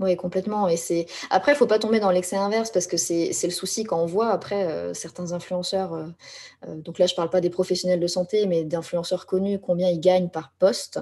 oui, 0.00 0.16
complètement. 0.16 0.68
Et 0.68 0.76
c'est 0.76 1.06
après, 1.30 1.52
il 1.52 1.56
faut 1.56 1.66
pas 1.66 1.78
tomber 1.78 2.00
dans 2.00 2.10
l'excès 2.10 2.36
inverse 2.36 2.70
parce 2.70 2.86
que 2.86 2.96
c'est 2.96 3.32
le 3.42 3.50
souci 3.50 3.84
quand 3.84 4.00
on 4.02 4.06
voit 4.06 4.30
après 4.30 4.64
euh, 4.64 4.94
certains 4.94 5.32
influenceurs. 5.32 6.06
donc 6.66 6.98
là, 6.98 7.06
je 7.06 7.14
parle 7.14 7.30
pas 7.30 7.40
des 7.40 7.50
professionnels 7.50 8.00
de 8.00 8.06
santé, 8.06 8.46
mais 8.46 8.64
d'influenceurs 8.64 9.26
connus, 9.26 9.58
combien 9.58 9.88
ils 9.88 10.00
gagnent 10.00 10.28
par 10.28 10.52
poste 10.58 11.00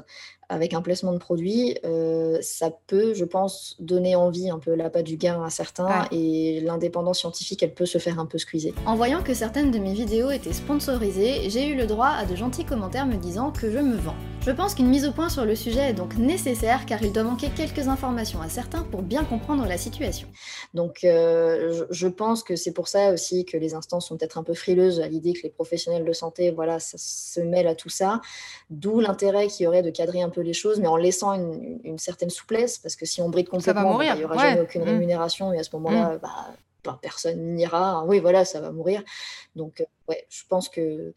avec 0.48 0.72
un 0.74 0.80
placement 0.80 1.12
de 1.12 1.18
produit, 1.18 1.76
euh, 1.84 2.38
ça 2.40 2.70
peut, 2.86 3.12
je 3.14 3.24
pense, 3.24 3.76
donner 3.80 4.16
envie 4.16 4.50
un 4.50 4.58
peu 4.58 4.74
la 4.74 4.88
pas 4.90 5.02
du 5.02 5.16
gain 5.16 5.42
à 5.44 5.50
certains 5.50 6.06
et 6.10 6.60
l'indépendance 6.60 7.18
scientifique, 7.18 7.62
elle 7.62 7.74
peut 7.74 7.86
se 7.86 7.98
faire 7.98 8.18
un 8.18 8.26
peu 8.26 8.38
squeezer. 8.38 8.72
En 8.86 8.96
voyant 8.96 9.22
que 9.22 9.34
certaines 9.34 9.70
de 9.70 9.78
mes 9.78 9.92
vidéos 9.92 10.30
étaient 10.30 10.52
sponsorisées, 10.52 11.50
j'ai 11.50 11.68
eu 11.68 11.76
le 11.76 11.86
droit 11.86 12.08
à 12.08 12.24
de 12.24 12.34
gentils 12.34 12.64
commentaires 12.64 13.06
me 13.06 13.16
disant 13.16 13.50
que 13.50 13.70
je 13.70 13.78
me 13.78 13.96
vends. 13.96 14.16
Je 14.48 14.54
pense 14.54 14.74
qu'une 14.74 14.88
mise 14.88 15.06
au 15.06 15.12
point 15.12 15.28
sur 15.28 15.44
le 15.44 15.54
sujet 15.54 15.90
est 15.90 15.92
donc 15.92 16.16
nécessaire 16.16 16.86
car 16.86 17.02
il 17.02 17.12
doit 17.12 17.22
manquer 17.22 17.50
quelques 17.50 17.88
informations 17.88 18.40
à 18.40 18.48
certains 18.48 18.82
pour 18.82 19.02
bien 19.02 19.22
comprendre 19.22 19.66
la 19.66 19.76
situation. 19.76 20.26
Donc 20.72 21.04
euh, 21.04 21.84
je, 21.90 22.08
pense 22.08 22.42
que 22.42 22.56
c'est 22.56 22.72
pour 22.72 22.88
ça 22.88 23.12
aussi 23.12 23.44
que 23.44 23.58
les 23.58 23.74
instances 23.74 24.08
sont 24.08 24.16
peut-être 24.16 24.38
un 24.38 24.42
peu 24.42 24.54
frileuses 24.54 25.00
à 25.00 25.06
l'idée 25.06 25.34
que 25.34 25.42
les 25.42 25.50
professionnels 25.50 26.06
de 26.06 26.12
santé, 26.14 26.50
voilà, 26.50 26.78
ça 26.78 26.96
se 26.96 27.40
mêlent 27.40 27.66
à 27.66 27.74
tout 27.74 27.90
ça, 27.90 28.22
d'où 28.70 29.00
l'intérêt 29.00 29.48
qu'il 29.48 29.64
y 29.64 29.66
aurait 29.66 29.82
de 29.82 29.90
cadrer 29.90 30.22
un 30.22 30.30
peu 30.30 30.40
les 30.40 30.54
choses, 30.54 30.80
mais 30.80 30.88
en 30.88 30.96
laissant 30.96 31.34
une, 31.34 31.98
certaine 31.98 32.30
souplesse, 32.30 32.78
parce 32.78 32.96
que 32.96 33.04
si 33.04 33.20
on 33.20 33.28
bride 33.28 33.50
complètement, 33.50 33.98
bah, 33.98 34.04
il 34.14 34.16
n'y 34.16 34.24
aura 34.24 34.38
jamais 34.38 34.62
aucune 34.62 34.80
mmh. 34.80 34.88
rémunération, 34.88 35.52
et 35.52 35.58
à 35.58 35.62
ce 35.62 35.76
moment-là, 35.76 36.14
mmh. 36.14 36.18
bah, 36.22 36.46
bah, 36.84 36.98
personne 37.02 37.54
n'ira. 37.54 38.02
Oui, 38.06 38.18
voilà, 38.18 38.46
ça 38.46 38.62
va 38.62 38.70
mourir. 38.70 39.02
Donc, 39.56 39.82
euh, 39.82 39.84
ouais, 40.08 40.26
je 40.30 40.42
pense 40.48 40.68
que 40.68 41.12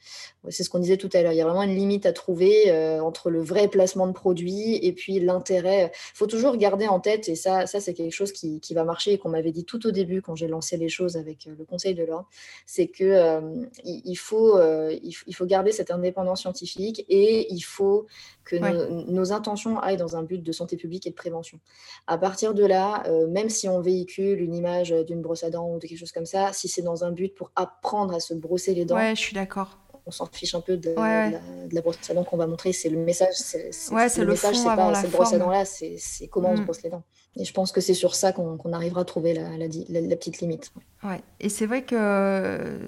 c'est 0.50 0.64
ce 0.64 0.70
qu'on 0.70 0.80
disait 0.80 0.98
tout 0.98 1.10
à 1.14 1.22
l'heure. 1.22 1.32
Il 1.32 1.38
y 1.38 1.42
a 1.42 1.46
vraiment 1.46 1.64
une 1.64 1.76
limite 1.76 2.06
à 2.06 2.14
trouver 2.14 2.70
euh, 2.72 3.00
entre 3.02 3.30
le 3.30 3.42
vrai 3.42 3.68
placement 3.68 4.08
de 4.08 4.12
produit 4.12 4.76
et 4.76 4.92
puis 4.92 5.20
l'intérêt. 5.20 5.92
Il 6.14 6.18
faut 6.18 6.28
toujours 6.28 6.58
garder 6.58 6.88
en 6.88 7.00
tête, 7.00 7.30
et 7.30 7.36
ça, 7.36 7.68
ça 7.68 7.80
c'est 7.80 7.94
quelque 7.94 8.14
chose 8.14 8.32
qui, 8.32 8.60
qui 8.60 8.74
va 8.74 8.84
marcher 8.84 9.14
et 9.14 9.18
qu'on 9.18 9.30
m'avait 9.30 9.52
dit 9.52 9.66
tout 9.66 9.86
au 9.88 9.92
début 9.92 10.22
quand 10.22 10.36
j'ai 10.36 10.48
lancé 10.48 10.78
les 10.78 10.90
choses 10.90 11.16
avec 11.16 11.48
euh, 11.48 11.56
le 11.58 11.66
Conseil 11.66 11.96
de 11.96 12.04
l'Ordre, 12.04 12.28
c'est 12.66 12.88
que 12.88 13.04
euh, 13.04 13.66
il, 13.86 14.16
faut, 14.16 14.60
il, 14.62 15.34
faut 15.34 15.46
garder 15.46 15.72
cette 15.72 15.92
indépendance 15.92 16.42
scientifique 16.42 17.06
et 17.08 17.52
il 17.52 17.62
faut 17.62 18.08
que 18.44 18.56
nos, 18.56 19.32
intentions 19.32 19.80
aillent 19.80 19.98
dans 19.98 20.16
un 20.18 20.24
but 20.24 20.44
de 20.44 20.52
santé 20.52 20.76
publique 20.76 21.08
et 21.08 21.12
de 21.12 21.16
prévention. 21.16 21.60
À 22.08 22.18
partir 22.18 22.54
de 22.54 22.66
là, 22.66 23.04
même 23.30 23.50
si 23.50 23.70
on 23.70 23.80
véhicule 23.80 24.42
une 24.42 24.54
image 24.54 24.92
d'une 25.08 25.22
brosse 25.22 25.44
à 25.44 25.50
dents 25.50 25.70
ou 25.74 25.80
de 25.80 25.88
quelque 25.88 26.00
chose 26.00 26.12
comme 26.12 26.26
ça, 26.26 26.52
si 26.52 26.68
c'est 26.68 26.82
dans 26.82 27.04
un 27.04 27.12
but 27.12 27.34
pour 27.34 27.52
apprendre 27.56 28.14
à 28.14 28.20
se 28.20 28.34
brosser 28.34 28.74
les 28.74 28.81
Ouais, 28.90 29.16
je 29.16 29.22
suis 29.22 29.34
d'accord. 29.34 29.78
On 30.06 30.12
s'en 30.12 30.26
fiche 30.26 30.56
un 30.56 30.62
peu 30.62 30.78
de, 30.78 30.96
la, 30.96 31.82
brosse 31.82 31.98
à 32.10 32.14
dents 32.14 32.24
qu'on 32.24 32.38
va 32.38 32.48
montrer. 32.48 32.74
C'est 32.74 32.90
le 32.90 32.98
message. 32.98 33.34
C'est, 33.36 33.72
ouais, 33.92 34.10
c'est 34.10 34.22
le, 34.22 34.32
message, 34.32 34.56
c'est 34.56 34.64
pas 34.66 34.96
cette 34.96 35.12
brosse 35.12 35.34
à 35.34 35.38
dents 35.38 35.50
là, 35.50 35.64
c'est, 35.66 35.98
comment 36.30 36.52
on 36.52 36.56
se 36.56 36.62
mm. 36.62 36.66
brosse 36.66 36.82
les 36.84 36.90
dents. 36.90 37.04
Et 37.38 37.46
je 37.46 37.54
pense 37.54 37.72
que 37.72 37.80
c'est 37.80 37.94
sur 37.94 38.16
ça 38.16 38.34
qu'on, 38.34 38.74
arrivera 38.74 39.02
à 39.02 39.06
trouver 39.06 39.34
la, 39.34 39.58
la 39.58 40.16
petite 40.16 40.42
limite. 40.42 40.72
Ouais. 41.04 41.22
Et 41.40 41.50
c'est 41.50 41.66
vrai 41.66 41.84
que 41.84 42.80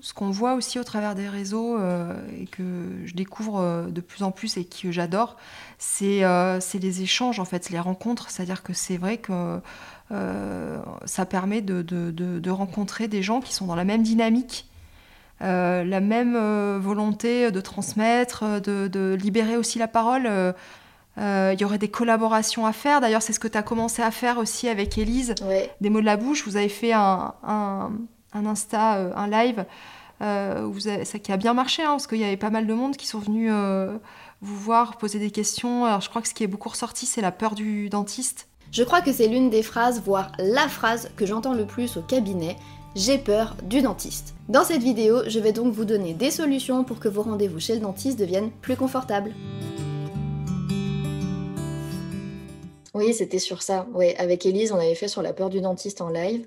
ce 0.00 0.14
qu'on 0.14 0.30
voit 0.30 0.54
aussi 0.54 0.78
au 0.78 0.84
travers 0.84 1.14
des 1.14 1.28
réseaux 1.28 1.78
euh, 1.78 2.14
et 2.38 2.46
que 2.46 2.62
je 3.04 3.14
découvre 3.14 3.58
euh, 3.58 3.86
de 3.86 4.00
plus 4.00 4.22
en 4.22 4.30
plus 4.30 4.56
et 4.56 4.64
que 4.64 4.92
j'adore, 4.92 5.36
c'est, 5.78 6.24
euh, 6.24 6.60
c'est 6.60 6.78
les 6.78 7.02
échanges 7.02 7.40
en 7.40 7.44
fait, 7.44 7.70
les 7.70 7.80
rencontres. 7.80 8.30
C'est-à-dire 8.30 8.62
que 8.62 8.72
c'est 8.72 8.96
vrai 8.96 9.18
que 9.18 9.60
ça 11.04 11.26
permet 11.26 11.60
de, 11.60 11.82
de, 11.82 12.10
de, 12.10 12.50
rencontrer 12.50 13.08
des 13.08 13.22
gens 13.22 13.42
qui 13.42 13.52
sont 13.52 13.66
dans 13.66 13.74
la 13.74 13.84
même 13.84 14.02
dynamique 14.02 14.67
euh, 15.40 15.84
la 15.84 16.00
même 16.00 16.34
euh, 16.36 16.78
volonté 16.80 17.50
de 17.52 17.60
transmettre, 17.60 18.60
de, 18.60 19.16
libérer 19.20 19.56
aussi 19.56 19.78
la 19.78 19.88
parole. 19.88 20.26
Euh, 20.26 20.52
il 21.16 21.60
y 21.60 21.64
aurait 21.64 21.78
des 21.78 21.88
collaborations 21.88 22.66
à 22.66 22.72
faire. 22.72 23.00
D'ailleurs, 23.00 23.22
c'est 23.22 23.32
ce 23.32 23.40
que 23.40 23.48
tu 23.48 23.58
as 23.58 23.62
commencé 23.62 24.02
à 24.02 24.10
faire 24.10 24.38
aussi 24.38 24.68
avec 24.68 24.98
Élise, 24.98 25.34
des 25.80 25.90
mots 25.90 26.00
de 26.00 26.06
la 26.06 26.16
bouche. 26.16 26.44
Vous 26.46 26.56
avez 26.56 26.68
fait 26.68 26.92
un, 26.92 27.34
un, 27.42 27.90
Insta, 28.32 29.10
un 29.16 29.28
live, 29.28 29.64
vous 30.20 30.80
ça 30.80 31.18
qui 31.18 31.32
a 31.32 31.36
bien 31.36 31.54
marché, 31.54 31.82
hein, 31.82 31.90
parce 31.90 32.06
qu'il 32.06 32.18
y 32.18 32.24
avait 32.24 32.36
pas 32.36 32.50
mal 32.50 32.66
de 32.66 32.74
monde 32.74 32.96
qui 32.96 33.06
sont 33.06 33.18
venus 33.18 33.52
vous 34.40 34.56
voir, 34.56 34.96
poser 34.96 35.18
des 35.18 35.32
questions. 35.32 35.84
Alors, 35.84 36.00
je 36.00 36.08
crois 36.08 36.22
que 36.22 36.28
ce 36.28 36.34
qui 36.34 36.44
est 36.44 36.48
beaucoup 36.48 36.68
ressorti, 36.68 37.06
c'est 37.06 37.20
la 37.20 37.32
peur 37.32 37.54
du 37.56 37.88
dentiste. 37.88 38.46
Je 38.70 38.84
crois 38.84 39.00
que 39.00 39.12
c'est 39.12 39.28
l'une 39.28 39.50
des 39.50 39.62
phrases, 39.62 40.02
voire 40.04 40.30
la 40.38 40.68
phrase 40.68 41.10
que 41.16 41.26
j'entends 41.26 41.54
le 41.54 41.66
plus 41.66 41.96
au 41.96 42.02
cabinet 42.02 42.56
j'ai 42.94 43.18
peur 43.18 43.56
du 43.62 43.82
dentiste. 43.82 44.34
Dans 44.48 44.64
cette 44.64 44.82
vidéo, 44.82 45.22
je 45.26 45.38
vais 45.38 45.52
donc 45.52 45.72
vous 45.72 45.84
donner 45.84 46.14
des 46.14 46.30
solutions 46.30 46.84
pour 46.84 46.98
que 46.98 47.08
vos 47.08 47.22
rendez-vous 47.22 47.60
chez 47.60 47.74
le 47.74 47.80
dentiste 47.80 48.18
deviennent 48.18 48.50
plus 48.62 48.76
confortables. 48.76 49.34
Oui, 52.94 53.14
c'était 53.14 53.38
sur 53.38 53.62
ça. 53.62 53.86
Ouais, 53.94 54.16
avec 54.16 54.44
Elise, 54.46 54.72
on 54.72 54.78
avait 54.78 54.94
fait 54.94 55.08
sur 55.08 55.22
la 55.22 55.32
peur 55.32 55.50
du 55.50 55.60
dentiste 55.60 56.00
en 56.00 56.08
live. 56.08 56.46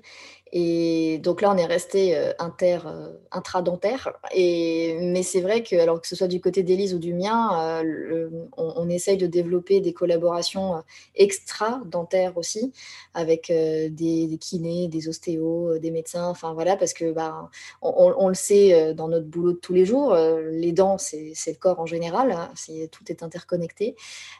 Et 0.52 1.01
donc 1.18 1.42
là, 1.42 1.50
on 1.50 1.56
est 1.56 1.66
resté 1.66 2.16
euh, 2.16 2.32
inter, 2.38 2.78
euh, 2.86 3.08
intradentaire. 3.30 4.12
Mais 4.34 5.22
c'est 5.22 5.40
vrai 5.40 5.62
que, 5.62 5.76
alors 5.76 6.00
que 6.00 6.06
ce 6.06 6.16
soit 6.16 6.28
du 6.28 6.40
côté 6.40 6.62
d'Élise 6.62 6.94
ou 6.94 6.98
du 6.98 7.14
mien, 7.14 7.82
euh, 7.84 8.28
on, 8.56 8.88
essaye 8.88 9.16
de 9.16 9.26
développer 9.26 9.80
des 9.80 9.92
collaborations 9.92 10.82
extra-dentaires 11.14 12.36
aussi, 12.36 12.72
avec 13.14 13.50
des, 13.50 14.38
kinés, 14.40 14.88
des 14.88 15.08
ostéos, 15.08 15.78
des 15.78 15.90
médecins, 15.90 16.26
enfin 16.28 16.52
voilà, 16.52 16.76
parce 16.76 16.92
que 16.92 17.12
bah, 17.12 17.48
on, 17.80 18.28
le 18.28 18.34
sait 18.34 18.92
dans 18.94 19.08
notre 19.08 19.26
boulot 19.26 19.52
de 19.52 19.58
tous 19.58 19.72
les 19.72 19.86
jours, 19.86 20.14
les 20.14 20.72
dents, 20.72 20.98
c'est 20.98 21.32
le 21.46 21.58
corps 21.58 21.80
en 21.80 21.86
général, 21.86 22.32
hein, 22.32 22.50
tout 22.90 23.04
est 23.08 23.22
interconnecté. 23.22 23.96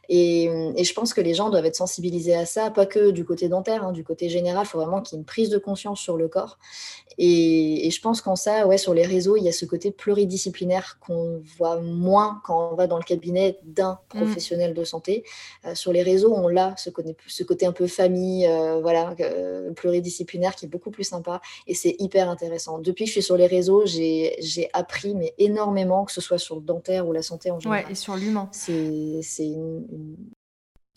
Et, 0.08 0.50
je 0.82 0.92
pense 0.92 1.14
que 1.14 1.20
les 1.20 1.34
gens 1.34 1.48
doivent 1.48 1.64
être 1.64 1.76
sensibilisés 1.76 2.34
à 2.34 2.44
ça, 2.44 2.70
pas 2.70 2.84
que 2.84 3.10
du 3.10 3.24
côté 3.24 3.48
dentaire, 3.48 3.84
hein, 3.84 3.92
du 3.92 4.04
côté 4.04 4.28
général, 4.28 4.66
il 4.66 4.68
faut 4.68 4.78
vraiment 4.78 5.00
qu'il 5.00 5.16
y 5.16 5.18
ait 5.18 5.22
une 5.22 5.26
prise 5.26 5.48
de 5.48 5.58
conscience 5.58 6.00
sur 6.00 6.16
le 6.16 6.28
corps. 6.28 6.58
Et, 7.18 7.90
je 7.90 8.00
pense 8.00 8.20
qu'en 8.20 8.36
ça, 8.36 8.66
ouais, 8.66 8.78
sur 8.78 8.94
les 8.94 9.04
réseaux, 9.04 9.36
il 9.36 9.44
y 9.44 9.48
a 9.48 9.52
ce 9.52 9.64
côté 9.64 9.90
pluridisciplinaire 9.90 10.98
qu'on 11.00 11.42
voit 11.58 11.80
moins 11.80 12.40
quand 12.44 12.70
on 12.72 12.74
va 12.74 12.86
dans 12.86 12.96
le 12.96 13.02
cabinet 13.02 13.58
d'un 13.64 13.98
mm. 14.14 14.18
professionnel 14.18 14.74
de 14.74 14.84
santé. 14.84 15.24
Euh, 15.64 15.74
sur 15.74 15.92
les 15.92 16.02
réseaux, 16.02 16.34
on 16.34 16.48
l'a, 16.48 16.74
ce, 16.76 16.90
ce 17.26 17.44
côté 17.44 17.66
un 17.66 17.72
peu 17.72 17.86
famille, 17.86 18.46
euh, 18.46 18.80
voilà, 18.80 19.14
euh, 19.20 19.72
pluridisciplinaire 19.72 20.54
qui 20.54 20.66
est 20.66 20.68
beaucoup 20.68 20.90
plus 20.90 21.04
sympa. 21.04 21.40
Et 21.66 21.74
c'est 21.74 21.96
hyper 21.98 22.28
intéressant. 22.28 22.78
Depuis 22.78 23.04
que 23.04 23.08
je 23.08 23.12
suis 23.12 23.22
sur 23.22 23.36
les 23.36 23.46
réseaux, 23.46 23.84
j'ai 23.86 24.70
appris 24.72 25.14
mais 25.14 25.34
énormément, 25.38 26.04
que 26.04 26.12
ce 26.12 26.20
soit 26.20 26.38
sur 26.38 26.56
le 26.56 26.62
dentaire 26.62 27.06
ou 27.06 27.12
la 27.12 27.22
santé 27.22 27.50
en 27.50 27.60
général. 27.60 27.84
Ouais, 27.84 27.92
et 27.92 27.94
sur 27.94 28.16
l'humain. 28.16 28.48
C'est 28.52 29.46
une, 29.46 30.16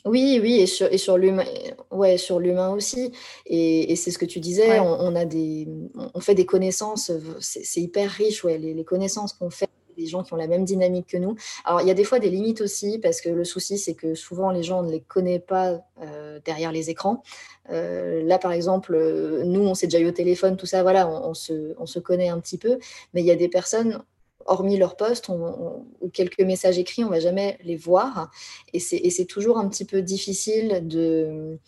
oui, 0.05 0.39
oui, 0.39 0.59
et 0.59 0.67
sur, 0.67 0.91
et 0.93 0.99
sur 0.99 1.17
l'humain, 1.17 1.45
ouais, 1.89 2.17
sur 2.17 2.39
l'humain 2.39 2.69
aussi. 2.69 3.11
Et, 3.47 3.95
c'est 3.95 4.11
ce 4.11 4.19
que 4.19 4.25
tu 4.25 4.39
disais, 4.39 4.79
on, 4.79 5.15
a 5.15 5.25
des, 5.25 5.67
on 6.13 6.19
fait 6.19 6.35
des 6.35 6.45
connaissances, 6.45 7.11
c'est 7.39 7.81
hyper 7.81 8.11
riche, 8.11 8.43
ouais, 8.43 8.59
les, 8.59 8.83
connaissances 8.83 9.33
qu'on 9.33 9.49
fait 9.49 9.67
des 9.97 10.05
gens 10.05 10.23
qui 10.23 10.33
ont 10.33 10.37
la 10.37 10.47
même 10.47 10.63
dynamique 10.63 11.07
que 11.07 11.17
nous. 11.17 11.35
Alors, 11.63 11.81
il 11.81 11.87
y 11.87 11.91
a 11.91 11.95
des 11.95 12.03
fois 12.03 12.19
des 12.19 12.29
limites 12.29 12.61
aussi, 12.61 12.99
parce 12.99 13.19
que 13.19 13.29
le 13.29 13.43
souci, 13.45 13.79
c'est 13.79 13.95
que 13.95 14.13
souvent 14.13 14.51
les 14.51 14.61
gens 14.61 14.83
ne 14.83 14.91
les 14.91 15.01
connaissent 15.01 15.41
pas 15.47 15.79
euh, 16.01 16.39
derrière 16.45 16.71
les 16.71 16.89
écrans. 16.91 17.23
Euh, 17.71 18.21
là, 18.23 18.37
par 18.37 18.51
exemple, 18.51 18.95
nous, 19.43 19.61
on 19.61 19.73
s'est 19.73 19.87
déjà 19.87 19.99
eu 19.99 20.07
au 20.07 20.11
téléphone, 20.11 20.55
tout 20.55 20.67
ça, 20.67 20.83
voilà, 20.83 21.09
on, 21.09 21.33
se, 21.33 21.73
on 21.79 21.87
se 21.87 21.97
connaît 21.97 22.29
un 22.29 22.39
petit 22.39 22.59
peu, 22.59 22.77
mais 23.13 23.21
il 23.21 23.25
y 23.25 23.31
a 23.31 23.35
des 23.35 23.49
personnes, 23.49 24.03
hormis 24.45 24.77
leur 24.77 24.95
poste 24.95 25.29
ou 25.29 26.09
quelques 26.13 26.41
messages 26.41 26.77
écrits, 26.77 27.03
on 27.03 27.07
ne 27.07 27.13
va 27.13 27.19
jamais 27.19 27.57
les 27.63 27.75
voir. 27.75 28.31
Et 28.73 28.79
c'est 28.79 29.25
toujours 29.25 29.57
un 29.57 29.67
petit 29.67 29.85
peu 29.85 30.01
difficile 30.01 30.87
de, 30.87 31.59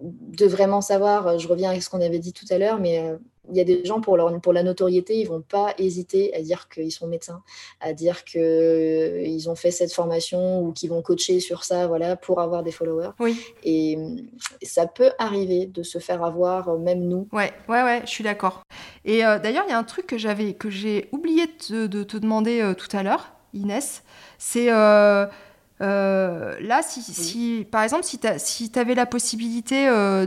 de 0.00 0.46
vraiment 0.46 0.80
savoir. 0.80 1.38
Je 1.38 1.48
reviens 1.48 1.70
avec 1.70 1.82
ce 1.82 1.90
qu'on 1.90 2.00
avait 2.00 2.18
dit 2.18 2.32
tout 2.32 2.46
à 2.50 2.58
l'heure, 2.58 2.78
mais 2.78 3.00
euh, 3.00 3.16
il 3.50 3.56
y 3.56 3.60
a 3.60 3.64
des 3.64 3.84
gens, 3.84 4.00
pour, 4.00 4.16
leur, 4.16 4.40
pour 4.40 4.52
la 4.52 4.62
notoriété, 4.62 5.18
ils 5.18 5.28
vont 5.28 5.42
pas 5.42 5.74
hésiter 5.78 6.34
à 6.34 6.40
dire 6.42 6.68
qu'ils 6.68 6.92
sont 6.92 7.06
médecins, 7.06 7.42
à 7.80 7.92
dire 7.92 8.24
qu'ils 8.24 8.40
euh, 8.40 9.50
ont 9.50 9.54
fait 9.54 9.70
cette 9.70 9.92
formation 9.92 10.62
ou 10.62 10.72
qu'ils 10.72 10.90
vont 10.90 11.02
coacher 11.02 11.40
sur 11.40 11.64
ça 11.64 11.86
voilà, 11.86 12.16
pour 12.16 12.40
avoir 12.40 12.62
des 12.62 12.72
followers. 12.72 13.10
Oui. 13.18 13.40
Et 13.64 13.98
ça 14.62 14.86
peut 14.86 15.10
arriver 15.18 15.66
de 15.66 15.82
se 15.82 15.98
faire 15.98 16.24
avoir, 16.24 16.68
euh, 16.68 16.78
même 16.78 17.00
nous. 17.00 17.28
Ouais, 17.32 17.52
ouais, 17.68 17.82
ouais, 17.82 18.02
je 18.04 18.10
suis 18.10 18.24
d'accord. 18.24 18.62
Et 19.04 19.24
euh, 19.24 19.38
d'ailleurs, 19.38 19.64
il 19.66 19.70
y 19.70 19.74
a 19.74 19.78
un 19.78 19.84
truc 19.84 20.06
que 20.06 20.18
j'avais 20.18 20.54
que 20.54 20.70
j'ai 20.70 21.08
oublié 21.12 21.46
de, 21.70 22.02
te 22.02 22.16
demander 22.16 22.72
tout 22.76 22.94
à 22.96 23.02
l'heure, 23.02 23.32
Inès. 23.54 24.02
C'est 24.38 24.72
euh, 24.72 25.26
là, 25.80 26.82
si, 26.82 27.66
par 27.70 27.82
exemple, 27.82 28.04
si 28.04 28.70
tu 28.70 28.78
avais 28.78 28.94
la 28.94 29.06
possibilité 29.06 29.88
euh, 29.88 30.26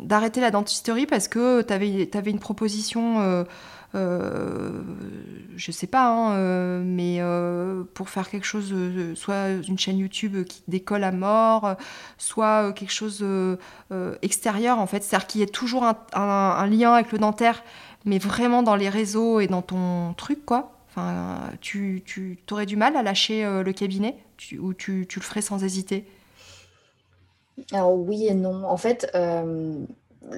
d'arrêter 0.00 0.40
la 0.40 0.50
dentisterie 0.50 1.06
parce 1.06 1.28
que 1.28 1.62
tu 1.62 1.72
avais, 1.72 2.08
avais, 2.14 2.30
une 2.30 2.40
proposition 2.40 3.44
euh, 3.94 4.82
je 5.56 5.70
sais 5.70 5.86
pas, 5.86 6.08
hein, 6.08 6.32
euh, 6.32 6.82
mais 6.84 7.20
pour 7.94 8.10
faire 8.10 8.28
quelque 8.28 8.46
chose, 8.46 8.74
soit 9.14 9.50
une 9.68 9.78
chaîne 9.78 9.98
YouTube 9.98 10.44
qui 10.44 10.62
décolle 10.66 11.04
à 11.04 11.12
mort, 11.12 11.76
soit 12.18 12.72
quelque 12.72 12.92
chose 12.92 13.24
extérieur 14.22 14.78
en 14.78 14.86
fait, 14.86 15.02
c'est-à-dire 15.02 15.26
qu'il 15.26 15.40
y 15.40 15.44
ait 15.44 15.48
toujours 15.48 15.84
un, 15.84 16.66
lien 16.66 16.94
avec 16.94 17.12
le 17.12 17.18
dentaire, 17.18 17.62
mais 18.04 18.18
vraiment 18.18 18.62
dans 18.62 18.76
les 18.76 18.88
réseaux 18.88 19.40
et 19.40 19.46
dans 19.46 19.62
ton 19.62 20.12
truc 20.14 20.44
quoi. 20.44 20.73
Enfin, 20.96 21.50
tu, 21.60 22.02
tu 22.06 22.38
aurais 22.52 22.66
du 22.66 22.76
mal 22.76 22.96
à 22.96 23.02
lâcher 23.02 23.42
le 23.42 23.72
cabinet? 23.72 24.16
Ou 24.60 24.74
tu, 24.74 25.06
tu, 25.08 25.18
le 25.18 25.24
ferais 25.24 25.42
sans 25.42 25.64
hésiter? 25.64 26.06
Alors 27.72 27.94
oui 27.94 28.26
et 28.28 28.34
non. 28.34 28.64
En 28.64 28.76
fait, 28.76 29.12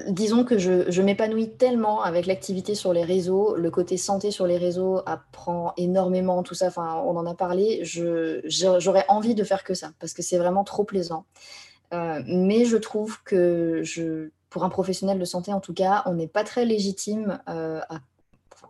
disons 0.09 0.44
que 0.44 0.59
je, 0.59 1.02
m'épanouis 1.02 1.50
tellement 1.50 2.02
avec 2.02 2.26
l'activité 2.26 2.74
sur 2.74 2.92
les 2.92 3.04
réseaux, 3.04 3.57
le 3.57 3.70
côté 3.70 3.96
santé 3.96 4.30
sur 4.30 4.46
les 4.46 4.57
réseaux 4.57 5.00
apprend 5.07 5.72
énormément, 5.76 6.42
tout 6.42 6.54
ça, 6.54 6.68
enfin, 6.68 7.02
on 7.04 7.16
en 7.16 7.26
a 7.26 7.34
parlé, 7.34 7.82
j'aurais 7.84 9.04
envie 9.09 9.34
de 9.34 9.44
faire 9.44 9.64
que 9.64 9.74
ça, 9.74 9.92
parce 9.98 10.12
que 10.12 10.22
c'est 10.22 10.38
vraiment 10.38 10.64
trop 10.64 10.84
plaisant. 10.84 11.24
Euh, 11.94 12.20
mais 12.26 12.64
je 12.64 12.76
trouve 12.76 13.22
que 13.22 13.80
je, 13.82 14.30
pour 14.50 14.64
un 14.64 14.68
professionnel 14.68 15.18
de 15.18 15.24
santé, 15.24 15.52
en 15.52 15.61
tout 15.61 15.74
cas, 15.74 16.02
on 16.07 16.14
n'est 16.14 16.26
pas 16.26 16.42
très 16.42 16.64
légitime 16.64 17.40
euh, 17.48 17.80
à 17.88 18.00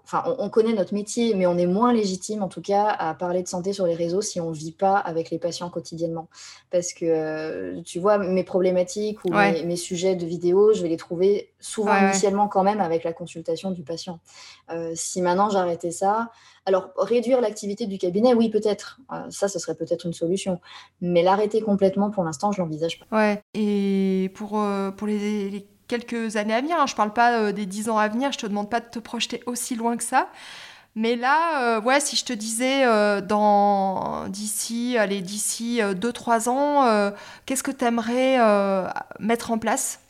enfin, 0.05 0.23
on, 0.39 0.49
connaît 0.49 0.73
notre 0.73 0.95
métier, 0.95 1.35
mais 1.35 1.47
on 1.47 1.57
est 1.59 1.67
moins 1.67 1.93
légitime, 1.93 2.43
en 2.43 2.49
tout 2.49 2.61
cas, 2.61 2.87
à 2.87 3.15
parler 3.15 3.43
de 3.43 3.49
santé 3.49 3.73
sur 3.73 3.87
les 3.87 3.95
réseaux 3.95 4.21
si 4.21 4.41
on 4.41 4.51
ne 4.51 4.55
vit 4.55 4.73
pas 4.73 4.97
avec 4.97 5.31
les 5.31 5.39
patients 5.39 5.71
quotidiennement. 5.71 6.29
Parce 6.71 6.93
que, 6.93 7.05
euh, 7.05 7.83
tu 7.83 7.99
vois, 7.99 8.19
mes 8.19 8.45
problématiques 8.45 9.25
ou 9.25 9.31
mes, 9.33 9.77
sujets 9.77 10.17
de 10.17 10.27
vidéo, 10.27 10.73
je 10.73 10.83
vais 10.83 10.89
les 10.89 10.97
trouver 10.97 11.53
souvent 11.61 11.97
initialement 11.97 12.49
quand 12.49 12.63
même 12.63 12.81
avec 12.81 13.05
la 13.05 13.13
consultation 13.13 13.71
du 13.71 13.83
patient. 13.83 14.21
Euh, 14.71 14.93
si 14.95 15.23
maintenant 15.23 15.51
j'arrêtais 15.51 15.91
ça, 15.91 16.31
alors 16.65 16.91
réduire 16.97 17.41
l'activité 17.41 17.87
du 17.87 17.99
cabinet, 17.99 18.35
oui, 18.35 18.49
peut-être. 18.49 19.01
Euh, 19.13 19.31
ça, 19.31 19.49
ce 19.49 19.59
serait 19.59 19.75
peut-être 19.75 20.07
une 20.07 20.13
solution. 20.13 20.61
Mais 21.01 21.23
l'arrêter 21.23 21.61
complètement, 21.61 22.11
pour 22.11 22.25
l'instant, 22.25 22.53
je 22.53 22.61
l'envisage 22.61 22.99
pas. 22.99 23.17
Ouais. 23.17 23.43
Et 23.55 24.31
pour, 24.35 24.61
pour 24.97 25.07
les 25.07 25.67
quelques 25.89 26.37
années 26.37 26.55
à 26.55 26.61
venir. 26.61 26.77
Hein. 26.79 26.87
Je 26.87 26.93
ne 26.93 26.97
parle 26.97 27.13
pas 27.13 27.41
euh, 27.41 27.53
des 27.53 27.67
dix 27.67 27.89
ans 27.89 27.99
à 27.99 28.09
venir. 28.09 28.33
Je 28.33 28.39
te 28.39 28.47
demande 28.47 28.71
pas 28.71 28.81
de 28.81 28.87
te 28.87 28.99
projeter 28.99 29.43
aussi 29.47 29.75
loin 29.75 29.97
que 29.97 30.05
ça. 30.05 30.29
Mais 30.95 31.15
là, 31.15 31.79
euh, 31.79 32.01
si 32.01 32.17
je 32.17 32.25
te 32.25 32.33
disais 32.33 32.85
euh, 32.87 33.21
d'ici, 34.29 34.97
allez, 34.99 35.21
d'ici 35.21 35.81
2-3 35.81 36.49
ans, 36.49 37.13
qu'est-ce 37.45 37.63
que 37.63 37.71
tu 37.71 37.85
aimerais 37.85 38.39
mettre 39.21 39.51
en 39.51 39.59
place? 39.59 40.01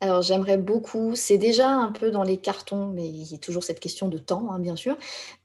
Alors 0.00 0.22
j'aimerais 0.22 0.58
beaucoup, 0.58 1.16
c'est 1.16 1.38
déjà 1.38 1.70
un 1.70 1.90
peu 1.90 2.10
dans 2.12 2.22
les 2.22 2.36
cartons, 2.36 2.86
mais 2.94 3.08
il 3.08 3.32
y 3.32 3.34
a 3.34 3.38
toujours 3.38 3.64
cette 3.64 3.80
question 3.80 4.08
de 4.08 4.18
temps, 4.18 4.52
hein, 4.52 4.60
bien 4.60 4.76
sûr, 4.76 4.96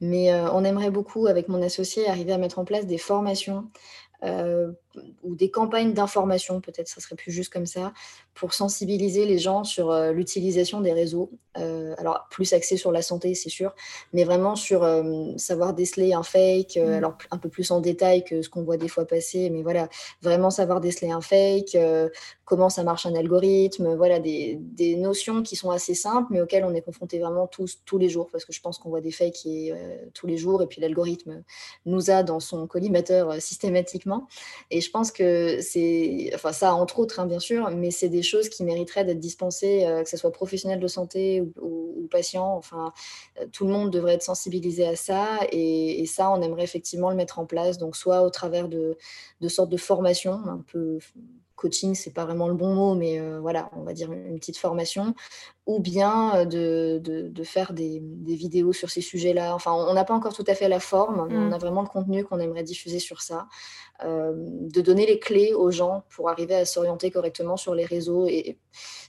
mais 0.02 0.34
on 0.52 0.66
aimerait 0.66 0.92
beaucoup, 0.92 1.28
avec 1.28 1.48
mon 1.48 1.62
associé, 1.62 2.10
arriver 2.10 2.34
à 2.34 2.38
mettre 2.38 2.60
en 2.60 2.66
place 2.66 2.86
des 2.86 2.98
formations 2.98 3.70
ou 5.24 5.36
des 5.36 5.50
campagnes 5.50 5.94
d'information, 5.94 6.62
peut-être 6.62 6.88
ça 6.88 7.02
serait 7.02 7.16
plus 7.16 7.32
juste 7.32 7.52
comme 7.52 7.66
ça, 7.66 7.94
pour 8.34 8.54
sensibiliser 8.54 9.26
les 9.26 9.38
gens 9.38 9.64
sur 9.64 9.92
euh, 9.92 10.12
l'utilisation 10.12 10.82
des 10.82 10.94
réseaux. 10.94 11.32
Euh, 11.58 11.94
alors, 11.98 12.28
plus 12.32 12.54
axé 12.54 12.78
sur 12.78 12.92
la 12.92 13.02
santé, 13.02 13.36
c'est 13.36 13.50
sûr, 13.50 13.74
mais 14.12 14.24
vraiment 14.24 14.56
sur 14.56 14.84
euh, 14.84 15.32
savoir 15.38 15.74
déceler 15.74 16.14
un 16.14 16.24
fake, 16.24 16.78
mmh. 16.78 16.92
alors 16.92 17.18
un 17.32 17.38
peu 17.38 17.50
plus 17.50 17.70
en 17.72 17.80
détail 17.80 18.24
que 18.24 18.42
ce 18.42 18.50
qu'on 18.50 18.64
voit 18.64 18.78
des 18.78 18.88
fois 18.88 19.06
passer, 19.06 19.50
mais 19.50 19.62
voilà, 19.62 19.88
vraiment 20.22 20.50
savoir 20.50 20.82
déceler 20.82 21.12
un 21.12 21.22
fake, 21.22 21.78
comment 22.46 22.70
ça 22.70 22.84
marche 22.84 23.06
un 23.06 23.16
algorithme, 23.16 23.96
voilà, 23.96 24.20
des, 24.20 24.58
des, 24.60 24.96
notions 24.96 25.44
qui 25.44 25.56
sont 25.56 25.72
assez 25.72 25.94
simples, 25.94 26.28
mais 26.32 26.42
auxquelles 26.42 26.66
on 26.66 26.74
est 26.74 26.82
confronté 26.82 27.20
vraiment 27.20 27.48
tous, 27.48 27.80
tous 27.86 27.98
les 27.98 28.10
jours, 28.10 28.30
parce 28.32 28.46
que 28.46 28.54
je 28.54 28.62
pense 28.62 28.78
qu'on 28.78 28.90
voit 28.90 29.02
des 29.02 29.12
fakes 29.12 29.48
tous 30.14 30.28
les 30.28 30.38
jours, 30.38 30.62
et 30.62 30.68
puis 30.68 30.82
l'algorithme 30.82 31.44
nous 31.86 32.10
a 32.10 32.24
dans 32.24 32.40
son 32.40 32.68
collimateur 32.68 33.42
systématiquement. 33.42 34.28
Et 34.72 34.82
je 34.84 34.92
pense 34.92 35.12
que 35.12 35.60
c'est, 35.62 36.32
enfin 36.36 36.52
ça 36.54 36.76
entre 36.76 37.00
autres, 37.00 37.20
hein, 37.20 37.26
bien 37.26 37.40
sûr, 37.40 37.70
mais 37.72 37.90
c'est 37.90 38.10
des 38.10 38.22
choses 38.22 38.50
qui 38.50 38.64
mériteraient 38.64 39.06
d'être 39.06 39.20
dispensées, 39.20 39.86
euh, 39.86 40.04
que 40.04 40.10
ce 40.10 40.18
soit 40.18 40.32
professionnel 40.32 40.80
de 40.80 40.88
santé 40.88 41.42
ou, 41.62 42.08
patient. 42.12 42.56
Enfin, 42.58 42.94
euh, 43.40 43.48
tout 43.52 43.66
le 43.66 43.72
monde 43.72 43.90
devrait 43.90 44.14
être 44.14 44.24
sensibilisé 44.24 44.86
à 44.86 44.96
ça. 44.96 45.40
Et, 45.52 46.06
ça, 46.06 46.30
on 46.30 46.42
aimerait 46.42 46.64
effectivement 46.64 47.10
le 47.10 47.16
mettre 47.16 47.40
en 47.40 47.46
place. 47.46 47.78
Donc, 47.78 47.96
soit 47.96 48.22
au 48.24 48.30
travers 48.30 48.68
de, 48.68 48.98
de 49.42 49.48
sortes 49.48 49.70
de 49.70 49.78
formations 49.78 50.34
un 50.34 50.64
peu 50.68 51.00
coaching, 51.64 51.96
c'est 51.96 52.14
pas 52.14 52.26
vraiment 52.26 52.48
le 52.48 52.54
bon 52.54 52.74
mot, 52.74 52.96
mais 52.96 53.20
euh, 53.20 53.40
voilà, 53.40 53.70
on 53.76 53.84
va 53.84 53.94
dire 53.94 54.12
une 54.12 54.38
petite 54.40 54.58
formation, 54.58 55.16
ou 55.66 55.80
bien 55.80 56.46
de, 56.46 57.00
de, 57.00 57.44
faire 57.44 57.74
des, 57.74 58.00
des, 58.02 58.36
vidéos 58.36 58.74
sur 58.74 58.90
ces 58.90 59.02
sujets-là. 59.02 59.56
Enfin, 59.56 59.72
on 59.74 59.94
n'a 59.94 60.04
pas 60.04 60.14
encore 60.14 60.34
tout 60.34 60.44
à 60.48 60.56
fait 60.56 60.68
la 60.68 60.80
forme, 60.80 61.28
mais 61.30 61.38
on 61.38 61.50
mm. 61.50 61.54
a 61.54 61.58
vraiment 61.58 61.82
le 61.82 61.88
contenu 61.88 62.24
qu'on 62.24 62.40
aimerait 62.40 62.64
diffuser 62.64 63.00
sur 63.00 63.22
ça. 63.22 63.48
Euh, 64.04 64.34
de 64.36 64.82
donner 64.82 65.06
les 65.06 65.20
clés 65.20 65.54
aux 65.54 65.70
gens 65.70 66.04
pour 66.10 66.28
arriver 66.30 66.56
à 66.56 66.66
s'orienter 66.66 67.12
correctement 67.12 67.58
sur 67.58 67.76
les 67.76 67.86
réseaux. 67.86 68.26
Et 68.28 68.58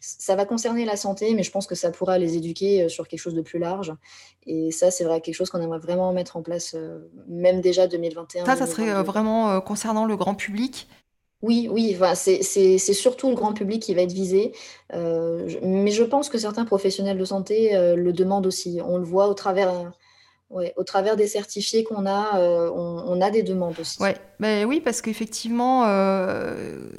ça 0.00 0.36
va 0.36 0.44
concerner 0.44 0.84
la 0.84 0.96
santé, 0.96 1.34
mais 1.34 1.42
je 1.42 1.50
pense 1.50 1.66
que 1.66 1.74
ça 1.74 1.90
pourra 1.90 2.18
les 2.18 2.36
éduquer 2.36 2.82
euh, 2.82 2.88
sur 2.88 3.08
quelque 3.08 3.18
chose 3.18 3.34
de 3.34 3.40
plus 3.40 3.58
large. 3.58 3.94
Et 4.46 4.70
ça, 4.70 4.90
c'est 4.90 5.04
vrai 5.04 5.22
quelque 5.22 5.34
chose 5.34 5.48
qu'on 5.48 5.60
aimerait 5.62 5.78
vraiment 5.78 6.12
mettre 6.12 6.36
en 6.36 6.42
place, 6.42 6.74
euh, 6.74 7.10
même 7.26 7.62
déjà 7.62 7.88
2021. 7.88 8.44
Ça, 8.44 8.56
ça 8.56 8.66
serait 8.66 9.02
vraiment 9.02 9.58
concernant 9.62 10.04
le 10.04 10.16
grand 10.16 10.34
public 10.34 10.86
oui, 11.44 11.68
oui, 11.70 11.96
enfin, 11.98 12.14
c'est 12.14 12.78
surtout 12.78 13.28
le 13.28 13.34
grand 13.34 13.52
public 13.52 13.82
qui 13.82 13.94
va 13.94 14.02
être 14.02 14.12
visé. 14.12 14.52
mais 14.92 15.90
je 15.90 16.02
pense 16.02 16.28
que 16.28 16.38
certains 16.38 16.64
professionnels 16.64 17.18
de 17.18 17.24
santé 17.24 17.72
le 17.96 18.12
demandent 18.12 18.46
aussi. 18.46 18.80
On 18.84 18.98
le 18.98 19.04
voit 19.04 19.28
au 19.28 19.34
travers, 19.34 19.92
travers 20.86 21.16
des 21.16 21.26
certifiés 21.26 21.84
qu'on 21.84 22.06
a, 22.06 22.38
euh, 22.38 22.70
on, 22.70 23.20
a 23.20 23.30
des 23.30 23.42
demandes 23.42 23.78
aussi. 23.80 24.00
Ouais, 24.00 24.16
ben 24.40 24.64
oui, 24.64 24.80
parce 24.80 25.00
qu'effectivement, 25.00 25.84
euh, 25.86 26.90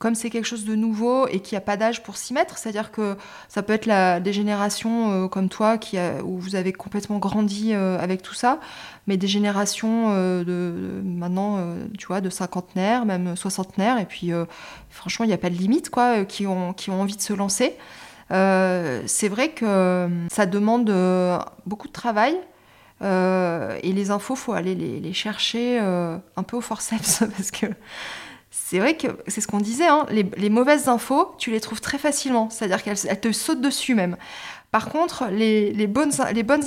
comme 0.00 0.16
c'est 0.16 0.30
quelque 0.30 0.46
chose 0.46 0.64
de 0.64 0.74
nouveau 0.74 1.28
et 1.28 1.38
qu'il 1.38 1.54
n'y 1.54 1.58
a 1.58 1.64
pas 1.64 1.76
d'âge 1.76 2.02
pour 2.02 2.16
s'y 2.16 2.32
mettre, 2.32 2.58
c'est-à-dire 2.58 2.90
que 2.90 3.16
ça 3.48 3.62
peut 3.62 3.72
être 3.72 3.86
la, 3.86 4.18
des 4.18 4.32
générations 4.32 5.12
euh, 5.12 5.28
comme 5.28 5.48
toi 5.48 5.78
qui 5.78 5.96
où 6.24 6.38
vous 6.38 6.56
avez 6.56 6.72
complètement 6.72 7.18
grandi 7.18 7.72
avec 7.72 8.22
tout 8.22 8.34
ça, 8.34 8.58
mais 9.06 9.16
des 9.16 9.28
générations 9.28 10.10
de, 10.10 11.00
maintenant, 11.04 11.58
tu 11.98 12.08
vois, 12.08 12.20
de 12.20 12.30
cinquantenaires, 12.30 13.04
même 13.04 13.36
soixantenaires, 13.36 13.98
et 13.98 14.06
puis 14.06 14.32
franchement, 14.88 15.24
il 15.24 15.28
n'y 15.28 15.34
a 15.34 15.38
pas 15.38 15.50
de 15.50 15.54
limite, 15.54 15.90
quoi, 15.90 16.24
qui 16.24 16.46
ont, 16.46 16.72
qui 16.72 16.90
ont 16.90 17.00
envie 17.00 17.16
de 17.16 17.22
se 17.22 17.32
lancer. 17.32 17.76
c'est 18.30 19.28
vrai 19.28 19.50
que 19.50 20.08
ça 20.30 20.46
demande 20.46 20.92
beaucoup 21.66 21.88
de 21.88 21.92
travail, 21.92 22.36
euh, 23.02 23.78
et 23.82 23.92
les 23.92 24.10
infos, 24.10 24.34
faut 24.36 24.52
aller 24.52 24.74
les, 24.74 25.12
chercher 25.12 25.78
euh, 25.80 26.18
un 26.36 26.42
peu 26.42 26.56
au 26.56 26.60
forceps 26.60 27.24
parce 27.36 27.50
que 27.50 27.66
c'est 28.70 28.78
vrai 28.78 28.96
que 28.96 29.08
c'est 29.26 29.40
ce 29.40 29.48
qu'on 29.48 29.58
disait, 29.58 29.88
hein, 29.88 30.06
les, 30.10 30.48
mauvaises 30.48 30.88
infos, 30.88 31.34
tu 31.38 31.50
les 31.50 31.60
trouves 31.60 31.80
très 31.80 31.98
facilement, 31.98 32.50
c'est-à-dire 32.50 32.84
qu'elles 32.84 33.20
te 33.20 33.32
sautent 33.32 33.60
dessus 33.60 33.96
même. 33.96 34.16
Par 34.70 34.90
contre, 34.90 35.24
les, 35.26 35.88
bonnes, 35.88 36.12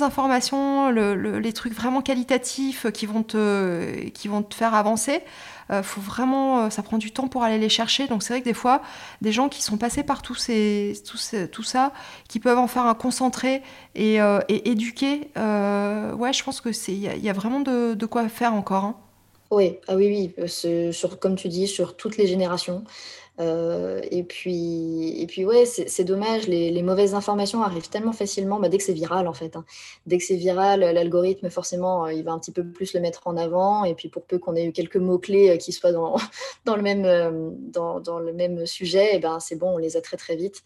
informations, 0.02 0.90
les 0.90 1.52
trucs 1.54 1.72
vraiment 1.72 2.02
qualitatifs 2.02 2.88
qui 2.92 3.06
vont 3.06 3.22
te, 3.22 4.10
faire 4.54 4.74
avancer, 4.74 5.22
euh, 5.70 5.82
faut 5.82 6.02
vraiment, 6.02 6.64
euh, 6.64 6.68
ça 6.68 6.82
prend 6.82 6.98
du 6.98 7.10
temps 7.10 7.26
pour 7.26 7.42
aller 7.42 7.56
les 7.56 7.70
chercher. 7.70 8.06
Donc 8.06 8.22
c'est 8.22 8.34
vrai 8.34 8.40
que 8.40 8.44
des 8.44 8.52
fois, 8.52 8.82
des 9.22 9.32
gens 9.32 9.48
qui 9.48 9.62
sont 9.62 9.78
passés 9.78 10.02
par 10.02 10.20
tout, 10.20 10.34
ça, 10.34 11.92
qui 12.28 12.38
peuvent 12.38 12.58
en 12.58 12.66
faire 12.66 12.84
un 12.84 12.94
concentré 12.94 13.62
et, 13.94 14.20
euh, 14.20 14.40
éduquer, 14.50 15.30
ouais, 15.36 16.34
je 16.34 16.44
pense 16.44 16.60
que 16.60 16.70
c'est, 16.70 16.92
il 16.92 17.00
y, 17.00 17.30
a 17.30 17.32
vraiment 17.32 17.60
de, 17.60 18.04
quoi 18.04 18.28
faire 18.28 18.52
encore. 18.52 18.84
Hein. 18.84 18.96
Oui, 19.54 19.78
ah 19.86 19.94
oui, 19.94 20.32
oui, 20.36 20.48
sur, 20.48 21.18
comme 21.20 21.36
tu 21.36 21.48
dis, 21.48 21.68
sur 21.68 21.96
toutes 21.96 22.16
les 22.16 22.26
générations. 22.26 22.84
Euh, 23.40 24.00
et 24.10 24.22
puis, 24.22 25.20
et 25.20 25.26
puis 25.26 25.44
ouais, 25.44 25.64
c'est 25.64 26.04
dommage. 26.04 26.48
Les, 26.48 26.82
mauvaises 26.82 27.14
informations 27.14 27.62
arrivent 27.62 27.88
tellement 27.88 28.12
facilement 28.12 28.58
bah, 28.60 28.68
dès 28.68 28.78
que 28.78 28.84
c'est 28.84 28.92
viral, 28.92 29.28
en 29.28 29.32
fait. 29.32 29.56
Hein. 29.56 29.64
Dès 30.06 30.18
que 30.18 30.24
c'est 30.24 30.36
viral, 30.36 30.80
l'algorithme, 30.80 31.50
forcément, 31.50 32.06
euh, 32.06 32.12
il 32.12 32.24
va 32.24 32.32
un 32.32 32.38
petit 32.40 32.52
peu 32.52 32.64
plus 32.64 32.94
le 32.94 33.00
mettre 33.00 33.26
en 33.26 33.36
avant. 33.36 33.84
Et 33.84 33.94
puis, 33.94 34.08
pour 34.08 34.24
peu 34.24 34.38
qu'on 34.38 34.56
ait 34.56 34.64
eu 34.64 34.72
quelques 34.72 34.96
mots-clés 34.96 35.50
euh, 35.50 35.56
qui 35.56 35.72
soient 35.72 35.92
dans, 35.92 36.16
dans, 36.64 36.76
le 36.76 36.82
même, 36.82 37.54
dans, 37.70 38.00
dans, 38.00 38.18
le 38.18 38.32
même 38.32 38.66
sujet, 38.66 39.12
et 39.12 39.16
eh 39.16 39.18
ben, 39.18 39.38
c'est 39.40 39.56
bon, 39.56 39.74
on 39.74 39.78
les 39.78 39.96
a 39.96 40.00
très, 40.00 40.16
très 40.16 40.36
vite. 40.36 40.62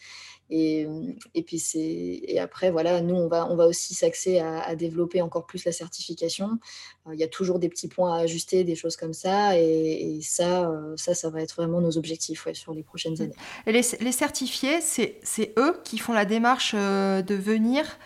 Et, 0.51 0.87
et, 1.35 1.43
puis 1.43 1.59
c'est 1.59 1.79
et 1.79 2.41
après 2.41 2.71
voilà 2.71 3.03
nous 3.03 3.15
on 3.15 3.29
va 3.29 3.47
on 3.51 3.57
va 3.57 3.67
aussi 3.67 3.95
s'axer 3.95 4.39
à, 4.39 4.75
développer 4.77 5.21
encore 5.21 5.47
plus 5.47 5.65
la 5.65 5.73
certification. 5.73 6.59
Euh, 7.07 7.15
il 7.15 7.21
y 7.21 7.25
a 7.25 7.29
toujours 7.29 7.59
des 7.59 7.69
petits 7.69 7.89
points 7.89 8.17
à 8.17 8.21
ajuster 8.21 8.65
des 8.65 8.75
choses 8.75 8.97
comme 8.97 9.13
ça. 9.13 9.59
Et, 9.59 10.21
ça 10.23 10.71
euh, 10.71 10.95
ça 10.97 11.15
ça 11.15 11.29
va 11.31 11.43
être 11.43 11.55
vraiment 11.55 11.81
nos 11.81 11.99
objectifs 11.99 12.47
ouais, 12.47 12.55
sur 12.55 12.73
les 12.73 12.83
prochaines 12.83 13.19
mmh. 13.19 13.23
années. 13.23 13.35
Et 13.67 13.73
les, 13.73 13.83
les 14.01 14.13
certifiés 14.13 14.81
c'est 14.81 15.53
eux 15.59 15.81
qui 15.85 15.99
font 15.99 16.13
la 16.13 16.25
démarche 16.25 16.73
euh, 16.75 17.23
de 17.23 17.35
venir 17.35 17.99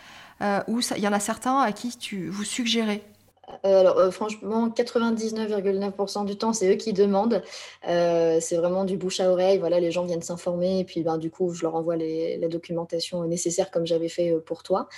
ou 0.66 0.80
il 0.96 1.00
y 1.00 1.06
en 1.06 1.12
a 1.12 1.20
certains 1.20 1.60
à 1.60 1.70
qui 1.70 1.96
tu 1.96 2.28
vous 2.28 2.42
suggérez 2.42 3.04
alors, 3.62 4.12
franchement, 4.12 4.68
99,9% 4.68 6.24
du 6.24 6.36
temps, 6.36 6.52
c'est 6.52 6.72
eux 6.72 6.76
qui 6.76 6.92
demandent. 6.92 7.42
c'est 7.82 8.56
vraiment 8.56 8.84
du 8.84 8.96
bouche 8.96 9.20
à 9.20 9.30
oreille. 9.30 9.58
Voilà, 9.58 9.80
les 9.80 9.90
gens 9.90 10.04
viennent 10.04 10.22
s'informer 10.22 10.80
et 10.80 10.84
puis 10.84 11.02
ben, 11.02 11.18
du 11.18 11.30
coup, 11.30 11.52
je 11.52 11.62
leur 11.62 11.74
envoie 11.74 11.96
la 11.96 12.48
documentation 12.48 13.24
nécessaire 13.24 13.70
comme 13.70 13.86
j'avais 13.86 14.08
fait 14.08 14.32
pour 14.46 14.62
toi. 14.62 14.88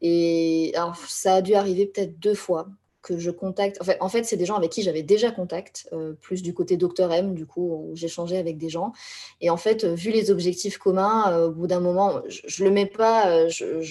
Et 0.00 0.74
ça 1.08 1.36
a 1.36 1.42
dû 1.42 1.54
arriver 1.54 1.86
peut-être 1.86 2.18
deux 2.18 2.34
fois 2.34 2.68
que 3.02 3.18
je 3.18 3.30
contacte. 3.30 3.80
En 3.80 3.84
fait, 3.84 3.96
en 4.00 4.08
fait 4.08 4.24
c'est 4.24 4.36
des 4.36 4.46
gens 4.46 4.56
avec 4.56 4.70
qui 4.70 4.82
j'avais 4.82 5.02
déjà 5.02 5.30
contact, 5.30 5.88
euh, 5.92 6.14
plus 6.20 6.42
du 6.42 6.54
côté 6.54 6.76
Docteur 6.76 7.12
M, 7.12 7.34
du 7.34 7.46
coup, 7.46 7.90
où 7.90 7.96
j'échangeais 7.96 8.38
avec 8.38 8.58
des 8.58 8.68
gens. 8.68 8.92
Et 9.40 9.50
en 9.50 9.56
fait, 9.56 9.84
vu 9.84 10.10
les 10.10 10.30
objectifs 10.30 10.78
communs, 10.78 11.32
euh, 11.32 11.48
au 11.48 11.50
bout 11.50 11.66
d'un 11.66 11.80
moment, 11.80 12.22
je 12.28 12.62
ne 12.62 12.68
le 12.68 12.74
mets 12.74 12.86
pas, 12.86 13.28
euh, 13.28 13.48
je, 13.48 13.82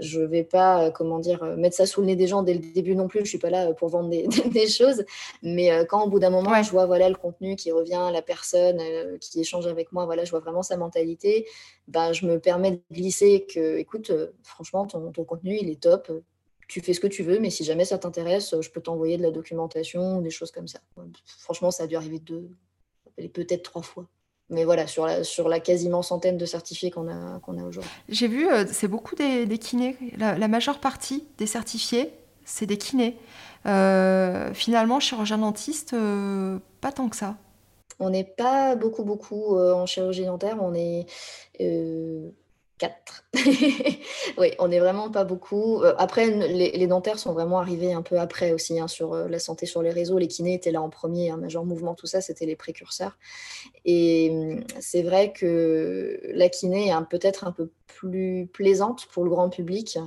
je, 0.00 0.20
vais 0.20 0.44
pas, 0.44 0.90
comment 0.92 1.18
dire, 1.18 1.44
mettre 1.56 1.76
ça 1.76 1.84
sous 1.86 2.00
le 2.00 2.06
nez 2.06 2.16
des 2.16 2.28
gens 2.28 2.42
dès 2.42 2.54
le 2.54 2.60
début 2.60 2.94
non 2.94 3.08
plus. 3.08 3.20
Je 3.20 3.28
suis 3.28 3.38
pas 3.38 3.50
là 3.50 3.72
pour 3.72 3.88
vendre 3.88 4.08
des, 4.10 4.26
des 4.28 4.68
choses. 4.68 5.04
Mais 5.42 5.70
quand 5.88 6.04
au 6.04 6.08
bout 6.08 6.20
d'un 6.20 6.30
moment, 6.30 6.62
je 6.62 6.70
vois 6.70 6.86
voilà 6.86 7.08
le 7.08 7.16
contenu 7.16 7.56
qui 7.56 7.72
revient, 7.72 8.10
la 8.12 8.22
personne 8.22 8.80
qui 9.20 9.40
échange 9.40 9.66
avec 9.66 9.92
moi, 9.92 10.06
voilà, 10.06 10.24
je 10.24 10.30
vois 10.30 10.40
vraiment 10.40 10.62
sa 10.62 10.76
mentalité. 10.76 11.46
Ben, 11.88 12.12
je 12.12 12.26
me 12.26 12.38
permets 12.38 12.72
de 12.72 12.80
glisser 12.92 13.46
que, 13.52 13.76
écoute, 13.78 14.12
franchement, 14.44 14.86
ton, 14.86 15.10
ton 15.10 15.24
contenu, 15.24 15.58
il 15.60 15.68
est 15.68 15.80
top 15.80 16.10
tu 16.68 16.80
fais 16.80 16.94
ce 16.94 17.00
que 17.00 17.06
tu 17.06 17.22
veux, 17.22 17.38
mais 17.38 17.50
si 17.50 17.64
jamais 17.64 17.84
ça 17.84 17.98
t'intéresse, 17.98 18.54
je 18.60 18.70
peux 18.70 18.80
t'envoyer 18.80 19.16
de 19.16 19.22
la 19.22 19.30
documentation 19.30 20.20
des 20.20 20.30
choses 20.30 20.50
comme 20.50 20.68
ça. 20.68 20.80
Franchement, 21.38 21.70
ça 21.70 21.84
a 21.84 21.86
dû 21.86 21.96
arriver 21.96 22.18
deux, 22.18 22.48
peut-être 23.32 23.62
trois 23.62 23.82
fois. 23.82 24.06
Mais 24.48 24.64
voilà, 24.64 24.86
sur 24.86 25.06
la, 25.06 25.24
sur 25.24 25.48
la 25.48 25.60
quasiment 25.60 26.02
centaine 26.02 26.36
de 26.36 26.44
certifiés 26.44 26.90
qu'on 26.90 27.08
a, 27.08 27.40
qu'on 27.40 27.58
a 27.58 27.64
aujourd'hui. 27.64 27.90
J'ai 28.08 28.28
vu, 28.28 28.48
euh, 28.48 28.66
c'est 28.70 28.88
beaucoup 28.88 29.14
des, 29.14 29.46
kinés. 29.58 29.96
La, 30.18 30.48
majeure 30.48 30.78
partie 30.78 31.24
des 31.38 31.46
certifiés, 31.46 32.10
c'est 32.44 32.66
des 32.66 32.76
kinés. 32.76 33.16
Euh, 33.64 34.52
finalement, 34.52 35.00
chirurgien 35.00 35.38
dentiste, 35.38 35.94
euh, 35.94 36.58
pas 36.80 36.92
tant 36.92 37.08
que 37.08 37.16
ça. 37.16 37.36
On 37.98 38.10
n'est 38.10 38.24
pas 38.24 38.74
beaucoup, 38.74 39.04
beaucoup 39.04 39.56
en 39.56 39.86
chirurgie 39.86 40.24
dentaire. 40.24 40.58
On 40.60 40.74
est 40.74 41.06
oui, 44.38 44.52
on 44.58 44.68
n'est 44.68 44.78
vraiment 44.78 45.10
pas 45.10 45.24
beaucoup. 45.24 45.82
Euh, 45.82 45.94
après, 45.98 46.30
les, 46.30 46.86
dentaires 46.86 47.18
sont 47.18 47.32
vraiment 47.32 47.58
arrivés 47.58 47.92
un 47.92 48.02
peu 48.02 48.18
après 48.18 48.52
aussi 48.52 48.78
hein, 48.78 48.88
sur 48.88 49.14
euh, 49.14 49.28
la 49.28 49.38
santé 49.38 49.66
sur 49.66 49.82
les 49.82 49.90
réseaux. 49.90 50.18
Les 50.18 50.28
kinés 50.28 50.54
étaient 50.54 50.70
là 50.70 50.82
en 50.82 50.90
premier, 50.90 51.30
un 51.30 51.36
majeur 51.36 51.64
mouvement, 51.64 51.94
tout 51.94 52.06
ça, 52.06 52.20
c'était 52.20 52.46
les 52.46 52.56
précurseurs. 52.56 53.16
Et 53.84 54.30
hum, 54.30 54.64
c'est 54.80 55.02
vrai 55.02 55.32
que 55.32 56.20
la 56.34 56.48
kiné 56.48 56.88
est 56.88 57.08
peut-être 57.10 57.44
un 57.44 57.52
peu 57.52 57.70
plus 57.94 58.48
plaisante 58.52 59.06
pour 59.12 59.24
le 59.24 59.30
grand 59.30 59.48
public. 59.48 59.98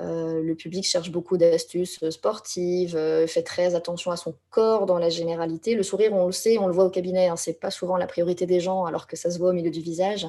Euh, 0.00 0.42
le 0.42 0.54
public 0.54 0.84
cherche 0.84 1.10
beaucoup 1.10 1.36
d'astuces 1.36 2.08
sportives, 2.10 2.98
fait 3.26 3.42
très 3.42 3.74
attention 3.74 4.10
à 4.10 4.16
son 4.16 4.34
corps 4.50 4.86
dans 4.86 4.98
la 4.98 5.08
généralité. 5.08 5.74
Le 5.74 5.82
sourire, 5.82 6.12
on 6.12 6.26
le 6.26 6.32
sait, 6.32 6.58
on 6.58 6.66
le 6.66 6.72
voit 6.72 6.84
au 6.84 6.90
cabinet, 6.90 7.28
hein, 7.28 7.36
c'est 7.36 7.60
pas 7.60 7.70
souvent 7.70 7.96
la 7.96 8.06
priorité 8.06 8.46
des 8.46 8.60
gens, 8.60 8.84
alors 8.84 9.06
que 9.06 9.16
ça 9.16 9.30
se 9.30 9.38
voit 9.38 9.50
au 9.50 9.54
milieu 9.54 9.70
du 9.70 9.80
visage. 9.80 10.26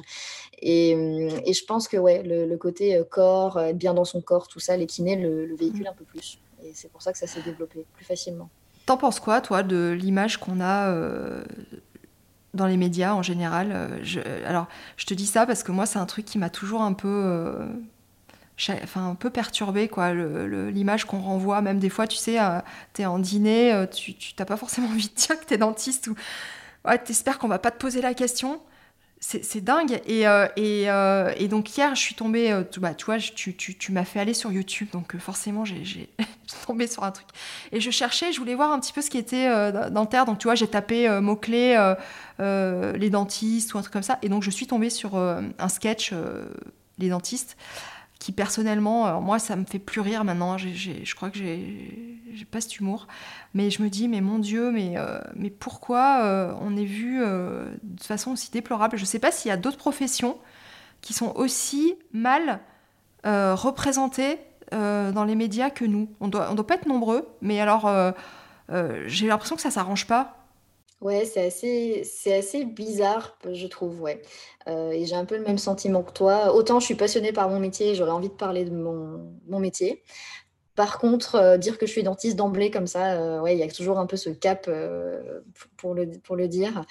Et, 0.60 0.90
et 0.90 1.52
je 1.52 1.64
pense 1.64 1.88
que 1.88 1.96
ouais, 1.96 2.22
le, 2.22 2.56
côté 2.56 2.96
euh, 2.96 3.04
corps, 3.04 3.60
être 3.60 3.78
bien 3.78 3.94
dans 3.94 4.04
son 4.04 4.20
corps, 4.20 4.48
tout 4.48 4.60
ça, 4.60 4.76
les 4.76 4.86
kinés 4.86 5.16
le, 5.16 5.46
le 5.46 5.56
véhiculent 5.56 5.88
un 5.88 5.94
peu 5.94 6.04
plus. 6.04 6.38
Et 6.62 6.72
c'est 6.74 6.90
pour 6.90 7.02
ça 7.02 7.12
que 7.12 7.18
ça 7.18 7.26
s'est 7.26 7.42
développé 7.42 7.86
plus 7.94 8.04
facilement. 8.04 8.50
T'en 8.86 8.96
penses 8.96 9.20
quoi, 9.20 9.42
toi, 9.42 9.62
de 9.62 9.90
l'image 9.90 10.38
qu'on 10.38 10.60
a 10.60 10.90
euh, 10.94 11.44
dans 12.54 12.66
les 12.66 12.76
médias 12.76 13.12
en 13.12 13.22
général 13.22 13.70
euh, 13.72 13.98
je, 14.02 14.20
Alors, 14.46 14.66
je 14.96 15.06
te 15.06 15.14
dis 15.14 15.26
ça 15.26 15.46
parce 15.46 15.62
que 15.62 15.72
moi, 15.72 15.86
c'est 15.86 15.98
un 15.98 16.06
truc 16.06 16.24
qui 16.24 16.38
m'a 16.38 16.50
toujours 16.50 16.82
un 16.82 16.92
peu, 16.92 17.56
enfin, 18.82 19.10
un 19.10 19.14
peu 19.14 19.30
perturbé, 19.30 19.88
quoi. 19.88 20.12
L'image 20.14 21.04
qu'on 21.04 21.20
renvoie, 21.20 21.60
même 21.60 21.78
des 21.78 21.90
fois, 21.90 22.06
tu 22.06 22.16
sais, 22.16 22.38
tu 22.94 23.02
es 23.02 23.06
en 23.06 23.18
dîner, 23.18 23.86
tu 23.94 24.14
n'as 24.38 24.44
pas 24.44 24.56
forcément 24.56 24.88
envie 24.92 25.08
de 25.08 25.14
dire 25.14 25.38
que 25.38 25.44
tu 25.44 25.54
es 25.54 25.58
dentiste 25.58 26.08
ou 26.08 26.14
ouais, 26.86 26.98
t'espères 26.98 27.38
qu'on 27.38 27.48
va 27.48 27.58
pas 27.58 27.70
te 27.70 27.78
poser 27.78 28.00
la 28.00 28.14
question 28.14 28.60
c'est 29.20 29.60
dingue. 29.62 30.00
Et, 30.06 30.28
euh, 30.28 30.46
euh, 30.58 31.32
et, 31.36 31.48
donc 31.48 31.76
hier, 31.76 31.94
je 31.94 32.00
suis 32.00 32.14
tombée, 32.14 32.52
euh, 32.52 32.62
bah, 32.78 32.94
tu 32.94 33.06
vois, 33.06 33.18
tu, 33.18 33.54
tu, 33.54 33.76
tu 33.76 33.92
m'as 33.92 34.04
fait 34.04 34.20
aller 34.20 34.34
sur 34.34 34.52
YouTube, 34.52 34.88
donc 34.92 35.16
forcément, 35.18 35.64
j'ai 35.64 36.08
tombé 36.66 36.86
sur 36.86 37.02
un 37.04 37.10
truc. 37.10 37.26
Et 37.72 37.80
je 37.80 37.90
cherchais, 37.90 38.32
je 38.32 38.38
voulais 38.38 38.54
voir 38.54 38.72
un 38.72 38.78
petit 38.80 38.92
peu 38.92 39.02
ce 39.02 39.10
qui 39.10 39.18
était 39.18 39.48
dentaire. 39.90 40.24
Donc 40.24 40.38
tu 40.38 40.44
vois, 40.44 40.54
j'ai 40.54 40.68
tapé 40.68 41.08
mot-clé 41.20 41.94
les 42.38 43.10
dentistes 43.10 43.74
ou 43.74 43.78
un 43.78 43.82
truc 43.82 43.92
comme 43.92 44.02
ça. 44.02 44.18
Et 44.22 44.28
donc 44.28 44.42
je 44.42 44.50
suis 44.50 44.66
tombée 44.66 44.90
sur 44.90 45.16
un 45.16 45.68
sketch, 45.68 46.12
les 46.98 47.08
dentistes 47.08 47.56
qui 48.18 48.32
personnellement, 48.32 49.20
moi, 49.20 49.38
ça 49.38 49.54
me 49.54 49.64
fait 49.64 49.78
plus 49.78 50.00
rire 50.00 50.24
maintenant. 50.24 50.58
je 50.58 51.14
crois 51.14 51.30
que 51.30 51.38
j'ai 51.38 52.44
pas 52.44 52.60
cet 52.60 52.78
humour. 52.78 53.06
Mais 53.54 53.70
je 53.70 53.82
me 53.82 53.88
dis, 53.88 54.08
mais 54.08 54.20
mon 54.20 54.38
Dieu, 54.38 54.70
mais, 54.70 54.94
euh, 54.96 55.20
mais 55.34 55.50
pourquoi 55.50 56.20
euh, 56.22 56.54
on 56.60 56.76
est 56.76 56.84
vu 56.84 57.22
euh, 57.22 57.74
de 57.82 58.02
façon 58.02 58.32
aussi 58.32 58.50
déplorable? 58.50 58.96
Je 58.96 59.02
ne 59.02 59.06
sais 59.06 59.18
pas 59.18 59.30
s'il 59.30 59.48
y 59.48 59.52
a 59.52 59.56
d'autres 59.56 59.78
professions 59.78 60.38
qui 61.00 61.12
sont 61.12 61.32
aussi 61.36 61.94
mal 62.12 62.60
représentées 63.24 64.38
dans 64.72 65.24
les 65.24 65.34
médias 65.34 65.70
que 65.70 65.84
nous. 65.84 66.08
On 66.20 66.28
doit, 66.28 66.48
on 66.50 66.54
doit 66.54 66.66
pas 66.66 66.74
être 66.74 66.86
nombreux, 66.86 67.28
mais 67.42 67.60
alors 67.60 67.90
j'ai 69.06 69.26
l'impression 69.26 69.54
que 69.54 69.62
ça 69.62 69.70
s'arrange 69.70 70.06
pas. 70.06 70.47
Ouais, 71.00 71.24
c'est 71.24 71.46
assez, 72.36 72.64
bizarre, 72.64 73.38
je 73.52 73.66
trouve, 73.68 74.00
ouais. 74.00 74.20
et 74.66 75.06
j'ai 75.06 75.14
un 75.14 75.24
peu 75.24 75.36
le 75.36 75.44
même 75.44 75.58
sentiment 75.58 76.02
que 76.02 76.10
toi. 76.12 76.52
Autant 76.54 76.80
je 76.80 76.86
suis 76.86 76.96
passionnée 76.96 77.32
par 77.32 77.48
mon 77.48 77.60
métier, 77.60 77.94
j'aurais 77.94 78.10
envie 78.10 78.28
de 78.28 78.34
parler 78.34 78.64
de 78.64 78.70
mon 78.74 79.60
métier. 79.60 80.02
Par 80.78 81.00
contre, 81.00 81.34
euh, 81.34 81.58
dire 81.58 81.76
que 81.76 81.86
je 81.86 81.90
suis 81.90 82.04
dentiste 82.04 82.36
d'emblée 82.36 82.70
comme 82.70 82.86
ça, 82.86 83.14
euh, 83.14 83.40
ouais, 83.40 83.52
il 83.52 83.58
y 83.58 83.64
a 83.64 83.68
toujours 83.68 83.98
un 83.98 84.06
peu 84.06 84.16
ce 84.16 84.30
cap 84.30 84.66
euh, 84.68 85.40
pour, 85.76 85.92
le, 85.92 86.08
pour 86.22 86.36
le 86.36 86.46
dire. 86.46 86.84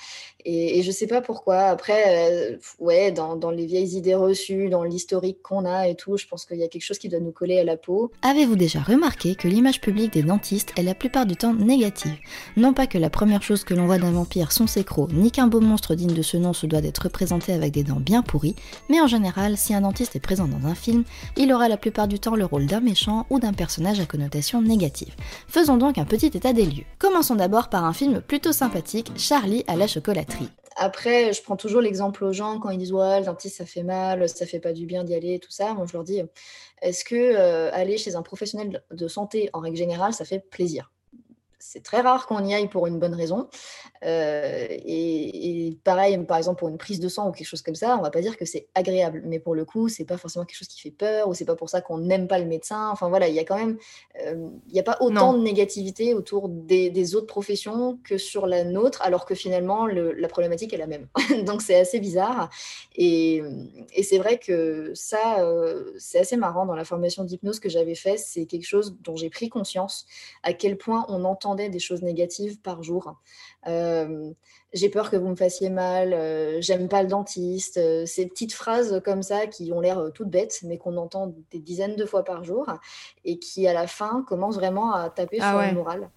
Et, 0.43 0.81
je 0.81 0.88
ne 0.88 0.91
sais 0.91 1.07
pas 1.07 1.21
pourquoi. 1.21 1.59
Après, 1.59 2.59
ouais, 2.79 3.13
dans, 3.13 3.38
dans, 3.38 3.49
les 3.49 3.65
vieilles 3.65 3.95
idées 3.95 4.13
reçues, 4.13 4.67
dans 4.67 4.83
l'historique 4.83 5.41
qu'on 5.41 5.63
a 5.63 5.88
et 5.88 5.95
tout, 5.95 6.17
je 6.17 6.27
pense 6.27 6.45
qu'il 6.45 6.57
y 6.57 6.63
a 6.63 6.67
quelque 6.67 6.83
chose 6.83 6.97
qui 6.97 7.07
doit 7.07 7.21
nous 7.21 7.31
coller 7.31 7.59
à 7.59 7.63
la 7.63 7.77
peau. 7.77 8.11
Avez-vous 8.23 8.57
déjà 8.57 8.81
remarqué 8.81 9.35
que 9.35 9.47
l'image 9.47 9.79
publique 9.79 10.11
des 10.11 10.23
dentistes 10.23 10.73
est 10.77 10.83
la 10.83 10.93
plupart 10.93 11.25
du 11.25 11.38
temps 11.38 11.53
négative? 11.53 12.17
Non 12.57 12.73
pas 12.73 12.88
que 12.88 12.97
la 12.97 13.09
première 13.09 13.41
chose 13.41 13.63
que 13.63 13.73
l'on 13.73 13.85
voit 13.85 13.99
d'un 13.99 14.11
vampire 14.11 14.51
sont 14.51 14.67
ses 14.67 14.83
crocs, 14.83 15.13
ni 15.13 15.31
qu'un 15.31 15.47
beau 15.47 15.61
monstre 15.61 15.95
digne 15.95 16.13
de 16.13 16.21
ce 16.21 16.35
nom 16.35 16.51
se 16.51 16.65
doit 16.65 16.81
d'être 16.81 17.03
représenté 17.03 17.53
avec 17.53 17.71
des 17.71 17.85
dents 17.85 18.01
bien 18.01 18.21
pourries, 18.21 18.55
mais 18.89 18.99
en 18.99 19.07
général, 19.07 19.55
si 19.55 19.73
un 19.73 19.81
dentiste 19.81 20.17
est 20.17 20.19
présent 20.19 20.49
dans 20.49 20.67
un 20.67 20.75
film, 20.75 21.05
il 21.38 21.53
aura 21.53 21.69
la 21.69 21.77
plupart 21.77 22.09
du 22.09 22.19
temps 22.19 22.35
le 22.35 22.43
rôle 22.43 22.65
d'un 22.65 22.81
méchant 22.81 23.25
ou 23.29 23.39
d'un 23.39 23.53
personnage 23.53 23.76
à 23.86 24.05
connotation 24.05 24.61
négative. 24.61 25.13
Faisons 25.47 25.78
donc 25.78 25.97
un 25.97 26.05
petit 26.05 26.28
état 26.28 26.53
des 26.53 26.65
lieux. 26.65 26.86
Commençons 26.99 27.36
d'abord 27.36 27.69
par 27.69 27.86
un 27.86 27.93
film 27.93 28.21
plutôt 28.21 28.51
sympathique, 28.51 29.11
Charlie 29.17 29.63
à 29.67 29.75
la 29.75 29.88
chocolaterie. 29.88 30.49
Après, 30.75 31.34
je 31.34 31.41
prends 31.41 31.55
toujours 31.55 31.82
l'exemple 31.82 32.23
aux 32.23 32.34
gens 32.34 32.59
quand 32.59 32.69
ils 32.69 32.78
disent 32.78 32.93
ouais, 32.93 33.21
le 33.21 33.25
ça 33.49 33.65
fait 33.65 33.84
mal, 33.84 34.30
ça 34.30 34.45
fait 34.45 34.59
pas 34.59 34.73
du 34.73 34.86
bien 34.86 35.03
d'y 35.03 35.15
aller, 35.15 35.39
tout 35.39 35.51
ça. 35.51 35.73
Moi, 35.73 35.86
je 35.88 35.93
leur 35.93 36.03
dis 36.03 36.21
est-ce 36.82 37.03
que 37.03 37.15
euh, 37.15 37.71
aller 37.73 37.97
chez 37.97 38.15
un 38.15 38.21
professionnel 38.21 38.84
de 38.91 39.07
santé 39.07 39.49
en 39.53 39.59
règle 39.59 39.78
générale, 39.78 40.13
ça 40.13 40.25
fait 40.25 40.39
plaisir? 40.39 40.91
C'est 41.70 41.84
très 41.84 41.99
rare 41.99 42.28
qu'on 42.28 42.45
y 42.45 42.53
aille 42.53 42.70
pour 42.70 42.88
une 42.88 42.97
bonne 42.97 43.13
raison. 43.13 43.49
Euh, 44.05 44.68
et, 44.70 45.78
pareil, 45.84 46.18
par 46.20 46.38
exemple, 46.38 46.59
pour 46.59 46.70
une 46.70 46.78
prise 46.78 47.01
de 47.01 47.09
sang 47.09 47.28
ou 47.28 47.32
quelque 47.34 47.47
chose 47.47 47.61
comme 47.61 47.76
ça, 47.76 47.97
on 47.97 48.01
va 48.01 48.09
pas 48.09 48.22
dire 48.22 48.38
que 48.38 48.45
c'est 48.45 48.68
agréable. 48.74 49.22
Mais 49.26 49.39
pour 49.39 49.53
le 49.53 49.65
coup, 49.65 49.89
c'est 49.89 50.05
pas 50.05 50.18
forcément 50.18 50.45
quelque 50.45 50.57
chose 50.57 50.70
qui 50.70 50.80
fait 50.80 50.91
peur 50.91 51.28
ou 51.28 51.34
c'est 51.34 51.45
pas 51.45 51.55
pour 51.55 51.70
ça 51.70 51.82
qu'on 51.82 51.97
n'aime 51.97 52.28
pas 52.28 52.39
le 52.39 52.45
médecin. 52.45 52.89
Enfin 52.89 53.09
voilà, 53.09 53.28
il 53.28 53.36
y 53.36 53.39
a 53.39 53.43
quand 53.43 53.57
même, 53.57 53.78
euh, 54.26 54.49
il 54.68 54.74
n'y 54.74 54.80
a 54.80 54.84
pas 54.84 54.97
autant 55.01 55.34
de 55.34 55.39
négativité 55.39 56.13
autour 56.13 56.47
des, 56.47 57.15
autres 57.15 57.28
professions 57.28 57.99
que 58.03 58.18
sur 58.18 58.47
la 58.47 58.63
nôtre, 58.63 59.01
alors 59.01 59.26
que 59.26 59.36
finalement, 59.36 59.88
la 59.88 60.28
problématique 60.28 60.74
est 60.74 60.78
la 60.78 60.88
même. 60.88 61.07
Donc 61.45 61.61
c'est 61.61 61.80
assez 61.80 61.99
bizarre. 61.99 62.49
Et, 62.95 63.43
c'est 64.03 64.20
vrai 64.20 64.39
que 64.39 64.91
ça, 64.93 65.41
euh, 65.41 65.91
c'est 65.97 66.20
assez 66.20 66.38
marrant 66.38 66.65
dans 66.65 66.76
la 66.76 66.86
formation 66.86 67.26
d'hypnose 67.26 67.59
que 67.59 67.68
j'avais 67.68 67.95
fait. 67.95 68.18
C'est 68.18 68.45
quelque 68.45 68.65
chose 68.65 68.95
dont 69.03 69.18
j'ai 69.18 69.30
pris 69.30 69.49
conscience 69.49 70.05
à 70.43 70.53
quel 70.53 70.78
point 70.78 71.05
on 71.09 71.26
entend 71.26 71.56
des 71.57 71.79
choses 71.79 72.01
négatives 72.01 72.59
par 72.61 72.83
jour. 72.83 73.15
Euh, 73.67 74.31
j'ai 74.73 74.89
peur 74.89 75.09
que 75.09 75.17
vous 75.17 75.27
me 75.27 75.35
fassiez 75.35 75.69
mal, 75.69 76.13
euh, 76.13 76.61
j'aime 76.61 76.87
pas 76.87 77.01
le 77.01 77.09
dentiste, 77.09 77.77
euh, 77.77 78.05
ces 78.05 78.27
petites 78.27 78.53
phrases 78.53 79.01
comme 79.03 79.23
ça 79.23 79.47
qui 79.47 79.71
ont 79.73 79.79
l'air 79.79 80.11
toutes 80.13 80.29
bêtes, 80.29 80.59
mais 80.63 80.77
qu'on 80.77 80.97
entend 80.97 81.33
des 81.51 81.59
dizaines 81.59 81.95
de 81.95 82.05
fois 82.05 82.23
par 82.23 82.43
jour 82.43 82.65
et 83.25 83.39
qui 83.39 83.67
à 83.67 83.73
la 83.73 83.87
fin 83.87 84.23
commencent 84.27 84.55
vraiment 84.55 84.93
à 84.93 85.09
taper 85.09 85.39
ah 85.41 85.51
sur 85.51 85.61
le 85.61 85.73
moral. 85.73 86.09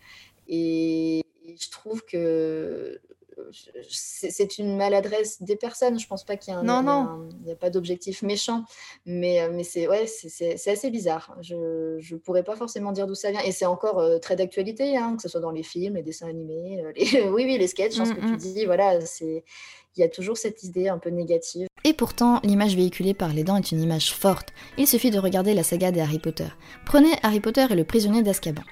Et, 0.48 1.24
je 1.60 1.68
trouve 1.70 2.04
que 2.04 3.00
c'est 3.88 4.58
une 4.58 4.76
maladresse 4.76 5.42
des 5.42 5.56
personnes. 5.56 5.98
Je 5.98 6.06
pense 6.06 6.24
pas 6.24 6.36
qu'il 6.36 6.54
y 6.54 6.56
a 6.56 6.62
non, 6.62 7.28
il 7.40 7.46
n'y 7.46 7.52
a 7.52 7.56
pas 7.56 7.70
d'objectif 7.70 8.22
méchant, 8.22 8.64
mais, 9.06 9.40
euh, 9.40 9.50
mais 9.52 9.64
c'est 9.64 9.88
ouais, 9.88 10.06
c'est 10.06 10.68
assez 10.68 10.90
bizarre. 10.90 11.36
Je 11.40 11.54
ne 11.54 12.18
pourrais 12.18 12.44
pas 12.44 12.56
forcément 12.56 12.92
dire 12.92 13.06
d'où 13.06 13.14
ça 13.14 13.30
vient. 13.30 13.42
Et 13.42 13.52
c'est 13.52 13.66
encore 13.66 13.98
euh, 13.98 14.18
très 14.18 14.36
d'actualité, 14.36 14.96
hein, 14.96 15.16
que 15.16 15.22
ce 15.22 15.28
soit 15.28 15.40
dans 15.40 15.50
les 15.50 15.62
films, 15.62 15.96
les 15.96 16.02
dessins 16.02 16.28
animés, 16.28 16.82
euh, 16.84 16.92
oui, 17.30 17.44
oui, 17.44 17.58
les 17.58 17.66
sketchs, 17.66 17.94
je 17.94 17.98
pense 17.98 18.12
que 18.12 18.20
tu 18.20 18.26
mm, 18.26 18.32
mm. 18.32 18.36
dis, 18.36 18.64
voilà, 18.66 19.00
c'est 19.00 19.44
il 19.96 20.00
y 20.00 20.04
a 20.04 20.08
toujours 20.08 20.36
cette 20.36 20.62
idée 20.62 20.88
un 20.88 20.98
peu 20.98 21.10
négative. 21.10 21.66
Et 21.82 21.94
pourtant, 21.94 22.40
l'image 22.44 22.76
véhiculée 22.76 23.14
par 23.14 23.30
les 23.30 23.42
dents 23.42 23.56
est 23.56 23.72
une 23.72 23.80
image 23.80 24.12
forte. 24.12 24.52
Il 24.76 24.86
suffit 24.86 25.10
de 25.10 25.18
regarder 25.18 25.54
la 25.54 25.62
saga 25.62 25.90
des 25.90 26.00
Harry 26.00 26.18
Potter. 26.18 26.48
Prenez 26.84 27.12
Harry 27.22 27.40
Potter 27.40 27.66
et 27.70 27.74
le 27.74 27.84
prisonnier 27.84 28.22
d'Azkaban. 28.22 28.62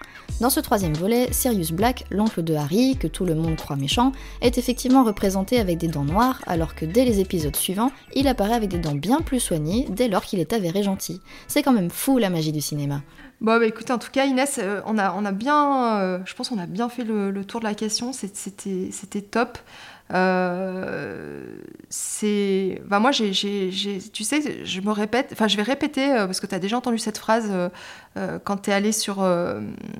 Dans 0.42 0.50
ce 0.50 0.60
troisième 0.60 0.92
volet, 0.92 1.32
Sirius 1.32 1.72
Black, 1.72 2.04
l'oncle 2.10 2.42
de 2.42 2.54
Harry, 2.54 2.98
que 2.98 3.06
tout 3.06 3.24
le 3.24 3.34
monde 3.34 3.56
croit 3.56 3.76
méchant, 3.76 4.12
est 4.42 4.58
effectivement 4.58 5.04
représenté 5.04 5.58
avec 5.58 5.78
des 5.78 5.88
dents 5.88 6.04
noires, 6.04 6.42
alors 6.46 6.74
que 6.74 6.84
dès 6.84 7.06
les 7.06 7.20
épisodes 7.20 7.56
suivants, 7.56 7.92
il 8.14 8.28
apparaît 8.28 8.54
avec 8.54 8.68
des 8.68 8.78
dents 8.78 8.94
bien 8.94 9.22
plus 9.22 9.40
soignées 9.40 9.86
dès 9.88 10.08
lors 10.08 10.22
qu'il 10.22 10.38
est 10.38 10.52
avéré 10.52 10.82
gentil. 10.82 11.22
C'est 11.46 11.62
quand 11.62 11.72
même 11.72 11.90
fou 11.90 12.18
la 12.18 12.28
magie 12.28 12.52
du 12.52 12.60
cinéma. 12.60 13.00
Bon, 13.40 13.58
bah, 13.58 13.66
écoute, 13.66 13.90
en 13.90 13.98
tout 13.98 14.10
cas, 14.10 14.26
Inès, 14.26 14.58
euh, 14.60 14.80
on, 14.84 14.98
a, 14.98 15.14
on 15.14 15.24
a 15.24 15.32
bien, 15.32 15.98
euh, 16.00 16.18
je 16.24 16.34
pense 16.34 16.50
qu'on 16.50 16.58
a 16.58 16.66
bien 16.66 16.88
fait 16.88 17.04
le, 17.04 17.30
le, 17.30 17.44
tour 17.44 17.60
de 17.60 17.64
la 17.64 17.74
question. 17.74 18.12
C'était 18.12 19.22
top. 19.22 19.58
Euh, 20.12 21.58
c'est. 21.88 22.82
Bah, 22.86 22.98
moi, 22.98 23.12
j'ai, 23.12 23.30
tu 23.32 24.24
sais, 24.24 24.64
je 24.64 24.80
me 24.80 24.90
répète, 24.90 25.30
enfin, 25.32 25.48
je 25.48 25.56
vais 25.56 25.62
répéter, 25.62 26.12
euh, 26.12 26.26
parce 26.26 26.40
que 26.40 26.46
tu 26.46 26.54
as 26.54 26.58
déjà 26.58 26.76
entendu 26.76 26.98
cette 26.98 27.18
phrase 27.18 27.50
euh, 28.16 28.38
quand 28.44 28.58
tu 28.58 28.70
es 28.70 28.72
allé 28.72 28.92
sur 28.92 29.16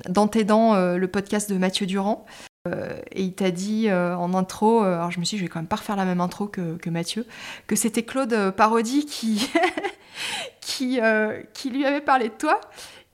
Dans 0.08 0.28
tes 0.28 0.44
dents, 0.44 0.74
le 0.74 1.08
podcast 1.08 1.50
de 1.50 1.58
Mathieu 1.58 1.86
Durand. 1.86 2.26
et 3.12 3.22
il 3.22 3.34
t'a 3.34 3.50
dit 3.50 3.90
en 3.90 4.34
intro, 4.34 4.82
alors 4.82 5.10
je 5.10 5.20
me 5.20 5.24
suis 5.24 5.36
dit, 5.36 5.40
je 5.40 5.44
vais 5.44 5.48
quand 5.48 5.60
même 5.60 5.68
pas 5.68 5.76
refaire 5.76 5.96
la 5.96 6.04
même 6.04 6.20
intro 6.20 6.46
que, 6.46 6.76
que 6.76 6.90
Mathieu, 6.90 7.26
que 7.66 7.76
c'était 7.76 8.02
Claude 8.02 8.50
Parodi 8.56 9.06
qui, 9.06 9.50
qui, 10.60 11.00
qui 11.54 11.70
lui 11.70 11.84
avait 11.86 12.00
parlé 12.00 12.28
de 12.28 12.34
toi. 12.34 12.60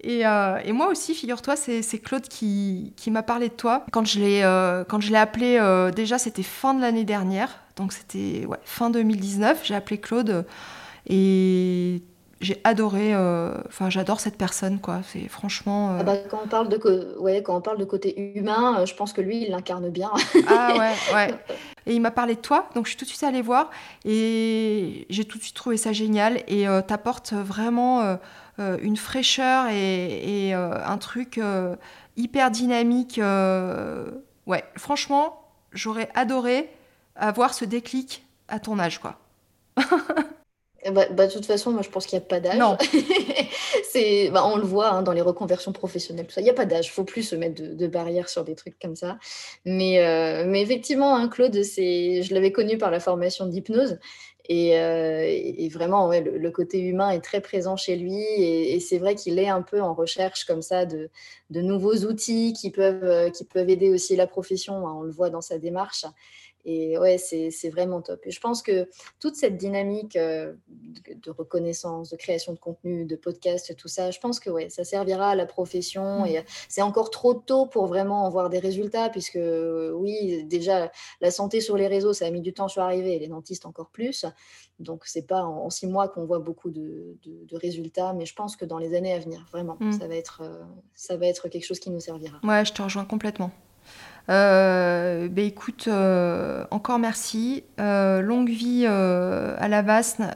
Euh, 0.07 0.59
et, 0.65 0.73
moi 0.73 0.89
aussi, 0.89 1.15
figure-toi, 1.15 1.57
c'est 1.57 1.99
Claude 1.99 2.29
qui, 2.29 2.93
m'a 3.09 3.23
parlé 3.23 3.49
de 3.49 3.55
toi. 3.55 3.85
Quand 3.93 4.05
je 4.05 4.21
l'ai 4.21 4.43
euh, 4.43 4.85
appelé, 5.15 5.59
euh, 5.61 5.91
déjà 5.91 6.19
c'était 6.19 6.43
fin 6.43 6.75
de 6.75 6.81
l'année 6.81 7.05
dernière, 7.05 7.61
donc 7.77 7.93
c'était 7.93 8.47
fin 8.65 8.91
2019, 8.91 9.61
j'ai 9.65 9.75
appelé 9.75 9.99
Claude 9.99 10.45
et 11.07 12.03
j'ai 12.41 12.61
adoré, 12.65 13.15
enfin 13.15 13.89
j'adore 13.89 14.21
cette 14.21 14.37
personne, 14.37 14.79
quoi. 14.79 15.01
C'est 15.11 15.29
franchement. 15.29 15.97
Ah 15.99 16.03
bah, 16.03 16.17
quand, 16.31 16.41
on 16.45 16.49
parle 16.49 16.69
de 16.69 17.19
ouais, 17.19 17.43
quand 17.43 17.57
on 17.57 17.61
parle 17.61 17.79
de 17.79 17.85
côté 17.85 18.35
humain, 18.37 18.85
je 18.85 18.95
pense 18.95 19.13
que 19.13 19.21
lui, 19.21 19.45
il 19.45 19.51
l'incarne 19.51 19.89
bien. 19.89 20.11
ah 20.49 20.75
ouais, 20.77 20.93
ouais. 21.15 21.35
Et 21.87 21.95
il 21.95 22.01
m'a 22.01 22.11
parlé 22.11 22.35
de 22.35 22.41
toi, 22.41 22.69
donc 22.75 22.87
je 22.87 22.91
suis 22.91 22.99
tout 22.99 23.05
de 23.05 23.11
suite 23.11 23.23
allée 23.25 23.43
voir 23.43 23.71
et 24.07 25.07
j'ai 25.11 25.25
tout 25.25 25.37
de 25.37 25.43
suite 25.43 25.55
trouvé 25.57 25.77
ça 25.77 25.93
génial 25.93 26.43
et 26.49 26.67
t'apportes 26.87 27.35
vraiment 27.35 28.01
euh, 28.01 28.17
une 28.59 28.97
fraîcheur 28.97 29.69
et, 29.69 30.55
euh, 30.55 30.79
un 30.85 30.99
truc 30.99 31.39
euh, 31.39 31.77
hyper 32.17 32.51
dynamique. 32.51 33.21
ouais, 34.47 34.65
franchement, 34.77 35.41
j'aurais 35.73 36.09
adoré 36.15 36.71
avoir 37.17 37.55
ce 37.55 37.65
déclic 37.65 38.25
à 38.49 38.59
ton 38.61 38.79
âge, 38.79 39.01
quoi. 39.01 39.19
Bah, 40.93 41.07
bah, 41.11 41.27
de 41.27 41.33
toute 41.33 41.47
façon, 41.47 41.71
moi 41.71 41.81
je 41.81 41.89
pense 41.89 42.05
qu'il 42.05 42.19
n'y 42.19 42.23
a 42.23 42.29
pas 42.29 42.41
d'âge. 42.41 42.59
Non. 42.59 42.77
c'est, 43.91 44.29
bah, 44.29 44.45
on 44.45 44.57
le 44.57 44.65
voit 44.65 44.91
hein, 44.91 45.03
dans 45.03 45.15
les 45.15 45.23
reconversions 45.23 45.73
professionnelles, 45.73 46.27
tout 46.27 46.35
ça. 46.35 46.43
Il 46.43 46.45
n'y 46.45 46.51
a 46.51 46.55
pas 46.55 46.67
d'âge. 46.67 46.89
Il 46.89 46.91
faut 46.91 47.05
plus 47.05 47.23
se 47.23 47.35
mettre 47.35 47.63
de, 47.63 47.87
barrières 47.87 48.29
sur 48.29 48.45
des 48.45 48.55
trucs 48.55 48.79
comme 48.79 48.95
ça. 48.95 49.17
Mais, 49.65 50.45
mais 50.47 50.61
effectivement, 50.61 51.17
hein, 51.17 51.29
Claude, 51.29 51.63
c'est, 51.63 52.21
je 52.21 52.35
l'avais 52.35 52.53
connu 52.53 52.77
par 52.77 52.91
la 52.91 53.01
formation 53.01 53.47
d'hypnose. 53.47 53.99
Euh, 54.51 55.23
et, 55.27 55.69
vraiment, 55.71 56.11
le, 56.11 56.51
côté 56.51 56.79
humain 56.81 57.11
est 57.11 57.21
très 57.21 57.41
présent 57.41 57.77
chez 57.77 57.97
lui. 57.97 58.17
Et, 58.17 58.79
c'est 58.81 58.99
vrai 58.99 59.15
qu'il 59.15 59.39
est 59.39 59.49
un 59.49 59.63
peu 59.63 59.81
en 59.81 59.95
recherche 59.95 60.45
comme 60.45 60.63
ça 60.63 60.85
de, 60.87 61.11
nouveaux 61.51 61.97
outils 62.05 62.53
qui 62.53 62.71
peuvent, 62.71 63.05
euh, 63.05 63.31
qui 63.31 63.45
peuvent 63.45 63.71
aider 63.71 63.91
aussi 63.91 64.17
la 64.17 64.27
profession. 64.27 64.87
Hein, 64.87 64.95
on 64.99 65.03
le 65.03 65.11
voit 65.11 65.31
dans 65.31 65.41
sa 65.41 65.59
démarche. 65.59 66.05
Et 66.65 66.97
ouais, 66.99 67.19
c'est 67.19 67.69
vraiment 67.69 68.01
top. 68.01 68.21
Et 68.25 68.31
je 68.31 68.41
pense 68.41 68.63
que 68.63 68.89
toute 69.21 69.37
cette 69.37 69.57
dynamique 69.59 70.17
euh, 70.17 70.55
de, 70.69 71.31
reconnaissance, 71.31 72.11
de 72.11 72.17
création 72.17 72.55
de 72.55 72.59
contenu, 72.59 73.05
de 73.05 73.17
podcast, 73.17 73.77
tout 73.77 73.89
ça, 73.89 74.11
je 74.11 74.19
pense 74.19 74.41
que 74.41 74.49
ouais, 74.49 74.71
ça 74.71 74.83
servira 74.83 75.31
à 75.31 75.35
la 75.35 75.45
profession. 75.45 76.21
Mmh. 76.21 76.27
Et 76.27 76.45
c'est 76.69 76.83
encore 76.83 77.11
trop 77.11 77.35
tôt 77.35 77.67
pour 77.67 77.87
vraiment 77.87 78.25
en 78.25 78.31
voir 78.31 78.49
des 78.49 78.59
résultats, 78.59 79.11
puisque 79.11 79.39
oui, 79.95 80.45
déjà, 80.45 80.91
la 81.21 81.31
santé 81.31 81.61
sur 81.61 81.77
les 81.77 81.87
réseaux, 81.87 82.13
ça 82.13 82.27
a 82.27 82.31
mis 82.31 82.41
du 82.41 82.55
temps 82.55 82.69
sur 82.69 82.83
arriver, 82.83 83.15
et 83.15 83.19
les 83.19 83.29
dentistes 83.29 83.67
encore 83.67 83.91
plus. 83.91 84.25
Donc, 84.79 85.05
c'est 85.05 85.27
pas 85.27 85.45
en, 85.45 85.71
six 85.71 85.87
mois 85.87 86.09
qu'on 86.09 86.25
voit 86.25 86.41
beaucoup 86.41 86.71
de, 86.71 87.17
résultats, 87.53 88.13
mais 88.15 88.27
je 88.27 88.35
pense 88.35 88.57
que 88.57 88.65
dans 88.65 88.79
les 88.79 88.95
années 88.95 89.13
à 89.13 89.19
venir, 89.19 89.47
vraiment, 89.53 89.77
mmh. 89.81 89.93
ça, 89.93 90.09
va 90.09 90.17
être, 90.17 90.41
euh, 90.43 90.63
ça 90.95 91.17
va 91.17 91.27
être 91.27 91.49
quelque 91.49 91.65
chose 91.65 91.79
qui 91.79 91.91
nous 91.91 92.01
servira. 92.01 92.41
Ouais, 92.43 92.65
je 92.65 92.73
te 92.73 92.83
rejoins 92.83 93.05
complètement. 93.05 93.51
Euh, 94.31 95.29
ben 95.29 95.45
écoute, 95.45 95.85
euh, 95.89 96.65
encore 96.71 96.99
merci. 96.99 97.63
Euh, 97.79 98.23
longue 98.23 98.49
vie 98.49 98.87
à 98.87 99.69
la 99.69 99.83
Vasne 99.83 100.35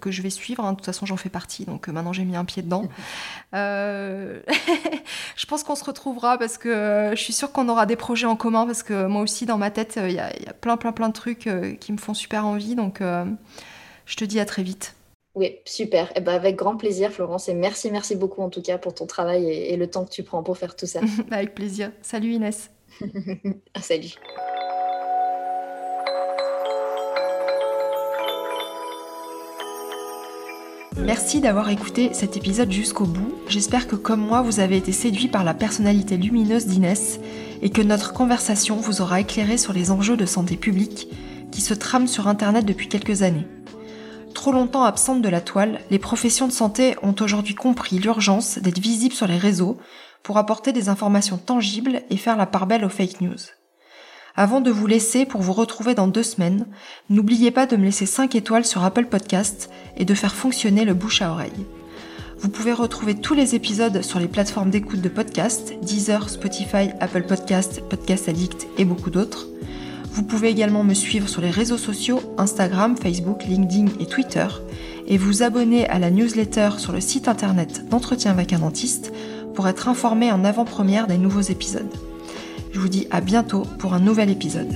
que 0.00 0.10
je 0.10 0.22
vais 0.22 0.30
suivre. 0.30 0.64
Hein. 0.64 0.72
De 0.72 0.76
toute 0.76 0.86
façon, 0.86 1.06
j'en 1.06 1.16
fais 1.16 1.28
partie, 1.28 1.64
donc 1.64 1.88
maintenant 1.88 2.12
j'ai 2.12 2.24
mis 2.24 2.36
un 2.36 2.44
pied 2.44 2.62
dedans. 2.62 2.88
je 3.52 5.46
pense 5.46 5.62
qu'on 5.62 5.76
se 5.76 5.84
retrouvera 5.84 6.38
parce 6.38 6.58
que 6.58 7.12
je 7.14 7.20
suis 7.20 7.32
sûre 7.32 7.52
qu'on 7.52 7.68
aura 7.68 7.86
des 7.86 7.96
projets 7.96 8.26
en 8.26 8.36
commun 8.36 8.66
parce 8.66 8.82
que 8.82 9.06
moi 9.06 9.22
aussi, 9.22 9.46
dans 9.46 9.58
ma 9.58 9.70
tête, 9.70 9.98
il 10.02 10.12
y, 10.12 10.18
a 10.18 10.30
plein, 10.60 10.76
plein, 10.76 10.92
plein 10.92 11.08
de 11.08 11.14
trucs 11.14 11.48
qui 11.80 11.92
me 11.92 11.98
font 11.98 12.14
super 12.14 12.46
envie. 12.46 12.74
Donc, 12.74 13.00
je 13.00 14.16
te 14.16 14.24
dis 14.24 14.40
à 14.40 14.44
très 14.44 14.62
vite. 14.62 14.94
Oui, 15.36 15.56
super. 15.64 16.12
Eh 16.14 16.20
ben, 16.20 16.32
avec 16.32 16.54
grand 16.54 16.76
plaisir, 16.76 17.10
Florence. 17.10 17.48
Et 17.48 17.54
merci, 17.54 17.90
merci 17.90 18.14
beaucoup 18.14 18.40
en 18.42 18.50
tout 18.50 18.62
cas 18.62 18.78
pour 18.78 18.94
ton 18.94 19.06
travail 19.06 19.44
et, 19.50 19.72
et 19.72 19.76
le 19.76 19.88
temps 19.88 20.04
que 20.04 20.10
tu 20.10 20.22
prends 20.22 20.44
pour 20.44 20.56
faire 20.56 20.76
tout 20.76 20.86
ça. 20.86 21.00
avec 21.32 21.56
plaisir. 21.56 21.90
Salut 22.02 22.32
Inès. 22.32 22.70
Salut. 23.80 24.14
Merci 30.96 31.40
d'avoir 31.40 31.68
écouté 31.68 32.10
cet 32.14 32.36
épisode 32.36 32.72
jusqu'au 32.72 33.04
bout. 33.04 33.34
J'espère 33.48 33.88
que 33.88 33.96
comme 33.96 34.20
moi, 34.20 34.42
vous 34.42 34.60
avez 34.60 34.76
été 34.76 34.92
séduit 34.92 35.28
par 35.28 35.44
la 35.44 35.52
personnalité 35.52 36.16
lumineuse 36.16 36.66
d'Inès 36.66 37.20
et 37.62 37.70
que 37.70 37.82
notre 37.82 38.12
conversation 38.12 38.76
vous 38.76 39.02
aura 39.02 39.20
éclairé 39.20 39.58
sur 39.58 39.72
les 39.72 39.90
enjeux 39.90 40.16
de 40.16 40.26
santé 40.26 40.56
publique 40.56 41.08
qui 41.50 41.60
se 41.60 41.74
trament 41.74 42.06
sur 42.06 42.26
Internet 42.26 42.64
depuis 42.64 42.88
quelques 42.88 43.22
années. 43.22 43.46
Trop 44.34 44.52
longtemps 44.52 44.84
absentes 44.84 45.22
de 45.22 45.28
la 45.28 45.40
toile, 45.40 45.80
les 45.90 45.98
professions 45.98 46.48
de 46.48 46.52
santé 46.52 46.96
ont 47.02 47.14
aujourd'hui 47.20 47.54
compris 47.54 47.98
l'urgence 47.98 48.58
d'être 48.58 48.80
visibles 48.80 49.14
sur 49.14 49.26
les 49.26 49.38
réseaux 49.38 49.78
pour 50.24 50.38
apporter 50.38 50.72
des 50.72 50.88
informations 50.88 51.36
tangibles 51.36 52.02
et 52.10 52.16
faire 52.16 52.36
la 52.36 52.46
part 52.46 52.66
belle 52.66 52.84
aux 52.84 52.88
fake 52.88 53.20
news. 53.20 53.38
Avant 54.34 54.60
de 54.60 54.70
vous 54.70 54.88
laisser 54.88 55.26
pour 55.26 55.42
vous 55.42 55.52
retrouver 55.52 55.94
dans 55.94 56.08
deux 56.08 56.24
semaines, 56.24 56.66
n'oubliez 57.08 57.52
pas 57.52 57.66
de 57.66 57.76
me 57.76 57.84
laisser 57.84 58.06
5 58.06 58.34
étoiles 58.34 58.64
sur 58.64 58.82
Apple 58.82 59.04
Podcast 59.04 59.70
et 59.96 60.04
de 60.04 60.14
faire 60.14 60.34
fonctionner 60.34 60.84
le 60.84 60.94
bouche 60.94 61.22
à 61.22 61.30
oreille. 61.30 61.66
Vous 62.40 62.48
pouvez 62.48 62.72
retrouver 62.72 63.14
tous 63.14 63.34
les 63.34 63.54
épisodes 63.54 64.02
sur 64.02 64.18
les 64.18 64.26
plateformes 64.26 64.70
d'écoute 64.70 65.00
de 65.00 65.08
podcast, 65.08 65.74
Deezer, 65.82 66.28
Spotify, 66.28 66.90
Apple 67.00 67.22
Podcast, 67.22 67.82
Podcast 67.88 68.28
Addict 68.28 68.66
et 68.76 68.84
beaucoup 68.84 69.10
d'autres. 69.10 69.46
Vous 70.10 70.24
pouvez 70.24 70.48
également 70.48 70.84
me 70.84 70.94
suivre 70.94 71.28
sur 71.28 71.42
les 71.42 71.50
réseaux 71.50 71.78
sociaux 71.78 72.20
Instagram, 72.38 72.96
Facebook, 72.96 73.44
LinkedIn 73.44 73.92
et 74.00 74.06
Twitter 74.06 74.46
et 75.06 75.18
vous 75.18 75.42
abonner 75.42 75.86
à 75.88 75.98
la 75.98 76.10
newsletter 76.10 76.70
sur 76.78 76.92
le 76.92 77.00
site 77.00 77.28
internet 77.28 77.88
d'entretien 77.88 78.30
avec 78.30 78.52
un 78.52 78.60
dentiste 78.60 79.12
pour 79.54 79.68
être 79.68 79.88
informé 79.88 80.32
en 80.32 80.44
avant-première 80.44 81.06
des 81.06 81.18
nouveaux 81.18 81.40
épisodes. 81.40 81.92
Je 82.72 82.78
vous 82.80 82.88
dis 82.88 83.06
à 83.10 83.20
bientôt 83.20 83.62
pour 83.78 83.94
un 83.94 84.00
nouvel 84.00 84.30
épisode. 84.30 84.72